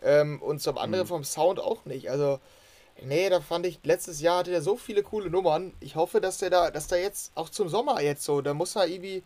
Ähm, 0.04 0.42
und 0.42 0.62
zum 0.62 0.78
anderen 0.78 1.06
Mhm. 1.06 1.10
vom 1.10 1.24
Sound 1.24 1.60
auch 1.60 1.86
nicht. 1.86 2.10
Also, 2.12 2.40
nee, 3.02 3.30
da 3.30 3.42
fand 3.42 3.66
ich, 3.66 3.80
letztes 3.84 4.22
Jahr 4.22 4.40
hatte 4.40 4.52
der 4.52 4.62
so 4.62 4.78
viele 4.78 5.02
coole 5.04 5.30
Nummern. 5.30 5.74
Ich 5.80 5.96
hoffe, 5.96 6.22
dass 6.22 6.38
der 6.38 6.52
da, 6.52 6.70
dass 6.72 6.88
der 6.88 7.02
jetzt 7.02 7.32
auch 7.36 7.50
zum 7.50 7.70
Sommer 7.70 8.02
jetzt 8.02 8.24
so, 8.24 8.42
da 8.42 8.54
muss 8.54 8.76
er 8.76 8.88
irgendwie 8.88 9.24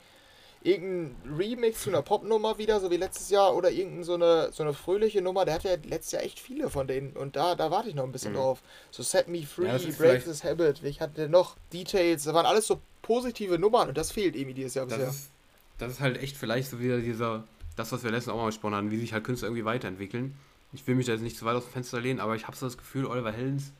irgendein 0.61 1.37
Remix 1.37 1.83
zu 1.83 1.89
einer 1.89 2.01
Popnummer 2.01 2.57
wieder, 2.57 2.79
so 2.79 2.91
wie 2.91 2.97
letztes 2.97 3.29
Jahr, 3.29 3.55
oder 3.55 3.71
irgendeine 3.71 4.03
so 4.03 4.13
eine, 4.15 4.51
so 4.51 4.63
eine 4.63 4.73
fröhliche 4.73 5.21
Nummer. 5.21 5.45
Der 5.45 5.53
hatte 5.55 5.69
ja 5.69 5.75
letztes 5.83 6.11
Jahr 6.11 6.23
echt 6.23 6.39
viele 6.39 6.69
von 6.69 6.87
denen 6.87 7.15
und 7.15 7.35
da, 7.35 7.55
da 7.55 7.71
warte 7.71 7.89
ich 7.89 7.95
noch 7.95 8.03
ein 8.03 8.11
bisschen 8.11 8.33
Mhm. 8.33 8.37
drauf. 8.37 8.61
So 8.91 9.01
Set 9.03 9.27
Me 9.27 9.43
Free, 9.43 9.67
Ja, 9.67 9.77
Break 9.97 10.23
This 10.23 10.43
Habit, 10.43 10.83
ich 10.83 10.99
hatte 11.01 11.29
noch 11.29 11.55
Details, 11.71 12.23
da 12.23 12.33
waren 12.33 12.45
alles 12.45 12.67
so 12.67 12.79
positive 13.09 13.57
Nummern 13.57 13.89
und 13.89 13.97
das 13.97 14.11
fehlt 14.11 14.35
irgendwie 14.35 14.53
dieses 14.53 14.75
Jahr 14.75 14.85
Das 14.85 14.97
bisher. 14.99 15.09
ist, 15.09 15.31
das 15.79 15.91
ist 15.93 15.99
halt 15.99 16.17
echt 16.21 16.37
vielleicht 16.37 16.69
so 16.69 16.79
wieder 16.79 16.99
dieser, 16.99 17.43
das, 17.75 17.91
was 17.91 18.03
wir 18.03 18.11
letztens 18.11 18.33
auch 18.35 18.37
mal 18.39 18.45
besprochen 18.45 18.75
haben, 18.75 18.91
wie 18.91 18.99
sich 18.99 19.13
halt 19.13 19.23
Künstler 19.23 19.47
irgendwie 19.47 19.65
weiterentwickeln. 19.65 20.35
Ich 20.73 20.85
will 20.85 20.93
mich 20.93 21.07
da 21.07 21.13
jetzt 21.13 21.21
nicht 21.23 21.35
zu 21.37 21.45
weit 21.45 21.55
aus 21.55 21.63
dem 21.65 21.71
Fenster 21.73 21.99
lehnen, 21.99 22.19
aber 22.19 22.35
ich 22.35 22.45
habe 22.45 22.55
so 22.55 22.67
das 22.67 22.77
Gefühl, 22.77 23.05
Oliver 23.07 23.31
Heldens 23.31 23.71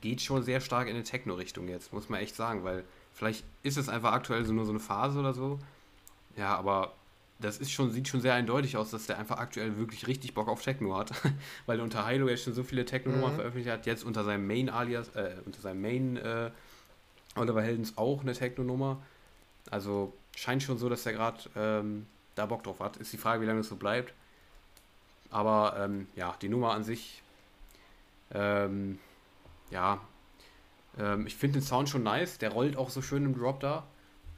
geht 0.00 0.22
schon 0.22 0.42
sehr 0.42 0.60
stark 0.62 0.88
in 0.88 0.94
eine 0.94 1.04
Techno-Richtung 1.04 1.68
jetzt, 1.68 1.92
muss 1.92 2.08
man 2.08 2.20
echt 2.20 2.34
sagen, 2.36 2.64
weil 2.64 2.84
vielleicht 3.12 3.44
ist 3.62 3.76
es 3.76 3.88
einfach 3.90 4.12
aktuell 4.12 4.44
so 4.46 4.52
nur 4.54 4.64
so 4.64 4.70
eine 4.72 4.80
Phase 4.80 5.18
oder 5.18 5.34
so. 5.34 5.58
Ja, 6.36 6.56
aber 6.56 6.94
das 7.40 7.58
ist 7.58 7.70
schon, 7.72 7.90
sieht 7.90 8.08
schon 8.08 8.20
sehr 8.22 8.32
eindeutig 8.34 8.76
aus, 8.78 8.90
dass 8.90 9.06
der 9.06 9.18
einfach 9.18 9.36
aktuell 9.38 9.76
wirklich 9.76 10.06
richtig 10.06 10.32
Bock 10.34 10.48
auf 10.48 10.62
Techno 10.62 10.96
hat. 10.96 11.10
weil 11.66 11.78
er 11.78 11.84
unter 11.84 12.06
Hilo 12.08 12.28
jetzt 12.28 12.44
schon 12.44 12.54
so 12.54 12.62
viele 12.62 12.84
Techno-Nummern 12.86 13.32
Mhm. 13.32 13.36
veröffentlicht 13.36 13.68
hat, 13.70 13.84
jetzt 13.86 14.04
unter 14.04 14.24
seinem 14.24 14.46
Main-Alias, 14.46 15.08
äh, 15.16 15.34
unter 15.44 15.60
seinem 15.60 15.82
Main 15.82 16.16
äh, 16.16 16.50
Oliver 17.36 17.62
Heldens 17.62 17.96
auch 17.98 18.20
eine 18.22 18.32
Techno-Nummer. 18.32 19.00
Also 19.70 20.12
scheint 20.36 20.62
schon 20.62 20.78
so, 20.78 20.88
dass 20.88 21.06
er 21.06 21.12
gerade 21.12 21.38
ähm, 21.56 22.06
da 22.34 22.46
Bock 22.46 22.62
drauf 22.64 22.80
hat. 22.80 22.96
Ist 22.98 23.12
die 23.12 23.18
Frage, 23.18 23.42
wie 23.42 23.46
lange 23.46 23.60
es 23.60 23.68
so 23.68 23.76
bleibt. 23.76 24.12
Aber 25.30 25.76
ähm, 25.78 26.06
ja, 26.14 26.36
die 26.40 26.48
Nummer 26.48 26.72
an 26.72 26.84
sich, 26.84 27.22
ähm, 28.32 28.98
ja, 29.70 30.00
ähm, 30.98 31.26
ich 31.26 31.34
finde 31.36 31.58
den 31.60 31.64
Sound 31.66 31.88
schon 31.88 32.02
nice. 32.02 32.38
Der 32.38 32.52
rollt 32.52 32.76
auch 32.76 32.90
so 32.90 33.02
schön 33.02 33.24
im 33.24 33.36
Drop 33.36 33.60
da. 33.60 33.84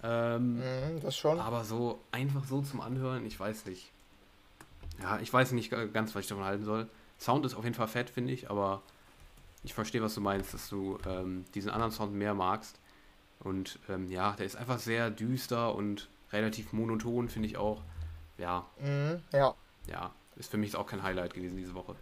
Ähm, 0.03 0.59
Mhm, 0.59 1.01
das 1.03 1.17
schon. 1.17 1.39
aber 1.41 1.65
so 1.65 2.01
einfach 2.13 2.45
so 2.45 2.63
zum 2.63 2.81
Anhören, 2.81 3.27
ich 3.27 3.39
weiß 3.39 3.67
nicht. 3.67 3.91
Ja, 5.03 5.19
ich 5.21 5.33
weiß 5.33 5.53
nicht 5.53 5.71
ganz, 5.93 6.15
was 6.15 6.23
ich 6.23 6.29
davon 6.29 6.45
halten 6.45 6.65
soll. 6.65 6.89
Sound 7.19 7.45
ist 7.45 7.55
auf 7.55 7.65
jeden 7.65 7.75
Fall 7.75 7.89
fett, 7.89 8.09
finde 8.11 8.33
ich, 8.33 8.51
aber 8.51 8.83
ich 9.65 9.75
verstehe, 9.75 10.03
was 10.03 10.15
du 10.15 10.21
meinst, 10.21 10.55
dass 10.55 10.69
du 10.69 10.99
ähm, 11.07 11.45
diesen 11.55 11.71
anderen 11.71 11.93
Sound 11.93 12.15
mehr 12.15 12.35
magst. 12.35 12.79
Und 13.41 13.79
ähm, 13.89 14.11
ja, 14.11 14.33
der 14.33 14.47
ist 14.47 14.57
einfach 14.57 14.79
sehr 14.79 15.11
düster 15.11 15.75
und 15.75 16.09
relativ 16.33 16.73
monoton, 16.73 17.29
finde 17.29 17.49
ich 17.49 17.57
auch. 17.57 17.83
Ja, 18.39 18.67
Mhm, 18.81 19.23
ja. 19.33 19.55
ja, 19.87 20.13
ist 20.37 20.51
für 20.51 20.57
mich 20.57 20.75
auch 20.77 20.87
kein 20.87 21.03
Highlight 21.03 21.35
gewesen 21.35 21.57
diese 21.57 21.75
Woche. 21.75 21.97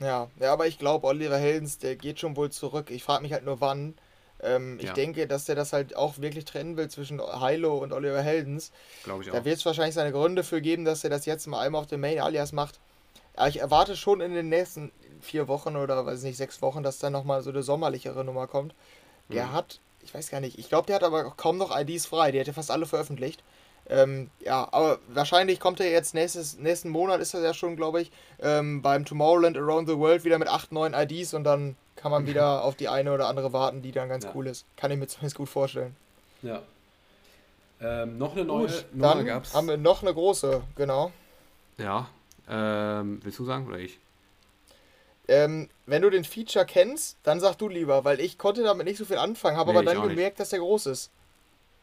Ja, 0.00 0.28
ja, 0.40 0.52
aber 0.52 0.66
ich 0.66 0.78
glaube, 0.78 1.06
Oliver 1.06 1.38
Heldens, 1.38 1.78
der 1.78 1.94
geht 1.96 2.18
schon 2.18 2.36
wohl 2.36 2.50
zurück. 2.50 2.90
Ich 2.90 3.04
frage 3.04 3.22
mich 3.22 3.32
halt 3.32 3.44
nur 3.44 3.60
wann. 3.60 3.94
Ähm, 4.40 4.78
ich 4.80 4.86
Ja. 4.86 4.92
denke, 4.94 5.26
dass 5.28 5.44
der 5.44 5.54
das 5.54 5.72
halt 5.72 5.94
auch 5.94 6.18
wirklich 6.18 6.44
trennen 6.44 6.76
will 6.76 6.88
zwischen 6.88 7.20
Hilo 7.40 7.78
und 7.78 7.92
Oliver 7.92 8.20
Heldens. 8.20 8.72
Glaube 9.04 9.22
ich 9.22 9.30
auch. 9.30 9.36
Da 9.36 9.44
wird 9.44 9.58
es 9.58 9.66
wahrscheinlich 9.66 9.94
seine 9.94 10.10
Gründe 10.12 10.42
für 10.42 10.60
geben, 10.60 10.84
dass 10.84 11.04
er 11.04 11.10
das 11.10 11.26
jetzt 11.26 11.46
mal 11.46 11.60
einmal 11.60 11.80
auf 11.80 11.86
dem 11.86 12.00
Main 12.00 12.18
Alias 12.18 12.52
macht. 12.52 12.80
Aber 13.36 13.48
ich 13.48 13.60
erwarte 13.60 13.96
schon 13.96 14.20
in 14.20 14.34
den 14.34 14.48
nächsten 14.48 14.90
vier 15.20 15.46
Wochen 15.48 15.76
oder 15.76 16.04
weiß 16.04 16.22
nicht, 16.22 16.36
sechs 16.36 16.60
Wochen, 16.60 16.82
dass 16.82 16.98
dann 16.98 17.12
nochmal 17.12 17.42
so 17.42 17.50
eine 17.50 17.62
sommerlichere 17.62 18.24
Nummer 18.24 18.46
kommt. 18.48 18.74
Der 19.32 19.48
Mhm. 19.48 19.52
hat, 19.52 19.80
ich 20.04 20.14
weiß 20.14 20.30
gar 20.30 20.40
nicht, 20.40 20.58
ich 20.58 20.68
glaube, 20.68 20.86
der 20.86 20.96
hat 20.96 21.02
aber 21.02 21.32
kaum 21.36 21.56
noch 21.58 21.76
IDs 21.76 22.06
frei. 22.06 22.30
Die 22.30 22.38
hat 22.40 22.46
ja 22.46 22.52
fast 22.52 22.70
alle 22.70 22.86
veröffentlicht. 22.86 23.42
Ähm, 23.86 24.30
ja, 24.40 24.66
aber 24.72 24.98
wahrscheinlich 25.08 25.60
kommt 25.60 25.78
er 25.80 25.90
jetzt 25.90 26.14
nächstes, 26.14 26.56
nächsten 26.58 26.88
Monat, 26.88 27.20
ist 27.20 27.34
er 27.34 27.42
ja 27.42 27.52
schon, 27.52 27.76
glaube 27.76 28.00
ich, 28.00 28.10
ähm, 28.40 28.80
beim 28.80 29.04
Tomorrowland 29.04 29.58
Around 29.58 29.88
the 29.88 29.98
World 29.98 30.24
wieder 30.24 30.38
mit 30.38 30.48
8, 30.48 30.72
9 30.72 30.94
IDs 30.94 31.34
und 31.34 31.44
dann 31.44 31.76
kann 31.96 32.10
man 32.10 32.26
wieder 32.26 32.64
auf 32.64 32.76
die 32.76 32.88
eine 32.88 33.12
oder 33.12 33.28
andere 33.28 33.52
warten, 33.52 33.82
die 33.82 33.92
dann 33.92 34.08
ganz 34.08 34.24
Ja. 34.24 34.32
cool 34.34 34.46
ist. 34.46 34.64
Kann 34.76 34.90
ich 34.90 34.98
mir 34.98 35.06
zumindest 35.08 35.36
gut 35.36 35.48
vorstellen. 35.50 35.94
Ja. 36.42 36.62
Ähm, 37.80 38.16
noch 38.16 38.32
eine 38.32 38.44
neue 38.44 38.68
Gut, 38.68 38.86
dann 38.94 39.26
gab's. 39.26 39.52
haben 39.54 39.68
wir 39.68 39.76
noch 39.76 40.00
eine 40.02 40.14
große, 40.14 40.62
genau. 40.76 41.12
Ja. 41.76 42.08
Ähm, 42.48 43.20
willst 43.22 43.38
du 43.38 43.44
sagen 43.44 43.66
oder 43.66 43.78
ich? 43.78 43.98
Ähm, 45.26 45.68
wenn 45.86 46.02
du 46.02 46.10
den 46.10 46.24
Feature 46.24 46.66
kennst, 46.66 47.16
dann 47.22 47.40
sag 47.40 47.56
du 47.56 47.68
lieber, 47.68 48.04
weil 48.04 48.20
ich 48.20 48.36
konnte 48.38 48.62
damit 48.62 48.86
nicht 48.86 48.98
so 48.98 49.04
viel 49.04 49.16
anfangen, 49.18 49.56
habe 49.56 49.72
Nee, 49.72 49.78
aber 49.78 49.84
dann 49.86 49.96
auch 49.98 50.02
nicht. 50.04 50.16
gemerkt, 50.16 50.40
dass 50.40 50.50
der 50.50 50.58
groß 50.58 50.86
ist. 50.86 51.10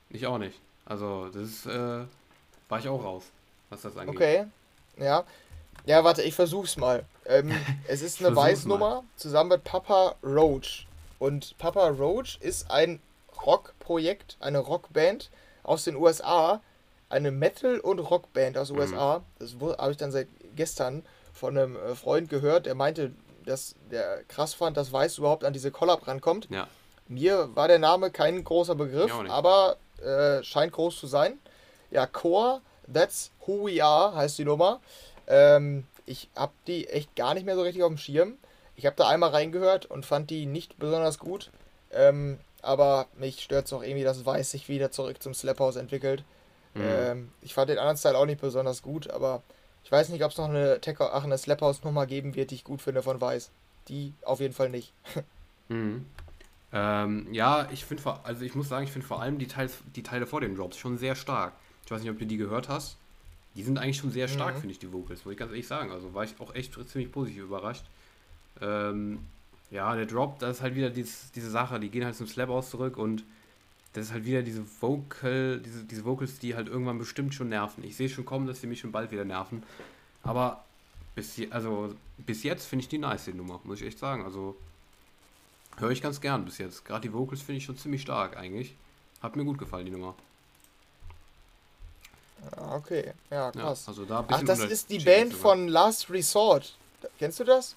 Ich 0.10 0.28
auch 0.28 0.38
nicht. 0.38 0.60
Also, 0.86 1.28
das 1.30 1.42
ist, 1.44 1.66
äh, 1.66 2.04
war 2.70 2.80
ich 2.80 2.88
auch 2.88 3.04
raus, 3.04 3.24
was 3.70 3.82
das 3.82 3.98
angeht. 3.98 4.16
Okay. 4.16 4.46
Ja. 4.98 5.24
Ja, 5.86 6.04
warte, 6.04 6.22
ich 6.22 6.36
versuch's 6.36 6.78
mal. 6.78 7.06
Ähm, 7.26 7.52
es 7.88 8.02
ist 8.02 8.24
eine 8.24 8.36
Weißnummer 8.36 9.04
zusammen 9.16 9.50
mit 9.52 9.64
Papa 9.64 10.16
Roach. 10.24 10.86
Und 11.18 11.58
Papa 11.58 11.88
Roach 11.88 12.38
ist 12.42 12.70
ein 12.70 13.00
Rockprojekt, 13.46 14.38
eine 14.40 14.60
Rockband 14.60 15.30
aus 15.64 15.84
den 15.84 15.96
USA. 15.96 16.62
Eine 17.10 17.32
Metal- 17.32 17.80
und 17.80 18.00
Rockband 18.00 18.58
aus 18.58 18.68
den 18.68 18.76
Mhm. 18.78 18.82
USA. 18.84 19.22
Das 19.40 19.56
habe 19.78 19.92
ich 19.92 19.98
dann 19.98 20.12
seit 20.12 20.28
gestern 20.56 21.04
von 21.34 21.58
einem 21.58 21.76
äh, 21.76 21.96
Freund 21.96 22.30
gehört. 22.30 22.66
Der 22.68 22.76
meinte, 22.76 23.12
dass 23.46 23.76
der 23.90 24.24
krass 24.28 24.54
fand, 24.54 24.78
dass 24.78 24.92
Weiß 24.92 25.18
überhaupt 25.18 25.44
an 25.44 25.54
diese 25.54 25.72
Collab 25.72 26.08
rankommt. 26.08 26.48
Ja. 26.50 26.68
Mir 27.08 27.50
war 27.56 27.68
der 27.68 27.80
Name 27.80 28.12
kein 28.12 28.44
großer 28.44 28.76
Begriff, 28.76 29.14
aber 29.28 29.78
äh, 30.02 30.44
scheint 30.44 30.72
groß 30.72 31.00
zu 31.00 31.08
sein. 31.08 31.40
Ja, 31.90 32.08
Core, 32.08 32.62
That's 32.92 33.32
Who 33.46 33.66
We 33.66 33.84
Are 33.84 34.16
heißt 34.16 34.38
die 34.40 34.46
Nummer. 34.46 34.80
Ähm, 35.28 35.86
ich 36.06 36.30
habe 36.36 36.54
die 36.68 36.88
echt 36.88 37.16
gar 37.16 37.34
nicht 37.34 37.46
mehr 37.46 37.56
so 37.56 37.62
richtig 37.62 37.84
auf 37.84 37.90
dem 37.90 37.98
Schirm. 37.98 38.38
Ich 38.76 38.86
habe 38.86 38.96
da 38.96 39.08
einmal 39.08 39.32
reingehört 39.32 39.86
und 39.86 40.06
fand 40.06 40.30
die 40.30 40.46
nicht 40.46 40.80
besonders 40.80 41.20
gut. 41.20 41.52
Ähm, 41.92 42.40
aber 42.62 43.08
mich 43.18 43.42
stört 43.42 43.66
es 43.66 43.74
auch 43.74 43.84
irgendwie, 43.84 44.04
dass 44.04 44.26
Weiß 44.26 44.52
sich 44.52 44.70
wieder 44.70 44.92
zurück 44.92 45.22
zum 45.22 45.34
Slap 45.34 45.60
House 45.60 45.76
entwickelt. 45.76 46.24
Mhm. 46.74 46.82
Ähm, 46.84 47.32
ich 47.42 47.54
fand 47.54 47.70
den 47.70 47.78
anderen 47.78 47.98
Style 47.98 48.18
auch 48.18 48.26
nicht 48.26 48.42
besonders 48.42 48.82
gut, 48.82 49.10
aber 49.10 49.44
ich 49.84 49.92
weiß 49.92 50.10
nicht, 50.10 50.24
ob 50.24 50.32
es 50.32 50.38
noch 50.38 50.50
eine 50.50 50.80
Tech 50.82 50.98
ach, 51.00 51.24
eine 51.24 51.38
Slap 51.38 51.62
House 51.62 51.84
Nummer 51.84 52.06
geben 52.06 52.36
wird, 52.36 52.52
die 52.52 52.56
ich 52.56 52.64
gut 52.64 52.82
finde 52.82 53.02
von 53.02 53.20
Weiß. 53.20 53.52
Die 53.88 54.14
auf 54.24 54.40
jeden 54.40 54.54
Fall 54.54 54.70
nicht. 54.70 54.94
mhm. 55.70 56.06
ähm, 56.72 57.28
ja, 57.32 57.68
ich 57.72 57.86
finde, 57.86 58.04
also 58.24 58.44
ich 58.44 58.56
muss 58.56 58.70
sagen, 58.70 58.86
ich 58.86 58.92
finde 58.92 59.08
vor 59.08 59.22
allem 59.22 59.40
die, 59.40 59.48
Teils, 59.48 59.80
die 59.96 60.04
Teile 60.04 60.28
vor 60.28 60.42
den 60.42 60.56
Drops 60.56 60.78
schon 60.78 60.98
sehr 60.98 61.16
stark. 61.16 61.54
Ich 61.86 61.92
weiß 61.92 62.02
nicht, 62.02 62.12
ob 62.12 62.20
du 62.20 62.26
die 62.26 62.38
gehört 62.38 62.70
hast. 62.70 62.98
Die 63.56 63.64
sind 63.64 63.80
eigentlich 63.80 63.98
schon 63.98 64.12
sehr 64.12 64.28
stark, 64.28 64.56
mhm. 64.56 64.60
finde 64.62 64.74
ich, 64.74 64.80
die 64.80 64.94
Vocals, 64.94 65.26
muss 65.26 65.34
ich 65.34 65.38
ganz 65.38 65.52
ehrlich 65.52 65.68
sagen. 65.68 65.92
Also 65.92 66.14
war 66.14 66.24
ich 66.24 66.36
auch 66.40 66.56
echt 66.56 66.74
ziemlich 66.88 67.12
positiv 67.12 67.44
überrascht. 67.44 67.86
Ähm, 68.62 69.20
ja, 69.72 69.96
der 69.96 70.06
Drop, 70.06 70.40
das 70.40 70.58
ist 70.58 70.62
halt 70.62 70.76
wieder 70.76 70.90
dies, 70.90 71.32
diese 71.34 71.50
Sache, 71.50 71.80
die 71.80 71.90
gehen 71.90 72.06
halt 72.06 72.16
zum 72.16 72.28
Slap 72.28 72.50
aus 72.50 72.70
zurück 72.70 72.98
und 72.98 73.24
das 73.94 74.06
ist 74.06 74.14
halt 74.14 74.26
wieder 74.26 74.42
diese 74.42 74.64
Vocal, 74.80 75.60
diese, 75.60 75.84
diese 75.84 76.06
Vocals, 76.06 76.40
die 76.40 76.56
halt 76.56 76.68
irgendwann 76.68 76.98
bestimmt 76.98 77.34
schon 77.34 77.50
nerven. 77.50 77.84
Ich 77.84 77.98
sehe 77.98 78.10
schon 78.10 78.26
kommen, 78.26 78.48
dass 78.48 78.62
sie 78.62 78.68
mich 78.68 78.80
schon 78.80 78.92
bald 78.92 79.12
wieder 79.12 79.26
nerven. 79.26 79.64
Aber 80.24 80.64
bis, 81.16 81.36
also, 81.50 81.94
bis 82.18 82.44
jetzt 82.44 82.66
finde 82.66 82.84
ich 82.84 82.90
die 82.90 82.98
nice, 82.98 83.26
die 83.26 83.34
Nummer, 83.34 83.60
muss 83.64 83.82
ich 83.82 83.88
echt 83.88 84.00
sagen. 84.00 84.24
Also 84.24 84.56
höre 85.78 85.92
ich 85.92 86.02
ganz 86.02 86.22
gern 86.22 86.46
bis 86.46 86.58
jetzt. 86.58 86.86
Gerade 86.86 87.02
die 87.02 87.14
Vocals 87.14 87.42
finde 87.42 87.58
ich 87.58 87.66
schon 87.66 87.78
ziemlich 87.78 88.02
stark 88.02 88.38
eigentlich. 88.38 88.76
Hat 89.22 89.36
mir 89.36 89.44
gut 89.44 89.58
gefallen, 89.58 89.86
die 89.86 89.92
Nummer. 89.92 90.16
Ah, 92.56 92.76
okay, 92.76 93.14
ja, 93.30 93.52
krass. 93.52 93.84
Ja, 93.86 93.88
also 93.90 94.06
da 94.06 94.26
Ach, 94.28 94.42
das 94.44 94.60
ist 94.62 94.90
die 94.90 95.00
Band 95.00 95.34
sogar. 95.34 95.52
von 95.52 95.68
Last 95.68 96.10
Resort. 96.10 96.76
Kennst 97.20 97.40
du 97.40 97.44
das? 97.44 97.76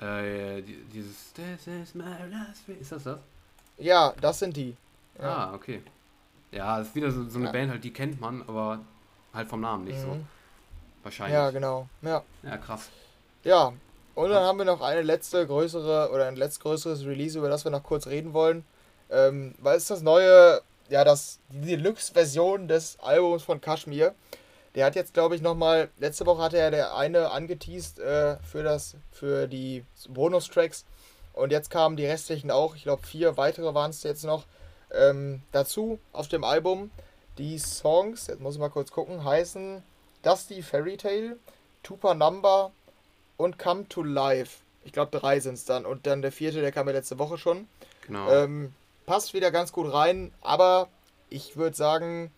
Äh, 0.00 0.62
dieses 0.92 1.32
This 1.32 1.66
is 1.66 1.94
my 1.94 2.04
last 2.30 2.68
Ist 2.68 2.92
das 2.92 3.02
das? 3.02 3.18
Ja, 3.78 4.14
das 4.20 4.38
sind 4.38 4.56
die. 4.56 4.76
Ja. 5.20 5.36
Ah, 5.36 5.54
okay. 5.54 5.82
Ja, 6.50 6.80
ist 6.80 6.94
wieder 6.94 7.10
so, 7.10 7.28
so 7.28 7.38
eine 7.38 7.46
ja. 7.46 7.52
Band 7.52 7.70
halt, 7.70 7.84
die 7.84 7.92
kennt 7.92 8.20
man, 8.20 8.42
aber 8.46 8.80
halt 9.34 9.48
vom 9.48 9.60
Namen 9.60 9.84
nicht 9.84 9.98
mhm. 9.98 10.02
so. 10.02 10.16
Wahrscheinlich. 11.02 11.34
Ja, 11.34 11.50
genau. 11.50 11.88
Ja. 12.02 12.22
Ja, 12.42 12.56
krass. 12.56 12.88
Ja, 13.44 13.72
und 14.14 14.30
dann 14.30 14.42
haben 14.42 14.58
wir 14.58 14.64
noch 14.64 14.80
eine 14.80 15.02
letzte 15.02 15.46
größere 15.46 16.10
oder 16.12 16.26
ein 16.26 16.36
letztgrößeres 16.36 17.06
Release, 17.06 17.38
über 17.38 17.48
das 17.48 17.64
wir 17.64 17.70
noch 17.70 17.84
kurz 17.84 18.06
reden 18.08 18.32
wollen. 18.32 18.64
Ähm, 19.10 19.54
was 19.58 19.76
ist 19.76 19.90
das 19.90 20.02
neue, 20.02 20.60
ja, 20.88 21.04
das, 21.04 21.38
die 21.48 21.76
Deluxe-Version 21.76 22.68
des 22.68 22.98
Albums 23.00 23.44
von 23.44 23.60
Kashmir? 23.60 24.14
Der 24.74 24.86
hat 24.86 24.96
jetzt, 24.96 25.14
glaube 25.14 25.34
ich, 25.34 25.40
nochmal, 25.40 25.88
letzte 25.98 26.26
Woche 26.26 26.42
hatte 26.42 26.58
er 26.58 26.70
der 26.70 26.96
eine 26.96 27.30
angeteased 27.30 28.00
äh, 28.00 28.36
für, 28.42 28.62
das, 28.62 28.96
für 29.12 29.46
die 29.46 29.84
Bonustracks. 30.08 30.84
Und 31.32 31.52
jetzt 31.52 31.70
kamen 31.70 31.96
die 31.96 32.06
restlichen 32.06 32.50
auch, 32.50 32.74
ich 32.74 32.82
glaube 32.82 33.06
vier 33.06 33.36
weitere 33.36 33.72
waren 33.72 33.90
es 33.90 34.02
jetzt 34.02 34.24
noch, 34.24 34.44
ähm, 34.92 35.42
dazu 35.52 35.98
auf 36.12 36.28
dem 36.28 36.44
Album. 36.44 36.90
Die 37.38 37.58
Songs, 37.58 38.26
jetzt 38.26 38.40
muss 38.40 38.54
ich 38.54 38.60
mal 38.60 38.68
kurz 38.68 38.90
gucken, 38.90 39.24
heißen 39.24 39.82
Dusty 40.22 40.62
Fairy 40.62 40.96
Tale, 40.96 41.38
Tupa 41.82 42.14
Number 42.14 42.72
und 43.36 43.58
Come 43.58 43.88
to 43.88 44.02
Life. 44.02 44.62
Ich 44.84 44.92
glaube, 44.92 45.16
drei 45.16 45.38
sind 45.40 45.54
es 45.54 45.64
dann. 45.64 45.86
Und 45.86 46.06
dann 46.06 46.22
der 46.22 46.32
vierte, 46.32 46.60
der 46.60 46.72
kam 46.72 46.86
ja 46.88 46.94
letzte 46.94 47.18
Woche 47.18 47.38
schon. 47.38 47.68
Genau. 48.06 48.28
Ähm, 48.30 48.72
passt 49.06 49.34
wieder 49.34 49.50
ganz 49.50 49.72
gut 49.72 49.92
rein, 49.92 50.32
aber 50.40 50.88
ich 51.30 51.56
würde 51.56 51.76
sagen, 51.76 52.32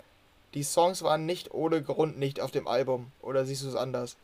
die 0.55 0.65
Songs 0.65 1.03
waren 1.03 1.27
nicht 1.27 1.55
ohne 1.55 1.83
Grund 1.83 2.19
nicht 2.19 2.41
auf 2.41 2.51
dem 2.51 2.67
Album. 2.67 3.13
Oder 3.23 3.45
siehst 3.45 3.63
du 3.63 3.69
es 3.69 3.77
anders? 3.77 4.17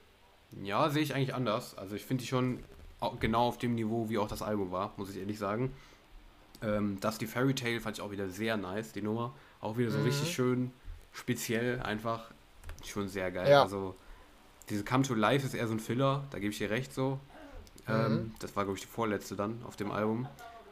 Ja, 0.62 0.91
sehe 0.91 1.03
ich 1.03 1.14
eigentlich 1.14 1.35
anders. 1.35 1.77
Also 1.79 1.95
ich 1.95 2.05
finde 2.05 2.22
die 2.22 2.29
schon 2.29 2.62
genau 3.20 3.49
auf 3.49 3.59
dem 3.59 3.74
Niveau, 3.74 4.09
wie 4.09 4.18
auch 4.18 4.29
das 4.29 4.43
Album 4.43 4.72
war, 4.72 4.93
muss 4.97 5.11
ich 5.11 5.18
ehrlich 5.18 5.39
sagen. 5.39 5.74
Ähm, 6.62 6.98
das 7.00 7.18
die 7.18 7.26
Fairy 7.26 7.54
Tale 7.54 7.80
fand 7.80 7.98
ich 7.98 8.02
auch 8.02 8.11
wieder 8.11 8.28
sehr 8.28 8.57
nice, 8.57 8.92
die 8.92 9.02
Nummer. 9.02 9.34
Auch 9.61 9.76
wieder 9.76 9.90
so 9.90 9.98
mhm. 9.98 10.04
richtig 10.04 10.32
schön 10.32 10.70
speziell, 11.12 11.80
einfach 11.80 12.30
schon 12.84 13.09
sehr 13.09 13.30
geil. 13.30 13.50
Ja. 13.50 13.62
Also 13.62 13.96
diese 14.68 14.84
Come 14.84 15.02
to 15.02 15.14
Life 15.14 15.46
ist 15.46 15.54
eher 15.54 15.66
so 15.66 15.74
ein 15.74 15.80
Filler, 15.80 16.24
da 16.30 16.38
gebe 16.38 16.52
ich 16.52 16.59
dir 16.59 16.70
recht 16.70 16.92
so. 16.92 17.18
Ähm, 17.88 18.12
mhm. 18.12 18.34
das 18.40 18.57
war, 18.57 18.64
glaube 18.64 18.78
ich, 18.78 18.84
die 18.84 18.90
vorletzte 18.90 19.36
dann 19.36 19.62
auf 19.64 19.76
dem 19.76 19.90
Album. 19.90 20.28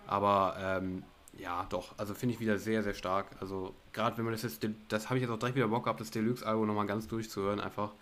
Aber 0.07 0.57
ähm, 0.59 1.05
ja, 1.39 1.67
doch. 1.71 1.95
Also 1.97 2.15
finde 2.15 2.35
ich 2.35 2.41
wieder 2.41 2.59
sehr, 2.59 2.83
sehr 2.83 2.95
stark. 2.95 3.27
Also 3.41 3.75
gerade 3.93 4.17
wenn 4.19 4.25
man 4.25 4.33
das 4.33 4.43
jetzt, 4.43 4.67
das 4.89 5.09
habe 5.09 5.19
ich 5.19 5.23
jetzt 5.23 5.31
auch 5.31 5.39
direkt 5.39 5.57
wieder 5.57 5.69
Bock 5.69 5.85
gehabt, 5.85 6.01
das 6.01 6.11
Deluxe-Album 6.11 6.67
nochmal 6.67 6.87
ganz 6.87 7.09
durchzuhören. 7.09 7.61
Einfach, 7.61 7.93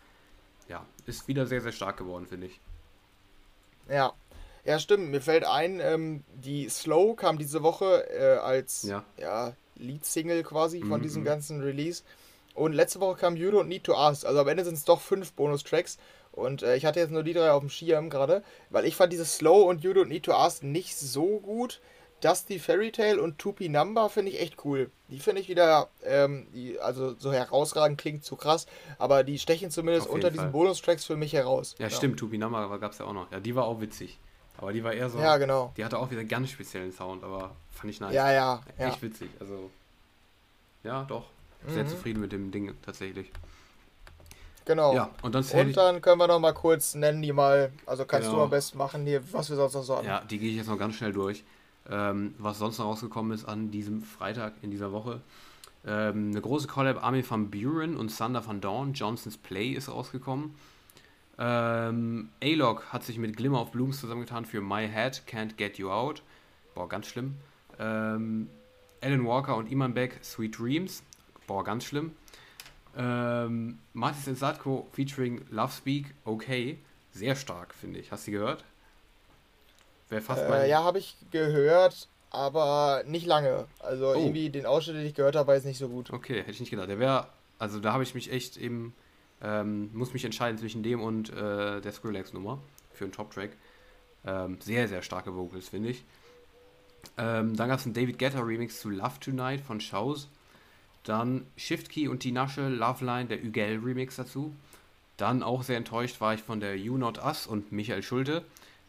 ja, 0.69 0.85
ist 1.07 1.29
wieder 1.29 1.47
sehr, 1.47 1.61
sehr 1.61 1.73
stark 1.73 1.97
geworden, 1.97 2.27
finde 2.27 2.47
ich. 2.47 2.61
Ja. 3.89 4.13
Ja, 4.65 4.79
stimmt. 4.79 5.11
Mir 5.11 5.21
fällt 5.21 5.45
ein, 5.45 5.81
ähm, 5.81 6.25
die 6.35 6.69
Slow 6.69 7.17
kam 7.17 7.39
diese 7.39 7.63
Woche 7.63 8.09
äh, 8.11 8.39
als 8.39 8.85
ja. 8.85 9.05
Ja, 9.17 9.55
Lead-Single 9.77 10.43
quasi 10.45 10.81
von 10.81 11.01
mhm. 11.01 11.03
diesem 11.03 11.25
ganzen 11.25 11.61
Release. 11.61 12.03
Und 12.55 12.73
letzte 12.73 13.01
Woche 13.01 13.19
kam 13.19 13.37
You 13.37 13.51
Don't 13.51 13.65
Need 13.65 13.85
to 13.85 13.95
Ask. 13.95 14.25
Also 14.25 14.41
am 14.41 14.49
Ende 14.49 14.65
sind 14.65 14.75
es 14.75 14.85
doch 14.85 15.01
fünf 15.01 15.33
Bonus-Tracks. 15.33 15.99
Und 16.33 16.63
äh, 16.63 16.77
ich 16.77 16.87
hatte 16.87 17.01
jetzt 17.01 17.11
nur 17.11 17.23
die 17.23 17.33
drei 17.33 17.51
auf 17.51 17.61
dem 17.61 17.71
Schirm 17.71 18.09
gerade, 18.09 18.43
weil 18.71 18.87
ich 18.87 18.97
fand 18.97 19.13
dieses 19.13 19.37
Slow 19.37 19.69
und 19.69 19.83
You 19.83 19.93
Don't 19.93 20.07
Need 20.07 20.25
to 20.25 20.33
Ask 20.33 20.63
nicht 20.63 20.97
so 20.97 21.41
gut. 21.41 21.81
Dusty 22.23 22.61
Fairy 22.61 22.93
Tale 22.93 23.21
und 23.21 23.39
Tupi 23.39 23.69
Number 23.69 24.09
finde 24.09 24.31
ich 24.31 24.41
echt 24.41 24.65
cool. 24.65 24.91
Die 25.09 25.19
finde 25.19 25.41
ich 25.41 25.49
wieder, 25.49 25.89
ähm, 26.05 26.47
die, 26.55 26.79
also 26.79 27.17
so 27.19 27.33
herausragend 27.33 27.99
klingt 27.99 28.25
zu 28.25 28.37
krass, 28.37 28.67
aber 28.99 29.25
die 29.25 29.41
stechen 29.41 29.73
zumindest 29.73 30.07
unter 30.07 30.29
Fall. 30.29 30.31
diesen 30.31 30.53
Bonustracks 30.53 31.05
für 31.05 31.17
mich 31.17 31.33
heraus. 31.33 31.75
Ja, 31.79 31.87
ja. 31.87 31.91
stimmt, 31.91 32.21
Tupi 32.21 32.39
Number 32.39 32.79
gab 32.79 32.93
es 32.93 32.99
ja 32.99 33.07
auch 33.07 33.13
noch. 33.13 33.31
Ja, 33.33 33.41
die 33.41 33.57
war 33.57 33.65
auch 33.65 33.81
witzig. 33.81 34.21
Aber 34.59 34.73
die 34.73 34.85
war 34.85 34.93
eher 34.93 35.09
so. 35.11 35.19
Ja, 35.19 35.37
genau. 35.39 35.73
Die 35.77 35.85
hatte 35.85 35.99
auch 35.99 36.11
wieder 36.11 36.21
einen 36.21 36.29
ganz 36.29 36.51
speziellen 36.51 36.93
Sound, 36.93 37.25
aber 37.25 37.51
fand 37.71 37.93
ich 37.93 38.01
nice. 38.01 38.15
Ja, 38.15 38.33
ja. 38.33 38.63
Echt 38.79 38.97
ja. 38.97 39.03
witzig. 39.03 39.31
Also, 39.41 39.71
ja, 40.85 41.05
doch. 41.05 41.25
Sehr 41.67 41.85
mhm. 41.85 41.89
zufrieden 41.89 42.21
mit 42.21 42.33
dem 42.33 42.51
Ding 42.51 42.75
tatsächlich. 42.85 43.31
Genau. 44.65 44.95
Ja, 44.95 45.11
und, 45.23 45.35
dann, 45.35 45.45
und 45.45 45.77
dann 45.77 46.01
können 46.01 46.19
wir 46.19 46.29
noch 46.29 46.39
mal 46.39 46.53
kurz 46.53 46.95
nennen 46.95 47.23
die 47.23 47.33
mal, 47.33 47.73
also 47.87 48.05
kannst 48.05 48.29
genau. 48.29 48.39
du 48.39 48.45
am 48.45 48.51
besten 48.51 48.79
machen 48.79 49.07
hier, 49.07 49.21
was 49.33 49.49
wir 49.49 49.57
sonst 49.57 49.75
noch 49.75 49.83
so 49.83 49.97
haben. 49.97 50.07
Ja, 50.07 50.21
die 50.21 50.39
gehe 50.39 50.51
ich 50.51 50.57
jetzt 50.57 50.69
noch 50.69 50.79
ganz 50.79 50.95
schnell 50.95 51.13
durch 51.13 51.45
ähm, 51.91 52.35
was 52.39 52.59
sonst 52.59 52.79
noch 52.79 52.87
rausgekommen 52.87 53.33
ist 53.33 53.45
an 53.45 53.71
diesem 53.71 54.03
Freitag 54.03 54.55
in 54.63 54.71
dieser 54.71 54.93
Woche. 54.93 55.21
Ähm, 55.85 56.31
eine 56.31 56.41
große 56.41 56.69
Collab 56.69 57.03
Armin 57.03 57.29
van 57.29 57.51
Buren 57.51 57.97
und 57.97 58.11
Sander 58.11 58.47
van 58.47 58.61
Dorn, 58.61 58.93
Johnson's 58.93 59.37
Play 59.37 59.71
ist 59.71 59.89
rausgekommen. 59.89 60.55
Ähm, 61.39 62.31
A-Log 62.43 62.93
hat 62.93 63.05
sich 63.05 63.19
mit 63.19 63.37
Glimmer 63.37 63.63
of 63.63 63.73
Blooms 63.73 64.01
zusammengetan 64.01 64.45
für 64.45 64.61
My 64.61 64.89
Head 64.89 65.23
Can't 65.27 65.57
Get 65.57 65.79
You 65.79 65.91
Out. 65.91 66.23
Boah, 66.75 66.89
ganz 66.89 67.07
schlimm. 67.07 67.37
Ähm, 67.79 68.49
Alan 69.01 69.27
Walker 69.27 69.57
und 69.57 69.71
Iman 69.71 69.95
Beck, 69.95 70.19
Sweet 70.23 70.59
Dreams. 70.59 71.03
Boah, 71.47 71.65
ganz 71.65 71.85
schlimm. 71.85 72.15
Ähm, 72.97 73.79
Martis 73.95 74.39
Sadko 74.39 74.87
featuring 74.93 75.45
Love 75.51 75.73
Speak, 75.73 76.15
okay. 76.25 76.79
Sehr 77.13 77.37
stark, 77.37 77.75
finde 77.75 78.01
ich. 78.01 78.11
Hast 78.11 78.27
du 78.27 78.31
gehört? 78.31 78.65
Wäre 80.09 80.23
fast 80.23 80.43
äh, 80.43 80.69
Ja, 80.69 80.85
habe 80.85 80.99
ich 80.99 81.17
gehört, 81.31 82.09
aber 82.31 83.03
nicht 83.07 83.27
lange. 83.27 83.67
Also 83.81 84.09
oh. 84.09 84.15
irgendwie 84.15 84.51
den 84.51 84.67
Ausschnitt, 84.67 84.97
den 84.97 85.07
ich 85.07 85.15
gehört 85.15 85.37
habe, 85.37 85.49
war 85.49 85.55
jetzt 85.55 85.65
nicht 85.65 85.79
so 85.79 85.89
gut. 85.89 86.11
Okay, 86.11 86.41
hätte 86.41 86.51
ich 86.51 86.61
nicht 86.61 86.71
gedacht. 86.71 86.89
Der 86.89 86.99
wäre, 86.99 87.29
also 87.59 87.81
da 87.81 87.93
habe 87.93 88.03
ich 88.03 88.15
mich 88.15 88.31
echt 88.31 88.57
eben, 88.57 88.95
ähm, 89.43 89.91
muss 89.93 90.13
mich 90.13 90.25
entscheiden 90.25 90.59
zwischen 90.59 90.83
dem 90.83 91.01
und 91.01 91.31
äh, 91.31 91.81
der 91.81 91.93
Skrillex-Nummer 91.93 92.59
für 92.93 93.05
einen 93.05 93.13
Top-Track. 93.13 93.51
Ähm, 94.25 94.59
sehr, 94.61 94.89
sehr 94.89 95.03
starke 95.03 95.35
Vocals, 95.35 95.69
finde 95.69 95.91
ich. 95.91 96.05
Ähm, 97.19 97.57
dann 97.57 97.69
gab 97.69 97.81
es 97.81 97.85
einen 97.85 97.95
David 97.95 98.19
Guetta 98.19 98.41
Remix 98.41 98.81
zu 98.81 98.91
Love 98.91 99.19
Tonight 99.21 99.61
von 99.61 99.81
Shows. 99.81 100.29
Dann 101.03 101.47
Shift 101.57 101.91
Key 101.91 102.07
und 102.07 102.23
die 102.23 102.31
Nasche 102.31 102.69
Love 102.69 103.05
Line, 103.05 103.27
der 103.27 103.43
Ügel 103.43 103.81
Remix 103.83 104.17
dazu. 104.17 104.55
Dann 105.17 105.43
auch 105.43 105.63
sehr 105.63 105.77
enttäuscht 105.77 106.21
war 106.21 106.35
ich 106.35 106.43
von 106.43 106.61
der 106.61 106.79
You 106.79 106.97
Not 106.97 107.19
Us 107.19 107.47
und 107.47 107.73
Michael 107.73 108.03
Schulte. 108.03 108.45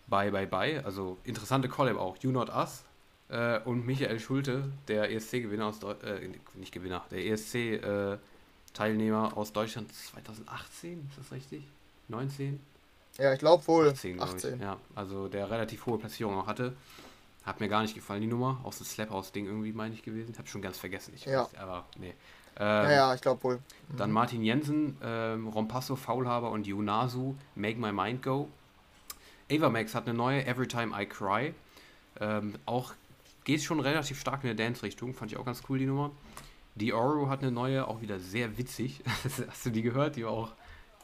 Bye 0.08 0.32
Bye 0.32 0.48
Bye. 0.48 0.86
Also 0.86 1.18
interessante 1.24 1.68
Collab 1.68 1.98
auch. 1.98 2.18
You 2.18 2.32
Not 2.32 2.50
Us 2.50 2.84
äh, 3.30 3.60
und 3.60 3.86
Michael 3.86 4.20
Schulte, 4.20 4.72
der 4.88 5.12
ESC-Gewinner 5.12 5.66
aus 5.66 5.80
Deutschland, 5.80 6.24
äh, 6.24 6.30
nicht 6.60 6.72
Gewinner, 6.72 7.04
der 7.10 7.26
ESC-Teilnehmer 7.26 8.14
äh, 8.14 8.18
aus 9.36 9.54
Deutschland 9.54 9.94
2018, 9.94 11.08
ist 11.10 11.20
das 11.20 11.32
richtig? 11.32 11.64
19? 12.08 12.60
Ja, 13.18 13.34
ich 13.34 13.40
glaube 13.40 13.66
wohl. 13.68 13.90
18, 13.90 14.18
glaub 14.18 14.30
18. 14.30 14.56
Ich. 14.56 14.62
Ja, 14.62 14.78
also 14.96 15.28
der 15.28 15.50
relativ 15.50 15.86
hohe 15.86 15.98
Platzierung 15.98 16.36
auch 16.36 16.48
hatte. 16.48 16.76
Hat 17.44 17.60
mir 17.60 17.68
gar 17.68 17.82
nicht 17.82 17.94
gefallen, 17.94 18.22
die 18.22 18.28
Nummer. 18.28 18.60
Aus 18.64 18.78
dem 18.78 18.86
Slap-House-Ding 18.86 19.46
irgendwie, 19.46 19.74
meine 19.74 19.94
ich, 19.94 20.04
gewesen. 20.04 20.34
Hab 20.38 20.48
schon 20.48 20.62
ganz 20.62 20.78
vergessen. 20.78 21.14
Ich 21.16 21.26
ja. 21.26 21.44
Weiß, 21.44 21.56
aber 21.58 21.86
nee. 22.00 22.14
Ähm, 22.58 22.66
ja, 22.66 22.92
ja, 22.92 23.16
ich 23.16 23.22
glaube 23.22 23.44
wohl. 23.44 23.56
Mhm. 23.56 23.98
Dann 23.98 24.12
Martin 24.12 24.44
Jensen, 24.44 24.98
ähm, 25.04 25.48
Rompasso, 25.48 25.96
Faulhaber 25.96 26.52
und 26.52 26.68
Yunasu, 26.68 27.36
Make 27.56 27.80
My 27.80 27.92
Mind 27.92 28.24
Go. 28.24 28.48
Ava 29.52 29.70
Max 29.70 29.94
hat 29.94 30.08
eine 30.08 30.18
neue 30.18 30.46
Every 30.46 30.68
Time 30.68 30.94
I 31.00 31.06
Cry. 31.06 31.54
Ähm, 32.20 32.56
auch 32.66 32.94
geht 33.44 33.62
schon 33.62 33.80
relativ 33.80 34.20
stark 34.20 34.44
in 34.44 34.56
der 34.56 34.66
Dance-Richtung, 34.66 35.14
fand 35.14 35.32
ich 35.32 35.38
auch 35.38 35.46
ganz 35.46 35.64
cool 35.68 35.80
die 35.80 35.86
Nummer. 35.86 36.12
Die 36.76 36.94
Oro 36.94 37.30
hat 37.30 37.42
eine 37.42 37.52
neue, 37.52 37.88
auch 37.88 38.02
wieder 38.02 38.20
sehr 38.20 38.58
witzig. 38.58 39.02
Hast 39.48 39.66
du 39.66 39.70
die 39.70 39.82
gehört? 39.82 40.16
Die 40.16 40.26
war 40.26 40.32
auch 40.32 40.54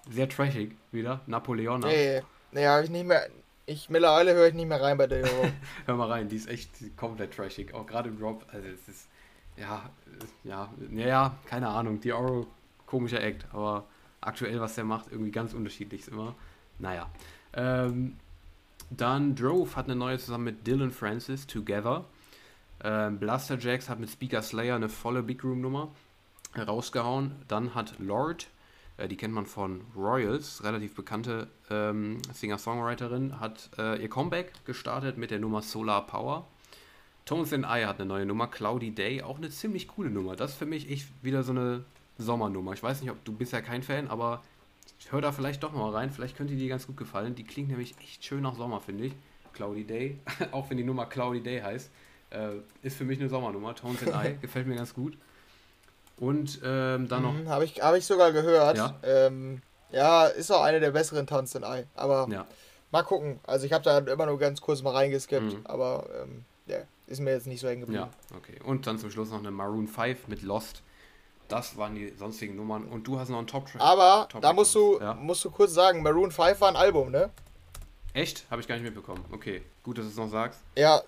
sehr 0.09 0.27
trashig 0.27 0.75
wieder. 0.91 1.21
Napoleon. 1.27 1.81
Nee, 1.81 2.21
nee, 2.51 2.65
habe 2.65 2.83
ich 2.83 2.89
nicht 2.89 3.05
mehr. 3.05 3.29
Ich 3.65 3.89
mittlerweile 3.89 4.33
höre 4.33 4.47
ich 4.47 4.55
nicht 4.55 4.67
mehr 4.67 4.81
rein 4.81 4.97
bei 4.97 5.05
der 5.05 5.23
Euro. 5.23 5.51
Hör 5.85 5.95
mal 5.95 6.07
rein, 6.07 6.27
die 6.27 6.35
ist 6.35 6.49
echt 6.49 6.71
komplett 6.97 7.35
trashig. 7.35 7.73
Auch 7.73 7.85
gerade 7.85 8.09
im 8.09 8.17
Drop, 8.19 8.45
also 8.51 8.67
es 8.67 8.87
ist, 8.87 9.07
ja, 9.57 9.89
ja, 10.43 10.69
ja, 10.91 11.37
keine 11.45 11.67
Ahnung. 11.67 11.99
Die 12.01 12.11
Euro, 12.11 12.47
komischer 12.87 13.21
Act, 13.21 13.45
aber 13.53 13.85
aktuell, 14.21 14.59
was 14.59 14.73
der 14.73 14.85
macht, 14.85 15.11
irgendwie 15.11 15.31
ganz 15.31 15.53
unterschiedlich 15.53 16.01
ist 16.01 16.07
immer. 16.07 16.33
Naja. 16.79 17.11
Ähm, 17.53 18.17
dann 18.89 19.35
Drove 19.35 19.75
hat 19.75 19.85
eine 19.85 19.95
neue 19.95 20.17
zusammen 20.17 20.45
mit 20.45 20.65
Dylan 20.65 20.91
Francis, 20.91 21.45
Together. 21.45 22.05
Ähm, 22.83 23.19
Blaster 23.19 23.57
Jacks 23.57 23.89
hat 23.89 23.99
mit 23.99 24.09
Speaker 24.09 24.41
Slayer 24.41 24.75
eine 24.75 24.89
volle 24.89 25.23
Big 25.23 25.43
Room 25.43 25.61
Nummer 25.61 25.89
rausgehauen. 26.57 27.31
Dann 27.47 27.75
hat 27.75 27.99
Lord, 27.99 28.47
äh, 28.97 29.07
die 29.07 29.17
kennt 29.17 29.33
man 29.33 29.45
von 29.45 29.81
Royals, 29.95 30.63
relativ 30.63 30.95
bekannte 30.95 31.47
ähm, 31.69 32.21
Singer-Songwriterin, 32.33 33.39
hat 33.39 33.69
äh, 33.77 34.01
ihr 34.01 34.09
Comeback 34.09 34.53
gestartet 34.65 35.17
mit 35.17 35.31
der 35.31 35.39
Nummer 35.39 35.61
Solar 35.61 36.05
Power. 36.07 36.47
Tones 37.25 37.53
and 37.53 37.65
I 37.65 37.85
hat 37.85 37.99
eine 37.99 38.07
neue 38.07 38.25
Nummer, 38.25 38.47
Cloudy 38.47 38.91
Day, 38.91 39.21
auch 39.21 39.37
eine 39.37 39.49
ziemlich 39.49 39.87
coole 39.87 40.09
Nummer. 40.09 40.35
Das 40.35 40.51
ist 40.51 40.57
für 40.57 40.65
mich 40.65 40.89
echt 40.89 41.07
wieder 41.21 41.43
so 41.43 41.51
eine 41.51 41.83
Sommernummer. 42.17 42.73
Ich 42.73 42.81
weiß 42.81 43.01
nicht, 43.01 43.11
ob 43.11 43.23
du 43.23 43.33
bist 43.33 43.53
ja 43.53 43.61
kein 43.61 43.83
Fan, 43.83 44.07
aber 44.07 44.41
höre 45.09 45.21
da 45.21 45.31
vielleicht 45.31 45.63
doch 45.63 45.71
mal 45.71 45.91
rein. 45.91 46.11
Vielleicht 46.11 46.35
könnte 46.35 46.53
die 46.53 46.59
dir 46.59 46.69
ganz 46.69 46.87
gut 46.87 46.97
gefallen. 46.97 47.35
Die 47.35 47.43
klingt 47.43 47.69
nämlich 47.69 47.95
echt 48.01 48.23
schön 48.23 48.41
nach 48.41 48.55
Sommer, 48.55 48.81
finde 48.81 49.05
ich. 49.05 49.13
Cloudy 49.53 49.83
Day, 49.83 50.19
auch 50.51 50.69
wenn 50.69 50.77
die 50.77 50.83
Nummer 50.83 51.05
Cloudy 51.05 51.41
Day 51.41 51.61
heißt, 51.61 51.89
äh, 52.31 52.49
ist 52.81 52.97
für 52.97 53.05
mich 53.05 53.19
eine 53.19 53.29
Sommernummer. 53.29 53.75
Tones 53.75 54.01
and 54.07 54.13
I 54.25 54.37
gefällt 54.41 54.67
mir 54.67 54.75
ganz 54.75 54.93
gut. 54.93 55.17
Und 56.17 56.59
ähm, 56.63 57.07
dann 57.07 57.23
noch. 57.23 57.33
Mhm, 57.33 57.47
Habe 57.49 57.65
ich, 57.65 57.81
hab 57.81 57.95
ich 57.95 58.05
sogar 58.05 58.31
gehört. 58.31 58.77
Ja? 58.77 58.95
Ähm, 59.03 59.61
ja, 59.91 60.25
ist 60.25 60.51
auch 60.51 60.61
eine 60.63 60.79
der 60.79 60.91
besseren 60.91 61.25
Tanz 61.27 61.55
in 61.55 61.63
Ei. 61.63 61.85
Aber 61.95 62.27
Ja, 62.29 62.45
mal 62.91 63.03
gucken. 63.03 63.39
Also 63.47 63.65
ich 63.65 63.73
habe 63.73 63.83
da 63.83 63.97
immer 63.99 64.25
nur 64.25 64.37
ganz 64.37 64.59
kurz 64.61 64.81
mal 64.83 64.91
reingeskippt, 64.93 65.53
Mhm. 65.53 65.61
aber 65.65 66.07
ähm, 66.21 66.43
ja, 66.67 66.77
ist 67.07 67.19
mir 67.21 67.31
jetzt 67.31 67.47
nicht 67.47 67.61
so 67.61 67.67
hängen 67.69 67.81
geblieben. 67.81 68.03
ja, 68.31 68.37
okay. 68.37 68.59
Und 68.63 68.85
dann 68.85 68.99
zum 68.99 69.09
Schluss 69.11 69.29
noch 69.31 69.39
eine 69.39 69.51
Maroon 69.51 69.87
5 69.87 70.27
mit 70.27 70.41
Lost. 70.41 70.83
Das 71.47 71.77
waren 71.77 71.95
die 71.95 72.13
sonstigen 72.15 72.55
Nummern. 72.55 72.83
Und 72.83 73.07
du 73.07 73.17
hast 73.17 73.29
noch 73.29 73.39
einen 73.39 73.47
Top-Track. 73.47 73.81
Aber 73.81 74.27
Top 74.29 74.41
da 74.41 74.53
musst 74.53 74.75
du, 74.75 74.99
Ja. 74.99 75.15
musst 75.15 75.43
du 75.45 75.49
kurz 75.49 75.73
sagen, 75.73 76.03
Maroon 76.03 76.31
5 76.31 76.61
war 76.61 76.67
ein 76.69 76.75
Album, 76.75 77.09
ne? 77.09 77.31
Echt? 78.13 78.45
Habe 78.51 78.61
ich 78.61 78.67
gar 78.67 78.75
nicht 78.75 78.83
mitbekommen. 78.83 79.23
Okay, 79.31 79.63
gut, 79.81 79.97
dass 79.97 80.05
du 80.05 80.11
es 80.11 80.17
noch 80.17 80.29
sagst. 80.29 80.59
Ja, 80.75 81.01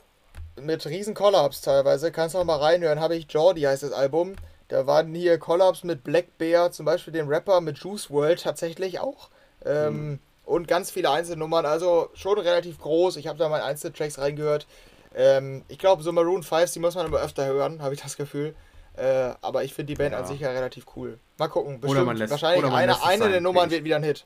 mit 0.60 0.86
riesen 0.86 1.14
Collabs 1.14 1.62
teilweise. 1.62 2.12
Kannst 2.12 2.36
du 2.36 2.40
noch 2.40 2.46
mal 2.46 2.58
reinhören. 2.58 3.00
Habe 3.00 3.16
ich 3.16 3.28
Jordi 3.32 3.62
heißt 3.62 3.84
das 3.84 3.92
Album. 3.92 4.36
Da 4.68 4.88
waren 4.88 5.14
hier 5.14 5.38
Collabs 5.38 5.84
mit 5.84 6.04
Black 6.04 6.38
Bear, 6.38 6.72
zum 6.72 6.86
Beispiel 6.86 7.14
dem 7.14 7.28
Rapper 7.28 7.62
mit 7.62 7.78
Juice 7.78 8.10
World 8.10 8.42
tatsächlich 8.44 9.00
auch. 9.00 9.30
Ähm, 9.66 10.20
Und 10.46 10.68
ganz 10.68 10.92
viele 10.92 11.10
Einzelnummern. 11.10 11.66
Also 11.66 12.10
schon 12.14 12.38
relativ 12.40 12.80
groß. 12.80 13.16
Ich 13.18 13.28
habe 13.28 13.38
da 13.38 13.48
mal 13.50 13.62
Einzeltracks 13.62 14.18
reingehört. 14.18 14.66
Ähm, 15.14 15.64
ich 15.68 15.78
glaube, 15.78 16.04
so 16.04 16.12
Maroon 16.12 16.42
5, 16.44 16.72
die 16.72 16.80
muss 16.80 16.96
man 16.96 17.06
immer 17.06 17.20
öfter 17.20 17.46
hören, 17.46 17.82
habe 17.82 17.94
ich 17.94 18.02
das 18.02 18.16
Gefühl. 18.18 18.56
Äh, 18.96 19.32
aber 19.42 19.64
ich 19.64 19.74
finde 19.74 19.88
die 19.94 19.96
Band 19.98 20.14
Ja. 20.14 20.20
an 20.20 20.26
sich 20.26 20.40
ja 20.40 20.50
relativ 20.52 20.86
cool. 20.96 21.20
Mal 21.38 21.48
gucken. 21.48 21.76
Oder 21.78 21.82
Bestimmt, 21.88 22.06
man 22.08 22.18
lässt- 22.18 22.32
wahrscheinlich 22.32 22.60
oder 22.60 22.70
man 22.72 22.80
eine, 22.80 22.92
lässt 22.94 23.06
eine 23.06 23.24
sein, 23.24 23.32
der 23.32 23.42
Nummern 23.42 23.70
wird 23.72 23.84
wieder 23.84 23.96
ein 23.98 24.04
Hit. 24.04 24.26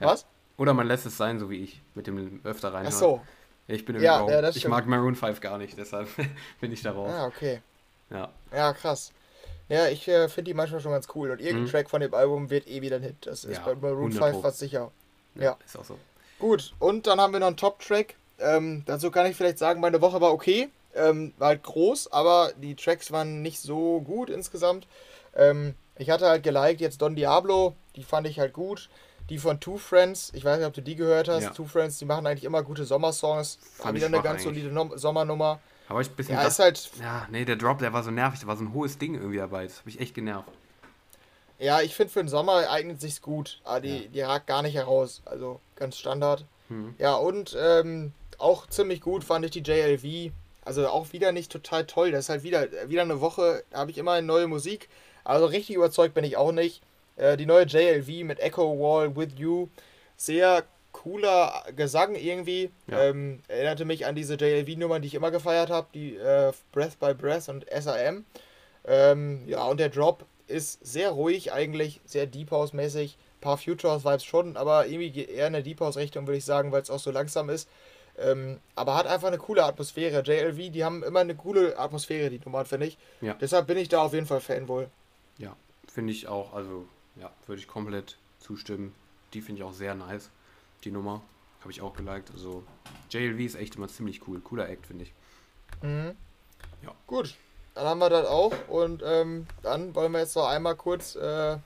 Ja. 0.00 0.06
Was? 0.08 0.26
Oder 0.56 0.72
man 0.72 0.86
lässt 0.86 1.04
es 1.06 1.16
sein, 1.16 1.38
so 1.40 1.50
wie 1.50 1.62
ich, 1.64 1.82
mit 1.94 2.06
dem 2.06 2.40
öfter 2.44 2.72
rein. 2.72 2.86
Ach 2.88 2.92
so. 2.92 3.20
Ich 3.66 3.84
bin 3.84 4.00
Ja, 4.00 4.20
im 4.20 4.28
ja, 4.28 4.42
das 4.42 4.56
Ich 4.56 4.68
mag 4.68 4.86
Maroon 4.86 5.14
5 5.14 5.40
gar 5.40 5.58
nicht, 5.58 5.78
deshalb 5.78 6.08
bin 6.60 6.72
ich 6.72 6.82
darauf. 6.82 7.10
Ah, 7.10 7.26
okay. 7.26 7.60
Ja. 8.10 8.30
Ja, 8.52 8.72
krass. 8.72 9.12
Ja, 9.68 9.88
ich 9.88 10.06
äh, 10.08 10.28
finde 10.28 10.50
die 10.50 10.54
manchmal 10.54 10.80
schon 10.80 10.92
ganz 10.92 11.08
cool. 11.14 11.30
Und 11.30 11.40
irgendein 11.40 11.64
Mhm. 11.64 11.70
Track 11.70 11.90
von 11.90 12.00
dem 12.00 12.12
Album 12.12 12.50
wird 12.50 12.68
eh 12.68 12.82
wieder 12.82 12.96
ein 12.96 13.02
Hit. 13.02 13.16
Das 13.22 13.44
ist 13.44 13.56
Ja, 13.56 13.64
bei 13.64 13.74
Maroon 13.74 14.10
100 14.10 14.30
5 14.30 14.42
fast 14.42 14.58
sicher. 14.58 14.90
Ja. 15.36 15.56
Ist 15.64 15.78
auch 15.78 15.84
so. 15.84 15.98
Gut, 16.38 16.74
und 16.78 17.06
dann 17.06 17.20
haben 17.20 17.32
wir 17.32 17.40
noch 17.40 17.46
einen 17.46 17.56
Top-Track. 17.56 18.14
Ähm, 18.38 18.82
dazu 18.86 19.10
kann 19.10 19.26
ich 19.26 19.36
vielleicht 19.36 19.58
sagen, 19.58 19.80
meine 19.80 20.00
Woche 20.00 20.20
war 20.20 20.32
okay. 20.32 20.68
Ähm, 20.94 21.32
war 21.38 21.48
halt 21.48 21.62
groß, 21.62 22.12
aber 22.12 22.52
die 22.56 22.74
Tracks 22.76 23.10
waren 23.10 23.42
nicht 23.42 23.60
so 23.60 24.00
gut 24.02 24.30
insgesamt. 24.30 24.86
Ähm, 25.34 25.74
ich 25.96 26.10
hatte 26.10 26.26
halt 26.26 26.42
geliked 26.42 26.80
jetzt 26.80 27.00
Don 27.02 27.16
Diablo, 27.16 27.74
die 27.96 28.04
fand 28.04 28.26
ich 28.26 28.38
halt 28.38 28.52
gut. 28.52 28.88
Die 29.30 29.38
von 29.38 29.58
Two 29.58 29.78
Friends, 29.78 30.30
ich 30.34 30.44
weiß 30.44 30.58
nicht, 30.58 30.66
ob 30.66 30.74
du 30.74 30.82
die 30.82 30.96
gehört 30.96 31.28
hast. 31.28 31.42
Ja. 31.44 31.50
Two 31.50 31.64
Friends, 31.64 31.98
die 31.98 32.04
machen 32.04 32.26
eigentlich 32.26 32.44
immer 32.44 32.62
gute 32.62 32.84
Sommersongs. 32.84 33.58
Fand 33.76 33.86
Haben 33.88 33.96
ich 33.96 34.02
wieder 34.02 34.06
eine 34.14 34.22
ganz 34.22 34.42
eigentlich. 34.42 34.44
solide 34.62 34.68
Nom 34.74 34.96
Sommernummer. 34.98 35.60
Aber 35.88 36.00
ich 36.00 36.10
ein 36.10 36.16
bisschen. 36.16 36.34
Ja, 36.34 36.44
das, 36.44 36.54
ist 36.54 36.58
halt 36.58 36.90
ja, 37.00 37.26
nee, 37.30 37.44
der 37.44 37.56
Drop, 37.56 37.78
der 37.78 37.92
war 37.92 38.02
so 38.02 38.10
nervig. 38.10 38.40
Da 38.40 38.46
war 38.46 38.56
so 38.56 38.64
ein 38.64 38.72
hohes 38.74 38.98
Ding 38.98 39.14
irgendwie 39.14 39.38
dabei. 39.38 39.64
Das 39.64 39.78
hat 39.78 39.86
mich 39.86 40.00
echt 40.00 40.14
genervt. 40.14 40.48
Ja, 41.58 41.80
ich 41.80 41.94
finde 41.94 42.12
für 42.12 42.22
den 42.22 42.28
Sommer 42.28 42.68
eignet 42.70 43.00
sich's 43.00 43.22
gut. 43.22 43.60
Aber 43.64 43.80
die, 43.80 44.04
Ja. 44.04 44.08
die 44.12 44.20
ragt 44.22 44.46
gar 44.46 44.62
nicht 44.62 44.74
heraus. 44.74 45.22
Also 45.24 45.60
ganz 45.76 45.96
Standard. 45.96 46.44
Hm. 46.68 46.94
Ja, 46.98 47.14
und 47.14 47.56
ähm, 47.58 48.12
auch 48.38 48.66
ziemlich 48.66 49.00
gut 49.00 49.24
fand 49.24 49.44
ich 49.44 49.50
die 49.52 49.60
JLV. 49.60 50.32
Also 50.64 50.88
auch 50.88 51.12
wieder 51.12 51.32
nicht 51.32 51.52
total 51.52 51.86
toll. 51.86 52.10
Das 52.10 52.24
ist 52.24 52.28
halt 52.30 52.42
wieder, 52.42 52.66
wieder 52.88 53.02
eine 53.02 53.20
Woche, 53.20 53.64
da 53.70 53.78
habe 53.78 53.90
ich 53.90 53.98
immer 53.98 54.12
eine 54.12 54.26
neue 54.26 54.46
Musik. 54.48 54.88
Also 55.22 55.46
richtig 55.46 55.76
überzeugt 55.76 56.14
bin 56.14 56.24
ich 56.24 56.36
auch 56.36 56.52
nicht. 56.52 56.82
Äh, 57.16 57.36
die 57.36 57.46
neue 57.46 57.64
JLV 57.64 58.24
mit 58.24 58.40
Echo 58.40 58.78
Wall 58.78 59.14
with 59.14 59.30
You. 59.36 59.68
Sehr 60.16 60.64
cooler 60.92 61.64
Gesang 61.76 62.14
irgendwie. 62.14 62.70
Ja. 62.86 63.04
Ähm, 63.04 63.40
erinnerte 63.48 63.84
mich 63.84 64.06
an 64.06 64.14
diese 64.14 64.34
JLV-Nummern, 64.34 65.02
die 65.02 65.08
ich 65.08 65.14
immer 65.14 65.30
gefeiert 65.30 65.70
habe. 65.70 65.88
Die 65.92 66.16
äh, 66.16 66.52
Breath 66.72 66.98
by 66.98 67.14
Breath 67.14 67.48
und 67.48 67.66
SAM. 67.70 68.24
Ähm, 68.86 69.42
ja, 69.46 69.64
und 69.64 69.80
der 69.80 69.88
Drop 69.88 70.24
ist 70.46 70.84
sehr 70.86 71.10
ruhig 71.10 71.52
eigentlich, 71.52 72.00
sehr 72.04 72.26
Deep 72.26 72.50
House-mäßig. 72.50 73.16
Paar 73.40 73.58
Future 73.58 73.94
House-Vibes 73.94 74.24
schon, 74.24 74.56
aber 74.56 74.86
irgendwie 74.86 75.24
eher 75.24 75.46
in 75.46 75.52
der 75.52 75.62
Deep 75.62 75.80
House-Richtung, 75.80 76.26
würde 76.26 76.38
ich 76.38 76.44
sagen, 76.44 76.72
weil 76.72 76.82
es 76.82 76.90
auch 76.90 76.98
so 76.98 77.10
langsam 77.10 77.50
ist. 77.50 77.68
Ähm, 78.16 78.60
aber 78.74 78.96
hat 78.96 79.06
einfach 79.06 79.28
eine 79.28 79.38
coole 79.38 79.64
Atmosphäre. 79.64 80.22
JLV, 80.22 80.70
die 80.70 80.84
haben 80.84 81.02
immer 81.02 81.20
eine 81.20 81.34
coole 81.34 81.78
Atmosphäre, 81.78 82.30
die 82.30 82.40
Nummern, 82.44 82.64
finde 82.64 82.86
ich. 82.86 82.98
Ja. 83.20 83.34
Deshalb 83.34 83.66
bin 83.66 83.76
ich 83.76 83.88
da 83.88 84.02
auf 84.02 84.14
jeden 84.14 84.26
Fall 84.26 84.40
Fan 84.40 84.68
wohl. 84.68 84.88
Ja, 85.38 85.56
finde 85.92 86.12
ich 86.12 86.28
auch. 86.28 86.52
Also, 86.54 86.86
ja, 87.16 87.30
würde 87.46 87.60
ich 87.60 87.68
komplett 87.68 88.16
zustimmen. 88.40 88.94
Die 89.32 89.40
finde 89.40 89.60
ich 89.62 89.64
auch 89.66 89.72
sehr 89.72 89.94
nice. 89.94 90.30
Die 90.84 90.90
Nummer 90.90 91.22
habe 91.60 91.70
ich 91.72 91.80
auch 91.80 91.94
geliked. 91.94 92.30
Also, 92.32 92.62
JLV 93.10 93.40
ist 93.40 93.54
echt 93.56 93.76
immer 93.76 93.88
ziemlich 93.88 94.26
cool. 94.28 94.40
Cooler 94.40 94.68
Act, 94.68 94.86
finde 94.86 95.04
ich. 95.04 95.12
Mhm. 95.82 96.14
Ja. 96.82 96.92
Gut, 97.06 97.34
dann 97.74 97.86
haben 97.86 97.98
wir 97.98 98.10
das 98.10 98.26
auch. 98.26 98.52
Und 98.68 99.02
ähm, 99.04 99.46
dann 99.62 99.94
wollen 99.94 100.12
wir 100.12 100.20
jetzt 100.20 100.36
noch 100.36 100.46
einmal 100.48 100.76
kurz 100.76 101.16
äh, 101.16 101.56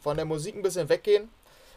von 0.00 0.16
der 0.16 0.24
Musik 0.24 0.54
ein 0.54 0.62
bisschen 0.62 0.88
weggehen. 0.88 1.28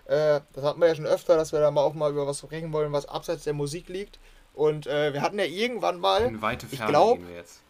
Äh, 0.06 0.42
das 0.54 0.64
hatten 0.64 0.80
wir 0.82 0.88
ja 0.88 0.96
schon 0.96 1.06
öfter, 1.06 1.36
dass 1.36 1.52
wir 1.52 1.60
da 1.60 1.72
mal 1.72 1.82
auch 1.82 1.94
mal 1.94 2.12
über 2.12 2.28
was 2.28 2.40
sprechen 2.40 2.72
wollen, 2.74 2.92
was 2.92 3.06
abseits 3.08 3.44
der 3.46 3.54
Musik 3.54 3.90
liegt. 3.90 4.20
Und 4.54 4.86
äh, 4.86 5.14
wir 5.14 5.22
hatten 5.22 5.40
ja 5.40 5.46
irgendwann 5.46 6.00
mal, 6.00 6.24
In 6.26 6.42
weite 6.42 6.68
ich 6.70 6.78
Ferne 6.78 6.92
glaub- 6.92 7.18
gehen 7.18 7.28
wir 7.28 7.36
jetzt. 7.36 7.62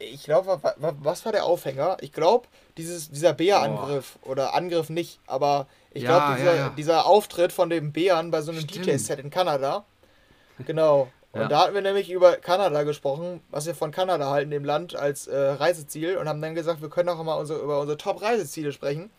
Ich 0.00 0.24
glaube, 0.24 0.48
wa- 0.48 0.74
wa- 0.76 0.94
was 1.00 1.24
war 1.24 1.32
der 1.32 1.44
Aufhänger? 1.44 1.98
Ich 2.00 2.12
glaube, 2.12 2.48
dieser 2.76 3.32
Bärangriff 3.32 4.18
oder 4.22 4.54
Angriff 4.54 4.88
nicht, 4.90 5.20
aber 5.26 5.66
ich 5.92 6.02
Ja, 6.02 6.18
glaube, 6.18 6.38
dieser, 6.38 6.54
ja, 6.54 6.62
ja. 6.66 6.68
dieser 6.76 7.06
Auftritt 7.06 7.52
von 7.52 7.70
dem 7.70 7.92
Bären 7.92 8.30
bei 8.30 8.42
so 8.42 8.50
einem. 8.52 8.66
DJ-Set 8.66 9.18
in 9.20 9.30
Kanada. 9.30 9.84
Genau. 10.66 11.08
Und 11.32 11.48
da 11.50 11.60
hatten 11.60 11.74
wir 11.74 11.82
nämlich 11.82 12.10
über 12.10 12.36
Kanada 12.38 12.82
gesprochen, 12.82 13.40
was 13.50 13.64
wir 13.66 13.74
von 13.76 13.92
Kanada 13.92 14.30
halten, 14.30 14.50
dem 14.50 14.64
Land 14.64 14.96
als 14.96 15.28
äh, 15.28 15.36
Reiseziel 15.38 16.16
und 16.16 16.28
haben 16.28 16.42
dann 16.42 16.56
gesagt, 16.56 16.82
wir 16.82 16.90
können 16.90 17.08
auch 17.08 17.22
mal 17.22 17.34
unsere, 17.36 17.60
über 17.60 17.80
unsere 17.80 17.96
Top-Reiseziele 17.96 18.72
sprechen. 18.72 19.10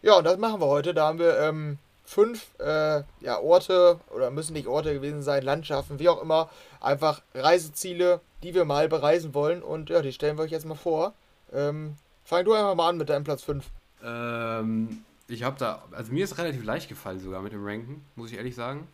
Ja, 0.00 0.16
und 0.16 0.24
das 0.24 0.38
machen 0.38 0.60
wir 0.60 0.66
heute. 0.68 0.94
Da 0.94 1.08
haben 1.08 1.18
wir 1.18 1.36
ähm, 1.40 1.78
fünf 2.04 2.52
äh, 2.60 3.02
ja, 3.20 3.40
Orte 3.42 3.98
oder 4.14 4.30
müssen 4.30 4.52
nicht 4.52 4.68
Orte 4.68 4.94
gewesen 4.94 5.22
sein, 5.22 5.42
Landschaften, 5.42 5.98
wie 5.98 6.08
auch 6.08 6.22
immer, 6.22 6.48
einfach 6.80 7.20
Reiseziele, 7.34 8.20
die 8.46 8.54
wir 8.54 8.64
mal 8.64 8.88
bereisen 8.88 9.34
wollen. 9.34 9.60
Und 9.62 9.90
ja, 9.90 10.00
die 10.02 10.12
stellen 10.12 10.38
wir 10.38 10.44
euch 10.44 10.52
jetzt 10.52 10.66
mal 10.66 10.76
vor. 10.76 11.14
Ähm, 11.52 11.96
fang 12.24 12.44
du 12.44 12.52
einfach 12.52 12.76
mal 12.76 12.88
an 12.88 12.96
mit 12.96 13.08
deinem 13.08 13.24
Platz 13.24 13.42
5. 13.42 13.64
Ähm, 14.04 15.04
ich 15.26 15.42
habe 15.42 15.58
da, 15.58 15.82
also 15.90 16.12
mir 16.12 16.22
ist 16.22 16.38
relativ 16.38 16.64
leicht 16.64 16.88
gefallen 16.88 17.18
sogar 17.18 17.42
mit 17.42 17.52
dem 17.52 17.64
Ranken, 17.66 18.04
muss 18.14 18.30
ich 18.30 18.36
ehrlich 18.36 18.54
sagen. 18.54 18.86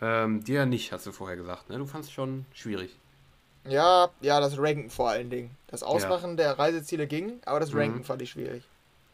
Ähm, 0.00 0.42
dir 0.42 0.66
nicht, 0.66 0.92
hast 0.92 1.06
du 1.06 1.12
vorher 1.12 1.36
gesagt, 1.36 1.70
ne? 1.70 1.78
Du 1.78 1.86
fandst 1.86 2.12
schon 2.12 2.46
schwierig. 2.52 2.96
Ja, 3.64 4.08
ja, 4.20 4.40
das 4.40 4.58
Ranken 4.58 4.90
vor 4.90 5.10
allen 5.10 5.30
Dingen. 5.30 5.50
Das 5.68 5.82
Ausmachen 5.82 6.36
der 6.36 6.58
Reiseziele 6.58 7.06
ging, 7.06 7.40
aber 7.44 7.60
das 7.60 7.72
Mhm. 7.72 7.78
Ranken 7.78 8.04
fand 8.04 8.22
ich 8.22 8.30
schwierig. 8.30 8.64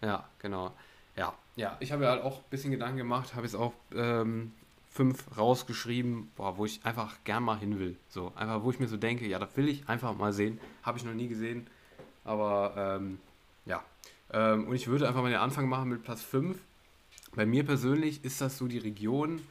Ja, 0.00 0.24
genau. 0.38 0.72
Ja, 1.16 1.34
ja. 1.56 1.76
Ich 1.80 1.92
habe 1.92 2.04
ja 2.04 2.10
halt 2.10 2.22
auch 2.22 2.38
ein 2.38 2.44
bisschen 2.50 2.70
Gedanken 2.70 2.96
gemacht, 2.98 3.34
habe 3.34 3.44
jetzt 3.46 3.56
auch 3.56 3.72
ähm, 3.94 4.52
fünf 4.94 5.36
rausgeschrieben, 5.36 6.30
boah, 6.36 6.56
wo 6.56 6.64
ich 6.64 6.80
einfach 6.84 7.16
gern 7.24 7.42
mal 7.42 7.58
hin 7.58 7.80
will. 7.80 7.96
So, 8.08 8.32
einfach, 8.36 8.62
wo 8.62 8.70
ich 8.70 8.78
mir 8.78 8.86
so 8.86 8.96
denke, 8.96 9.26
ja, 9.26 9.40
das 9.40 9.56
will 9.56 9.68
ich 9.68 9.88
einfach 9.88 10.16
mal 10.16 10.32
sehen. 10.32 10.60
Habe 10.84 10.98
ich 10.98 11.04
noch 11.04 11.12
nie 11.14 11.26
gesehen. 11.26 11.66
Aber 12.24 12.98
ähm, 13.00 13.18
ja. 13.66 13.82
Ähm, 14.32 14.68
und 14.68 14.76
ich 14.76 14.86
würde 14.86 15.08
einfach 15.08 15.20
mal 15.20 15.30
den 15.30 15.40
Anfang 15.40 15.68
machen 15.68 15.88
mit 15.88 16.04
Platz 16.04 16.22
5. 16.22 16.56
Bei 17.34 17.44
mir 17.44 17.64
persönlich 17.66 18.24
ist 18.24 18.40
das 18.40 18.56
so 18.56 18.68
die 18.68 18.78
Region 18.78 19.42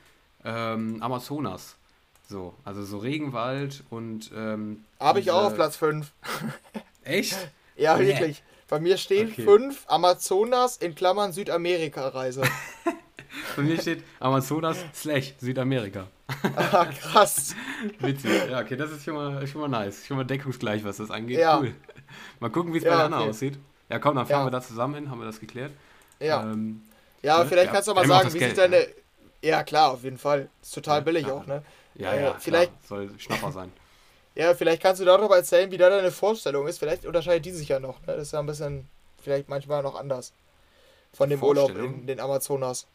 ähm, 0.46 1.04
Amazonas. 1.04 1.76
So, 2.30 2.54
also 2.64 2.86
so 2.86 3.00
Regenwald 3.00 3.84
und 3.90 4.32
ähm, 4.34 4.86
Habe 4.98 5.20
ich 5.20 5.30
auch 5.30 5.44
auf 5.44 5.56
Platz 5.56 5.76
5. 5.76 6.10
Echt? 7.04 7.38
Ja, 7.76 8.00
wirklich. 8.00 8.44
Bei 8.70 8.80
mir 8.80 8.98
steht 8.98 9.34
Okay. 9.34 9.44
5 9.44 9.84
Amazonas 9.88 10.78
in 10.78 10.96
Klammern 10.96 11.34
Südamerika-Reise. 11.34 12.44
Bei 13.56 13.62
mir 13.64 13.80
steht 13.82 14.04
Amazonas 14.20 14.78
slash 14.94 15.34
Südamerika. 15.40 16.08
Ah, 16.56 16.86
krass. 16.86 17.56
Witzig. 18.00 18.32
Ja, 18.50 18.62
okay, 18.62 18.76
das 18.76 18.92
ist 18.92 19.04
schon 19.06 19.16
mal, 19.16 19.46
schon 19.48 19.62
mal 19.62 19.68
nice. 19.68 20.06
Schon 20.06 20.18
mal 20.18 20.24
deckungsgleich, 20.24 20.84
was 20.84 20.98
das 20.98 21.12
angeht. 21.12 21.40
Ja. 21.40 21.60
Cool. 21.60 21.74
Mal 22.40 22.50
gucken, 22.50 22.74
wie 22.74 22.78
es 22.78 22.84
Ja, 22.84 22.92
bei 22.92 22.96
der 22.98 23.06
Anna 23.06 23.20
okay. 23.22 23.30
aussieht. 23.30 23.60
Ja, 23.90 24.00
komm, 24.00 24.16
dann 24.16 24.26
fahren 24.26 24.40
Ja. 24.42 24.46
wir 24.48 24.52
da 24.52 24.62
zusammen 24.62 24.96
hin, 24.96 25.10
haben 25.12 25.20
wir 25.20 25.26
das 25.26 25.40
geklärt. 25.40 25.72
Ja. 26.20 26.42
Ähm, 26.44 26.82
Ja, 27.22 27.40
ne? 27.44 27.46
vielleicht 27.50 27.72
kannst 27.72 27.88
du 27.88 27.94
mal 27.94 28.06
sagen, 28.08 28.34
wie 28.34 28.40
Geld, 28.40 28.52
sieht 28.52 28.60
deine. 28.60 28.88
Ja, 29.42 29.64
klar, 29.64 29.92
auf 29.92 30.04
jeden 30.04 30.18
Fall. 30.18 30.50
Ist 30.62 30.74
total 30.74 31.02
billig 31.02 31.26
auch, 31.30 31.46
ne? 31.46 31.64
ja, 31.96 32.14
Äh, 32.14 32.24
ja, 32.24 32.36
vielleicht- 32.40 32.88
soll 32.88 33.10
Schnapper 33.18 33.52
sein. 33.52 33.72
Ja, 34.36 34.56
vielleicht 34.56 34.82
kannst 34.82 35.00
du 35.00 35.06
darüber 35.06 35.36
erzählen, 35.38 35.70
wie 35.70 35.78
da 35.78 35.90
deine 35.92 36.10
Vorstellung 36.10 36.66
ist. 36.68 36.80
Vielleicht 36.80 37.06
unterscheidet 37.06 37.46
die 37.46 37.52
sich 37.52 37.68
ja 37.70 37.80
noch, 37.80 38.00
ne? 38.02 38.16
Das 38.16 38.24
ist 38.24 38.32
ja 38.34 38.40
ein 38.40 38.48
bisschen, 38.48 38.88
vielleicht 39.22 39.48
manchmal 39.48 39.84
noch 39.84 39.94
anders. 39.94 40.34
Von 41.14 41.30
dem 41.30 41.44
Urlaub 41.44 41.70
in 41.78 42.08
den 42.08 42.20
Amazonas. 42.20 42.88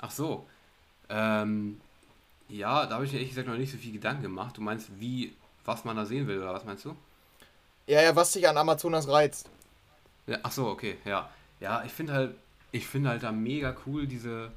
Ach 0.00 0.10
so. 0.10 0.46
Ähm, 1.08 1.80
ja, 2.48 2.86
da 2.86 2.96
habe 2.96 3.04
ich 3.06 3.12
mir 3.12 3.18
ehrlich 3.18 3.30
gesagt 3.30 3.48
noch 3.48 3.56
nicht 3.56 3.72
so 3.72 3.78
viel 3.78 3.92
Gedanken 3.92 4.22
gemacht. 4.22 4.56
Du 4.56 4.62
meinst, 4.62 5.00
wie, 5.00 5.36
was 5.64 5.84
man 5.84 5.96
da 5.96 6.06
sehen 6.06 6.26
will, 6.26 6.38
oder 6.40 6.54
was 6.54 6.64
meinst 6.64 6.84
du? 6.84 6.96
Ja, 7.88 8.02
ja, 8.02 8.14
was 8.14 8.30
dich 8.32 8.48
an 8.48 8.56
Amazonas 8.56 9.08
reizt. 9.08 9.50
Ja, 10.26 10.38
ach 10.42 10.52
so, 10.52 10.68
okay, 10.68 10.96
ja. 11.04 11.30
Ja, 11.60 11.84
ich 11.84 11.92
finde 11.92 12.12
halt, 12.12 12.34
ich 12.72 12.86
finde 12.86 13.10
halt 13.10 13.22
da 13.22 13.32
mega 13.32 13.74
cool 13.86 14.06
diese, 14.06 14.52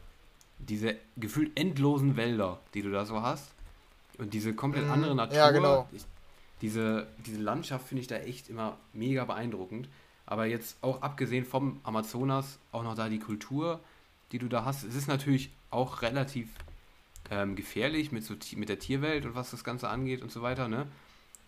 diese 0.59 0.95
gefühlt 1.17 1.57
endlosen 1.59 2.17
Wälder, 2.17 2.59
die 2.73 2.81
du 2.81 2.91
da 2.91 3.05
so 3.05 3.21
hast. 3.21 3.55
Und 4.17 4.33
diese 4.33 4.53
komplett 4.55 4.85
Mhm, 4.85 4.91
andere 4.91 5.15
Natur. 5.15 5.37
ja, 5.37 5.51
genau. 5.51 5.87
Ich, 5.91 6.03
diese, 6.61 7.07
diese 7.17 7.41
Landschaft 7.41 7.87
finde 7.87 8.01
ich 8.01 8.07
da 8.07 8.17
echt 8.17 8.49
immer 8.49 8.77
mega 8.93 9.25
beeindruckend. 9.25 9.89
Aber 10.25 10.45
jetzt 10.45 10.77
auch 10.83 11.01
abgesehen 11.01 11.45
vom 11.45 11.81
Amazonas, 11.83 12.59
auch 12.71 12.83
noch 12.83 12.95
da 12.95 13.09
die 13.09 13.19
Kultur, 13.19 13.81
die 14.31 14.39
du 14.39 14.47
da 14.47 14.65
hast. 14.65 14.83
Es 14.83 14.95
ist 14.95 15.07
natürlich 15.07 15.51
auch 15.69 16.01
relativ 16.01 16.49
ähm, 17.29 17.55
gefährlich 17.55 18.11
mit, 18.11 18.23
so, 18.23 18.35
mit 18.55 18.69
der 18.69 18.79
Tierwelt 18.79 19.25
und 19.25 19.35
was 19.35 19.51
das 19.51 19.63
Ganze 19.63 19.89
angeht 19.89 20.21
und 20.21 20.31
so 20.31 20.41
weiter, 20.41 20.67
ne? 20.67 20.87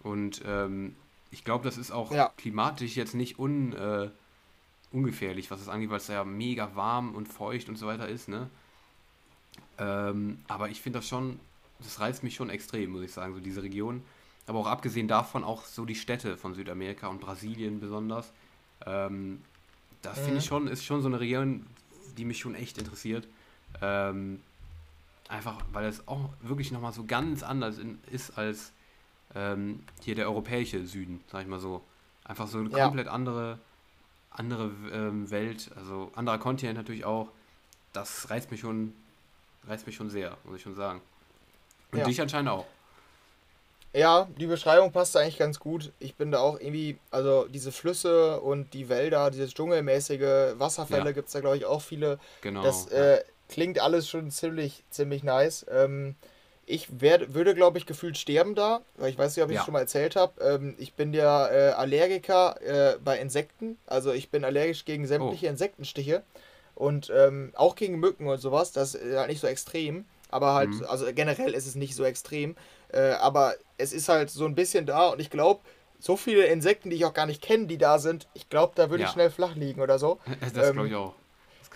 Und 0.03 0.41
ähm, 0.45 0.95
ich 1.31 1.43
glaube, 1.43 1.65
das 1.65 1.77
ist 1.77 1.91
auch 1.91 2.14
Ja. 2.14 2.31
klimatisch 2.38 2.95
jetzt 2.95 3.15
nicht 3.15 3.39
un, 3.39 3.73
äh, 3.73 4.10
ungefährlich, 4.91 5.51
was 5.51 5.60
das 5.60 5.69
angeht, 5.69 5.89
weil 5.89 5.97
es 5.97 6.07
ja 6.07 6.23
mega 6.23 6.76
warm 6.76 7.15
und 7.15 7.27
feucht 7.27 7.69
und 7.69 7.77
so 7.77 7.88
weiter 7.88 8.07
ist, 8.07 8.30
ne? 8.30 8.49
Ähm, 9.77 10.43
aber 10.47 10.69
ich 10.69 10.81
finde 10.81 10.99
das 10.99 11.07
schon, 11.07 11.39
das 11.80 11.99
reizt 11.99 12.23
mich 12.23 12.35
schon 12.35 12.49
extrem, 12.49 12.91
muss 12.91 13.01
ich 13.03 13.11
sagen, 13.11 13.34
so 13.34 13.39
diese 13.39 13.64
Region. 13.64 14.03
Aber 14.45 14.60
auch 14.60 14.68
abgesehen 14.68 15.07
davon 15.07 15.43
auch 15.43 15.65
so 15.65 15.85
die 15.85 15.95
Städte 15.95 16.38
von 16.38 16.53
Südamerika 16.53 17.07
und 17.07 17.22
Brasilien 17.22 17.80
besonders. 17.80 18.34
Ähm, 18.85 19.41
das 20.01 20.22
finde 20.22 20.39
ich 20.39 20.45
Mhm. 20.45 20.47
schon, 20.47 20.68
ist 20.68 20.85
schon 20.85 21.01
so 21.01 21.07
eine 21.07 21.19
Region, 21.19 21.65
die 22.17 22.25
mich 22.25 22.39
schon 22.39 22.55
echt 22.55 22.77
interessiert. 22.77 23.27
Ähm, 23.81 24.41
einfach, 25.30 25.61
weil 25.71 25.85
es 25.85 26.07
auch 26.07 26.30
wirklich 26.41 26.71
nochmal 26.71 26.93
so 26.93 27.05
ganz 27.05 27.43
anders 27.43 27.77
in, 27.77 27.99
ist 28.11 28.38
als 28.38 28.71
ähm, 29.35 29.81
hier 30.01 30.15
der 30.15 30.27
europäische 30.27 30.85
Süden, 30.85 31.23
sag 31.31 31.41
ich 31.41 31.47
mal 31.47 31.59
so. 31.59 31.84
Einfach 32.25 32.47
so 32.47 32.59
eine 32.59 32.69
Ja. 32.69 32.85
komplett 32.85 33.07
andere, 33.07 33.59
andere 34.30 34.71
ähm, 34.91 35.30
Welt, 35.30 35.71
also 35.75 36.11
anderer 36.15 36.38
Kontinent 36.38 36.77
natürlich 36.77 37.05
auch. 37.05 37.30
Das 37.91 38.30
reizt 38.30 38.51
mich 38.51 38.61
schon, 38.61 38.93
reizt 39.67 39.85
mich 39.85 39.95
schon 39.95 40.09
sehr, 40.09 40.38
muss 40.45 40.57
ich 40.57 40.61
schon 40.61 40.75
sagen. 40.75 41.01
Und 41.91 41.99
Ja. 41.99 42.05
dich 42.05 42.21
anscheinend 42.21 42.49
auch. 42.49 42.65
Ja, 43.95 44.27
die 44.39 44.47
Beschreibung 44.47 44.91
passt 44.91 45.15
eigentlich 45.15 45.37
ganz 45.37 45.59
gut. 45.59 45.91
Ich 45.99 46.15
bin 46.15 46.31
da 46.31 46.39
auch 46.39 46.59
irgendwie, 46.59 46.97
also 47.11 47.45
diese 47.47 47.71
Flüsse 47.71 48.41
und 48.41 48.73
die 48.73 48.89
Wälder, 48.89 49.29
dieses 49.29 49.53
dschungelmäßige 49.53 50.57
Wasserfälle 50.57 51.05
Ja. 51.05 51.11
gibt 51.11 51.27
es 51.27 51.33
da, 51.33 51.41
glaube 51.41 51.57
ich, 51.57 51.65
auch 51.65 51.81
viele. 51.81 52.17
Genau. 52.41 52.63
Das 52.63 52.87
äh, 52.87 53.23
klingt 53.49 53.79
alles 53.79 54.09
schon 54.09 54.31
ziemlich, 54.31 54.83
ziemlich 54.89 55.23
nice. 55.23 55.65
Ähm, 55.69 56.15
ich 56.65 57.01
werd, 57.01 57.35
würde, 57.35 57.53
glaube 57.53 57.77
ich, 57.77 57.85
gefühlt 57.85 58.17
sterben 58.17 58.55
da, 58.55 58.81
weil 58.95 59.11
ich 59.11 59.17
weiß 59.17 59.35
nicht, 59.35 59.43
ob 59.43 59.51
ich 59.51 59.57
es 59.57 59.61
Ja. 59.61 59.65
schon 59.65 59.73
mal 59.73 59.81
erzählt 59.81 60.15
habe. 60.15 60.41
Ähm, 60.41 60.75
ich 60.79 60.93
bin 60.93 61.13
ja 61.13 61.47
äh, 61.49 61.71
Allergiker 61.73 62.59
äh, 62.61 62.97
bei 63.03 63.19
Insekten. 63.19 63.77
Also 63.85 64.11
ich 64.11 64.31
bin 64.31 64.43
allergisch 64.43 64.85
gegen 64.85 65.05
sämtliche 65.05 65.47
Insektenstiche 65.47 66.23
und 66.73 67.11
ähm, 67.15 67.51
auch 67.55 67.75
gegen 67.75 67.99
Mücken 67.99 68.27
und 68.27 68.39
sowas. 68.39 68.71
Das 68.71 68.95
ist 68.95 69.15
halt 69.15 69.27
nicht 69.29 69.41
so 69.41 69.45
extrem. 69.47 70.05
Aber 70.31 70.55
halt, 70.55 70.71
Mhm. 70.71 70.85
also 70.85 71.05
generell 71.13 71.53
ist 71.53 71.67
es 71.67 71.75
nicht 71.75 71.93
so 71.95 72.03
extrem. 72.05 72.55
Äh, 72.93 73.13
aber 73.13 73.55
es 73.77 73.91
ist 73.93 74.07
halt 74.09 74.29
so 74.29 74.45
ein 74.45 74.55
bisschen 74.55 74.85
da 74.85 75.09
und 75.09 75.19
ich 75.19 75.29
glaube, 75.29 75.61
so 75.99 76.15
viele 76.17 76.45
Insekten, 76.45 76.89
die 76.89 76.95
ich 76.97 77.05
auch 77.05 77.13
gar 77.13 77.25
nicht 77.25 77.41
kenne, 77.41 77.65
die 77.67 77.77
da 77.77 77.97
sind, 77.99 78.27
ich 78.33 78.49
glaube, 78.49 78.73
da 78.75 78.89
würde 78.89 79.03
ich 79.03 79.09
Ja. 79.09 79.13
schnell 79.13 79.29
flach 79.31 79.55
liegen 79.55 79.81
oder 79.81 79.97
so. 79.99 80.19
das 80.53 80.67
ähm, 80.69 80.73
glaube 80.73 80.87
ich 80.89 80.95
auch. 80.95 81.15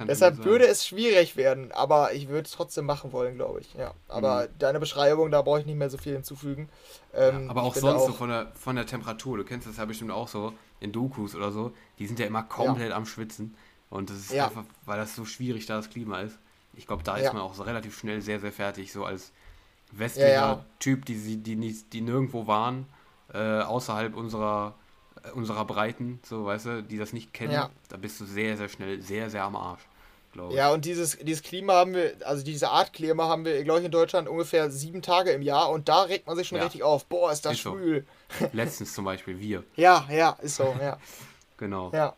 Deshalb 0.01 0.43
würde 0.45 0.67
es 0.67 0.85
schwierig 0.85 1.37
werden, 1.37 1.71
aber 1.71 2.13
ich 2.13 2.27
würde 2.27 2.45
es 2.45 2.51
trotzdem 2.51 2.85
machen 2.85 3.13
wollen, 3.13 3.33
glaube 3.35 3.61
ich. 3.61 3.73
Ja. 3.73 3.95
Aber 4.07 4.43
Mhm. 4.43 4.47
deine 4.59 4.79
Beschreibung, 4.79 5.31
da 5.31 5.41
brauche 5.41 5.61
ich 5.61 5.65
nicht 5.65 5.75
mehr 5.77 5.89
so 5.89 5.97
viel 5.97 6.13
hinzufügen. 6.13 6.69
Ähm, 7.15 7.45
Ja, 7.45 7.49
aber 7.49 7.61
ich 7.61 7.67
auch 7.67 7.75
sonst 7.75 8.03
so 8.05 8.11
auch- 8.11 8.15
von 8.15 8.29
der, 8.29 8.51
von 8.53 8.75
der 8.75 8.85
Temperatur, 8.85 9.37
du 9.37 9.43
kennst 9.43 9.65
das 9.67 9.77
ja 9.77 9.85
bestimmt 9.85 10.11
auch 10.11 10.27
so 10.27 10.53
in 10.81 10.91
Dokus 10.91 11.33
oder 11.33 11.51
so, 11.51 11.71
die 11.97 12.05
sind 12.05 12.19
ja 12.19 12.27
immer 12.27 12.43
komplett 12.43 12.91
am 12.91 13.07
Schwitzen. 13.07 13.55
Und 13.89 14.11
das 14.11 14.17
ist 14.17 14.33
Ja. 14.33 14.45
einfach, 14.45 14.65
weil 14.85 14.99
das 14.99 15.15
so 15.15 15.25
schwierig 15.25 15.65
da 15.65 15.77
das 15.77 15.89
Klima 15.89 16.19
ist. 16.21 16.37
Ich 16.75 16.85
glaube, 16.85 17.01
da 17.01 17.17
Ja. 17.17 17.23
ist 17.25 17.33
man 17.33 17.41
auch 17.41 17.55
so 17.55 17.63
relativ 17.63 17.97
schnell 17.97 18.21
sehr, 18.21 18.39
sehr 18.39 18.51
fertig, 18.51 18.93
so 18.93 19.03
als 19.03 19.31
westlicher 19.91 20.29
Ja, 20.29 20.51
ja. 20.53 20.65
Typ, 20.79 21.05
die, 21.05 21.15
sie- 21.15 21.37
die, 21.37 21.55
nicht, 21.55 21.93
die 21.93 22.01
nirgendwo 22.01 22.47
waren, 22.47 22.85
äh, 23.33 23.61
außerhalb 23.61 24.15
unserer, 24.15 24.75
äh, 25.23 25.31
unserer 25.31 25.65
Breiten, 25.65 26.19
so 26.23 26.45
weißt 26.45 26.65
du, 26.65 26.83
die 26.83 26.97
das 26.97 27.13
nicht 27.13 27.33
kennen, 27.33 27.51
Ja. 27.53 27.69
da 27.89 27.97
bist 27.97 28.19
du 28.19 28.25
sehr, 28.25 28.57
sehr 28.57 28.69
schnell, 28.69 29.01
sehr, 29.01 29.29
sehr 29.29 29.43
am 29.43 29.55
Arsch, 29.55 29.81
glaube 30.33 30.53
ich. 30.53 30.57
Ja, 30.57 30.71
und 30.71 30.85
dieses, 30.85 31.17
dieses 31.19 31.41
Klima 31.43 31.73
haben 31.73 31.93
wir, 31.93 32.13
also 32.25 32.43
diese 32.43 32.69
Art 32.69 32.93
Klima 32.93 33.27
haben 33.27 33.43
wir, 33.45 33.63
glaube 33.63 33.79
ich, 33.79 33.85
in 33.85 33.91
Deutschland 33.91 34.27
ungefähr 34.27 34.69
sieben 34.71 35.01
Tage 35.01 35.31
im 35.31 35.41
Jahr 35.41 35.69
und 35.71 35.89
da 35.89 36.03
regt 36.03 36.27
man 36.27 36.35
sich 36.37 36.47
schon 36.47 36.59
richtig 36.59 36.83
auf. 36.83 37.05
Boah, 37.05 37.31
ist 37.31 37.45
das 37.45 37.53
Ist 37.53 37.63
so. 37.63 37.73
schwül. 37.75 38.05
Letztens 38.53 38.93
zum 38.93 39.05
Beispiel 39.05 39.39
wir, 39.39 39.63
Ja, 39.75 40.07
ja, 40.11 40.37
ist 40.41 40.55
so, 40.57 40.75
ja. 40.81 40.97
genau. 41.57 41.91
Ja. 41.93 42.13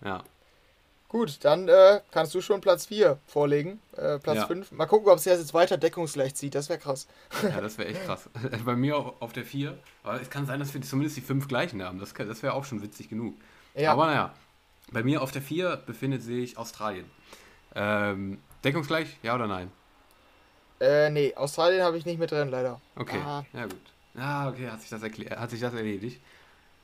Gut, 1.10 1.44
dann 1.44 1.68
äh, 1.68 2.02
kannst 2.11 2.34
du 2.36 2.41
schon 2.41 2.61
Platz 2.61 2.86
4 2.86 3.18
vorlegen. 3.26 3.81
Äh, 3.98 4.19
Platz 4.19 4.38
Ja. 4.38 4.45
5. 4.48 4.72
Mal 4.73 4.86
gucken, 4.86 5.10
ob 5.10 5.18
es 5.18 5.26
jetzt 5.26 5.53
weiter 5.56 5.76
deckungsgleich 5.77 6.36
zieht. 6.36 6.53
Das 6.56 6.69
wäre 6.69 6.77
krass. 6.80 7.07
Ja, 7.41 7.60
das 7.61 7.77
wäre 7.80 7.90
echt 7.90 8.06
krass. 8.06 8.30
Bei 8.65 8.76
mir 8.76 8.95
au- 8.95 9.15
auf 9.19 9.34
der 9.34 9.44
4. 9.44 9.76
Aber 10.03 10.22
es 10.22 10.30
kann 10.30 10.45
sein, 10.45 10.60
dass 10.60 10.72
wir 10.73 10.81
zumindest 10.84 11.18
die 11.18 11.22
fünf 11.22 11.48
gleichen 11.48 11.84
haben. 11.84 11.99
Das, 11.99 12.14
kann- 12.14 12.27
das 12.27 12.44
wäre 12.44 12.53
auch 12.53 12.64
schon 12.64 12.81
witzig 12.84 13.10
genug. 13.10 13.34
Ja, 13.73 13.91
Aber 13.94 14.06
naja, 14.06 14.34
bei 14.91 15.02
mir 15.03 15.22
auf 15.23 15.31
der 15.31 15.41
4 15.41 15.77
befindet 15.77 16.22
sich 16.22 16.57
Australien. 16.60 17.10
Ähm, 17.76 18.40
deckungsgleich, 18.64 19.18
ja 19.23 19.34
oder 19.36 19.48
nein? 19.48 19.72
äh, 20.80 21.10
nee, 21.10 21.34
Australien 21.36 21.84
habe 21.84 21.98
ich 21.98 22.06
nicht 22.06 22.19
mit 22.19 22.31
drin, 22.31 22.49
leider. 22.49 22.80
Okay, 22.95 23.19
Ah. 23.26 23.44
ja 23.53 23.64
gut. 23.65 23.81
Ja, 24.15 24.48
okay, 24.49 24.69
hat 24.69 24.80
sich 24.81 24.90
das, 24.90 25.03
erklär 25.03 25.40
hat 25.40 25.49
sich 25.49 25.60
das 25.60 25.73
erledigt. 25.73 26.22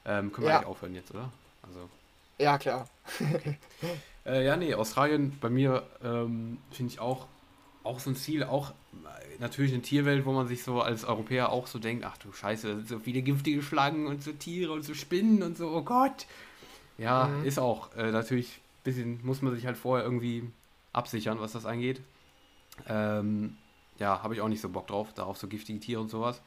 Ähm, 0.05 0.31
können 0.31 0.45
wir 0.47 0.51
Ja. 0.51 0.57
eigentlich 0.57 0.67
aufhören 0.69 0.93
jetzt, 0.95 1.11
oder? 1.11 1.31
Also, 1.63 1.89
Ja, 2.39 2.57
klar. 2.57 2.87
Äh, 4.25 4.45
ja, 4.45 4.57
nee, 4.57 4.73
Australien 4.73 5.37
bei 5.39 5.49
mir 5.49 5.83
ähm, 6.03 6.57
finde 6.71 6.93
ich 6.93 6.99
auch, 6.99 7.27
auch 7.83 7.99
so 7.99 8.09
ein 8.09 8.15
Ziel, 8.15 8.43
auch 8.43 8.71
äh, 8.71 9.39
natürlich 9.39 9.71
eine 9.73 9.83
Tierwelt, 9.83 10.25
wo 10.25 10.31
man 10.31 10.47
sich 10.47 10.63
so 10.63 10.81
als 10.81 11.05
Europäer 11.05 11.51
auch 11.51 11.67
so 11.67 11.77
denkt, 11.77 12.03
ach 12.05 12.17
du 12.17 12.31
Scheiße, 12.31 12.67
da 12.67 12.75
sind 12.75 12.87
so 12.87 12.99
viele 12.99 13.21
giftige 13.21 13.61
Schlangen 13.61 14.07
und 14.07 14.23
so 14.23 14.31
Tiere 14.31 14.71
und 14.73 14.83
so 14.83 14.93
Spinnen 14.95 15.43
und 15.43 15.57
so, 15.57 15.69
oh 15.69 15.83
Gott. 15.83 16.25
Ja, 16.97 17.27
Mhm. 17.27 17.45
ist 17.45 17.59
auch. 17.59 17.95
Äh, 17.95 18.11
natürlich 18.11 18.57
ein 18.57 18.83
bisschen 18.83 19.25
muss 19.25 19.41
man 19.41 19.53
sich 19.53 19.65
halt 19.65 19.77
vorher 19.77 20.05
irgendwie 20.05 20.43
absichern, 20.93 21.39
was 21.39 21.51
das 21.51 21.65
angeht. 21.65 22.01
Ähm, 22.87 23.57
ja, 23.99 24.21
habe 24.23 24.33
ich 24.33 24.41
auch 24.41 24.47
nicht 24.49 24.61
so 24.61 24.69
Bock 24.69 24.87
drauf, 24.87 25.13
da 25.13 25.23
auf 25.23 25.37
so 25.37 25.47
giftige 25.47 25.79
Tiere 25.79 26.01
und 26.01 26.09
sowas. 26.09 26.41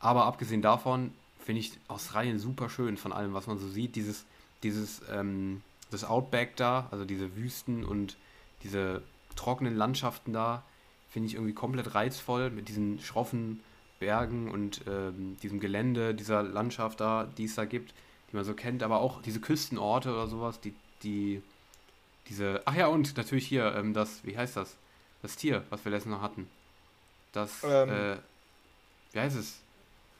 Aber 0.00 0.26
abgesehen 0.26 0.62
davon 0.62 1.12
finde 1.38 1.60
ich 1.60 1.72
Australien 1.88 2.38
super 2.38 2.68
schön 2.70 2.96
von 2.96 3.12
allem, 3.12 3.34
was 3.34 3.46
man 3.46 3.58
so 3.58 3.68
sieht. 3.68 3.96
Dieses, 3.96 4.26
dieses, 4.62 5.02
ähm, 5.10 5.62
das 5.90 6.04
Outback 6.04 6.56
da, 6.56 6.88
also 6.90 7.04
diese 7.04 7.36
Wüsten 7.36 7.84
und 7.84 8.16
diese 8.62 9.02
trockenen 9.36 9.76
Landschaften 9.76 10.32
da, 10.32 10.62
finde 11.10 11.28
ich 11.28 11.34
irgendwie 11.34 11.54
komplett 11.54 11.94
reizvoll 11.94 12.50
mit 12.50 12.68
diesen 12.68 13.00
schroffen 13.00 13.60
Bergen 13.98 14.50
und 14.50 14.82
ähm, 14.86 15.36
diesem 15.42 15.60
Gelände, 15.60 16.14
dieser 16.14 16.42
Landschaft 16.42 17.00
da, 17.00 17.24
die 17.38 17.44
es 17.44 17.54
da 17.54 17.64
gibt, 17.64 17.94
die 18.30 18.36
man 18.36 18.44
so 18.44 18.54
kennt, 18.54 18.82
aber 18.82 19.00
auch 19.00 19.22
diese 19.22 19.40
Küstenorte 19.40 20.12
oder 20.12 20.26
sowas, 20.26 20.60
die, 20.60 20.74
die, 21.02 21.42
diese, 22.28 22.62
ach 22.66 22.74
ja, 22.74 22.88
und 22.88 23.16
natürlich 23.16 23.46
hier, 23.46 23.74
ähm, 23.76 23.94
das, 23.94 24.24
wie 24.24 24.36
heißt 24.36 24.56
das? 24.56 24.76
Das 25.22 25.36
Tier, 25.36 25.64
was 25.70 25.84
wir 25.84 25.92
letztens 25.92 26.14
noch 26.16 26.22
hatten. 26.22 26.48
Das, 27.32 27.62
Ähm, 27.62 27.88
äh, 27.88 28.16
wie 29.12 29.20
heißt 29.20 29.36
es? 29.36 29.60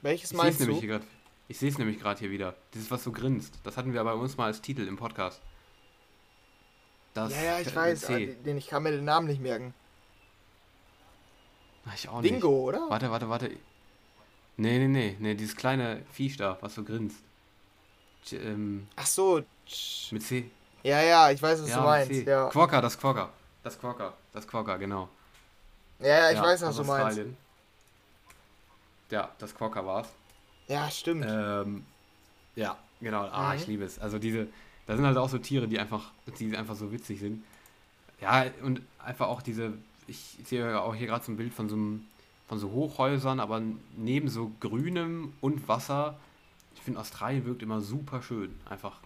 Welches 0.03 0.31
Ich 0.31 0.37
meinst 0.37 0.61
nämlich 0.61 0.79
du? 0.79 0.81
hier 0.81 0.89
gerade. 0.89 1.07
Ich 1.49 1.59
sehe 1.59 1.71
es 1.71 1.79
nämlich 1.79 2.01
gerade 2.01 2.19
hier 2.19 2.31
wieder. 2.31 2.55
Dieses, 2.75 2.91
was 2.91 3.05
so 3.05 3.13
grinst. 3.13 3.55
Das 3.63 3.77
hatten 3.77 3.93
wir 3.93 4.03
bei 4.03 4.13
uns 4.13 4.37
mal 4.37 4.47
als 4.47 4.61
Titel 4.61 4.87
im 4.87 4.97
Podcast. 4.97 5.41
Das 7.15 7.33
Ja, 7.33 7.43
ja, 7.43 7.61
ich 7.61 7.75
weiß, 7.75 8.07
den, 8.07 8.59
ich 8.59 8.67
kann 8.67 8.83
mir 8.83 8.91
den 8.91 9.05
Namen 9.05 9.27
nicht 9.27 9.41
merken. 9.41 9.73
Ich 11.95 12.09
auch 12.09 12.21
nicht. 12.21 12.35
Dingo, 12.35 12.49
oder? 12.49 12.91
Warte, 12.91 13.11
warte, 13.11 13.29
warte. 13.29 13.51
Nee, 14.57 14.79
nee, 14.79 14.89
nee, 14.89 15.17
nee, 15.21 15.35
dieses 15.35 15.55
kleine 15.55 16.03
Viech 16.13 16.37
da, 16.37 16.59
was 16.61 16.75
so 16.75 16.83
grinst. 16.83 17.19
Ähm, 18.33 18.89
Ach 18.97 19.07
so. 19.07 19.43
mit 20.11 20.23
C. 20.23 20.51
Ja, 20.83 21.01
ja, 21.03 21.31
ich 21.31 21.41
weiß, 21.41 21.63
was 21.63 21.71
ja, 21.71 21.77
du 21.77 21.83
meinst. 21.83 22.27
Ja. 22.27 22.49
Quokka, 22.49 22.81
das 22.81 22.99
Quokka. 22.99 23.31
Das 23.63 23.79
Quokka. 23.79 24.15
Das 24.33 24.47
Quokka, 24.47 24.77
genau. 24.77 25.09
Ja, 26.01 26.07
ja, 26.07 26.31
ich 26.31 26.37
Ja, 26.37 26.43
weiß, 26.43 26.63
was 26.63 26.77
du 26.77 26.85
meinst. 26.85 27.21
Ja, 29.11 29.31
das 29.39 29.55
Quokka 29.55 29.85
war's. 29.85 30.09
Ja, 30.69 30.91
stimmt. 30.91 31.25
Ähm, 31.29 31.85
ja, 32.55 32.77
genau. 33.01 33.25
Ah, 33.27 33.51
Mhm. 33.53 33.57
ich 33.61 33.67
liebe 33.67 33.85
es. 33.85 33.99
Also 33.99 34.19
diese, 34.19 34.49
da 34.87 34.97
sind 34.97 35.05
halt 35.07 35.17
auch 35.17 35.29
so 35.29 35.39
Tiere, 35.39 35.69
die 35.69 35.79
einfach, 35.79 36.11
die 36.39 36.57
einfach 36.57 36.75
so 36.75 36.93
witzig 36.93 37.21
sind. 37.21 37.45
Ja, 38.21 38.45
und 38.63 38.81
einfach 39.05 39.29
auch 39.29 39.43
diese, 39.43 39.73
ich 40.07 40.39
sehe 40.45 40.71
ja 40.71 40.81
auch 40.81 40.95
hier 40.95 41.07
gerade 41.09 41.25
so 41.25 41.33
ein 41.33 41.37
Bild 41.37 41.53
von 41.55 41.69
so 41.69 41.75
einem, 41.77 42.05
von 42.49 42.59
so 42.59 42.71
Hochhäusern, 42.71 43.41
aber 43.41 43.61
neben 43.97 44.29
so 44.29 44.53
Grünem 44.61 45.33
und 45.41 45.69
Wasser. 45.69 46.19
Ich 46.75 46.83
finde 46.83 47.01
Australien 47.01 47.45
wirkt 47.45 47.63
immer 47.63 47.81
super 47.81 48.23
schön. 48.23 48.55
Einfach, 48.69 48.99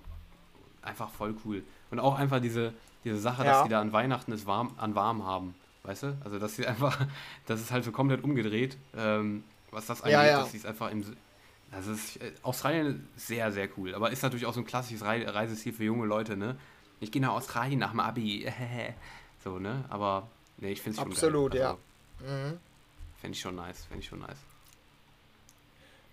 einfach 0.82 1.10
voll 1.10 1.34
cool. 1.44 1.62
Und 1.90 1.98
auch 2.00 2.18
einfach 2.18 2.40
diese, 2.40 2.72
diese 3.04 3.18
Sache, 3.18 3.44
Ja. 3.44 3.52
dass 3.52 3.62
die 3.64 3.70
da 3.70 3.80
an 3.80 3.92
Weihnachten 3.92 4.32
es 4.32 4.46
warm, 4.46 4.72
an 4.76 4.94
warm 4.94 5.24
haben. 5.24 5.54
Weißt 5.82 6.02
du? 6.04 6.16
Also, 6.24 6.38
dass 6.38 6.56
sie 6.56 6.66
einfach, 6.68 7.06
das 7.46 7.60
ist 7.60 7.70
halt 7.72 7.84
so 7.84 7.92
komplett 7.92 8.22
umgedreht, 8.22 8.76
ähm, 8.96 9.42
was 9.70 9.86
das 9.86 10.02
angeht, 10.02 10.12
Ja, 10.12 10.24
ja. 10.26 10.38
dass 10.40 10.52
sie 10.52 10.58
es 10.58 10.66
einfach 10.66 10.90
im, 10.90 11.04
das 11.72 11.86
ist 11.86 12.16
äh, 12.20 12.32
Australien 12.42 13.08
ist 13.16 13.26
sehr, 13.28 13.52
sehr 13.52 13.68
cool. 13.78 13.94
Aber 13.94 14.10
ist 14.10 14.22
natürlich 14.22 14.46
auch 14.46 14.54
so 14.54 14.60
ein 14.60 14.66
klassisches 14.66 15.02
Rei 15.04 15.28
Reiseziel 15.28 15.72
für 15.72 15.84
junge 15.84 16.06
Leute, 16.06 16.36
ne? 16.36 16.56
Ich 17.00 17.10
gehe 17.12 17.22
nach 17.22 17.30
Australien 17.32 17.78
nach 17.78 17.90
dem 17.92 18.00
Abi. 18.00 18.50
so, 19.44 19.58
ne? 19.58 19.84
Aber 19.88 20.28
ne, 20.58 20.70
ich 20.70 20.82
finde 20.82 20.96
es 20.96 21.02
schon 21.02 21.12
Absolut, 21.12 21.52
geil. 21.52 21.60
ja. 21.60 21.72
Mhm. 22.26 22.58
Fände 23.20 23.34
ich 23.36 23.40
schon 23.40 23.54
nice. 23.54 23.84
Fände 23.86 24.02
ich 24.02 24.08
schon 24.08 24.18
nice. 24.20 24.38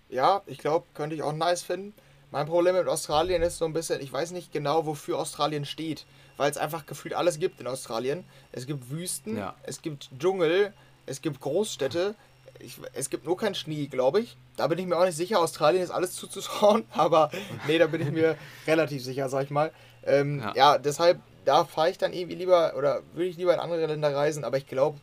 Ja, 0.08 0.42
ich 0.46 0.58
glaube, 0.58 0.86
könnte 0.94 1.14
ich 1.14 1.22
auch 1.22 1.32
nice 1.32 1.62
finden. 1.62 1.92
Mein 2.30 2.46
Problem 2.46 2.74
mit 2.74 2.86
Australien 2.88 3.42
ist 3.42 3.58
so 3.58 3.64
ein 3.64 3.72
bisschen, 3.72 4.00
ich 4.00 4.12
weiß 4.12 4.32
nicht 4.32 4.52
genau, 4.52 4.84
wofür 4.86 5.18
Australien 5.18 5.64
steht, 5.64 6.04
weil 6.36 6.50
es 6.50 6.58
einfach 6.58 6.84
gefühlt 6.86 7.14
alles 7.14 7.38
gibt 7.38 7.60
in 7.60 7.66
Australien. 7.66 8.24
Es 8.52 8.66
gibt 8.66 8.90
Wüsten, 8.90 9.36
Ja. 9.36 9.54
es 9.62 9.80
gibt 9.80 10.10
Dschungel, 10.18 10.72
es 11.06 11.22
gibt 11.22 11.40
Großstädte, 11.40 12.14
ich, 12.60 12.78
es 12.94 13.10
gibt 13.10 13.24
nur 13.24 13.36
keinen 13.36 13.54
Schnee, 13.54 13.86
glaube 13.86 14.20
ich. 14.20 14.36
Da 14.56 14.66
bin 14.66 14.78
ich 14.78 14.86
mir 14.86 14.96
auch 14.98 15.04
nicht 15.04 15.16
sicher. 15.16 15.40
Australien 15.40 15.82
ist 15.82 15.90
alles 15.90 16.14
zuzutrauen, 16.14 16.84
aber 16.92 17.30
nee, 17.66 17.78
da 17.78 17.86
bin 17.86 18.00
ich 18.00 18.10
mir 18.10 18.36
relativ 18.66 19.02
sicher, 19.04 19.28
sag 19.28 19.44
ich 19.44 19.50
mal. 19.50 19.70
Ähm, 20.04 20.40
Ja. 20.40 20.52
ja. 20.54 20.78
deshalb, 20.78 21.20
da 21.44 21.64
fahre 21.64 21.90
ich 21.90 21.98
dann 21.98 22.12
irgendwie 22.12 22.36
lieber 22.36 22.74
oder 22.76 23.02
würde 23.12 23.26
ich 23.30 23.36
lieber 23.36 23.54
in 23.54 23.60
andere 23.60 23.86
Länder 23.86 24.14
reisen, 24.14 24.44
aber 24.44 24.56
ich 24.58 24.66
glaube, 24.66 24.98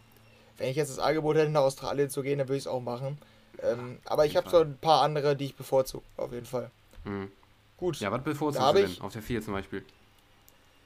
wenn 0.57 0.69
ich 0.69 0.75
jetzt 0.77 0.89
das 0.91 0.99
Angebot 0.99 1.35
hätte, 1.37 1.49
nach 1.51 1.61
Australien 1.61 2.09
zu 2.09 2.21
gehen, 2.21 2.37
dann 2.39 2.47
würde 2.47 2.57
ich 2.57 2.63
es 2.63 2.67
auch 2.67 2.81
machen. 2.81 3.17
Ähm, 3.63 3.99
aber 4.05 4.25
ich 4.25 4.35
habe 4.37 4.49
so 4.49 4.59
ein 4.59 4.77
paar 4.77 5.01
andere, 5.01 5.35
die 5.35 5.45
ich 5.45 5.55
bevorzuge, 5.55 6.03
auf 6.17 6.31
jeden 6.31 6.45
Fall. 6.45 6.71
Mhm. 7.03 7.31
Gut. 7.77 7.99
Ja, 7.99 8.11
was 8.11 8.23
bevorzugst 8.23 8.69
du 8.69 8.73
denn? 8.73 8.85
ich- 8.85 9.01
Auf 9.01 9.11
der 9.13 9.21
4 9.21 9.41
zum 9.41 9.53
Beispiel. 9.53 9.83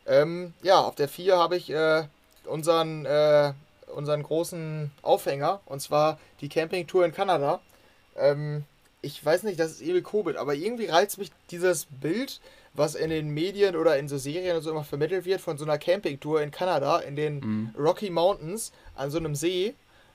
Ähm, 0.06 0.54
ja, 0.64 0.80
auf 0.80 0.96
der 0.96 1.08
4 1.08 1.38
habe 1.38 1.56
ich 1.56 1.70
äh, 1.70 2.04
unseren, 2.46 3.06
äh, 3.06 3.54
unseren 3.95 4.24
großen 4.24 4.91
Aufhänger, 5.02 5.61
und 5.66 5.82
zwar 5.82 6.20
die 6.41 6.49
Campingtour 6.49 7.06
in 7.06 7.14
Kanada. 7.14 7.60
Ähm, 8.16 8.64
ich 9.02 9.24
weiß 9.24 9.44
nicht, 9.44 9.60
das 9.60 9.72
ist 9.72 9.82
ewig 9.82 10.06
Covid, 10.06 10.36
aber 10.38 10.53
irgendwie 10.56 10.88
reizt 10.88 11.18
mich 11.18 11.32
dieses 11.52 11.86
Bild, 11.86 12.41
was 12.74 12.95
in 12.95 13.10
den 13.10 13.30
Medien 13.30 13.76
oder 13.76 13.98
in 13.98 14.07
so 14.07 14.18
Serien 14.18 14.57
und 14.57 14.61
so 14.61 14.72
immer 14.72 14.84
vermittelt 14.84 15.26
wird, 15.26 15.41
von 15.41 15.57
so 15.57 15.64
einer 15.66 15.78
Campingtour 15.78 16.41
in 16.41 16.52
Kanada, 16.52 16.99
in 16.99 17.16
den 17.16 17.40
Mhm. 17.40 17.76
Rocky 17.78 18.10
Mountains, 18.10 18.72
an 18.95 19.10
so 19.10 19.18
einem 19.18 19.36
See. 19.36 19.74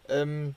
Ähm, 0.09 0.55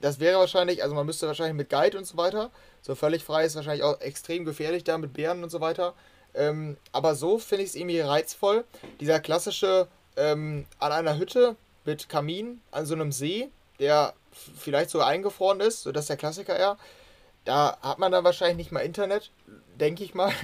das 0.00 0.20
wäre 0.20 0.38
wahrscheinlich, 0.38 0.82
also 0.82 0.94
man 0.94 1.06
müsste 1.06 1.26
wahrscheinlich 1.26 1.56
mit 1.56 1.70
Guide 1.70 1.96
und 1.98 2.06
so 2.06 2.16
weiter. 2.16 2.50
So 2.82 2.94
völlig 2.94 3.22
frei 3.24 3.44
ist 3.44 3.54
wahrscheinlich 3.56 3.84
auch 3.84 4.00
extrem 4.00 4.44
gefährlich 4.44 4.84
da 4.84 4.98
mit 4.98 5.12
Bären 5.14 5.42
und 5.42 5.50
so 5.50 5.60
weiter. 5.60 5.94
Ähm, 6.34 6.76
aber 6.92 7.14
so 7.14 7.38
finde 7.38 7.64
ich 7.64 7.70
es 7.70 7.76
irgendwie 7.76 8.00
reizvoll. 8.00 8.64
Dieser 9.00 9.20
klassische 9.20 9.86
ähm, 10.16 10.66
an 10.78 10.92
einer 10.92 11.18
Hütte 11.18 11.56
mit 11.84 12.08
Kamin 12.08 12.60
an 12.70 12.86
so 12.86 12.94
einem 12.94 13.12
See, 13.12 13.48
der 13.78 14.14
vielleicht 14.32 14.90
sogar 14.90 15.08
eingefroren 15.08 15.60
ist, 15.60 15.82
so 15.82 15.92
dass 15.92 16.06
der 16.06 16.16
Klassiker 16.16 16.56
eher. 16.58 16.76
Da 17.44 17.76
hat 17.82 17.98
man 17.98 18.12
dann 18.12 18.24
wahrscheinlich 18.24 18.56
nicht 18.56 18.72
mal 18.72 18.80
Internet, 18.80 19.30
denke 19.78 20.04
ich 20.04 20.14
mal. 20.14 20.32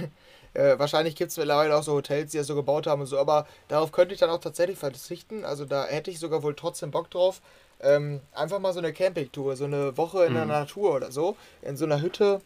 Äh, 0.55 0.79
wahrscheinlich 0.79 1.15
gibt 1.15 1.29
es 1.29 1.37
mittlerweile 1.37 1.75
auch 1.77 1.83
so 1.83 1.93
Hotels, 1.93 2.31
die 2.31 2.39
das 2.39 2.47
so 2.47 2.55
gebaut 2.55 2.87
haben 2.87 3.01
und 3.01 3.05
so, 3.07 3.19
aber 3.19 3.45
darauf 3.67 3.91
könnte 3.91 4.15
ich 4.15 4.19
dann 4.19 4.31
auch 4.31 4.39
tatsächlich 4.39 4.79
verzichten. 4.79 5.45
Also 5.45 5.63
da 5.63 5.85
hätte 5.85 6.09
ich 6.09 6.17
sogar 6.17 6.41
wohl 6.41 6.55
trotzdem 6.55 6.89
Bock 6.89 7.11
drauf. 7.11 7.39
Ähm, 7.81 8.19
einfach 8.33 8.57
mal 8.57 8.73
so 8.73 8.79
eine 8.79 8.91
Campingtour, 8.91 9.55
so 9.55 9.65
eine 9.65 9.95
Woche 9.95 10.25
in 10.25 10.33
der 10.33 10.45
Mhm. 10.45 10.49
Natur 10.49 10.95
oder 10.95 11.11
so, 11.11 11.37
in 11.61 11.77
so 11.77 11.85
einer 11.85 12.01
Hütte. 12.01 12.41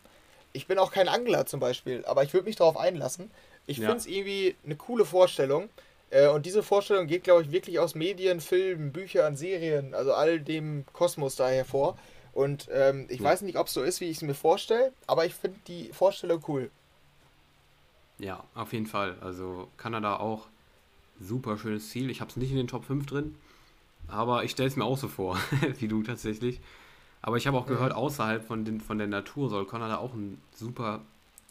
Ich 0.52 0.68
bin 0.68 0.80
auch 0.80 0.92
kein 0.92 1.08
Angler 1.08 1.46
zum 1.46 1.62
Beispiel, 1.62 2.04
aber 2.06 2.24
ich 2.24 2.34
würde 2.34 2.46
mich 2.46 2.58
darauf 2.58 2.76
einlassen. 2.76 3.32
Ich 3.68 3.78
Ja. 3.78 3.86
finde 3.86 4.00
es 4.00 4.06
irgendwie 4.06 4.58
eine 4.66 4.76
coole 4.76 5.06
Vorstellung. 5.06 5.70
Äh, 6.14 6.28
und 6.28 6.46
diese 6.46 6.64
Vorstellung 6.64 7.08
geht, 7.08 7.24
glaube 7.24 7.42
ich, 7.44 7.52
wirklich 7.52 7.80
aus 7.80 7.96
Medien, 7.96 8.40
Filmen, 8.40 8.92
Büchern, 8.92 9.36
Serien, 9.36 9.94
also 9.96 10.14
all 10.14 10.40
dem 10.40 10.86
Kosmos 10.94 11.36
da 11.36 11.50
hervor. 11.50 11.98
Und 12.34 12.68
ähm, 12.72 13.08
ich 13.10 13.20
Ja. 13.20 13.26
weiß 13.26 13.42
nicht, 13.44 13.58
ob 13.58 13.68
es 13.68 13.74
so 13.74 13.84
ist, 13.84 14.00
wie 14.02 14.06
ich 14.10 14.18
es 14.18 14.22
mir 14.24 14.36
vorstelle, 14.36 14.94
aber 15.08 15.26
ich 15.26 15.34
finde 15.36 15.60
die 15.68 15.92
Vorstellung 15.94 16.44
cool. 16.48 16.72
Ja, 18.20 18.44
auf 18.56 18.74
jeden 18.74 18.86
Fall. 18.86 19.18
Also 19.22 19.70
Kanada 19.78 20.18
auch 20.18 20.48
super 21.20 21.58
schönes 21.58 21.90
Ziel. 21.90 22.10
Ich 22.10 22.22
habe 22.22 22.32
es 22.32 22.38
nicht 22.38 22.52
in 22.52 22.58
den 22.58 22.68
Top 22.68 22.86
5 22.86 23.06
drin, 23.06 23.36
aber 24.08 24.44
ich 24.46 24.52
stelle 24.52 24.70
es 24.70 24.78
mir 24.78 24.86
auch 24.86 24.98
so 24.98 25.10
vor, 25.10 25.38
wie 25.80 25.90
du 25.90 26.04
tatsächlich. 26.04 26.62
Aber 27.22 27.38
ich 27.38 27.48
habe 27.48 27.58
auch 27.58 27.68
gehört, 27.68 27.94
außerhalb 27.94 28.46
von, 28.46 28.66
den, 28.66 28.82
von 28.82 29.00
der 29.00 29.08
Natur 29.08 29.50
soll 29.50 29.68
Kanada 29.68 29.98
auch 29.98 30.14
ein 30.14 30.42
super, 30.56 31.02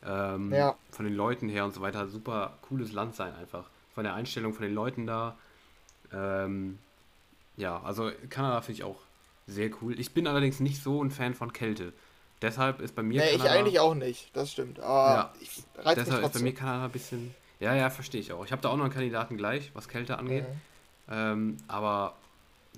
ähm, 0.07 0.53
Ja. 0.53 0.77
von 0.93 1.07
den 1.07 1.15
Leuten 1.17 1.49
her 1.51 1.65
und 1.67 1.75
so 1.75 1.83
weiter, 1.83 2.09
super 2.09 2.59
cooles 2.69 2.93
Land 2.93 3.17
sein 3.17 3.35
einfach. 3.37 3.71
Von 3.95 4.05
der 4.05 4.15
Einstellung 4.15 4.55
von 4.55 4.63
den 4.65 4.75
Leuten 4.75 5.07
da. 5.07 5.37
Ähm, 6.13 6.79
ja, 7.57 7.81
also 7.83 8.11
Kanada 8.31 8.61
finde 8.63 8.79
ich 8.81 8.85
auch 8.85 8.97
sehr 9.47 9.71
cool. 9.83 9.99
Ich 9.99 10.13
bin 10.15 10.27
allerdings 10.27 10.61
nicht 10.61 10.83
so 10.83 11.03
ein 11.03 11.11
Fan 11.11 11.35
von 11.35 11.53
Kälte. 11.53 11.93
Deshalb 12.41 12.81
ist 12.81 12.95
bei 12.95 13.03
mir 13.03 13.21
Nee, 13.21 13.31
ich 13.31 13.39
Kanada... 13.39 13.55
eigentlich 13.59 13.81
auch 13.81 13.95
nicht, 13.95 14.35
das 14.35 14.51
stimmt. 14.51 14.81
Aber 14.81 15.15
Ja. 15.15 15.35
ich 15.41 15.63
reiz 15.77 15.95
Deshalb 15.97 16.25
ist 16.25 16.33
bei 16.33 16.41
mir 16.41 16.55
Kanada 16.55 16.87
ein 16.87 16.91
bisschen. 16.91 17.35
Ja, 17.61 17.75
ja, 17.75 17.91
verstehe 17.91 18.21
ich 18.21 18.33
auch. 18.33 18.45
Ich 18.45 18.51
habe 18.51 18.61
da 18.63 18.69
auch 18.71 18.77
noch 18.77 18.85
einen 18.85 18.93
Kandidaten 18.93 19.37
gleich, 19.37 19.71
was 19.75 19.89
Kälte 19.89 20.19
angeht. 20.19 20.45
Mhm. 20.49 20.61
Ähm, 21.15 21.57
aber 21.69 22.15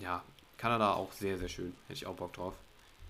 ja, 0.00 0.22
Kanada 0.58 0.92
auch 0.94 1.12
sehr, 1.12 1.38
sehr 1.38 1.48
schön. 1.48 1.74
Hätte 1.86 1.94
ich 1.94 2.06
auch 2.06 2.14
Bock 2.14 2.32
drauf. 2.34 2.52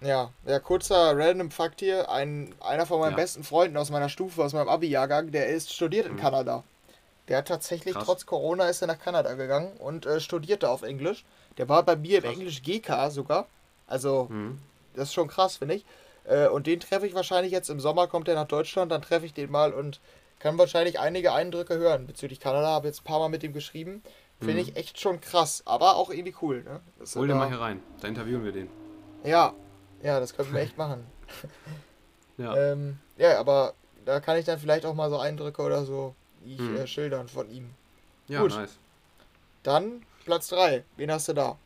Ja, 0.01 0.31
ja, 0.44 0.59
kurzer 0.60 1.16
random 1.16 1.51
Fakt 1.51 1.81
hier. 1.81 2.10
Ein, 2.10 2.55
einer 2.60 2.85
von 2.86 3.01
meinen 3.01 3.12
Ja. 3.12 3.16
besten 3.16 3.43
Freunden 3.43 3.76
aus 3.76 3.90
meiner 3.90 4.09
Stufe, 4.09 4.44
aus 4.44 4.52
meinem 4.52 4.68
Abi-Jahrgang, 4.68 5.31
der 5.32 5.48
ist 5.48 5.72
studiert 5.72 6.06
in 6.06 6.14
Mhm. 6.14 6.18
Kanada. 6.20 6.62
Der 7.28 7.38
hat 7.38 7.48
tatsächlich, 7.48 7.94
Krass. 7.94 8.05
trotz 8.05 8.26
Corona, 8.26 8.68
ist 8.68 8.82
er 8.82 8.88
nach 8.88 8.98
Kanada 8.98 9.32
gegangen 9.34 9.76
und 9.78 10.05
äh, 10.06 10.20
studierte 10.20 10.68
auf 10.68 10.82
Englisch. 10.82 11.24
Der 11.56 11.68
war 11.68 11.82
bei 11.82 11.96
mir 11.96 12.18
im 12.18 12.24
Krass. 12.24 12.32
Englisch 12.34 12.62
GK 12.62 13.10
sogar. 13.10 13.46
Also, 13.86 14.26
Mhm. 14.30 14.59
das 14.94 15.05
ist 15.09 15.14
schon 15.14 15.28
krass, 15.28 15.56
finde 15.56 15.76
ich. 15.76 15.84
Äh, 16.24 16.48
und 16.48 16.66
den 16.66 16.80
treffe 16.80 17.06
ich 17.06 17.14
wahrscheinlich 17.14 17.52
jetzt 17.52 17.70
im 17.70 17.80
Sommer, 17.80 18.06
kommt 18.09 18.28
er 18.28 18.34
nach 18.34 18.46
Deutschland, 18.48 18.92
dann 18.92 19.02
treffe 19.02 19.26
ich 19.26 19.34
den 19.34 19.51
mal 19.51 19.72
und 19.72 20.01
kann 20.38 20.59
wahrscheinlich 20.59 21.01
einige 21.01 21.32
Eindrücke 21.32 21.76
hören 21.78 22.06
bezüglich 22.06 22.40
Kanada. 22.40 22.68
Habe 22.68 22.88
jetzt 22.88 23.01
ein 23.01 23.05
paar 23.05 23.18
Mal 23.20 23.28
mit 23.30 23.42
ihm 23.42 23.52
geschrieben. 23.55 24.02
Finde 24.40 24.55
Mhm. 24.55 24.59
ich 24.59 24.76
echt 24.76 25.01
schon 25.01 25.20
krass, 25.20 25.62
aber 25.64 25.96
auch 25.96 26.10
irgendwie 26.10 26.34
cool. 26.42 26.62
Ne? 26.64 26.80
Das 26.98 27.14
Hol 27.16 27.28
den 27.28 27.38
mal 27.38 27.48
hier 27.48 27.60
rein. 27.60 27.82
Da 28.01 28.09
interviewen 28.09 28.44
wir 28.44 28.52
den. 28.52 28.68
Ja, 29.22 29.55
ja, 30.02 30.20
das 30.20 30.34
könnten 30.34 30.52
wir 30.52 30.60
echt 30.60 30.76
machen. 30.76 31.06
Ja. 32.36 32.55
Ähm, 32.72 32.98
ja, 33.16 33.38
aber 33.38 33.74
da 34.05 34.18
kann 34.20 34.36
ich 34.36 34.44
dann 34.44 34.59
vielleicht 34.59 34.84
auch 34.86 34.94
mal 34.94 35.09
so 35.09 35.18
Eindrücke 35.18 35.62
oder 35.62 35.84
so 35.84 36.14
ich, 36.47 36.59
Mhm. 36.61 36.77
äh, 36.77 36.87
schildern 36.87 37.29
von 37.29 37.51
ihm. 37.51 37.71
ja, 38.29 38.41
gut. 38.43 38.51
nice. 38.53 38.79
Dann 39.62 40.03
Platz 40.25 40.49
3. 40.49 40.85
Wen 40.97 41.11
hast 41.11 41.29
du 41.29 41.33
da? 41.33 41.57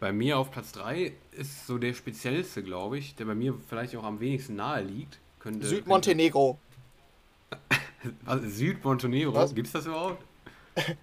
Bei 0.00 0.12
mir 0.12 0.38
auf 0.38 0.50
Platz 0.50 0.72
3 0.72 1.12
ist 1.32 1.66
so 1.66 1.78
der 1.78 1.92
speziellste, 1.94 2.62
glaube 2.62 2.98
ich, 2.98 3.14
der 3.16 3.26
bei 3.26 3.34
mir 3.34 3.54
vielleicht 3.68 3.94
auch 3.96 4.04
am 4.04 4.18
wenigsten 4.20 4.56
nahe 4.56 4.82
liegt. 4.82 5.18
Könnte, 5.38 5.66
Südmontenegro. 5.66 6.58
Könnte, 7.50 8.16
also 8.26 8.48
Südmontenegro, 8.48 9.34
Was? 9.34 9.54
gibt's 9.54 9.72
das 9.72 9.86
überhaupt? 9.86 10.22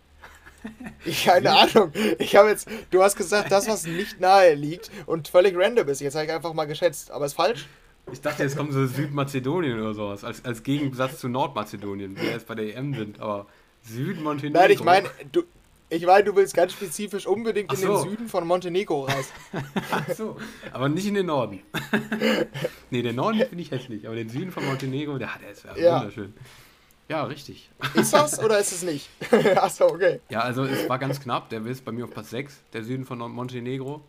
Ich 1.06 1.24
keine 1.24 1.52
Ahnung. 1.56 1.94
Ich 2.20 2.36
habe 2.36 2.50
jetzt, 2.50 2.68
du 2.92 3.02
hast 3.02 3.16
gesagt, 3.16 3.52
das, 3.52 3.68
was 3.70 3.86
nicht 3.86 4.20
nahe 4.20 4.54
liegt 4.54 4.92
und 5.06 5.28
völlig 5.30 5.56
random 5.56 5.88
ist. 5.88 6.02
Jetzt 6.02 6.16
habe 6.16 6.26
ich 6.26 6.32
einfach 6.32 6.52
mal 6.54 6.66
geschätzt. 6.66 7.10
Aber 7.12 7.26
ist 7.26 7.36
falsch? 7.36 7.68
Ich 8.12 8.22
dachte, 8.22 8.44
jetzt 8.44 8.56
kommt 8.56 8.72
so 8.72 8.86
Südmazedonien 8.86 9.80
oder 9.80 9.94
sowas, 9.94 10.24
als, 10.24 10.44
als 10.46 10.64
Gegensatz 10.64 11.20
zu 11.20 11.28
Nordmazedonien, 11.28 12.16
die 12.16 12.26
jetzt 12.26 12.48
bei 12.48 12.56
der 12.56 12.76
EM 12.76 12.94
sind, 12.94 13.20
aber 13.20 13.48
Südmontenegro. 13.84 14.60
Nein, 14.62 14.72
ich 14.72 14.84
meine, 14.84 15.10
du, 15.32 15.44
ich 15.90 16.06
meine, 16.06 16.24
du 16.24 16.36
willst 16.36 16.54
ganz 16.54 16.72
spezifisch 16.74 17.28
unbedingt 17.28 17.70
Ach 17.70 17.76
in 17.76 17.82
so. 17.82 18.02
den 18.04 18.10
Süden 18.10 18.28
von 18.30 18.48
Montenegro 18.48 19.04
reisen. 19.06 19.32
Ach 19.92 20.10
so, 20.16 20.38
aber 20.72 20.88
nicht 20.90 21.06
in 21.06 21.16
den 21.16 21.26
Norden. 21.26 21.62
nee, 22.92 23.02
den 23.02 23.16
Norden 23.16 23.40
finde 23.40 23.62
ich 23.62 23.72
hässlich, 23.72 24.06
aber 24.08 24.16
den 24.16 24.30
Süden 24.30 24.52
von 24.52 24.66
Montenegro, 24.66 25.18
der, 25.18 25.30
der 25.42 25.52
ist 25.52 25.66
ja 25.66 25.76
Ja. 25.78 26.00
wunderschön. 26.00 26.34
Ja, 27.10 27.24
richtig. 27.24 27.70
Ist 27.94 28.12
das 28.14 28.40
oder 28.40 28.60
ist 28.60 28.74
es 28.74 28.84
nicht? 28.84 29.10
Achso, 29.56 29.86
okay. 29.86 30.20
Ja, 30.30 30.42
also 30.42 30.64
es 30.66 30.90
war 30.90 31.00
ganz 31.00 31.22
knapp, 31.22 31.50
der 31.50 31.66
ist 31.66 31.86
bei 31.86 31.94
mir 31.94 32.04
auf 32.04 32.12
Platz 32.12 32.32
6, 32.32 32.58
der 32.74 32.84
Süden 32.84 33.06
von 33.06 33.20
Montenegro. 33.20 34.02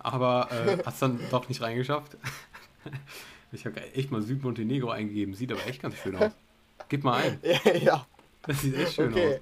Aber 0.00 0.48
äh, 0.50 0.78
hat 0.84 0.94
es 0.94 0.98
dann 0.98 1.20
doch 1.30 1.48
nicht 1.48 1.62
reingeschafft. 1.62 2.16
Ich 3.54 3.66
habe 3.66 3.78
echt 3.92 4.10
mal 4.10 4.22
Südmontenegro 4.22 4.88
eingegeben, 4.90 5.34
sieht 5.34 5.52
aber 5.52 5.66
echt 5.66 5.82
ganz 5.82 5.96
schön 5.96 6.16
aus. 6.16 6.32
Gib 6.88 7.04
mal 7.04 7.22
ein, 7.22 7.38
Ja, 7.64 7.74
ja. 7.74 8.06
das 8.46 8.62
sieht 8.62 8.74
echt 8.76 8.94
schön 8.94 9.12
okay. 9.12 9.34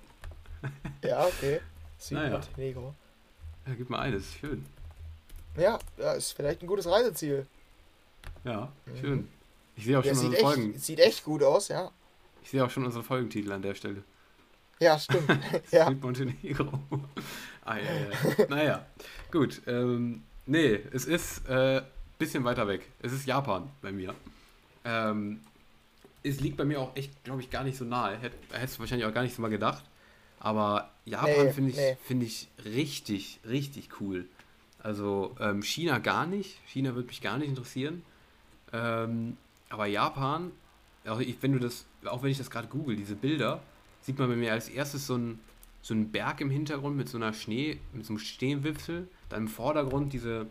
aus. 0.63 0.71
Ja, 1.05 1.25
okay. 1.27 1.61
Südmontenegro. 1.97 2.95
Ja, 3.67 3.75
gib 3.75 3.89
mal 3.89 4.01
ein, 4.01 4.13
das 4.13 4.23
ist 4.23 4.35
schön. 4.39 4.67
Ja, 5.57 5.79
das 5.97 6.17
ist 6.19 6.33
vielleicht 6.33 6.61
ein 6.63 6.67
gutes 6.67 6.87
Reiseziel. 6.89 7.47
Ja, 8.45 8.73
schön. 9.01 9.29
Ich 9.77 9.85
sehe 9.85 9.99
auch 9.99 10.05
Ja, 10.05 10.13
schon 10.15 10.21
sieht 10.23 10.29
unsere 10.31 10.43
echt, 10.43 10.55
Folgen. 10.57 10.79
sieht 10.79 10.99
echt 11.01 11.25
gut 11.25 11.43
aus, 11.45 11.69
ja. 11.69 11.91
Ich 12.43 12.51
sehe 12.51 12.65
auch 12.65 12.71
schon 12.71 12.85
unsere 12.85 13.05
Folgentitel 13.05 13.53
an 13.53 13.63
der 13.63 13.75
Stelle. 13.77 14.03
Ja, 14.81 14.99
stimmt. 14.99 15.29
ja. 15.71 15.87
Süd 15.89 16.03
Montenegro. 16.03 16.81
ah, 17.65 17.77
ja, 17.77 17.83
ja. 17.85 18.47
Naja, 18.49 18.87
gut. 19.31 19.63
Ähm, 19.67 20.25
nee, 20.47 20.81
es 20.93 21.05
ist 21.05 21.47
äh, 21.49 21.83
bisschen 22.21 22.45
weiter 22.45 22.69
weg. 22.69 22.89
Es 23.03 23.13
ist 23.13 23.27
Japan 23.27 23.69
bei 23.83 23.91
mir. 23.91 24.15
Ähm, 24.85 25.41
es 26.23 26.41
liegt 26.41 26.57
bei 26.57 26.65
mir 26.65 26.81
auch 26.81 26.95
echt, 26.95 27.25
glaube 27.25 27.41
ich, 27.41 27.51
gar 27.51 27.65
nicht 27.65 27.77
so 27.77 27.85
nahe. 27.85 28.17
Hätt, 28.19 28.33
hättest 28.53 28.77
du 28.77 28.81
wahrscheinlich 28.81 29.07
auch 29.09 29.15
gar 29.15 29.23
nicht 29.23 29.35
so 29.35 29.43
mal 29.43 29.49
gedacht. 29.49 29.83
Aber 30.39 30.91
Japan 31.05 31.47
Nee, 31.47 31.53
finde 31.53 31.71
ich, 31.71 31.77
nee. 31.77 31.97
find 32.05 32.23
ich 32.23 32.49
richtig, 32.65 33.41
richtig 33.49 34.01
cool. 34.01 34.27
Also 34.83 35.35
ähm, 35.41 35.63
China 35.63 35.99
gar 35.99 36.27
nicht. 36.27 36.59
China 36.67 36.95
würde 36.95 37.09
mich 37.09 37.21
gar 37.21 37.37
nicht 37.39 37.49
interessieren. 37.49 38.03
Ähm, 38.73 39.37
aber 39.69 39.87
Japan, 39.87 40.53
also 41.05 41.21
ich, 41.21 41.37
wenn 41.43 41.53
du 41.53 41.59
das, 41.59 41.87
auch 42.05 42.23
wenn 42.23 42.31
ich 42.31 42.39
das 42.39 42.51
gerade 42.51 42.69
google, 42.69 42.97
diese 42.97 43.17
Bilder, 43.17 43.61
sieht 44.03 44.19
man 44.19 44.29
bei 44.29 44.37
mir 44.37 44.53
als 44.53 44.69
erstes 44.69 45.07
so 45.07 45.17
ein, 45.17 45.41
so 45.83 45.95
Berg 45.95 46.41
im 46.41 46.51
Hintergrund 46.51 46.97
mit 46.97 47.09
so 47.09 47.17
einer 47.19 47.33
Schnee, 47.33 47.79
mit 47.93 48.05
so 48.05 48.13
einem 48.13 48.19
Schneewipfel, 48.19 49.09
dann 49.29 49.43
im 49.43 49.49
Vordergrund 49.49 50.13
diese, 50.13 50.47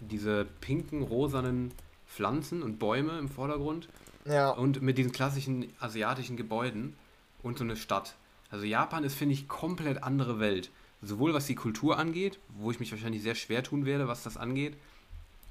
diese 0.00 0.44
pinken, 0.60 1.02
rosanen 1.02 1.72
Pflanzen 2.06 2.62
und 2.62 2.78
Bäume 2.78 3.18
im 3.18 3.28
Vordergrund 3.28 3.88
Ja. 4.24 4.50
und 4.50 4.82
mit 4.82 4.98
diesen 4.98 5.12
klassischen 5.12 5.72
asiatischen 5.80 6.36
Gebäuden 6.36 6.94
und 7.42 7.58
so 7.58 7.64
eine 7.64 7.76
Stadt. 7.76 8.14
Also 8.50 8.64
Japan 8.64 9.04
ist, 9.04 9.14
finde 9.14 9.34
ich, 9.34 9.48
komplett 9.48 10.02
andere 10.02 10.40
Welt. 10.40 10.70
Sowohl 11.02 11.34
was 11.34 11.46
die 11.46 11.54
Kultur 11.54 11.98
angeht, 11.98 12.38
wo 12.58 12.70
ich 12.70 12.80
mich 12.80 12.90
wahrscheinlich 12.90 13.22
sehr 13.22 13.34
schwer 13.34 13.62
tun 13.62 13.84
werde, 13.84 14.08
was 14.08 14.22
das 14.22 14.36
angeht, 14.36 14.76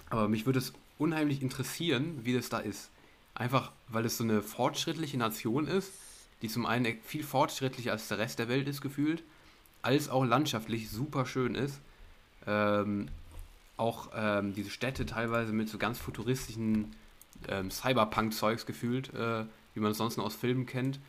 aber 0.09 0.27
mich 0.27 0.45
würde 0.45 0.59
es 0.59 0.73
unheimlich 0.97 1.41
interessieren, 1.41 2.19
wie 2.23 2.33
das 2.33 2.49
da 2.49 2.57
ist. 2.59 2.89
Einfach, 3.35 3.71
weil 3.87 4.05
es 4.05 4.17
so 4.17 4.23
eine 4.23 4.41
fortschrittliche 4.41 5.17
Nation 5.17 5.67
ist, 5.67 5.91
die 6.41 6.47
zum 6.49 6.65
einen 6.65 6.97
viel 7.03 7.23
fortschrittlicher 7.23 7.91
als 7.91 8.07
der 8.07 8.17
Rest 8.17 8.39
der 8.39 8.49
Welt 8.49 8.67
ist, 8.67 8.81
gefühlt, 8.81 9.23
als 9.83 10.09
auch 10.09 10.25
landschaftlich 10.25 10.89
super 10.89 11.25
schön 11.25 11.55
ist. 11.55 11.79
Ähm, 12.45 13.07
auch 13.77 14.09
ähm, 14.15 14.53
diese 14.53 14.69
Städte 14.69 15.05
teilweise 15.05 15.53
mit 15.53 15.69
so 15.69 15.77
ganz 15.77 15.99
futuristischen 15.99 16.95
ähm, 17.47 17.71
Cyberpunk-Zeugs 17.71 18.65
gefühlt, 18.65 19.13
äh, 19.13 19.45
wie 19.73 19.79
man 19.79 19.91
es 19.91 19.97
sonst 19.97 20.17
nur 20.17 20.25
aus 20.25 20.35
Filmen 20.35 20.65
kennt. 20.65 20.99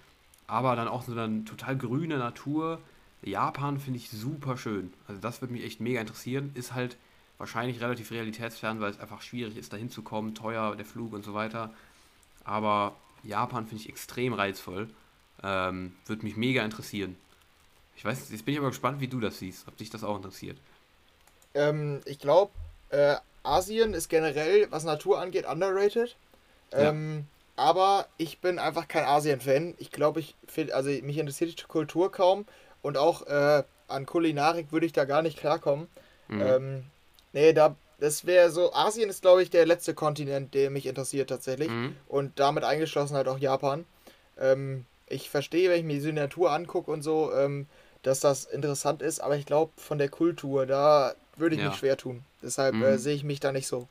Aber 0.47 0.77
dann 0.77 0.89
auch 0.89 1.03
so 1.03 1.15
dann 1.15 1.45
total 1.47 1.77
grüne 1.77 2.19
Natur. 2.19 2.81
Japan 3.23 3.79
finde 3.79 3.99
ich 3.99 4.11
super 4.11 4.57
schön. 4.57 4.93
Also 5.07 5.21
das 5.21 5.41
würde 5.41 5.53
mich 5.55 5.65
echt 5.65 5.81
mega 5.81 6.01
interessieren. 6.01 6.51
Ist 6.55 6.75
halt 6.75 6.97
wahrscheinlich 7.39 7.81
relativ 7.81 8.11
realitätsfern, 8.11 8.81
weil 8.81 8.91
es 8.91 9.01
einfach 9.01 9.23
schwierig 9.23 9.57
ist, 9.57 9.73
da 9.73 9.77
hinzukommen, 9.77 10.35
teuer 10.35 10.77
der 10.77 10.85
Flug 10.85 11.13
und 11.13 11.25
so 11.25 11.35
weiter. 11.35 11.73
Aber 12.45 12.97
Japan 13.23 13.67
finde 13.67 13.83
ich 13.83 13.89
extrem 13.89 14.33
reizvoll. 14.33 14.89
Ähm, 15.43 15.95
würde 16.07 16.25
mich 16.25 16.37
mega 16.37 16.65
interessieren. 16.65 17.17
Ich 17.97 18.05
weiß, 18.05 18.31
jetzt 18.31 18.45
bin 18.45 18.55
ich 18.55 18.61
aber 18.61 18.69
gespannt, 18.69 19.01
wie 19.01 19.09
du 19.09 19.21
das 19.21 19.39
siehst, 19.39 19.67
ob 19.69 19.77
dich 19.77 19.91
das 19.91 20.05
auch 20.05 20.17
interessiert. 20.17 20.59
Ähm, 21.59 22.01
ich 22.05 22.19
glaube, 22.19 22.53
äh, 22.91 23.17
Asien 23.43 23.95
ist 23.95 24.09
generell, 24.09 24.71
was 24.71 24.85
Natur 24.85 25.21
angeht, 25.21 25.47
underrated. 25.47 26.17
Ja. 26.73 26.91
Ähm, 26.91 27.27
aber 27.57 28.07
ich 28.19 28.41
bin 28.41 28.59
einfach 28.59 28.87
kein 28.87 29.05
Asien-Fan. 29.05 29.75
Ich 29.79 29.91
glaube, 29.91 30.21
ich 30.21 30.37
find, 30.47 30.73
also 30.73 30.91
mich 30.91 31.19
interessiert 31.19 31.61
die 31.61 31.65
Kultur 31.65 32.13
kaum 32.13 32.47
und 32.83 32.97
auch 32.97 33.27
äh, 33.27 33.65
an 33.89 34.07
Kulinarik 34.07 34.71
würde 34.71 34.87
ich 34.87 34.93
da 34.93 35.05
gar 35.05 35.23
nicht 35.23 35.39
klarkommen. 35.39 35.89
Mhm. 36.29 36.43
Ähm, 36.43 36.85
nee, 37.33 37.53
da, 37.53 37.75
das 37.99 38.27
wäre 38.27 38.51
so, 38.51 38.73
Asien 38.75 39.11
ist, 39.11 39.23
glaube 39.23 39.43
ich, 39.43 39.51
der 39.51 39.67
letzte 39.67 39.95
Kontinent, 39.95 40.55
der 40.55 40.71
mich 40.71 40.87
interessiert 40.87 41.31
tatsächlich. 41.31 41.69
Mhm. 41.69 41.97
Und 42.07 42.39
damit 42.39 42.63
eingeschlossen 42.63 43.17
halt 43.17 43.27
auch 43.27 43.39
Japan. 43.39 43.85
Ähm, 44.39 44.85
ich 45.09 45.31
verstehe, 45.31 45.71
wenn 45.71 45.79
ich 45.79 45.85
mir 45.85 45.95
diese 45.95 46.13
Natur 46.13 46.53
angucke 46.53 46.91
und 46.91 47.03
so, 47.03 47.33
ähm, 47.33 47.67
dass 48.03 48.21
das 48.21 48.45
interessant 48.45 49.03
ist, 49.03 49.21
aber 49.21 49.37
ich 49.37 49.47
glaube, 49.47 49.73
von 49.77 49.99
der 49.99 50.11
Kultur, 50.11 50.67
da 50.67 51.15
würde 51.39 51.57
ich 51.57 51.61
Ja. 51.63 51.69
mich 51.69 51.79
schwer 51.79 51.97
tun. 51.97 52.25
Deshalb 52.43 52.75
Mhm. 52.75 52.83
äh, 52.83 52.99
sehe 52.99 53.15
ich 53.15 53.25
mich 53.25 53.41
da 53.41 53.53
nicht 53.53 53.67
so. 53.67 53.89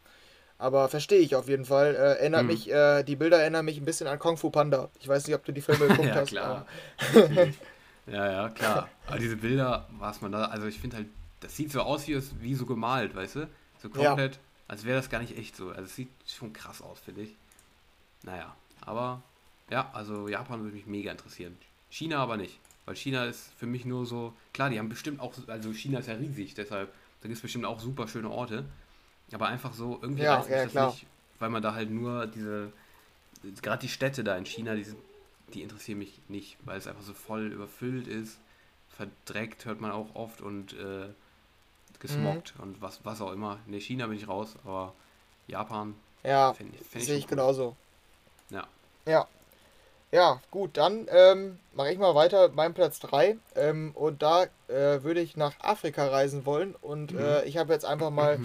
Aber 0.60 0.90
verstehe 0.90 1.19
ich 1.19 1.36
auf 1.36 1.48
jeden 1.48 1.65
Fall. 1.65 1.94
Äh, 1.95 2.19
erinnert 2.19 2.44
Mhm. 2.44 2.48
mich, 2.48 2.72
äh, 2.72 3.03
die 3.03 3.15
Bilder 3.15 3.40
erinnern 3.40 3.65
mich 3.65 3.78
ein 3.78 3.86
bisschen 3.86 4.07
an 4.07 4.18
Kung 4.19 4.38
Fu 4.38 4.49
Panda. 4.49 4.90
Ich 4.99 5.07
weiß 5.07 5.28
nicht, 5.28 5.36
ob 5.36 5.45
du 5.45 5.52
die 5.52 5.61
Filme 5.61 5.88
geguckt 5.88 6.07
ja, 6.07 6.15
hast. 6.15 6.30
klar. 6.30 6.65
ja, 8.07 8.32
ja, 8.32 8.49
klar. 8.49 8.90
Aber 9.07 9.19
diese 9.19 9.36
Bilder, 9.38 9.88
was 9.99 10.22
man 10.22 10.32
da, 10.32 10.45
also 10.45 10.65
ich 10.68 10.80
finde 10.80 10.98
halt, 10.98 11.07
das 11.41 11.56
sieht 11.56 11.72
so 11.72 11.82
aus 11.82 12.07
wie, 12.07 12.19
wie 12.41 12.56
so 12.56 12.65
gemalt, 12.65 13.15
weißt 13.15 13.36
du? 13.36 13.48
So 13.82 13.90
Ja. 13.90 14.10
komplett, 14.10 14.40
als 14.68 14.84
wäre 14.86 14.98
das 14.98 15.10
gar 15.10 15.19
nicht 15.19 15.38
echt 15.38 15.56
so. 15.56 15.69
Also 15.69 15.84
es 15.84 15.95
sieht 15.95 16.10
schon 16.28 16.53
krass 16.53 16.82
aus, 16.82 16.99
finde 16.99 17.22
ich. 17.22 17.36
Naja, 18.24 18.56
aber 18.82 19.22
ja, 19.69 19.90
also 19.94 20.28
Japan 20.28 20.64
würde 20.64 20.76
mich 20.76 20.88
mega 20.88 21.11
interessieren. 21.11 21.56
China 21.90 22.18
aber 22.18 22.38
nicht. 22.38 22.60
Weil 22.86 22.95
China 22.95 23.26
ist 23.26 23.52
für 23.57 23.65
mich 23.65 23.86
nur 23.86 24.06
so, 24.06 24.34
klar, 24.53 24.69
die 24.69 24.80
haben 24.80 24.90
bestimmt 24.90 25.19
auch, 25.19 25.34
also 25.48 25.74
China 25.74 25.99
ist 25.99 26.07
ja 26.07 26.15
riesig, 26.15 26.53
deshalb, 26.56 26.91
da 27.22 27.27
gibt 27.27 27.38
es 27.38 27.41
bestimmt 27.41 27.65
auch 27.65 27.80
super 27.80 28.07
schöne 28.07 28.30
Orte. 28.31 28.65
Aber 29.34 29.48
einfach 29.48 29.73
so, 29.73 29.99
irgendwie 30.02 30.23
Ja, 30.23 30.26
reizt 30.26 30.52
mich 30.52 30.61
ja, 30.61 30.64
das 30.64 30.73
klar. 30.73 30.77
nicht, 30.77 31.07
weil 31.39 31.49
man 31.49 31.61
da 31.64 31.73
halt 31.76 31.91
nur 31.91 32.27
diese, 32.27 32.73
gerade 33.61 33.81
die 33.81 33.89
Städte 33.89 34.23
da 34.23 34.38
in 34.38 34.45
China, 34.45 34.76
die, 34.76 34.84
sind, 34.84 34.99
die 35.53 35.61
interessieren 35.64 35.99
mich 35.99 36.22
nicht, 36.30 36.57
weil 36.65 36.77
es 36.77 36.88
einfach 36.88 37.03
so 37.03 37.14
voll 37.14 37.52
überfüllt 37.52 38.07
ist, 38.07 38.39
verdreckt 38.89 39.65
hört 39.65 39.81
man 39.81 39.91
auch 39.91 40.15
oft 40.15 40.41
und 40.41 40.73
äh, 40.73 41.10
gesmoggt 41.99 42.53
Mhm. 42.53 42.60
und 42.60 42.81
was, 42.81 43.06
was 43.06 43.22
auch 43.22 43.31
immer. 43.34 43.60
Ne, 43.68 43.80
China 43.81 44.07
bin 44.07 44.18
ich 44.18 44.27
raus, 44.27 44.56
aber 44.64 44.94
Japan 45.48 45.95
Ja, 46.23 46.56
sehe 46.95 47.18
ich 47.18 47.26
cool. 47.26 47.27
genauso. 47.27 47.76
Ja. 48.49 48.68
Ja. 49.06 49.27
Ja, 50.18 50.41
gut, 50.49 50.77
dann 50.77 51.06
ähm, 51.11 51.60
mache 51.76 51.91
ich 51.91 51.99
mal 51.99 52.15
weiter 52.15 52.48
mit 52.48 52.56
meinem 52.56 52.73
Platz 52.73 52.99
3. 52.99 53.38
Ähm, 53.56 53.91
und 53.94 54.23
da 54.23 54.45
äh, 54.68 55.03
würde 55.03 55.19
ich 55.19 55.38
nach 55.38 55.53
Afrika 55.60 56.07
reisen 56.07 56.44
wollen. 56.48 56.73
Und 56.81 57.14
Mhm. 57.14 57.19
äh, 57.19 57.44
ich 57.45 57.57
habe 57.57 57.72
jetzt 57.72 57.85
einfach 57.85 58.10
mal 58.10 58.39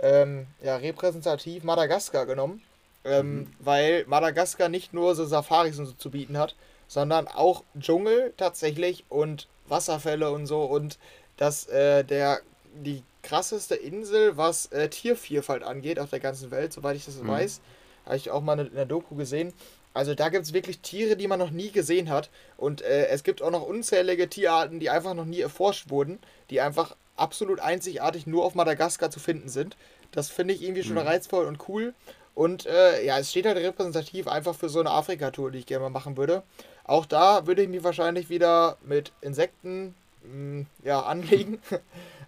ähm, 0.00 0.46
ja, 0.62 0.76
repräsentativ 0.76 1.64
Madagaskar 1.64 2.24
genommen. 2.24 2.62
Ähm, 3.04 3.40
Mhm. 3.40 3.46
Weil 3.58 4.04
Madagaskar 4.06 4.70
nicht 4.70 4.94
nur 4.94 5.14
so 5.14 5.26
Safaris 5.26 5.78
und 5.78 5.84
so 5.84 5.92
zu 5.92 6.10
bieten 6.10 6.38
hat, 6.38 6.54
sondern 6.88 7.28
auch 7.28 7.62
Dschungel 7.78 8.32
tatsächlich 8.38 9.04
und 9.10 9.48
Wasserfälle 9.66 10.30
und 10.30 10.46
so. 10.46 10.62
Und 10.64 10.98
das 11.36 11.66
äh, 11.68 12.04
der 12.04 12.40
die 12.74 13.02
krasseste 13.22 13.74
Insel, 13.74 14.38
was 14.38 14.66
äh, 14.72 14.88
Tiervielfalt 14.88 15.62
angeht 15.62 15.98
auf 16.00 16.08
der 16.08 16.20
ganzen 16.20 16.50
Welt, 16.50 16.72
soweit 16.72 16.96
ich 16.96 17.04
das 17.04 17.22
Mhm. 17.22 17.28
weiß. 17.28 17.60
Habe 18.06 18.16
ich 18.16 18.30
auch 18.30 18.40
mal 18.40 18.58
in 18.58 18.74
der 18.74 18.86
Doku 18.86 19.14
gesehen. 19.14 19.52
Also 19.98 20.14
da 20.14 20.28
gibt 20.28 20.44
es 20.44 20.52
wirklich 20.52 20.78
Tiere, 20.78 21.16
die 21.16 21.26
man 21.26 21.40
noch 21.40 21.50
nie 21.50 21.72
gesehen 21.72 22.08
hat. 22.08 22.30
Und 22.56 22.82
äh, 22.82 23.08
es 23.08 23.24
gibt 23.24 23.42
auch 23.42 23.50
noch 23.50 23.62
unzählige 23.66 24.28
Tierarten, 24.28 24.78
die 24.78 24.90
einfach 24.90 25.12
noch 25.14 25.24
nie 25.24 25.40
erforscht 25.40 25.90
wurden, 25.90 26.20
die 26.50 26.60
einfach 26.60 26.94
absolut 27.16 27.58
einzigartig 27.58 28.26
nur 28.28 28.44
auf 28.44 28.54
Madagaskar 28.54 29.10
zu 29.10 29.18
finden 29.18 29.48
sind. 29.48 29.76
Das 30.12 30.30
finde 30.30 30.54
ich 30.54 30.62
irgendwie 30.62 30.84
schon 30.84 30.94
Mhm. 30.94 30.98
reizvoll 31.02 31.46
und 31.46 31.68
cool. 31.68 31.94
Und 32.36 32.66
äh, 32.66 33.04
ja, 33.04 33.18
es 33.18 33.30
steht 33.30 33.46
halt 33.46 33.56
repräsentativ 33.58 34.28
einfach 34.28 34.54
für 34.54 34.68
so 34.68 34.78
eine 34.78 34.92
Afrika-Tour, 34.92 35.50
die 35.50 35.58
ich 35.58 35.66
gerne 35.66 35.82
mal 35.82 35.90
machen 35.90 36.16
würde. 36.16 36.44
Auch 36.84 37.04
da 37.04 37.48
würde 37.48 37.62
ich 37.62 37.68
mich 37.68 37.82
wahrscheinlich 37.82 38.30
wieder 38.30 38.76
mit 38.84 39.10
Insekten 39.20 39.96
mh, 40.22 40.66
ja, 40.84 41.00
anlegen. 41.12 41.60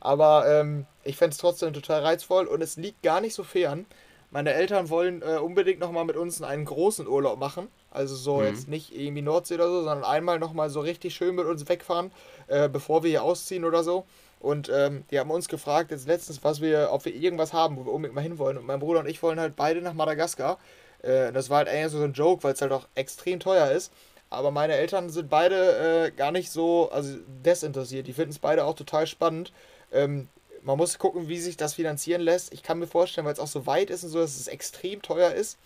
Aber 0.00 0.44
ähm, 0.48 0.86
ich 1.04 1.16
fände 1.16 1.34
es 1.34 1.38
trotzdem 1.38 1.72
total 1.72 2.02
reizvoll 2.02 2.46
und 2.46 2.62
es 2.62 2.76
liegt 2.76 3.02
gar 3.04 3.20
nicht 3.20 3.34
so 3.34 3.44
fern. 3.44 3.86
Meine 4.30 4.52
Eltern 4.52 4.90
wollen 4.90 5.22
äh, 5.22 5.38
unbedingt 5.38 5.80
nochmal 5.80 6.04
mit 6.04 6.16
uns 6.16 6.40
einen 6.40 6.64
großen 6.64 7.06
Urlaub 7.08 7.38
machen. 7.38 7.68
Also 7.90 8.14
so 8.14 8.38
Mhm. 8.38 8.46
jetzt 8.46 8.68
nicht 8.68 8.94
irgendwie 8.96 9.22
Nordsee 9.22 9.54
oder 9.56 9.68
so, 9.68 9.82
sondern 9.82 10.04
einmal 10.04 10.38
nochmal 10.38 10.70
so 10.70 10.80
richtig 10.80 11.14
schön 11.14 11.34
mit 11.34 11.46
uns 11.46 11.68
wegfahren, 11.68 12.12
äh, 12.46 12.68
bevor 12.68 13.02
wir 13.02 13.10
hier 13.10 13.24
ausziehen 13.24 13.64
oder 13.64 13.82
so. 13.82 14.04
Und 14.38 14.70
ähm, 14.72 15.04
die 15.10 15.18
haben 15.18 15.30
uns 15.30 15.48
gefragt 15.48 15.90
jetzt 15.90 16.06
letztens, 16.06 16.42
was 16.44 16.60
wir, 16.60 16.90
ob 16.92 17.04
wir 17.04 17.14
irgendwas 17.14 17.52
haben, 17.52 17.76
wo 17.76 17.84
wir 17.84 17.92
unbedingt 17.92 18.14
mal 18.14 18.22
hinwollen. 18.22 18.56
Und 18.56 18.66
mein 18.66 18.80
Bruder 18.80 19.00
und 19.00 19.08
ich 19.08 19.22
wollen 19.22 19.40
halt 19.40 19.56
beide 19.56 19.82
nach 19.82 19.94
Madagaskar. 19.94 20.58
Äh, 21.02 21.32
das 21.32 21.50
war 21.50 21.58
halt 21.58 21.68
eher 21.68 21.88
so 21.90 22.02
ein 22.02 22.12
Joke, 22.12 22.44
weil 22.44 22.54
es 22.54 22.62
halt 22.62 22.72
auch 22.72 22.86
extrem 22.94 23.40
teuer 23.40 23.70
ist. 23.70 23.92
Aber 24.30 24.52
meine 24.52 24.74
Eltern 24.74 25.10
sind 25.10 25.28
beide 25.28 26.06
äh, 26.06 26.10
gar 26.12 26.30
nicht 26.30 26.50
so 26.52 26.88
also 26.92 27.16
desinteressiert. 27.44 28.06
Die 28.06 28.12
finden 28.12 28.30
es 28.30 28.38
beide 28.38 28.64
auch 28.64 28.76
total 28.76 29.06
spannend. 29.08 29.52
Ähm, 29.92 30.28
man 30.62 30.76
muss 30.78 30.98
gucken, 30.98 31.28
wie 31.28 31.38
sich 31.38 31.56
das 31.56 31.74
finanzieren 31.74 32.20
lässt. 32.22 32.52
Ich 32.52 32.62
kann 32.62 32.78
mir 32.78 32.86
vorstellen, 32.86 33.26
weil 33.26 33.32
es 33.32 33.38
auch 33.40 33.46
so 33.48 33.66
weit 33.66 33.90
ist 33.90 34.04
und 34.04 34.10
so, 34.10 34.20
dass 34.20 34.38
es 34.38 34.48
extrem 34.48 35.02
teuer 35.02 35.32
ist. 35.32 35.58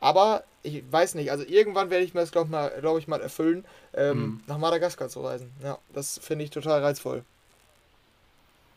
Aber 0.00 0.44
ich 0.62 0.84
weiß 0.90 1.14
nicht, 1.14 1.30
also 1.30 1.44
irgendwann 1.44 1.90
werde 1.90 2.04
ich 2.04 2.14
mir 2.14 2.20
das, 2.20 2.32
glaube 2.32 2.50
mal, 2.50 2.72
glaub 2.80 2.98
ich, 2.98 3.08
mal 3.08 3.20
erfüllen, 3.20 3.64
ähm, 3.94 4.34
Mhm. 4.34 4.40
nach 4.46 4.58
Madagaskar 4.58 5.08
zu 5.08 5.22
reisen. 5.22 5.52
Ja, 5.62 5.78
das 5.94 6.18
finde 6.22 6.44
ich 6.44 6.50
total 6.50 6.82
reizvoll. 6.82 7.24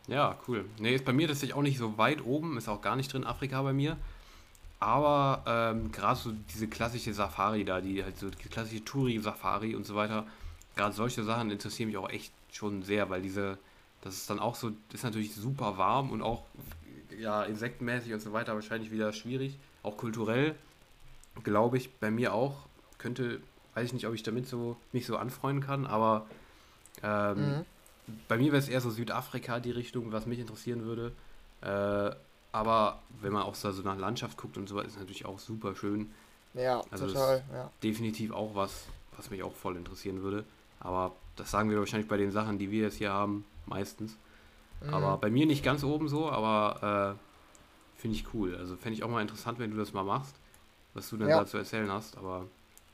Ja, 0.07 0.37
cool. 0.47 0.65
Nee, 0.79 0.95
ist 0.95 1.05
bei 1.05 1.13
mir 1.13 1.27
tatsächlich 1.27 1.53
auch 1.55 1.61
nicht 1.61 1.77
so 1.77 1.97
weit 1.97 2.23
oben, 2.23 2.57
ist 2.57 2.69
auch 2.69 2.81
gar 2.81 2.95
nicht 2.95 3.11
drin 3.11 3.25
Afrika 3.25 3.61
bei 3.61 3.73
mir. 3.73 3.97
Aber 4.79 5.43
ähm, 5.47 5.91
gerade 5.91 6.19
so 6.19 6.31
diese 6.53 6.67
klassische 6.67 7.13
Safari 7.13 7.65
da, 7.65 7.81
die 7.81 8.03
halt 8.03 8.17
so 8.19 8.29
die 8.29 8.49
klassische 8.49 8.85
Touri-Safari 8.85 9.75
und 9.75 9.85
so 9.85 9.95
weiter, 9.95 10.27
gerade 10.75 10.95
solche 10.95 11.23
Sachen 11.23 11.51
interessieren 11.51 11.87
mich 11.89 11.97
auch 11.97 12.09
echt 12.09 12.33
schon 12.51 12.83
sehr, 12.83 13.09
weil 13.09 13.21
diese, 13.21 13.57
das 14.01 14.15
ist 14.15 14.29
dann 14.29 14.39
auch 14.39 14.55
so, 14.55 14.71
ist 14.93 15.03
natürlich 15.03 15.35
super 15.35 15.77
warm 15.77 16.11
und 16.11 16.21
auch 16.21 16.43
ja, 17.19 17.43
insektenmäßig 17.43 18.13
und 18.13 18.19
so 18.19 18.33
weiter 18.33 18.53
wahrscheinlich 18.53 18.91
wieder 18.91 19.11
schwierig. 19.13 19.57
Auch 19.83 19.97
kulturell, 19.97 20.55
glaube 21.43 21.77
ich, 21.77 21.93
bei 21.95 22.11
mir 22.11 22.33
auch. 22.33 22.67
Könnte, 22.97 23.41
weiß 23.73 23.87
ich 23.87 23.93
nicht, 23.93 24.07
ob 24.07 24.13
ich 24.13 24.23
damit 24.23 24.47
so 24.47 24.77
mich 24.91 25.05
so 25.05 25.17
anfreunden 25.17 25.63
kann, 25.63 25.85
aber 25.85 26.25
ähm, 27.03 27.37
mhm. 27.37 27.65
bei 28.27 28.37
mir 28.37 28.51
wäre 28.51 28.57
es 28.57 28.69
eher 28.69 28.81
so 28.81 28.89
Südafrika 28.89 29.59
die 29.59 29.71
Richtung, 29.71 30.11
was 30.11 30.25
mich 30.25 30.39
interessieren 30.39 30.83
würde. 30.83 31.11
Äh, 31.61 32.15
aber 32.51 33.01
wenn 33.21 33.33
man 33.33 33.43
auch 33.43 33.55
so 33.55 33.69
nach 33.83 33.97
Landschaft 33.97 34.37
guckt 34.37 34.57
und 34.57 34.67
so, 34.67 34.79
ist 34.79 34.93
es 34.93 34.99
natürlich 34.99 35.25
auch 35.25 35.39
super 35.39 35.75
schön. 35.75 36.11
Ja, 36.53 36.81
also 36.89 37.07
total. 37.07 37.43
Ja. 37.51 37.71
Definitiv 37.83 38.31
auch 38.31 38.55
was, 38.55 38.85
was 39.15 39.29
mich 39.29 39.43
auch 39.43 39.53
voll 39.53 39.75
interessieren 39.75 40.23
würde. 40.23 40.43
Aber 40.79 41.15
das 41.37 41.51
sagen 41.51 41.69
wir 41.69 41.79
wahrscheinlich 41.79 42.09
bei 42.09 42.17
den 42.17 42.31
Sachen, 42.31 42.57
die 42.57 42.71
wir 42.71 42.83
jetzt 42.83 42.97
hier 42.97 43.11
haben, 43.11 43.45
meistens. 43.65 44.17
Mhm. 44.81 44.93
Aber 44.93 45.17
bei 45.17 45.29
mir 45.29 45.45
nicht 45.45 45.63
ganz 45.63 45.83
oben 45.83 46.09
so, 46.09 46.29
aber 46.29 47.15
äh, 47.17 47.99
finde 47.99 48.17
ich 48.17 48.25
cool. 48.33 48.55
Also 48.55 48.75
fände 48.75 48.97
ich 48.97 49.03
auch 49.03 49.09
mal 49.09 49.21
interessant, 49.21 49.59
wenn 49.59 49.71
du 49.71 49.77
das 49.77 49.93
mal 49.93 50.03
machst, 50.03 50.35
was 50.93 51.09
du 51.09 51.17
dann 51.17 51.29
ja. 51.29 51.39
dazu 51.39 51.57
erzählen 51.57 51.91
hast. 51.91 52.17
Aber 52.17 52.45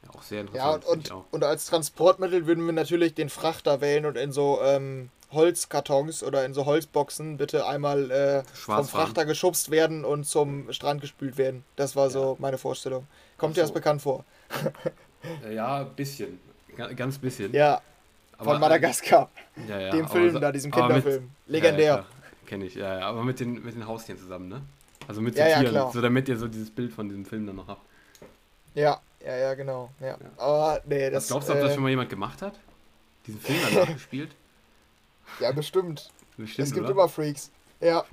ja, 0.04 0.10
auch 0.10 0.24
sehr 0.24 0.42
interessant. 0.42 0.84
Ja, 0.84 0.92
und, 0.92 1.12
und, 1.12 1.26
und, 1.32 1.44
als 1.44 1.66
Transportmittel 1.66 2.46
würden 2.46 2.66
wir 2.66 2.74
natürlich 2.74 3.14
den 3.14 3.30
Frachter 3.30 3.82
wählen 3.82 4.06
und 4.06 4.18
in 4.18 4.32
so 4.32 4.60
ähm, 4.62 5.10
Holzkartons 5.32 6.24
oder 6.24 6.46
in 6.46 6.54
so 6.54 6.66
Holzboxen 6.66 7.38
bitte 7.38 7.66
einmal 7.66 8.12
äh, 8.12 8.44
vom 8.54 8.86
Frachter 8.86 9.26
geschubst 9.26 9.72
werden 9.72 10.06
und 10.06 10.26
zum 10.26 10.72
Strand 10.72 11.02
gespült 11.02 11.38
werden. 11.38 11.64
Das 11.76 11.96
war 11.96 12.10
so 12.10 12.38
meine 12.40 12.58
Vorstellung. 12.58 13.08
Kommt 13.38 13.56
so. 13.56 13.62
dir 13.62 13.64
das 13.64 13.74
bekannt 13.74 14.02
vor? 14.02 14.26
Äh, 15.42 15.56
ja, 15.56 15.78
ein 15.78 15.96
bisschen. 15.96 16.38
Ganz 16.98 17.18
bisschen. 17.18 17.54
Ja. 17.54 17.82
Aber, 18.44 18.52
von 18.52 18.62
Madagaskar. 18.62 19.30
Ja, 19.68 19.80
ja, 19.80 19.92
dem 19.92 20.08
Film 20.08 20.40
da, 20.40 20.52
diesem 20.52 20.72
Kinderfilm. 20.72 21.24
Mit, 21.24 21.32
Legendär. 21.48 21.96
Ja, 21.96 22.06
Kenne 22.46 22.66
ich, 22.66 22.76
ja, 22.76 23.00
ja. 23.00 23.06
Aber 23.08 23.24
mit 23.24 23.40
den, 23.40 23.64
mit 23.64 23.76
den 23.76 23.88
Haustieren 23.88 24.20
zusammen, 24.20 24.50
ne? 24.50 24.62
Also 25.08 25.22
mit 25.22 25.38
den 25.38 25.46
Tieren, 25.46 25.92
so 25.92 26.02
damit 26.02 26.30
ihr 26.30 26.38
so 26.38 26.48
dieses 26.48 26.70
Bild 26.70 26.94
von 26.94 27.08
diesem 27.10 27.26
Film 27.26 27.46
dann 27.46 27.56
noch 27.56 27.68
habt. 27.68 27.86
Ja, 28.74 29.02
ja, 29.26 29.36
ja, 29.36 29.54
genau. 29.54 29.90
Ja. 30.00 30.18
Aber 30.38 30.82
nee, 30.86 31.10
das. 31.10 31.24
Was 31.24 31.28
glaubst 31.28 31.50
du, 31.50 31.54
ob 31.54 31.60
das 31.60 31.72
äh, 31.72 31.74
schon 31.74 31.84
mal 31.84 31.90
jemand 31.90 32.10
gemacht 32.10 32.42
hat? 32.42 32.60
Diesen 33.28 33.40
Film 33.40 33.60
dann 33.64 33.88
nachgespielt? 33.88 34.32
Ja, 35.40 35.52
bestimmt. 35.52 36.12
bestimmt 36.38 36.68
es 36.68 36.74
gibt 36.74 36.84
oder? 36.84 36.94
immer 36.94 37.10
Freaks. 37.10 37.50
Ja. 37.80 38.04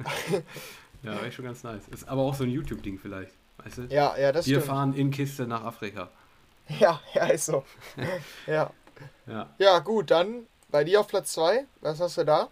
ja, 1.03 1.21
echt 1.23 1.35
schon 1.35 1.45
ganz 1.45 1.63
nice. 1.65 1.83
Ist 1.89 2.09
aber 2.09 2.23
auch 2.23 2.35
so 2.35 2.45
ein 2.45 2.51
YouTube-Ding 2.51 2.99
vielleicht. 2.99 3.33
Weißt 3.59 3.79
du? 3.79 3.83
Ja, 3.91 4.17
ja, 4.17 4.33
das 4.33 4.47
Wir 4.47 4.61
stimmt. 4.61 4.67
fahren 4.67 4.95
in 4.95 5.11
Kiste 5.11 5.47
nach 5.47 5.65
Afrika. 5.65 6.09
Ja, 6.79 7.01
ja, 7.15 7.27
ist 7.27 7.47
so. 7.47 7.65
ja. 8.47 8.71
Ja. 9.27 9.51
Ja, 9.59 9.79
gut, 9.79 10.11
dann 10.11 10.47
bei 10.71 10.85
dir 10.85 11.01
auf 11.01 11.09
Platz 11.09 11.33
2, 11.33 11.67
was 11.81 12.01
hast 12.01 12.19
du 12.19 12.25
da? 12.25 12.49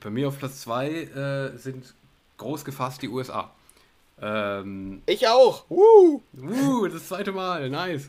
Bei 0.00 0.10
mir 0.10 0.28
auf 0.28 0.38
Platz 0.38 0.60
2 0.62 0.88
äh, 0.88 1.56
sind 1.58 1.94
groß 2.38 2.64
gefasst 2.64 3.02
die 3.02 3.08
USA. 3.08 3.50
Ähm, 4.20 5.02
ich 5.06 5.28
auch. 5.28 5.64
Woo! 5.68 6.22
Woo, 6.32 6.88
das 6.92 7.08
zweite 7.08 7.32
Mal, 7.32 7.68
nice. 7.70 8.08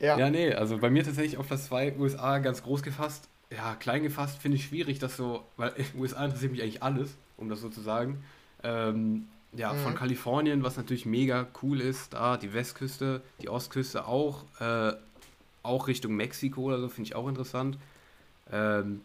Ja. 0.00 0.18
ja, 0.18 0.28
nee, 0.28 0.52
also 0.52 0.78
bei 0.78 0.90
mir 0.90 1.04
tatsächlich 1.04 1.38
auf 1.38 1.46
Platz 1.46 1.66
2 1.66 1.96
USA 1.98 2.38
ganz 2.38 2.62
groß 2.62 2.82
gefasst 2.82 3.28
ja, 3.56 3.74
klein 3.74 4.02
gefasst 4.02 4.40
finde 4.40 4.56
ich 4.56 4.64
schwierig, 4.64 4.98
dass 4.98 5.16
so, 5.16 5.44
weil 5.56 5.72
USA 5.98 6.24
interessiert 6.24 6.52
mich 6.52 6.62
eigentlich 6.62 6.82
alles, 6.82 7.16
um 7.36 7.48
das 7.48 7.60
so 7.60 7.68
zu 7.68 7.80
sagen. 7.80 8.24
Ähm, 8.62 9.28
ja, 9.52 9.72
mhm. 9.72 9.78
von 9.78 9.94
Kalifornien, 9.94 10.64
was 10.64 10.76
natürlich 10.76 11.06
mega 11.06 11.46
cool 11.62 11.80
ist, 11.80 12.14
da 12.14 12.36
die 12.36 12.52
Westküste, 12.52 13.22
die 13.40 13.48
Ostküste 13.48 14.06
auch, 14.06 14.44
äh, 14.60 14.92
auch 15.64 15.88
Richtung 15.88 16.14
Mexiko 16.14 16.62
oder 16.62 16.80
so, 16.80 16.88
finde 16.88 17.08
ich 17.08 17.14
auch 17.14 17.28
interessant. 17.28 17.78
Ähm, 18.50 19.02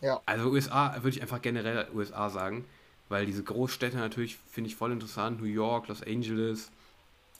ja. 0.00 0.20
Also 0.26 0.48
USA 0.50 0.94
würde 0.96 1.10
ich 1.10 1.22
einfach 1.22 1.42
generell 1.42 1.88
USA 1.94 2.30
sagen, 2.30 2.64
weil 3.08 3.26
diese 3.26 3.42
Großstädte 3.42 3.96
natürlich 3.96 4.36
finde 4.36 4.68
ich 4.68 4.76
voll 4.76 4.92
interessant. 4.92 5.40
New 5.40 5.46
York, 5.46 5.88
Los 5.88 6.02
Angeles, 6.02 6.70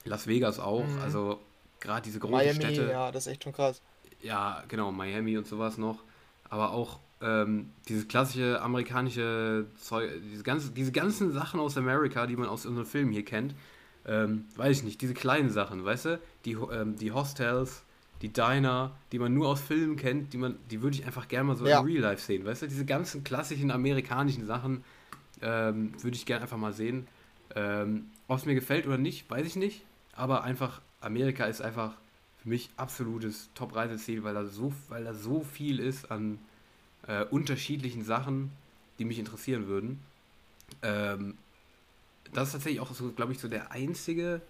Las 0.05 0.27
Vegas 0.27 0.59
auch. 0.59 0.87
Mhm. 0.87 1.01
Also 1.01 1.41
gerade 1.81 2.03
diese 2.03 2.19
großen 2.19 2.37
Miami, 2.37 2.55
Städte. 2.55 2.91
Ja, 2.91 3.13
das 3.13 3.27
ist 3.27 3.33
echt 3.33 3.45
schon 3.45 3.53
krass. 3.53 3.81
Ja, 4.21 4.65
genau, 4.69 4.91
Miami 4.91 5.39
und 5.39 5.47
sowas 5.47 5.79
noch 5.79 5.99
aber 6.51 6.73
auch 6.73 6.99
ähm, 7.21 7.71
dieses 7.89 8.09
klassische 8.09 8.61
amerikanische 8.63 9.67
Zeug, 9.81 10.11
diese, 10.33 10.43
ganze, 10.43 10.71
diese 10.71 10.93
ganzen 10.93 11.33
Sachen 11.33 11.61
aus 11.61 11.77
Amerika, 11.77 12.27
die 12.27 12.37
man 12.37 12.49
aus 12.49 12.65
unseren 12.67 12.87
Filmen 12.87 13.13
hier 13.13 13.25
kennt, 13.25 13.55
ähm, 14.07 14.47
weiß 14.57 14.79
ich 14.79 14.85
nicht, 14.85 15.01
diese 15.01 15.15
kleinen 15.15 15.51
Sachen, 15.51 15.85
weißt 15.85 16.05
du, 16.07 16.21
die, 16.45 16.53
ähm, 16.53 16.97
die 16.97 17.13
Hostels, 17.13 17.83
die 18.23 18.31
Diner, 18.33 18.97
die 19.13 19.19
man 19.19 19.33
nur 19.33 19.49
aus 19.49 19.61
Filmen 19.61 19.97
kennt, 19.97 20.33
die 20.33 20.39
man, 20.39 20.57
die 20.71 20.83
würde 20.83 20.97
ich 20.97 21.07
einfach 21.07 21.29
gerne 21.29 21.49
mal 21.49 21.57
so 21.57 21.67
ja. 21.67 21.81
in 21.81 21.87
Real 21.87 22.03
Life 22.03 22.23
sehen, 22.23 22.45
weißt 22.45 22.63
du, 22.63 22.67
diese 22.67 22.85
ganzen 22.85 23.25
klassischen 23.25 23.71
amerikanischen 23.71 24.47
Sachen 24.47 24.85
ähm, 25.41 25.93
würde 26.03 26.17
ich 26.17 26.27
gerne 26.27 26.43
einfach 26.43 26.57
mal 26.57 26.73
sehen. 26.73 27.07
Ähm, 27.55 28.07
Ob 28.27 28.39
es 28.39 28.45
mir 28.45 28.55
gefällt 28.55 28.87
oder 28.87 28.99
nicht, 28.99 29.31
weiß 29.31 29.47
ich 29.47 29.57
nicht, 29.57 29.85
aber 30.13 30.43
einfach, 30.43 30.81
Amerika 31.01 31.45
ist 31.45 31.61
einfach 31.61 31.95
für 32.39 32.49
mich 32.49 32.71
absolutes 32.77 33.51
Top-Reiseziel, 33.55 34.25
weil 34.25 34.35
da 34.35 34.45
so, 34.45 34.73
weil 34.89 35.05
da 35.05 35.15
so 35.15 35.43
viel 35.43 35.79
ist 35.79 36.11
an 36.11 36.39
äh, 37.07 37.25
unterschiedlichen 37.25 38.05
Sachen, 38.05 38.51
die 38.99 39.05
mich 39.05 39.19
interessieren 39.19 39.69
würden. 39.69 40.01
Ähm, 40.83 41.39
das 42.33 42.49
ist 42.49 42.53
tatsächlich 42.53 42.81
auch 42.81 42.93
so, 42.93 43.13
glaube 43.13 43.33
ich, 43.33 43.39
so 43.39 43.49
der 43.49 43.73
einzige, 43.73 44.41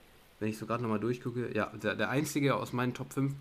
wenn 0.40 0.48
ich 0.48 0.58
so 0.58 0.66
gerade 0.66 0.82
nochmal 0.82 1.00
durchgucke, 1.00 1.54
ja, 1.54 1.66
der, 1.66 1.94
der 1.94 2.10
einzige 2.10 2.56
aus 2.56 2.72
meinen 2.72 2.94
Top 2.94 3.12
5, 3.12 3.34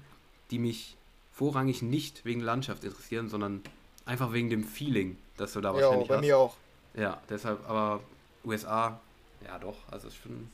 die 0.52 0.60
mich 0.60 0.98
vorrangig 1.32 1.82
nicht 1.82 2.26
wegen 2.26 2.42
Landschaft 2.42 2.84
interessieren, 2.84 3.30
sondern 3.30 3.62
einfach 4.06 4.34
wegen 4.34 4.50
dem 4.50 4.64
Feeling, 4.64 5.18
dass 5.38 5.54
du 5.54 5.62
da 5.62 5.70
ja, 5.70 5.82
wahrscheinlich 5.82 6.08
bei 6.08 6.16
hast. 6.16 6.22
mir 6.22 6.38
auch. 6.38 6.56
Ja, 6.96 7.22
deshalb, 7.30 7.70
aber 7.70 8.02
USA, 8.44 9.00
ja 9.46 9.60
doch, 9.60 9.78
also 9.92 10.10
schon, 10.10 10.50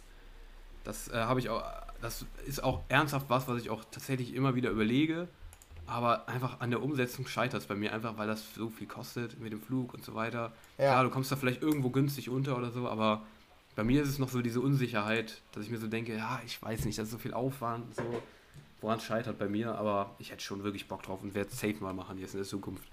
das 0.84 1.07
äh, 1.07 1.14
habe 1.14 1.40
ich 1.40 1.49
auch 1.49 1.64
das 2.03 2.26
ist 2.45 2.61
auch 2.61 2.82
ernsthaft 2.90 3.30
was, 3.30 3.48
was 3.48 3.61
ich 3.61 3.70
auch 3.70 3.84
tatsächlich 3.90 4.36
immer 4.36 4.56
wieder 4.56 4.70
überlege. 4.70 5.28
Aber 5.86 6.28
einfach 6.30 6.60
an 6.60 6.70
der 6.70 6.82
Umsetzung 6.82 7.26
scheitert 7.28 7.61
es 7.61 7.68
bei 7.68 7.76
mir 7.76 7.94
einfach, 7.94 8.18
weil 8.18 8.28
das 8.28 8.53
so 8.53 8.70
viel 8.70 8.88
kostet 8.88 9.40
mit 9.40 9.52
dem 9.52 9.61
Flug 9.61 9.94
und 9.94 10.03
so 10.03 10.14
weiter. 10.14 10.52
Ja. 10.78 10.91
Klar, 10.91 11.03
du 11.06 11.10
kommst 11.10 11.32
da 11.32 11.36
vielleicht 11.36 11.61
irgendwo 11.61 11.90
günstig 11.90 12.30
unter 12.30 12.57
oder 12.57 12.72
so, 12.72 12.88
aber 12.88 13.24
bei 13.76 13.84
mir 13.84 14.03
ist 14.03 14.10
es 14.10 14.20
noch 14.20 14.30
so 14.30 14.41
diese 14.41 14.61
Unsicherheit, 14.61 15.41
dass 15.53 15.65
ich 15.65 15.72
mir 15.72 15.80
so 15.80 15.88
denke, 15.88 16.15
ja, 16.15 16.41
ich 16.45 16.61
weiß 16.61 16.86
nicht, 16.86 16.98
das 16.98 17.06
ist 17.06 17.11
so 17.11 17.18
viel 17.18 17.34
Aufwand, 17.34 17.95
so, 17.95 18.22
woran 18.84 18.99
es 18.99 19.05
scheitert 19.05 19.39
bei 19.39 19.47
mir, 19.47 19.76
aber 19.76 20.11
ich 20.19 20.31
hätte 20.31 20.43
schon 20.43 20.64
wirklich 20.64 20.88
Bock 20.88 21.01
drauf 21.01 21.19
und 21.23 21.34
werde 21.34 21.49
es 21.49 21.60
safe 21.60 21.77
mal 21.80 21.93
machen 21.93 22.19
jetzt 22.19 22.34
in 22.34 22.41
der 22.41 22.47
Zukunft. 22.47 22.84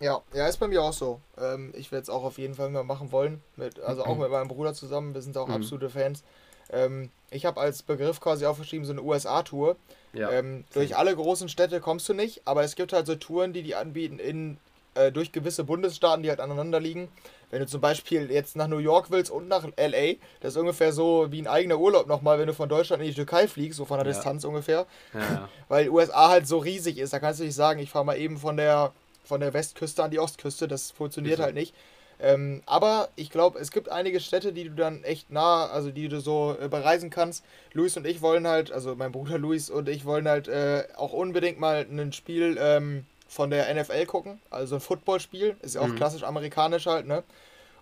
Ja, 0.00 0.22
ja, 0.32 0.46
ist 0.46 0.58
bei 0.58 0.68
mir 0.68 0.82
auch 0.82 0.92
so. 0.92 1.20
Ähm, 1.38 1.72
ich 1.76 1.90
werde 1.90 2.02
es 2.02 2.10
auch 2.10 2.24
auf 2.24 2.38
jeden 2.38 2.54
Fall 2.54 2.70
mal 2.70 2.84
machen 2.84 3.10
wollen. 3.10 3.42
Mit, 3.56 3.80
also 3.80 4.04
auch 4.04 4.16
mit 4.16 4.30
meinem 4.30 4.48
Bruder 4.48 4.74
zusammen. 4.74 5.14
Wir 5.14 5.22
sind 5.22 5.36
auch 5.36 5.48
mhm. 5.48 5.54
absolute 5.54 5.90
Fans. 5.90 6.22
Ähm, 6.70 7.10
ich 7.30 7.46
habe 7.46 7.60
als 7.60 7.82
Begriff 7.82 8.20
quasi 8.20 8.44
aufgeschrieben, 8.46 8.84
so 8.84 8.92
eine 8.92 9.02
USA-Tour. 9.02 9.76
Ja. 10.12 10.30
Ähm, 10.30 10.64
durch 10.72 10.96
alle 10.96 11.14
großen 11.14 11.48
Städte 11.48 11.80
kommst 11.80 12.08
du 12.08 12.14
nicht, 12.14 12.42
aber 12.44 12.62
es 12.62 12.76
gibt 12.76 12.92
halt 12.92 13.06
so 13.06 13.14
Touren, 13.14 13.52
die 13.52 13.62
die 13.62 13.74
anbieten 13.74 14.18
in, 14.18 14.58
äh, 14.98 15.12
durch 15.12 15.32
gewisse 15.32 15.64
Bundesstaaten, 15.64 16.22
die 16.22 16.28
halt 16.28 16.40
aneinander 16.40 16.80
liegen. 16.80 17.08
Wenn 17.50 17.60
du 17.60 17.66
zum 17.66 17.80
Beispiel 17.80 18.30
jetzt 18.30 18.56
nach 18.56 18.68
New 18.68 18.78
York 18.78 19.10
willst 19.10 19.30
und 19.30 19.48
nach 19.48 19.64
LA, 19.64 20.14
das 20.40 20.52
ist 20.54 20.56
ungefähr 20.56 20.92
so 20.92 21.28
wie 21.30 21.40
ein 21.40 21.46
eigener 21.46 21.78
Urlaub 21.78 22.06
nochmal, 22.06 22.38
wenn 22.38 22.46
du 22.46 22.54
von 22.54 22.68
Deutschland 22.68 23.02
in 23.02 23.08
die 23.08 23.14
Türkei 23.14 23.48
fliegst, 23.48 23.78
so 23.78 23.84
von 23.84 23.98
der 23.98 24.06
ja. 24.06 24.12
Distanz 24.12 24.44
ungefähr. 24.44 24.86
Ja. 25.14 25.48
Weil 25.68 25.88
USA 25.88 26.28
halt 26.28 26.46
so 26.46 26.58
riesig 26.58 26.98
ist, 26.98 27.12
da 27.12 27.20
kannst 27.20 27.40
du 27.40 27.44
nicht 27.44 27.54
sagen, 27.54 27.80
ich 27.80 27.90
fahre 27.90 28.04
mal 28.04 28.18
eben 28.18 28.36
von 28.36 28.56
der, 28.56 28.92
von 29.24 29.40
der 29.40 29.54
Westküste 29.54 30.02
an 30.02 30.10
die 30.10 30.18
Ostküste, 30.18 30.68
das 30.68 30.90
funktioniert 30.90 31.40
halt 31.40 31.54
nicht. 31.54 31.74
Ähm, 32.20 32.62
aber 32.66 33.10
ich 33.14 33.30
glaube, 33.30 33.58
es 33.60 33.70
gibt 33.70 33.88
einige 33.88 34.20
Städte, 34.20 34.52
die 34.52 34.64
du 34.64 34.74
dann 34.74 35.04
echt 35.04 35.30
nah, 35.30 35.66
also 35.66 35.90
die 35.90 36.08
du 36.08 36.20
so 36.20 36.56
äh, 36.60 36.68
bereisen 36.68 37.10
kannst. 37.10 37.44
Luis 37.72 37.96
und 37.96 38.06
ich 38.06 38.22
wollen 38.22 38.46
halt, 38.46 38.72
also 38.72 38.96
mein 38.96 39.12
Bruder 39.12 39.38
Luis 39.38 39.70
und 39.70 39.88
ich 39.88 40.04
wollen 40.04 40.26
halt 40.26 40.48
äh, 40.48 40.84
auch 40.96 41.12
unbedingt 41.12 41.60
mal 41.60 41.86
ein 41.88 42.12
Spiel 42.12 42.58
ähm, 42.60 43.06
von 43.28 43.50
der 43.50 43.72
NFL 43.74 44.06
gucken, 44.06 44.40
also 44.50 44.76
ein 44.76 44.80
Footballspiel, 44.80 45.56
ist 45.62 45.74
ja 45.74 45.82
auch 45.82 45.88
mhm. 45.88 45.96
klassisch 45.96 46.24
amerikanisch 46.24 46.86
halt, 46.86 47.06
ne? 47.06 47.22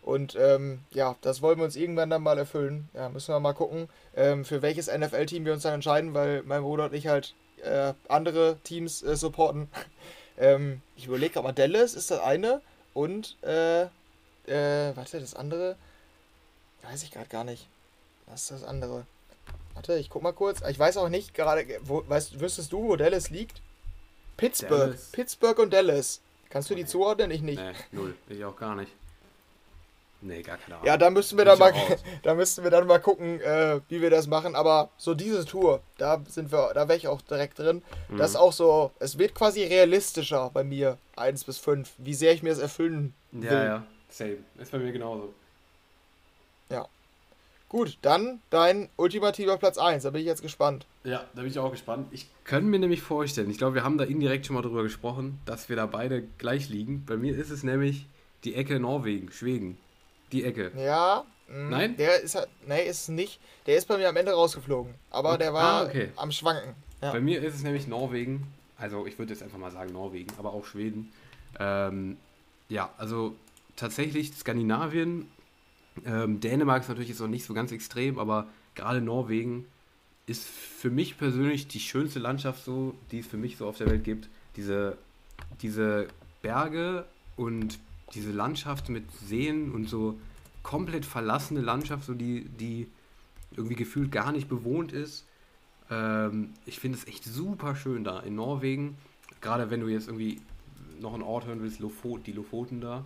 Und 0.03 0.37
ähm, 0.37 0.81
ja, 0.91 1.17
das 1.21 1.43
wollen 1.43 1.59
wir 1.59 1.65
uns 1.65 1.75
irgendwann 1.75 2.11
dann 2.11 2.23
mal 2.23 2.39
erfüllen. 2.39 2.89
Ja, 2.95 3.09
müssen 3.09 3.35
wir 3.35 3.41
mal 3.41 3.55
gucken, 3.55 3.89
ähm, 4.15 4.45
für 4.45 4.63
welches 4.63 4.87
NFL-Team 4.87 5.45
wir 5.45 5.53
uns 5.53 5.65
dann 5.65 5.75
entscheiden, 5.75 6.15
weil 6.15 6.43
mein 6.45 6.63
Bruder 6.63 6.85
und 6.85 6.95
ich 6.95 7.09
halt 7.09 7.35
äh, 7.65 7.93
andere 8.09 8.57
Teams 8.63 9.03
äh, 9.03 9.17
supporten. 9.17 9.69
Ähm, 10.39 10.83
ich 10.97 11.07
überlege 11.07 11.33
gerade 11.33 11.47
mal, 11.47 11.53
Dallas 11.55 11.95
ist 11.95 12.11
das 12.11 12.21
eine 12.21 12.61
und 12.93 13.39
äh, 13.43 13.85
äh, 13.85 14.95
warte, 14.95 15.19
das 15.19 15.35
andere. 15.35 15.77
Weiß 16.83 17.03
ich 17.05 17.11
gerade 17.11 17.29
gar 17.29 17.43
nicht. 17.43 17.69
Was 18.27 18.43
ist 18.43 18.51
das 18.51 18.65
andere? 18.65 19.07
Warte, 19.73 19.99
ich 19.99 20.11
guck 20.11 20.23
mal 20.23 20.35
kurz. 20.35 20.61
Ich 20.69 20.79
weiß 20.79 20.99
auch 20.99 21.09
nicht 21.09 21.33
gerade, 21.33 21.67
wo, 21.81 22.07
weißt, 22.07 22.39
wüsstest 22.39 22.71
du, 22.71 22.83
wo 22.83 22.97
Dallas 22.97 23.31
liegt? 23.31 23.63
Pittsburgh. 24.37 24.91
Dallas. 24.91 25.09
Pittsburgh 25.13 25.59
und 25.59 25.73
Dallas. 25.73 26.21
Kannst 26.51 26.71
du 26.71 26.75
die 26.75 26.87
zuordnen? 26.87 27.31
Ich 27.31 27.43
nicht. 27.43 27.61
Nee, 27.61 27.73
null. 27.93 28.15
Ich 28.29 28.45
auch 28.45 28.57
gar 28.57 28.75
nicht. 28.77 28.93
Nee, 30.23 30.43
gar 30.43 30.57
keine 30.57 30.77
Ahnung. 30.77 30.87
Ja, 30.87 30.97
da 30.97 31.11
müssten 31.11 31.37
wir 31.37 31.45
dann 31.45 31.59
mal, 31.59 31.73
da 32.23 32.35
müssten 32.35 32.65
wir 32.65 32.71
dann 32.71 32.87
mal 32.87 32.99
gucken, 32.99 33.41
äh, 33.41 33.81
wie 33.89 34.01
wir 34.01 34.11
das 34.11 34.27
machen. 34.27 34.55
Aber 34.55 34.91
so 34.97 35.15
diese 35.15 35.45
Tour, 35.45 35.81
da 35.99 36.23
sind 36.29 36.53
wir, 36.53 36.73
da 36.75 36.89
wäre 36.89 36.97
ich 36.97 37.09
auch 37.09 37.21
direkt 37.21 37.59
drin. 37.59 37.83
Mhm. 38.09 38.17
Das 38.17 38.31
ist 38.31 38.37
auch 38.37 38.53
so, 38.53 38.91
es 38.99 39.19
wird 39.19 39.35
quasi 39.35 39.65
realistischer 39.65 40.51
bei 40.53 40.65
mir, 40.65 40.99
1 41.17 41.45
bis 41.45 41.59
5, 41.59 41.93
wie 41.99 42.15
sehr 42.15 42.33
ich 42.33 42.43
mir 42.43 42.51
das 42.51 42.59
erfüllen 42.59 43.15
will. 43.33 43.53
Ja, 43.53 43.65
ja. 43.65 43.87
same. 44.09 44.39
Ist 44.59 44.73
bei 44.73 44.79
mir 44.79 44.93
genauso. 44.93 45.35
Ja. 46.71 46.87
Gut, 47.69 47.99
dann 48.03 48.41
dein 48.51 48.89
ultimativer 48.97 49.57
Platz 49.57 49.77
1. 49.77 50.05
Da 50.05 50.11
bin 50.11 50.21
ich 50.21 50.27
jetzt 50.27 50.43
gespannt. 50.43 50.87
Ja, 51.05 51.25
da 51.35 51.43
bin 51.43 51.51
ich 51.51 51.59
auch 51.59 51.71
gespannt. 51.73 52.07
Ich 52.13 52.27
könnte 52.45 52.69
mir 52.71 52.79
nämlich 52.79 53.03
vorstellen, 53.03 53.51
ich 53.51 53.59
glaube, 53.59 53.75
wir 53.75 53.85
haben 53.85 53.99
da 53.99 54.05
indirekt 54.05 54.47
schon 54.47 54.55
mal 54.55 54.63
drüber 54.63 54.83
gesprochen, 54.85 55.41
dass 55.47 55.69
wir 55.69 55.75
da 55.77 55.87
beide 55.87 56.23
gleich 56.39 56.69
liegen. 56.69 57.05
Bei 57.07 57.17
mir 57.17 57.37
ist 57.37 57.51
es 57.51 57.65
nämlich 57.65 58.07
die 58.45 58.55
Ecke 58.55 58.79
Norwegen, 58.79 59.33
Schweden. 59.33 59.79
Die 60.33 60.45
Ecke. 60.45 60.71
Ja. 60.77 61.25
mh, 61.49 61.71
Nein? 61.71 61.97
Der 61.97 62.21
ist 62.23 62.37
halt. 62.37 62.49
Nee, 62.69 62.85
ist 62.89 63.03
es 63.03 63.09
nicht. 63.09 63.41
Der 63.67 63.77
ist 63.77 63.89
bei 63.89 63.97
mir 63.99 64.09
am 64.09 64.17
Ende 64.17 64.33
rausgeflogen. 64.33 64.95
Aber 65.11 65.31
Okay. 65.31 65.39
der 65.39 65.53
war 65.55 65.83
Ah, 65.83 65.85
okay. 65.87 66.11
am 66.17 66.31
Schwanken. 66.31 66.75
Ja. 67.03 67.11
Bei 67.13 67.21
mir 67.21 67.43
ist 67.43 67.55
es 67.57 67.63
nämlich 67.65 67.89
Norwegen. 67.89 68.47
Also 68.79 69.07
ich 69.07 69.19
würde 69.19 69.33
jetzt 69.33 69.43
einfach 69.43 69.59
mal 69.59 69.71
sagen 69.73 69.93
Norwegen, 69.93 70.33
aber 70.39 70.53
auch 70.53 70.65
Schweden. 70.65 71.13
Ähm, 71.59 72.17
ja, 72.69 72.91
also 72.99 73.35
tatsächlich 73.75 74.33
Skandinavien. 74.35 75.29
Ähm, 76.05 76.41
Dänemark 76.41 76.83
ist 76.83 76.89
natürlich 76.89 77.09
jetzt 77.09 77.21
noch 77.21 77.29
nicht 77.29 77.45
so 77.45 77.55
ganz 77.55 77.73
extrem, 77.73 78.19
aber 78.19 78.49
gerade 78.75 79.01
Norwegen 79.01 79.67
ist 80.27 80.45
für 80.45 80.91
mich 80.91 81.19
persönlich 81.19 81.69
die 81.69 81.81
schönste 81.81 82.19
Landschaft 82.19 82.65
so, 82.65 82.95
die 83.11 83.21
es 83.21 83.27
für 83.27 83.37
mich 83.37 83.57
so 83.57 83.67
auf 83.67 83.79
der 83.79 83.89
Welt 83.89 84.05
gibt. 84.05 84.29
Diese, 84.57 84.99
diese 85.63 86.09
Berge 86.43 87.07
und 87.37 87.79
diese 88.15 88.33
Landschaft 88.33 88.89
mit 88.89 89.05
Seen 89.13 89.73
und 89.73 89.89
so 89.89 90.19
komplett 90.63 91.07
verlassene 91.07 91.61
Landschaft, 91.61 92.05
so 92.05 92.15
die, 92.15 92.45
die 92.45 92.89
irgendwie 93.57 93.77
gefühlt 93.77 94.11
gar 94.11 94.33
nicht 94.33 94.49
bewohnt 94.49 94.93
ist. 94.93 95.25
Ähm, 95.91 96.51
ich 96.67 96.81
finde 96.81 96.99
es 96.99 97.07
echt 97.07 97.25
super 97.25 97.77
schön 97.77 98.03
da 98.05 98.21
in 98.21 98.35
Norwegen. 98.35 98.97
Gerade 99.41 99.71
wenn 99.71 99.81
du 99.81 99.89
jetzt 99.89 100.09
irgendwie 100.09 100.41
noch 101.01 101.15
einen 101.15 101.23
Ort 101.23 101.47
hören 101.47 101.63
willst, 101.63 101.79
Lofo 101.79 102.19
die 102.19 102.33
Lofoten 102.33 102.81
da. 102.81 103.05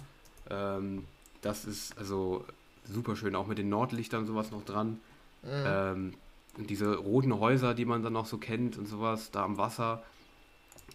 Ähm, 0.48 1.04
das 1.42 1.64
ist 1.64 1.96
also 1.98 2.44
super 2.90 3.16
schön, 3.16 3.34
auch 3.34 3.46
mit 3.46 3.58
den 3.58 3.68
Nordlichtern 3.68 4.26
sowas 4.26 4.50
noch 4.50 4.64
dran. 4.64 5.00
Mhm. 5.42 5.48
Ähm, 5.66 6.12
und 6.58 6.68
diese 6.70 6.96
roten 6.96 7.38
Häuser, 7.38 7.74
die 7.74 7.84
man 7.84 8.02
dann 8.02 8.12
noch 8.12 8.26
so 8.26 8.38
kennt 8.38 8.76
und 8.76 8.86
sowas, 8.86 9.30
da 9.30 9.44
am 9.44 9.56
Wasser. 9.56 10.02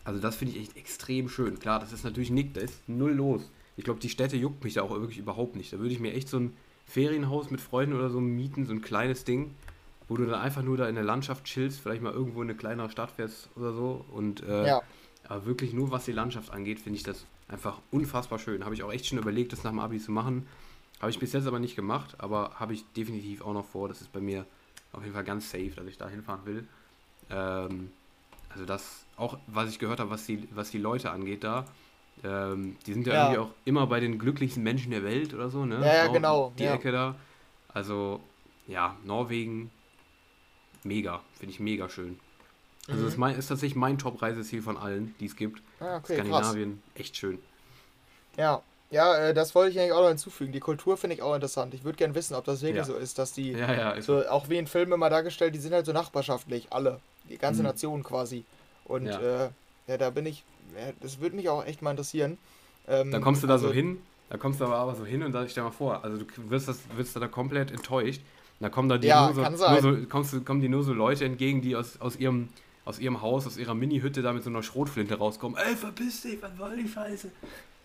Also 0.03 0.19
das 0.19 0.35
finde 0.35 0.53
ich 0.53 0.61
echt 0.61 0.77
extrem 0.77 1.29
schön. 1.29 1.59
Klar, 1.59 1.79
das 1.79 1.93
ist 1.93 2.03
natürlich 2.03 2.29
nicht, 2.29 2.57
da 2.57 2.61
ist 2.61 2.87
null 2.87 3.13
los. 3.13 3.49
Ich 3.77 3.83
glaube, 3.83 3.99
die 3.99 4.09
Städte 4.09 4.37
juckt 4.37 4.63
mich 4.63 4.75
da 4.75 4.83
auch 4.83 4.91
wirklich 4.91 5.17
überhaupt 5.17 5.55
nicht. 5.55 5.73
Da 5.73 5.79
würde 5.79 5.93
ich 5.93 5.99
mir 5.99 6.13
echt 6.13 6.29
so 6.29 6.37
ein 6.37 6.55
Ferienhaus 6.85 7.49
mit 7.49 7.61
Freunden 7.61 7.95
oder 7.95 8.09
so 8.09 8.19
mieten, 8.21 8.65
so 8.65 8.73
ein 8.73 8.81
kleines 8.81 9.23
Ding, 9.23 9.55
wo 10.07 10.15
du 10.15 10.25
dann 10.25 10.39
einfach 10.39 10.61
nur 10.61 10.77
da 10.77 10.87
in 10.87 10.95
der 10.95 11.03
Landschaft 11.03 11.45
chillst, 11.45 11.79
vielleicht 11.79 12.01
mal 12.01 12.13
irgendwo 12.13 12.41
in 12.41 12.49
eine 12.49 12.57
kleinere 12.57 12.89
Stadt 12.89 13.11
fährst 13.11 13.49
oder 13.55 13.73
so. 13.73 14.05
Und 14.11 14.43
äh, 14.43 14.67
ja. 14.67 14.81
aber 15.27 15.45
wirklich 15.45 15.73
nur 15.73 15.91
was 15.91 16.05
die 16.05 16.11
Landschaft 16.11 16.51
angeht, 16.51 16.79
finde 16.79 16.97
ich 16.97 17.03
das 17.03 17.25
einfach 17.47 17.79
unfassbar 17.91 18.39
schön. 18.39 18.63
Habe 18.63 18.75
ich 18.75 18.83
auch 18.83 18.91
echt 18.91 19.07
schon 19.07 19.17
überlegt, 19.17 19.53
das 19.53 19.63
nach 19.63 19.71
dem 19.71 19.79
Abi 19.79 19.99
zu 19.99 20.11
machen. 20.11 20.45
Habe 20.99 21.11
ich 21.11 21.19
bis 21.19 21.33
jetzt 21.33 21.45
aber 21.47 21.59
nicht 21.59 21.75
gemacht, 21.75 22.15
aber 22.19 22.51
habe 22.55 22.73
ich 22.73 22.85
definitiv 22.93 23.41
auch 23.41 23.53
noch 23.53 23.65
vor. 23.65 23.87
Das 23.87 24.01
ist 24.01 24.11
bei 24.13 24.21
mir 24.21 24.45
auf 24.93 25.01
jeden 25.01 25.13
Fall 25.13 25.23
ganz 25.25 25.51
safe, 25.51 25.71
dass 25.75 25.85
ich 25.87 25.97
da 25.97 26.07
hinfahren 26.07 26.45
will. 26.45 26.67
Ähm, 27.29 27.91
also 28.49 28.65
das, 28.65 29.05
auch 29.17 29.37
was 29.47 29.69
ich 29.69 29.79
gehört 29.79 29.99
habe, 29.99 30.09
was 30.09 30.25
die, 30.25 30.47
was 30.55 30.71
die 30.71 30.77
Leute 30.77 31.11
angeht 31.11 31.43
da, 31.43 31.65
ähm, 32.23 32.77
die 32.85 32.93
sind 32.93 33.05
ja, 33.05 33.13
Ja. 33.13 33.23
irgendwie 33.31 33.39
auch 33.39 33.49
immer 33.65 33.87
bei 33.87 33.99
den 33.99 34.17
glücklichsten 34.17 34.63
Menschen 34.63 34.91
der 34.91 35.03
Welt 35.03 35.33
oder 35.33 35.49
so, 35.49 35.65
ne? 35.65 35.81
Ja, 35.81 35.93
ja, 35.93 36.07
genau, 36.07 36.53
Die 36.57 36.63
ja. 36.63 36.73
Ecke 36.75 36.91
da. 36.93 37.15
Also, 37.73 38.21
ja, 38.67 38.95
Norwegen, 39.03 39.69
mega, 40.83 41.21
finde 41.37 41.53
ich 41.53 41.59
mega 41.59 41.89
schön. 41.89 42.17
Also 42.87 43.03
das 43.03 43.13
ist, 43.13 43.17
mein, 43.17 43.35
ist 43.35 43.47
tatsächlich 43.47 43.75
mein 43.75 43.97
Top-Reiseziel 43.97 44.61
von 44.61 44.77
allen, 44.77 45.15
die 45.19 45.25
es 45.25 45.35
gibt. 45.35 45.61
Ah, 45.79 45.97
okay, 45.97 46.15
krass. 46.17 46.27
Skandinavien, 46.27 46.83
echt 46.93 47.17
schön. 47.17 47.39
Ja. 48.37 48.61
Ja, 48.91 49.17
äh, 49.17 49.33
das 49.33 49.55
wollte 49.55 49.71
ich 49.71 49.79
eigentlich 49.79 49.91
auch 49.93 50.01
noch 50.01 50.09
hinzufügen. 50.09 50.51
Die 50.51 50.59
Kultur 50.59 50.95
finde 50.97 51.15
ich 51.15 51.21
auch 51.21 51.33
interessant. 51.35 51.73
Ich 51.73 51.83
würde 51.83 51.97
gerne 51.97 52.13
wissen, 52.15 52.35
ob 52.35 52.45
das 52.45 52.61
wirklich 52.61 52.77
Ja. 52.77 52.83
so 52.85 52.95
ist, 52.95 53.17
dass 53.17 53.33
die, 53.33 53.51
Ja, 53.51 53.73
ja, 53.73 53.91
ist 53.91 54.05
so, 54.05 54.25
auch 54.27 54.47
wie 54.49 54.57
in 54.57 54.67
Filmen 54.67 54.93
immer 54.93 55.09
dargestellt, 55.09 55.55
die 55.55 55.59
sind 55.59 55.73
halt 55.73 55.85
so 55.85 55.91
nachbarschaftlich, 55.91 56.67
alle. 56.71 56.99
Die 57.29 57.37
ganze 57.37 57.61
Mhm. 57.61 57.67
Nation 57.67 58.03
quasi. 58.03 58.45
Und 58.85 59.07
Ja. 59.07 59.19
äh, 59.45 59.49
ja 59.87 59.97
da 59.97 60.09
bin 60.11 60.25
ich, 60.27 60.43
das 61.01 61.19
würde 61.19 61.35
mich 61.35 61.49
auch 61.49 61.65
echt 61.65 61.81
mal 61.81 61.91
interessieren. 61.91 62.37
Ähm, 62.87 63.11
Dann 63.11 63.21
kommst 63.21 63.41
du 63.43 63.47
da 63.47 63.57
so 63.57 63.67
also- 63.67 63.73
hin, 63.75 63.99
da 64.29 64.37
kommst 64.37 64.59
du 64.61 64.65
aber, 64.65 64.75
aber 64.77 64.95
so 64.95 65.05
hin 65.05 65.23
und 65.23 65.31
da 65.31 65.47
stell 65.49 65.63
dir 65.63 65.69
mal 65.69 65.75
vor, 65.75 66.03
also 66.03 66.17
du 66.17 66.25
wirst, 66.49 66.67
das, 66.67 66.79
wirst 66.95 67.15
da 67.15 67.27
komplett 67.27 67.71
enttäuscht. 67.71 68.21
Da 68.59 68.69
kommen 68.69 68.87
da 68.87 68.97
die 68.99 69.07
nur 69.09 69.33
so, 69.33 69.41
nur 69.41 69.81
so, 69.81 70.05
kommst, 70.07 70.31
du- 70.33 70.41
kommen 70.41 70.61
die 70.61 70.69
nur 70.69 70.83
so 70.83 70.93
Leute 70.93 71.25
entgegen, 71.25 71.61
die 71.61 71.75
aus, 71.75 71.99
aus 71.99 72.15
ihrem 72.17 72.49
aus 72.85 72.99
ihrem 72.99 73.19
Haus, 73.23 73.47
aus 73.47 73.57
ihrer 73.57 73.73
Mini-Hütte 73.73 74.21
da 74.21 74.31
mit 74.31 74.43
so 74.43 74.51
einer 74.51 74.61
Schrotflinte 74.61 75.15
rauskommen. 75.17 75.57
Ey, 75.57 75.75
verpiss 75.75 76.21
dich, 76.21 76.39
was 76.39 76.51
soll 76.55 76.77
die 76.77 76.87
Scheiße? 76.87 77.31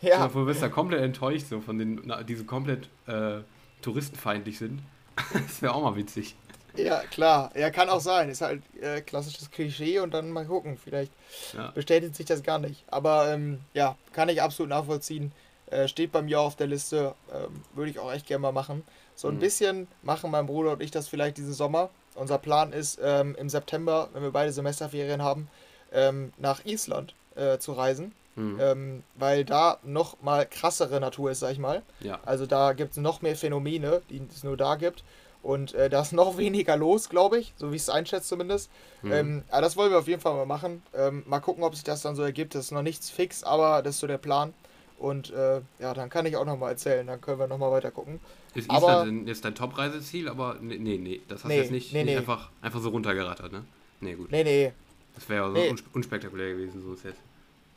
Ja, 0.02 0.26
Du 0.28 0.46
wirst 0.46 0.62
da 0.62 0.68
komplett 0.68 1.02
enttäuscht, 1.02 1.46
so 1.48 1.60
von 1.60 1.78
den, 1.78 2.00
na, 2.04 2.22
die 2.22 2.34
so 2.34 2.44
komplett 2.44 2.88
äh, 3.06 3.40
touristenfeindlich 3.82 4.58
sind. 4.58 4.80
das 5.32 5.60
wäre 5.62 5.74
auch 5.74 5.82
mal 5.82 5.96
witzig. 5.96 6.36
ja, 6.76 7.00
klar. 7.10 7.50
Ja, 7.54 7.70
kann 7.70 7.88
auch 7.90 8.00
sein. 8.00 8.28
Ist 8.30 8.40
halt 8.40 8.62
äh, 8.80 9.00
klassisches 9.02 9.50
Klischee 9.50 9.98
und 9.98 10.14
dann 10.14 10.30
mal 10.30 10.46
gucken. 10.46 10.78
Vielleicht 10.82 11.12
Ja. 11.52 11.70
bestätigt 11.72 12.14
sich 12.16 12.26
das 12.26 12.42
gar 12.42 12.58
nicht. 12.58 12.84
Aber 12.88 13.30
ähm, 13.32 13.60
ja, 13.74 13.96
kann 14.12 14.28
ich 14.28 14.40
absolut 14.40 14.70
nachvollziehen. 14.70 15.32
Äh, 15.66 15.86
steht 15.88 16.12
bei 16.12 16.22
mir 16.22 16.40
auch 16.40 16.46
auf 16.46 16.56
der 16.56 16.66
Liste. 16.66 17.14
Ähm, 17.32 17.62
Würde 17.74 17.90
ich 17.90 17.98
auch 17.98 18.12
echt 18.12 18.26
gerne 18.26 18.42
mal 18.42 18.52
machen. 18.52 18.82
So 19.14 19.28
ein 19.28 19.34
Mhm. 19.36 19.40
bisschen 19.40 19.88
machen 20.02 20.30
mein 20.30 20.46
Bruder 20.46 20.72
und 20.72 20.82
ich 20.82 20.90
das 20.90 21.08
vielleicht 21.08 21.36
diesen 21.36 21.52
Sommer. 21.52 21.90
Unser 22.14 22.38
Plan 22.38 22.72
ist, 22.72 22.98
ähm, 23.02 23.36
im 23.38 23.48
September, 23.48 24.08
wenn 24.12 24.22
wir 24.22 24.30
beide 24.32 24.50
Semesterferien 24.52 25.22
haben, 25.22 25.48
ähm, 25.92 26.32
nach 26.38 26.64
Island 26.64 27.14
äh, 27.36 27.58
zu 27.58 27.72
reisen. 27.72 28.12
Hm. 28.40 28.58
Ähm, 28.60 29.02
weil 29.16 29.44
da 29.44 29.78
noch 29.84 30.20
mal 30.22 30.46
krassere 30.46 30.98
Natur 31.00 31.30
ist, 31.30 31.40
sag 31.40 31.52
ich 31.52 31.58
mal. 31.58 31.82
ja. 32.00 32.18
Also 32.24 32.46
da 32.46 32.72
gibt 32.72 32.92
es 32.92 32.96
noch 32.98 33.22
mehr 33.22 33.36
Phänomene, 33.36 34.02
die 34.10 34.22
es 34.34 34.42
nur 34.44 34.56
da 34.56 34.76
gibt. 34.76 35.04
Und 35.42 35.72
äh, 35.74 35.88
da 35.88 36.02
ist 36.02 36.12
noch 36.22 36.36
weniger 36.38 36.76
los, 36.76 37.08
glaube 37.08 37.38
ich, 37.38 37.52
so 37.56 37.70
wie 37.72 37.76
ich 37.76 37.82
es 37.82 37.88
einschätze 37.90 38.28
zumindest. 38.28 38.70
Hm. 39.02 39.12
Ähm, 39.12 39.42
aber 39.50 39.62
das 39.62 39.76
wollen 39.76 39.90
wir 39.90 39.98
auf 39.98 40.08
jeden 40.08 40.20
Fall 40.20 40.34
mal 40.34 40.46
machen. 40.46 40.82
Ähm, 40.94 41.22
mal 41.26 41.40
gucken, 41.40 41.64
ob 41.64 41.74
sich 41.74 41.84
das 41.84 42.02
dann 42.02 42.14
so 42.16 42.22
ergibt. 42.22 42.54
Das 42.54 42.66
ist 42.66 42.70
noch 42.72 42.82
nichts 42.82 43.10
fix, 43.10 43.42
aber 43.44 43.82
das 43.82 43.94
ist 43.96 44.00
so 44.00 44.06
der 44.06 44.18
Plan. 44.18 44.52
Und 44.98 45.30
äh, 45.30 45.62
ja, 45.78 45.94
dann 45.94 46.10
kann 46.10 46.26
ich 46.26 46.36
auch 46.36 46.44
nochmal 46.44 46.72
erzählen. 46.72 47.06
Dann 47.06 47.20
können 47.22 47.38
wir 47.38 47.46
nochmal 47.46 47.70
weiter 47.72 47.90
gucken. 47.90 48.20
Ist 48.54 48.68
aber- 48.68 48.86
Island 49.02 49.06
denn 49.20 49.26
jetzt 49.28 49.44
dein 49.46 49.54
Top-Reiseziel? 49.54 50.28
Aber 50.28 50.56
nee, 50.60 50.76
nee, 50.76 50.98
nee, 50.98 51.20
das 51.28 51.40
hast 51.44 51.48
Nee, 51.48 51.56
du 51.56 51.62
jetzt 51.62 51.70
nicht, 51.72 51.92
nee, 51.94 52.04
nicht 52.04 52.12
nee. 52.12 52.18
Einfach, 52.18 52.50
einfach 52.60 52.80
so 52.80 52.90
runtergerattert, 52.90 53.50
ne? 53.52 53.64
Nee, 54.00 54.14
gut. 54.14 54.30
Nee, 54.30 54.44
nee. 54.44 54.72
Das 55.14 55.26
wäre 55.30 55.42
ja 55.44 55.48
so 55.48 55.54
Nee. 55.54 55.70
uns 55.70 55.82
unspektakulär 55.94 56.52
gewesen, 56.52 56.82
so 56.82 56.92
ist 56.92 57.04
jetzt. 57.04 57.20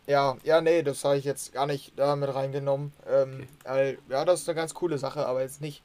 Ja, 0.08 0.36
ja, 0.44 0.60
nee, 0.62 0.84
das 0.84 1.04
habe 1.06 1.18
ich 1.18 1.24
jetzt 1.26 1.54
gar 1.54 1.66
nicht 1.66 1.94
da 1.98 2.16
mit 2.16 2.34
reingenommen. 2.34 2.92
Ähm, 3.10 3.48
Okay. 3.66 3.98
ja, 4.10 4.26
das 4.26 4.42
ist 4.42 4.50
eine 4.50 4.56
ganz 4.56 4.74
coole 4.74 4.98
Sache, 4.98 5.26
aber 5.26 5.42
jetzt 5.42 5.62
nicht 5.62 5.82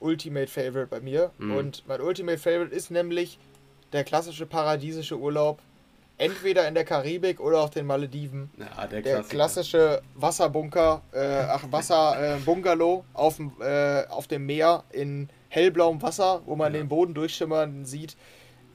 Ultimate 0.00 0.48
Favorite 0.48 0.88
bei 0.88 1.00
mir. 1.00 1.30
Mhm. 1.38 1.56
Und 1.56 1.88
mein 1.88 2.00
Ultimate 2.02 2.38
Favorite 2.38 2.74
ist 2.74 2.90
nämlich 2.90 3.38
der 3.92 4.04
klassische 4.04 4.44
paradiesische 4.46 5.16
Urlaub. 5.18 5.60
Entweder 6.16 6.68
in 6.68 6.74
der 6.74 6.84
Karibik 6.84 7.40
oder 7.40 7.60
auf 7.60 7.70
den 7.70 7.86
Malediven. 7.86 8.48
Ja, 8.56 8.86
der, 8.86 9.02
Der 9.02 9.22
klassische 9.24 10.00
Wasserbunker, 10.14 11.02
äh, 11.12 11.18
ach, 11.48 11.64
Wasserbungalow 11.70 13.04
auf, 13.14 13.36
dem, 13.36 13.50
äh, 13.60 14.06
auf 14.06 14.28
dem 14.28 14.46
Meer 14.46 14.84
in 14.92 15.28
hellblauem 15.48 16.00
Wasser, 16.02 16.42
wo 16.44 16.54
man 16.54 16.72
Ja. 16.72 16.80
den 16.80 16.88
Boden 16.88 17.14
durchschimmern 17.14 17.84
sieht. 17.84 18.16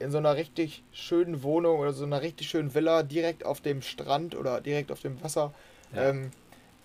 In 0.00 0.10
so 0.10 0.18
einer 0.18 0.34
richtig 0.34 0.82
schönen 0.92 1.42
Wohnung 1.42 1.78
oder 1.78 1.92
so 1.92 2.04
einer 2.04 2.22
richtig 2.22 2.48
schönen 2.48 2.74
Villa 2.74 3.02
direkt 3.02 3.44
auf 3.44 3.60
dem 3.60 3.82
Strand 3.82 4.34
oder 4.34 4.62
direkt 4.62 4.90
auf 4.90 5.00
dem 5.00 5.22
Wasser. 5.22 5.52
Ja. 5.94 6.08
Ähm, 6.08 6.30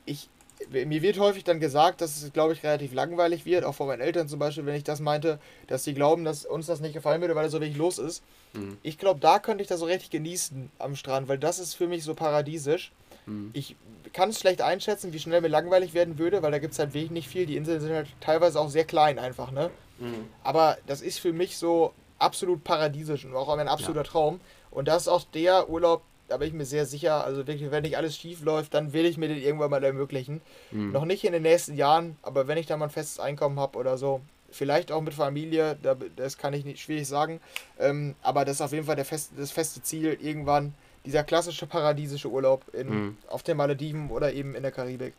ich, 0.05 0.27
mir 0.69 1.01
wird 1.01 1.17
häufig 1.17 1.45
dann 1.45 1.61
gesagt, 1.61 2.01
dass 2.01 2.21
es, 2.21 2.33
glaube 2.33 2.51
ich, 2.51 2.63
relativ 2.63 2.93
langweilig 2.93 3.45
wird, 3.45 3.63
auch 3.63 3.73
von 3.73 3.87
meinen 3.87 4.01
Eltern 4.01 4.27
zum 4.27 4.39
Beispiel, 4.39 4.65
wenn 4.65 4.75
ich 4.75 4.83
das 4.83 4.99
meinte, 4.99 5.39
dass 5.67 5.85
sie 5.85 5.93
glauben, 5.93 6.25
dass 6.25 6.45
uns 6.45 6.65
das 6.65 6.81
nicht 6.81 6.93
gefallen 6.93 7.21
würde, 7.21 7.35
weil 7.35 7.45
da 7.45 7.49
so 7.49 7.61
wenig 7.61 7.77
los 7.77 7.99
ist. 7.99 8.21
Mhm. 8.51 8.77
Ich 8.83 8.97
glaube, 8.97 9.21
da 9.21 9.39
könnte 9.39 9.61
ich 9.61 9.69
das 9.69 9.79
so 9.79 9.85
richtig 9.85 10.09
genießen 10.09 10.69
am 10.77 10.97
Strand, 10.97 11.29
weil 11.29 11.37
das 11.37 11.57
ist 11.57 11.73
für 11.73 11.87
mich 11.87 12.03
so 12.03 12.15
paradiesisch. 12.15 12.91
Mhm. 13.25 13.51
Ich 13.53 13.77
kann 14.11 14.29
es 14.29 14.39
schlecht 14.39 14.61
einschätzen, 14.61 15.13
wie 15.13 15.19
schnell 15.19 15.39
mir 15.39 15.47
langweilig 15.47 15.93
werden 15.93 16.17
würde, 16.17 16.43
weil 16.43 16.51
da 16.51 16.59
gibt 16.59 16.73
es 16.73 16.79
halt 16.79 16.93
wirklich 16.93 17.11
nicht 17.11 17.29
viel. 17.29 17.45
Die 17.45 17.55
Inseln 17.55 17.79
sind 17.79 17.93
halt 17.93 18.07
teilweise 18.19 18.59
auch 18.59 18.69
sehr 18.69 18.85
klein 18.85 19.19
einfach, 19.19 19.51
ne? 19.51 19.71
Mhm. 19.99 20.27
Aber 20.43 20.77
das 20.85 21.01
ist 21.01 21.19
für 21.19 21.31
mich 21.31 21.57
so 21.57 21.93
absolut 22.19 22.63
paradiesisch 22.63 23.25
und 23.25 23.35
auch 23.35 23.49
ein 23.49 23.67
absoluter 23.67 24.03
Traum. 24.03 24.39
Und 24.71 24.87
das 24.87 25.03
ist 25.03 25.07
auch 25.07 25.23
der 25.33 25.69
Urlaub, 25.69 26.01
da 26.27 26.37
bin 26.37 26.47
ich 26.47 26.53
mir 26.53 26.65
sehr 26.65 26.85
sicher, 26.85 27.23
also 27.23 27.45
wirklich, 27.45 27.69
wenn 27.71 27.83
nicht 27.83 27.97
alles 27.97 28.17
schief 28.17 28.43
läuft, 28.43 28.73
dann 28.73 28.93
will 28.93 29.05
ich 29.05 29.17
mir 29.17 29.27
den 29.27 29.37
irgendwann 29.37 29.69
mal 29.69 29.83
ermöglichen. 29.83 30.41
Mhm. 30.71 30.91
Noch 30.91 31.05
nicht 31.05 31.23
in 31.23 31.33
den 31.33 31.43
nächsten 31.43 31.75
Jahren, 31.75 32.17
aber 32.23 32.47
wenn 32.47 32.57
ich 32.57 32.65
da 32.65 32.77
mal 32.77 32.85
ein 32.85 32.91
festes 32.91 33.19
Einkommen 33.19 33.59
habe 33.59 33.77
oder 33.77 33.97
so, 33.97 34.21
vielleicht 34.49 34.91
auch 34.91 35.01
mit 35.01 35.13
Familie, 35.13 35.77
da, 35.83 35.95
das 36.15 36.37
kann 36.37 36.53
ich 36.53 36.65
nicht 36.65 36.79
schwierig 36.79 37.07
sagen. 37.07 37.41
Ähm, 37.79 38.15
aber 38.21 38.45
das 38.45 38.55
ist 38.55 38.61
auf 38.61 38.71
jeden 38.71 38.85
Fall 38.85 38.95
der 38.95 39.05
fest, 39.05 39.31
das 39.37 39.51
feste 39.51 39.83
Ziel, 39.83 40.17
irgendwann 40.21 40.73
dieser 41.05 41.23
klassische 41.23 41.67
paradiesische 41.67 42.29
Urlaub 42.29 42.63
in, 42.73 42.89
Mhm. 42.89 43.17
auf 43.27 43.43
den 43.43 43.57
Malediven 43.57 44.09
oder 44.09 44.33
eben 44.33 44.55
in 44.55 44.63
der 44.63 44.71
Karibik. 44.71 45.13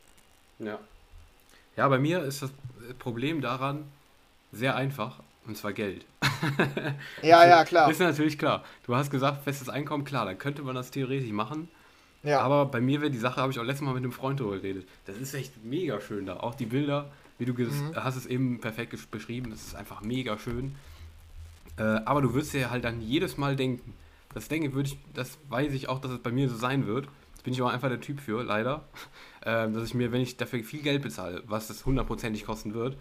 Ja. 0.58 0.78
Ja, 1.76 1.86
bei 1.88 1.98
mir 1.98 2.22
ist 2.24 2.42
das 2.42 2.50
Problem 2.98 3.40
daran 3.42 3.84
sehr 4.50 4.74
einfach, 4.74 5.20
und 5.46 5.56
zwar 5.56 5.72
Geld. 5.72 6.04
Ja, 7.22 7.46
ja, 7.46 7.64
klar. 7.64 7.90
Ist 7.90 8.00
natürlich 8.00 8.38
klar. 8.38 8.62
Du 8.84 8.94
hast 8.94 9.10
gesagt, 9.10 9.44
festes 9.44 9.68
Einkommen, 9.68 10.04
klar, 10.04 10.26
dann 10.26 10.38
könnte 10.38 10.62
man 10.62 10.74
das 10.74 10.90
theoretisch 10.90 11.30
machen. 11.30 11.68
Ja, 12.22 12.40
Aber 12.40 12.66
bei 12.66 12.80
mir 12.80 13.00
wäre 13.00 13.10
die 13.10 13.18
Sache, 13.18 13.40
habe 13.40 13.52
ich 13.52 13.58
auch 13.58 13.64
letztes 13.64 13.84
Mal 13.84 13.94
mit 13.94 14.02
einem 14.02 14.12
Freund 14.12 14.40
darüber 14.40 14.56
geredet. 14.56 14.88
Das 15.04 15.16
ist 15.16 15.32
echt 15.34 15.64
mega 15.64 16.00
schön 16.00 16.26
da. 16.26 16.38
Auch 16.38 16.54
die 16.54 16.66
Bilder, 16.66 17.10
Wie 17.38 17.44
du 17.44 17.52
mhm. 17.52 17.94
hast 17.94 18.16
es 18.16 18.26
eben 18.26 18.60
perfekt 18.60 19.10
beschrieben, 19.10 19.50
das 19.50 19.62
ist 19.62 19.76
einfach 19.76 20.02
mega 20.02 20.38
schön. 20.38 20.74
Äh, 21.78 21.82
aber 21.82 22.22
du 22.22 22.34
wirst 22.34 22.52
ja 22.54 22.70
halt 22.70 22.84
dann 22.84 23.00
jedes 23.00 23.36
Mal 23.36 23.56
denken. 23.56 23.94
Das 24.34 24.48
denke 24.48 24.74
würde 24.74 24.88
ich, 24.88 24.98
das 25.14 25.38
weiß 25.48 25.72
ich 25.72 25.88
auch, 25.88 26.00
dass 26.00 26.10
es 26.10 26.18
bei 26.18 26.32
mir 26.32 26.48
so 26.48 26.56
sein 26.56 26.86
wird. 26.86 27.06
Das 27.34 27.42
bin 27.42 27.52
ich 27.52 27.60
aber 27.60 27.70
einfach 27.72 27.88
der 27.88 28.00
Typ 28.00 28.20
für, 28.20 28.42
leider. 28.42 28.84
Äh, 29.42 29.70
dass 29.70 29.84
ich 29.84 29.94
mir, 29.94 30.10
wenn 30.10 30.22
ich 30.22 30.36
dafür 30.36 30.64
viel 30.64 30.82
Geld 30.82 31.02
bezahle, 31.02 31.40
was 31.46 31.68
das 31.68 31.86
hundertprozentig 31.86 32.44
kosten 32.44 32.74
wird, 32.74 32.96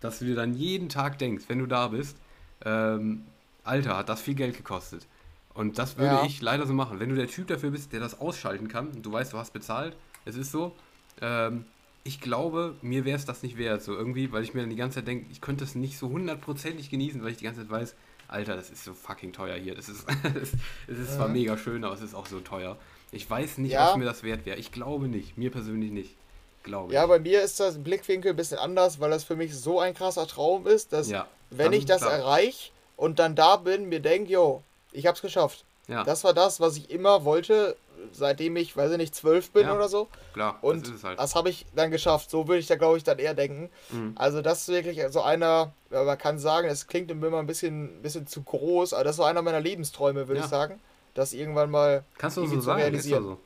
dass 0.00 0.18
du 0.18 0.26
dir 0.26 0.34
dann 0.34 0.54
jeden 0.54 0.88
Tag 0.88 1.18
denkst, 1.18 1.44
wenn 1.48 1.58
du 1.58 1.66
da 1.66 1.88
bist, 1.88 2.18
ähm, 2.64 3.24
Alter, 3.64 3.96
hat 3.96 4.08
das 4.08 4.22
viel 4.22 4.34
Geld 4.34 4.56
gekostet. 4.56 5.06
Und 5.54 5.78
das 5.78 5.98
würde 5.98 6.14
ja. 6.14 6.24
ich 6.24 6.40
leider 6.40 6.66
so 6.66 6.72
machen. 6.72 7.00
Wenn 7.00 7.08
du 7.08 7.16
der 7.16 7.26
Typ 7.26 7.48
dafür 7.48 7.70
bist, 7.70 7.92
der 7.92 8.00
das 8.00 8.20
ausschalten 8.20 8.68
kann, 8.68 8.88
und 8.88 9.04
du 9.04 9.12
weißt, 9.12 9.32
du 9.32 9.38
hast 9.38 9.52
bezahlt, 9.52 9.96
es 10.24 10.36
ist 10.36 10.52
so, 10.52 10.74
ähm, 11.20 11.64
ich 12.04 12.20
glaube, 12.20 12.76
mir 12.80 13.04
wäre 13.04 13.18
es 13.18 13.24
das 13.24 13.42
nicht 13.42 13.58
wert, 13.58 13.82
so 13.82 13.94
irgendwie, 13.94 14.32
weil 14.32 14.42
ich 14.42 14.54
mir 14.54 14.60
dann 14.60 14.70
die 14.70 14.76
ganze 14.76 14.96
Zeit 14.96 15.08
denke, 15.08 15.26
ich 15.30 15.40
könnte 15.40 15.64
es 15.64 15.74
nicht 15.74 15.98
so 15.98 16.08
hundertprozentig 16.08 16.90
genießen, 16.90 17.22
weil 17.22 17.32
ich 17.32 17.38
die 17.38 17.44
ganze 17.44 17.62
Zeit 17.62 17.70
weiß, 17.70 17.94
Alter, 18.28 18.56
das 18.56 18.70
ist 18.70 18.84
so 18.84 18.94
fucking 18.94 19.32
teuer 19.32 19.56
hier. 19.56 19.74
Das 19.74 19.88
ist, 19.88 20.06
es 20.86 20.98
ist 20.98 21.14
zwar 21.14 21.28
mega 21.28 21.56
schön, 21.56 21.82
aber 21.84 21.94
es 21.94 22.02
ist 22.02 22.14
auch 22.14 22.26
so 22.26 22.40
teuer. 22.40 22.76
Ich 23.10 23.28
weiß 23.28 23.58
nicht, 23.58 23.72
ja. 23.72 23.90
ob 23.90 23.98
mir 23.98 24.04
das 24.04 24.22
wert 24.22 24.44
wäre. 24.44 24.58
Ich 24.58 24.70
glaube 24.70 25.08
nicht. 25.08 25.38
Mir 25.38 25.50
persönlich 25.50 25.90
nicht. 25.90 26.14
Glaube 26.62 26.92
ja, 26.92 27.06
bei 27.06 27.18
mir 27.18 27.42
ist 27.42 27.60
das 27.60 27.82
Blickwinkel 27.82 28.32
ein 28.32 28.36
bisschen 28.36 28.58
anders, 28.58 29.00
weil 29.00 29.10
das 29.10 29.24
für 29.24 29.36
mich 29.36 29.56
so 29.56 29.80
ein 29.80 29.94
krasser 29.94 30.26
Traum 30.26 30.66
ist, 30.66 30.92
dass 30.92 31.08
ja, 31.08 31.26
wenn 31.50 31.72
ich 31.72 31.86
das 31.86 32.02
erreiche 32.02 32.70
und 32.96 33.18
dann 33.18 33.34
da 33.34 33.56
bin, 33.56 33.88
mir 33.88 34.00
denke, 34.00 34.32
yo, 34.32 34.62
ich 34.92 35.06
hab's 35.06 35.22
geschafft. 35.22 35.64
Ja. 35.86 36.04
Das 36.04 36.24
war 36.24 36.34
das, 36.34 36.60
was 36.60 36.76
ich 36.76 36.90
immer 36.90 37.24
wollte, 37.24 37.76
seitdem 38.12 38.56
ich, 38.56 38.76
weiß 38.76 38.92
ich 38.92 38.98
nicht, 38.98 39.14
zwölf 39.14 39.50
bin 39.50 39.66
ja, 39.66 39.74
oder 39.74 39.88
so. 39.88 40.08
Klar. 40.34 40.58
Und 40.60 40.92
das, 40.92 41.04
halt. 41.04 41.18
das 41.18 41.34
habe 41.34 41.48
ich 41.50 41.66
dann 41.74 41.90
geschafft. 41.90 42.30
So 42.30 42.46
würde 42.46 42.60
ich 42.60 42.66
da, 42.66 42.76
glaube 42.76 42.98
ich, 42.98 43.04
dann 43.04 43.18
eher 43.18 43.34
denken. 43.34 43.70
Mhm. 43.90 44.12
Also, 44.16 44.42
das 44.42 44.62
ist 44.62 44.68
wirklich 44.68 45.00
so 45.10 45.22
einer, 45.22 45.72
man 45.90 46.18
kann 46.18 46.38
sagen, 46.38 46.68
es 46.68 46.86
klingt 46.86 47.10
immer 47.10 47.38
ein 47.38 47.46
bisschen, 47.46 48.02
bisschen 48.02 48.26
zu 48.26 48.42
groß, 48.42 48.92
aber 48.92 49.04
das 49.04 49.16
so 49.16 49.24
einer 49.24 49.42
meiner 49.42 49.60
Lebensträume, 49.60 50.28
würde 50.28 50.40
ja. 50.40 50.44
ich 50.44 50.50
sagen. 50.50 50.80
Das 51.14 51.32
irgendwann 51.32 51.70
mal 51.70 52.04
Kannst 52.18 52.36
du 52.36 52.46
so 52.46 52.60
sagen, 52.60 52.80
realisieren. 52.80 53.24
So. 53.24 53.38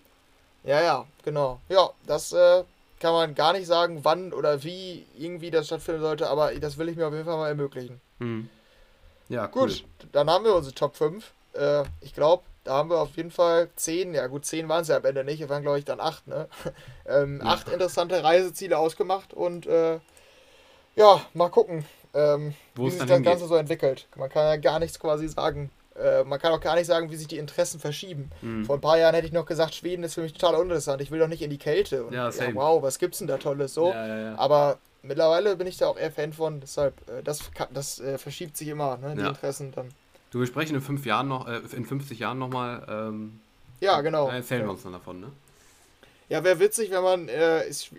Ja, 0.64 0.82
ja, 0.82 1.06
genau. 1.24 1.60
Ja, 1.68 1.90
das 2.06 2.32
äh, 2.32 2.64
kann 3.02 3.12
man 3.12 3.34
gar 3.34 3.52
nicht 3.52 3.66
sagen, 3.66 4.04
wann 4.04 4.32
oder 4.32 4.62
wie 4.62 5.04
irgendwie 5.18 5.50
das 5.50 5.66
stattfinden 5.66 6.00
sollte, 6.00 6.28
aber 6.28 6.54
das 6.54 6.78
will 6.78 6.88
ich 6.88 6.96
mir 6.96 7.08
auf 7.08 7.12
jeden 7.12 7.24
Fall 7.24 7.36
mal 7.36 7.48
ermöglichen. 7.48 8.00
Mhm. 8.20 8.48
Ja, 9.28 9.50
cool. 9.56 9.68
Gut, 9.68 9.84
dann 10.12 10.30
haben 10.30 10.44
wir 10.44 10.54
unsere 10.54 10.72
Top 10.72 10.94
5. 10.94 11.32
Äh, 11.54 11.82
ich 12.00 12.14
glaube, 12.14 12.44
da 12.62 12.74
haben 12.74 12.90
wir 12.90 13.00
auf 13.00 13.16
jeden 13.16 13.32
Fall 13.32 13.70
zehn, 13.74 14.14
ja 14.14 14.28
gut, 14.28 14.46
zehn 14.46 14.68
waren 14.68 14.82
es 14.82 14.88
ja 14.88 14.98
am 14.98 15.04
Ende 15.04 15.24
nicht, 15.24 15.40
es 15.40 15.48
waren 15.48 15.62
glaube 15.62 15.80
ich 15.80 15.84
dann 15.84 15.98
acht, 15.98 16.28
ne? 16.28 16.48
ähm, 17.06 17.42
ja. 17.44 17.58
Interessante 17.72 18.22
Reiseziele 18.22 18.78
ausgemacht 18.78 19.34
und 19.34 19.66
äh, 19.66 19.98
ja, 20.94 21.20
mal 21.34 21.48
gucken, 21.48 21.84
ähm, 22.14 22.54
wie 22.76 22.90
sich 22.90 23.04
das. 23.04 23.22
Ganze 23.22 23.48
so 23.48 23.56
entwickelt. 23.56 24.06
Man 24.14 24.30
kann 24.30 24.44
ja 24.44 24.56
gar 24.58 24.78
nichts 24.78 25.00
quasi 25.00 25.26
sagen. 25.26 25.70
Äh, 25.94 26.24
man 26.24 26.38
kann 26.40 26.52
auch 26.52 26.60
gar 26.60 26.74
nicht 26.76 26.86
sagen, 26.86 27.10
wie 27.10 27.16
sich 27.16 27.28
die 27.28 27.38
Interessen 27.38 27.80
verschieben. 27.80 28.30
Mhm. 28.40 28.64
Vor 28.64 28.76
ein 28.76 28.80
paar 28.80 28.98
Jahren 28.98 29.14
hätte 29.14 29.26
ich 29.26 29.32
noch 29.32 29.46
gesagt, 29.46 29.74
Schweden 29.74 30.04
ist 30.04 30.14
für 30.14 30.22
mich 30.22 30.32
total 30.32 30.54
uninteressant. 30.56 31.02
Ich 31.02 31.10
will 31.10 31.18
doch 31.18 31.28
nicht 31.28 31.42
in 31.42 31.50
die 31.50 31.58
Kälte. 31.58 32.04
Und, 32.04 32.14
ja, 32.14 32.30
ja, 32.30 32.54
wow, 32.54 32.82
was 32.82 32.98
gibt's 32.98 33.18
denn 33.18 33.26
da 33.26 33.36
Tolles 33.38 33.74
so? 33.74 33.90
Ja, 33.90 34.34
Aber 34.36 34.78
mittlerweile 35.02 35.56
bin 35.56 35.66
ich 35.66 35.76
da 35.76 35.88
auch 35.88 35.98
eher 35.98 36.10
Fan 36.10 36.32
von, 36.32 36.60
deshalb, 36.60 36.94
äh, 37.08 37.22
das, 37.22 37.50
das 37.72 38.00
äh, 38.00 38.18
verschiebt 38.18 38.56
sich 38.56 38.68
immer, 38.68 38.96
ne, 38.98 39.14
die 39.16 39.22
Interessen 39.22 39.72
dann. 39.72 39.88
Du, 40.30 40.40
wir 40.40 40.46
sprechen 40.46 40.74
in 40.74 40.80
fünf 40.80 41.04
Jahren 41.04 41.28
noch, 41.28 41.46
äh, 41.46 41.60
in 41.72 41.84
50 41.84 42.18
Jahren 42.18 42.38
nochmal. 42.38 42.86
Ähm, 42.88 43.40
ja, 43.80 44.00
genau. 44.00 44.28
erzählen 44.28 44.62
wir 44.62 44.70
uns 44.70 44.82
dann 44.82 44.92
davon, 44.92 45.20
ne? 45.20 45.26
Ja, 46.28 46.42
wäre 46.42 46.58
witzig, 46.58 46.90
wenn 46.90 47.02
man, 47.02 47.28
äh, 47.28 47.68
ist 47.68 47.90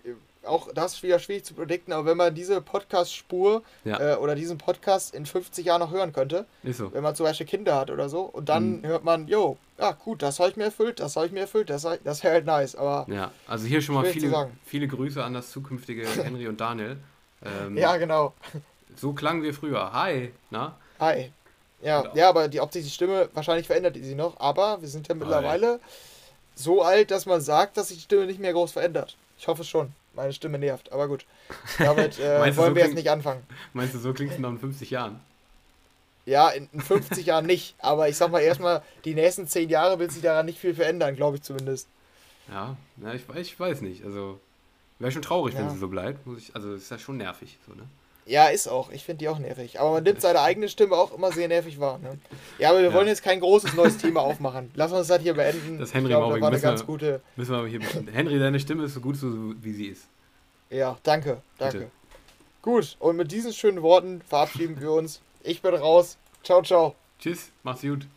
auch 0.46 0.72
das 0.74 0.96
ist 0.96 1.04
wieder 1.04 1.20
schwierig 1.20 1.46
zu 1.46 1.54
predikten, 1.54 1.94
aber 1.94 2.06
wenn 2.06 2.18
man 2.18 2.34
diese 2.34 2.62
Podcast-Spur 2.62 3.64
ja. 3.86 4.14
äh, 4.14 4.16
oder 4.18 4.36
diesen 4.36 4.58
Podcast 4.58 5.14
in 5.14 5.26
50 5.26 5.66
Jahren 5.66 5.80
noch 5.80 5.92
hören 5.92 6.14
könnte, 6.14 6.46
so. 6.64 6.94
wenn 6.94 7.04
man 7.04 7.16
zum 7.16 7.26
Beispiel 7.26 7.48
Kinder 7.48 7.76
hat 7.76 7.92
oder 7.92 8.10
so, 8.10 8.22
und 8.22 8.50
dann 8.50 8.82
mhm. 8.82 8.86
hört 8.86 9.04
man, 9.04 9.28
jo, 9.28 9.58
ja 9.78 9.92
gut, 9.92 10.22
das 10.22 10.40
habe 10.40 10.50
ich 10.50 10.56
mir 10.56 10.66
erfüllt, 10.66 11.00
das 11.00 11.16
habe 11.16 11.28
ich 11.28 11.32
mir 11.32 11.42
erfüllt, 11.42 11.70
das, 11.70 11.88
das 12.04 12.24
wäre 12.24 12.34
halt 12.34 12.46
nice, 12.46 12.76
aber... 12.76 13.06
Ja, 13.10 13.32
also 13.48 13.66
hier 13.66 13.82
schon 13.82 13.96
mal 13.96 14.06
viele, 14.06 14.50
viele 14.66 14.88
Grüße 14.88 15.24
an 15.24 15.34
das 15.34 15.52
zukünftige 15.52 16.08
Henry 16.24 16.48
und 16.48 16.60
Daniel. 16.60 16.98
Ähm, 17.44 17.78
ja, 17.78 17.98
genau. 17.98 18.34
So 18.96 19.14
klangen 19.14 19.44
wir 19.44 19.54
früher. 19.54 19.92
Hi, 19.92 20.32
na? 20.50 20.78
Hi. 21.00 21.32
Ja, 21.82 22.02
genau. 22.02 22.16
ja, 22.16 22.30
aber 22.30 22.48
die 22.48 22.62
optische 22.62 22.90
Stimme, 22.90 23.30
wahrscheinlich 23.34 23.68
verändert 23.68 23.96
die 23.96 24.04
sich 24.04 24.16
noch, 24.16 24.40
aber 24.40 24.82
wir 24.82 24.88
sind 24.88 25.08
ja 25.08 25.16
mittlerweile 25.16 25.80
so 26.56 26.82
alt, 26.82 27.12
dass 27.12 27.26
man 27.26 27.42
sagt, 27.42 27.78
dass 27.78 27.90
sich 27.90 27.98
die 27.98 28.04
Stimme 28.04 28.26
nicht 28.26 28.40
mehr 28.40 28.54
groß 28.54 28.72
verändert. 28.72 29.18
Ich 29.38 29.48
hoffe 29.48 29.64
schon. 29.64 29.94
Meine 30.14 30.34
Stimme 30.34 30.60
nervt, 30.60 30.92
aber 30.92 31.08
gut. 31.08 31.26
Damit 31.80 32.20
äh, 32.20 32.40
wollen 32.40 32.54
so 32.54 32.76
wir 32.76 32.84
jetzt 32.84 32.96
nicht 32.96 33.10
anfangen. 33.10 33.44
Meinst 33.74 33.96
du, 33.96 34.00
so 34.00 34.14
klingt 34.14 34.32
es 34.32 34.40
noch 34.40 34.50
in 34.50 34.60
50 34.60 34.90
Jahren? 34.92 35.20
Ja, 36.26 36.50
in 36.50 36.70
50 36.80 37.26
Jahren 37.26 37.46
nicht, 37.46 37.76
aber 37.80 38.08
ich 38.08 38.16
sag 38.16 38.32
mal 38.32 38.40
erstmal, 38.40 38.82
die 39.04 39.14
nächsten 39.14 39.48
10 39.48 39.70
Jahre 39.70 40.00
wird 40.00 40.12
sich 40.12 40.22
daran 40.22 40.46
nicht 40.46 40.60
viel 40.60 40.74
verändern, 40.74 41.16
glaube 41.16 41.38
ich 41.38 41.44
zumindest. 41.44 41.88
Ja, 42.50 42.78
ja 43.02 43.14
ich, 43.14 43.24
ich 43.36 43.60
weiß 43.60 43.82
nicht. 43.82 44.06
Also, 44.06 44.40
wäre 45.00 45.12
schon 45.12 45.22
traurig, 45.22 45.56
ja. 45.56 45.62
wenn 45.62 45.70
sie 45.72 45.78
so 45.78 45.90
bleibt. 45.90 46.26
Muss 46.26 46.38
ich, 46.38 46.56
also, 46.56 46.76
ist 46.76 46.90
ja 46.90 46.98
schon 46.98 47.18
nervig, 47.18 47.58
so, 47.68 47.74
ne? 47.74 47.84
Ja, 48.26 48.48
ist 48.48 48.68
auch. 48.68 48.92
Ich 48.92 49.04
finde 49.04 49.20
die 49.20 49.30
auch 49.30 49.40
nervig. 49.40 49.80
Aber 49.80 49.92
man 49.92 50.04
nimmt 50.04 50.22
seine 50.22 50.40
eigene 50.42 50.70
Stimme 50.70 50.96
auch 50.96 51.14
immer 51.14 51.32
sehr 51.32 51.48
nervig 51.48 51.80
wahr. 51.80 52.00
Ne? 52.00 52.18
Ja, 52.58 52.70
aber 52.70 52.80
wir 52.80 52.90
ja. 52.90 52.94
wollen 52.94 53.08
jetzt 53.08 53.24
kein 53.24 53.40
großes 53.40 53.74
neues 53.74 53.98
Thema 53.98 54.22
aufmachen. 54.24 54.72
Lass 54.76 54.92
uns 54.92 55.08
das 55.08 55.22
hier 55.22 55.34
beenden. 55.34 55.80
Das 55.80 55.94
Henry 55.94 56.10
glaub, 56.10 56.32
das 56.32 56.42
war 56.42 56.48
eine 56.50 56.60
ganz 56.60 56.82
wir, 56.82 56.86
gute. 56.86 57.22
Müssen 57.36 57.52
wir 57.52 57.68
hier 57.68 57.82
Henry, 58.14 58.40
deine 58.40 58.60
Stimme 58.60 58.86
ist 58.86 58.94
so 58.94 59.02
gut, 59.02 59.18
so 59.18 59.28
wie 59.62 59.74
sie 59.74 59.88
ist. 59.88 60.08
Ja, 60.70 60.98
danke, 61.04 61.42
danke. 61.58 61.78
Bitte. 61.78 61.92
Gut, 62.62 62.96
und 63.00 63.18
mit 63.18 63.32
diesen 63.32 63.52
schönen 63.52 63.82
Worten 63.82 64.22
verabschieden 64.22 64.80
wir 64.80 64.92
uns. 64.92 65.22
Ich 65.44 65.62
bin 65.62 65.76
raus. 65.76 66.18
Ciao, 66.44 66.62
ciao. 66.62 66.96
Tschüss, 67.20 67.52
mach's 67.62 67.82
gut. 67.82 68.08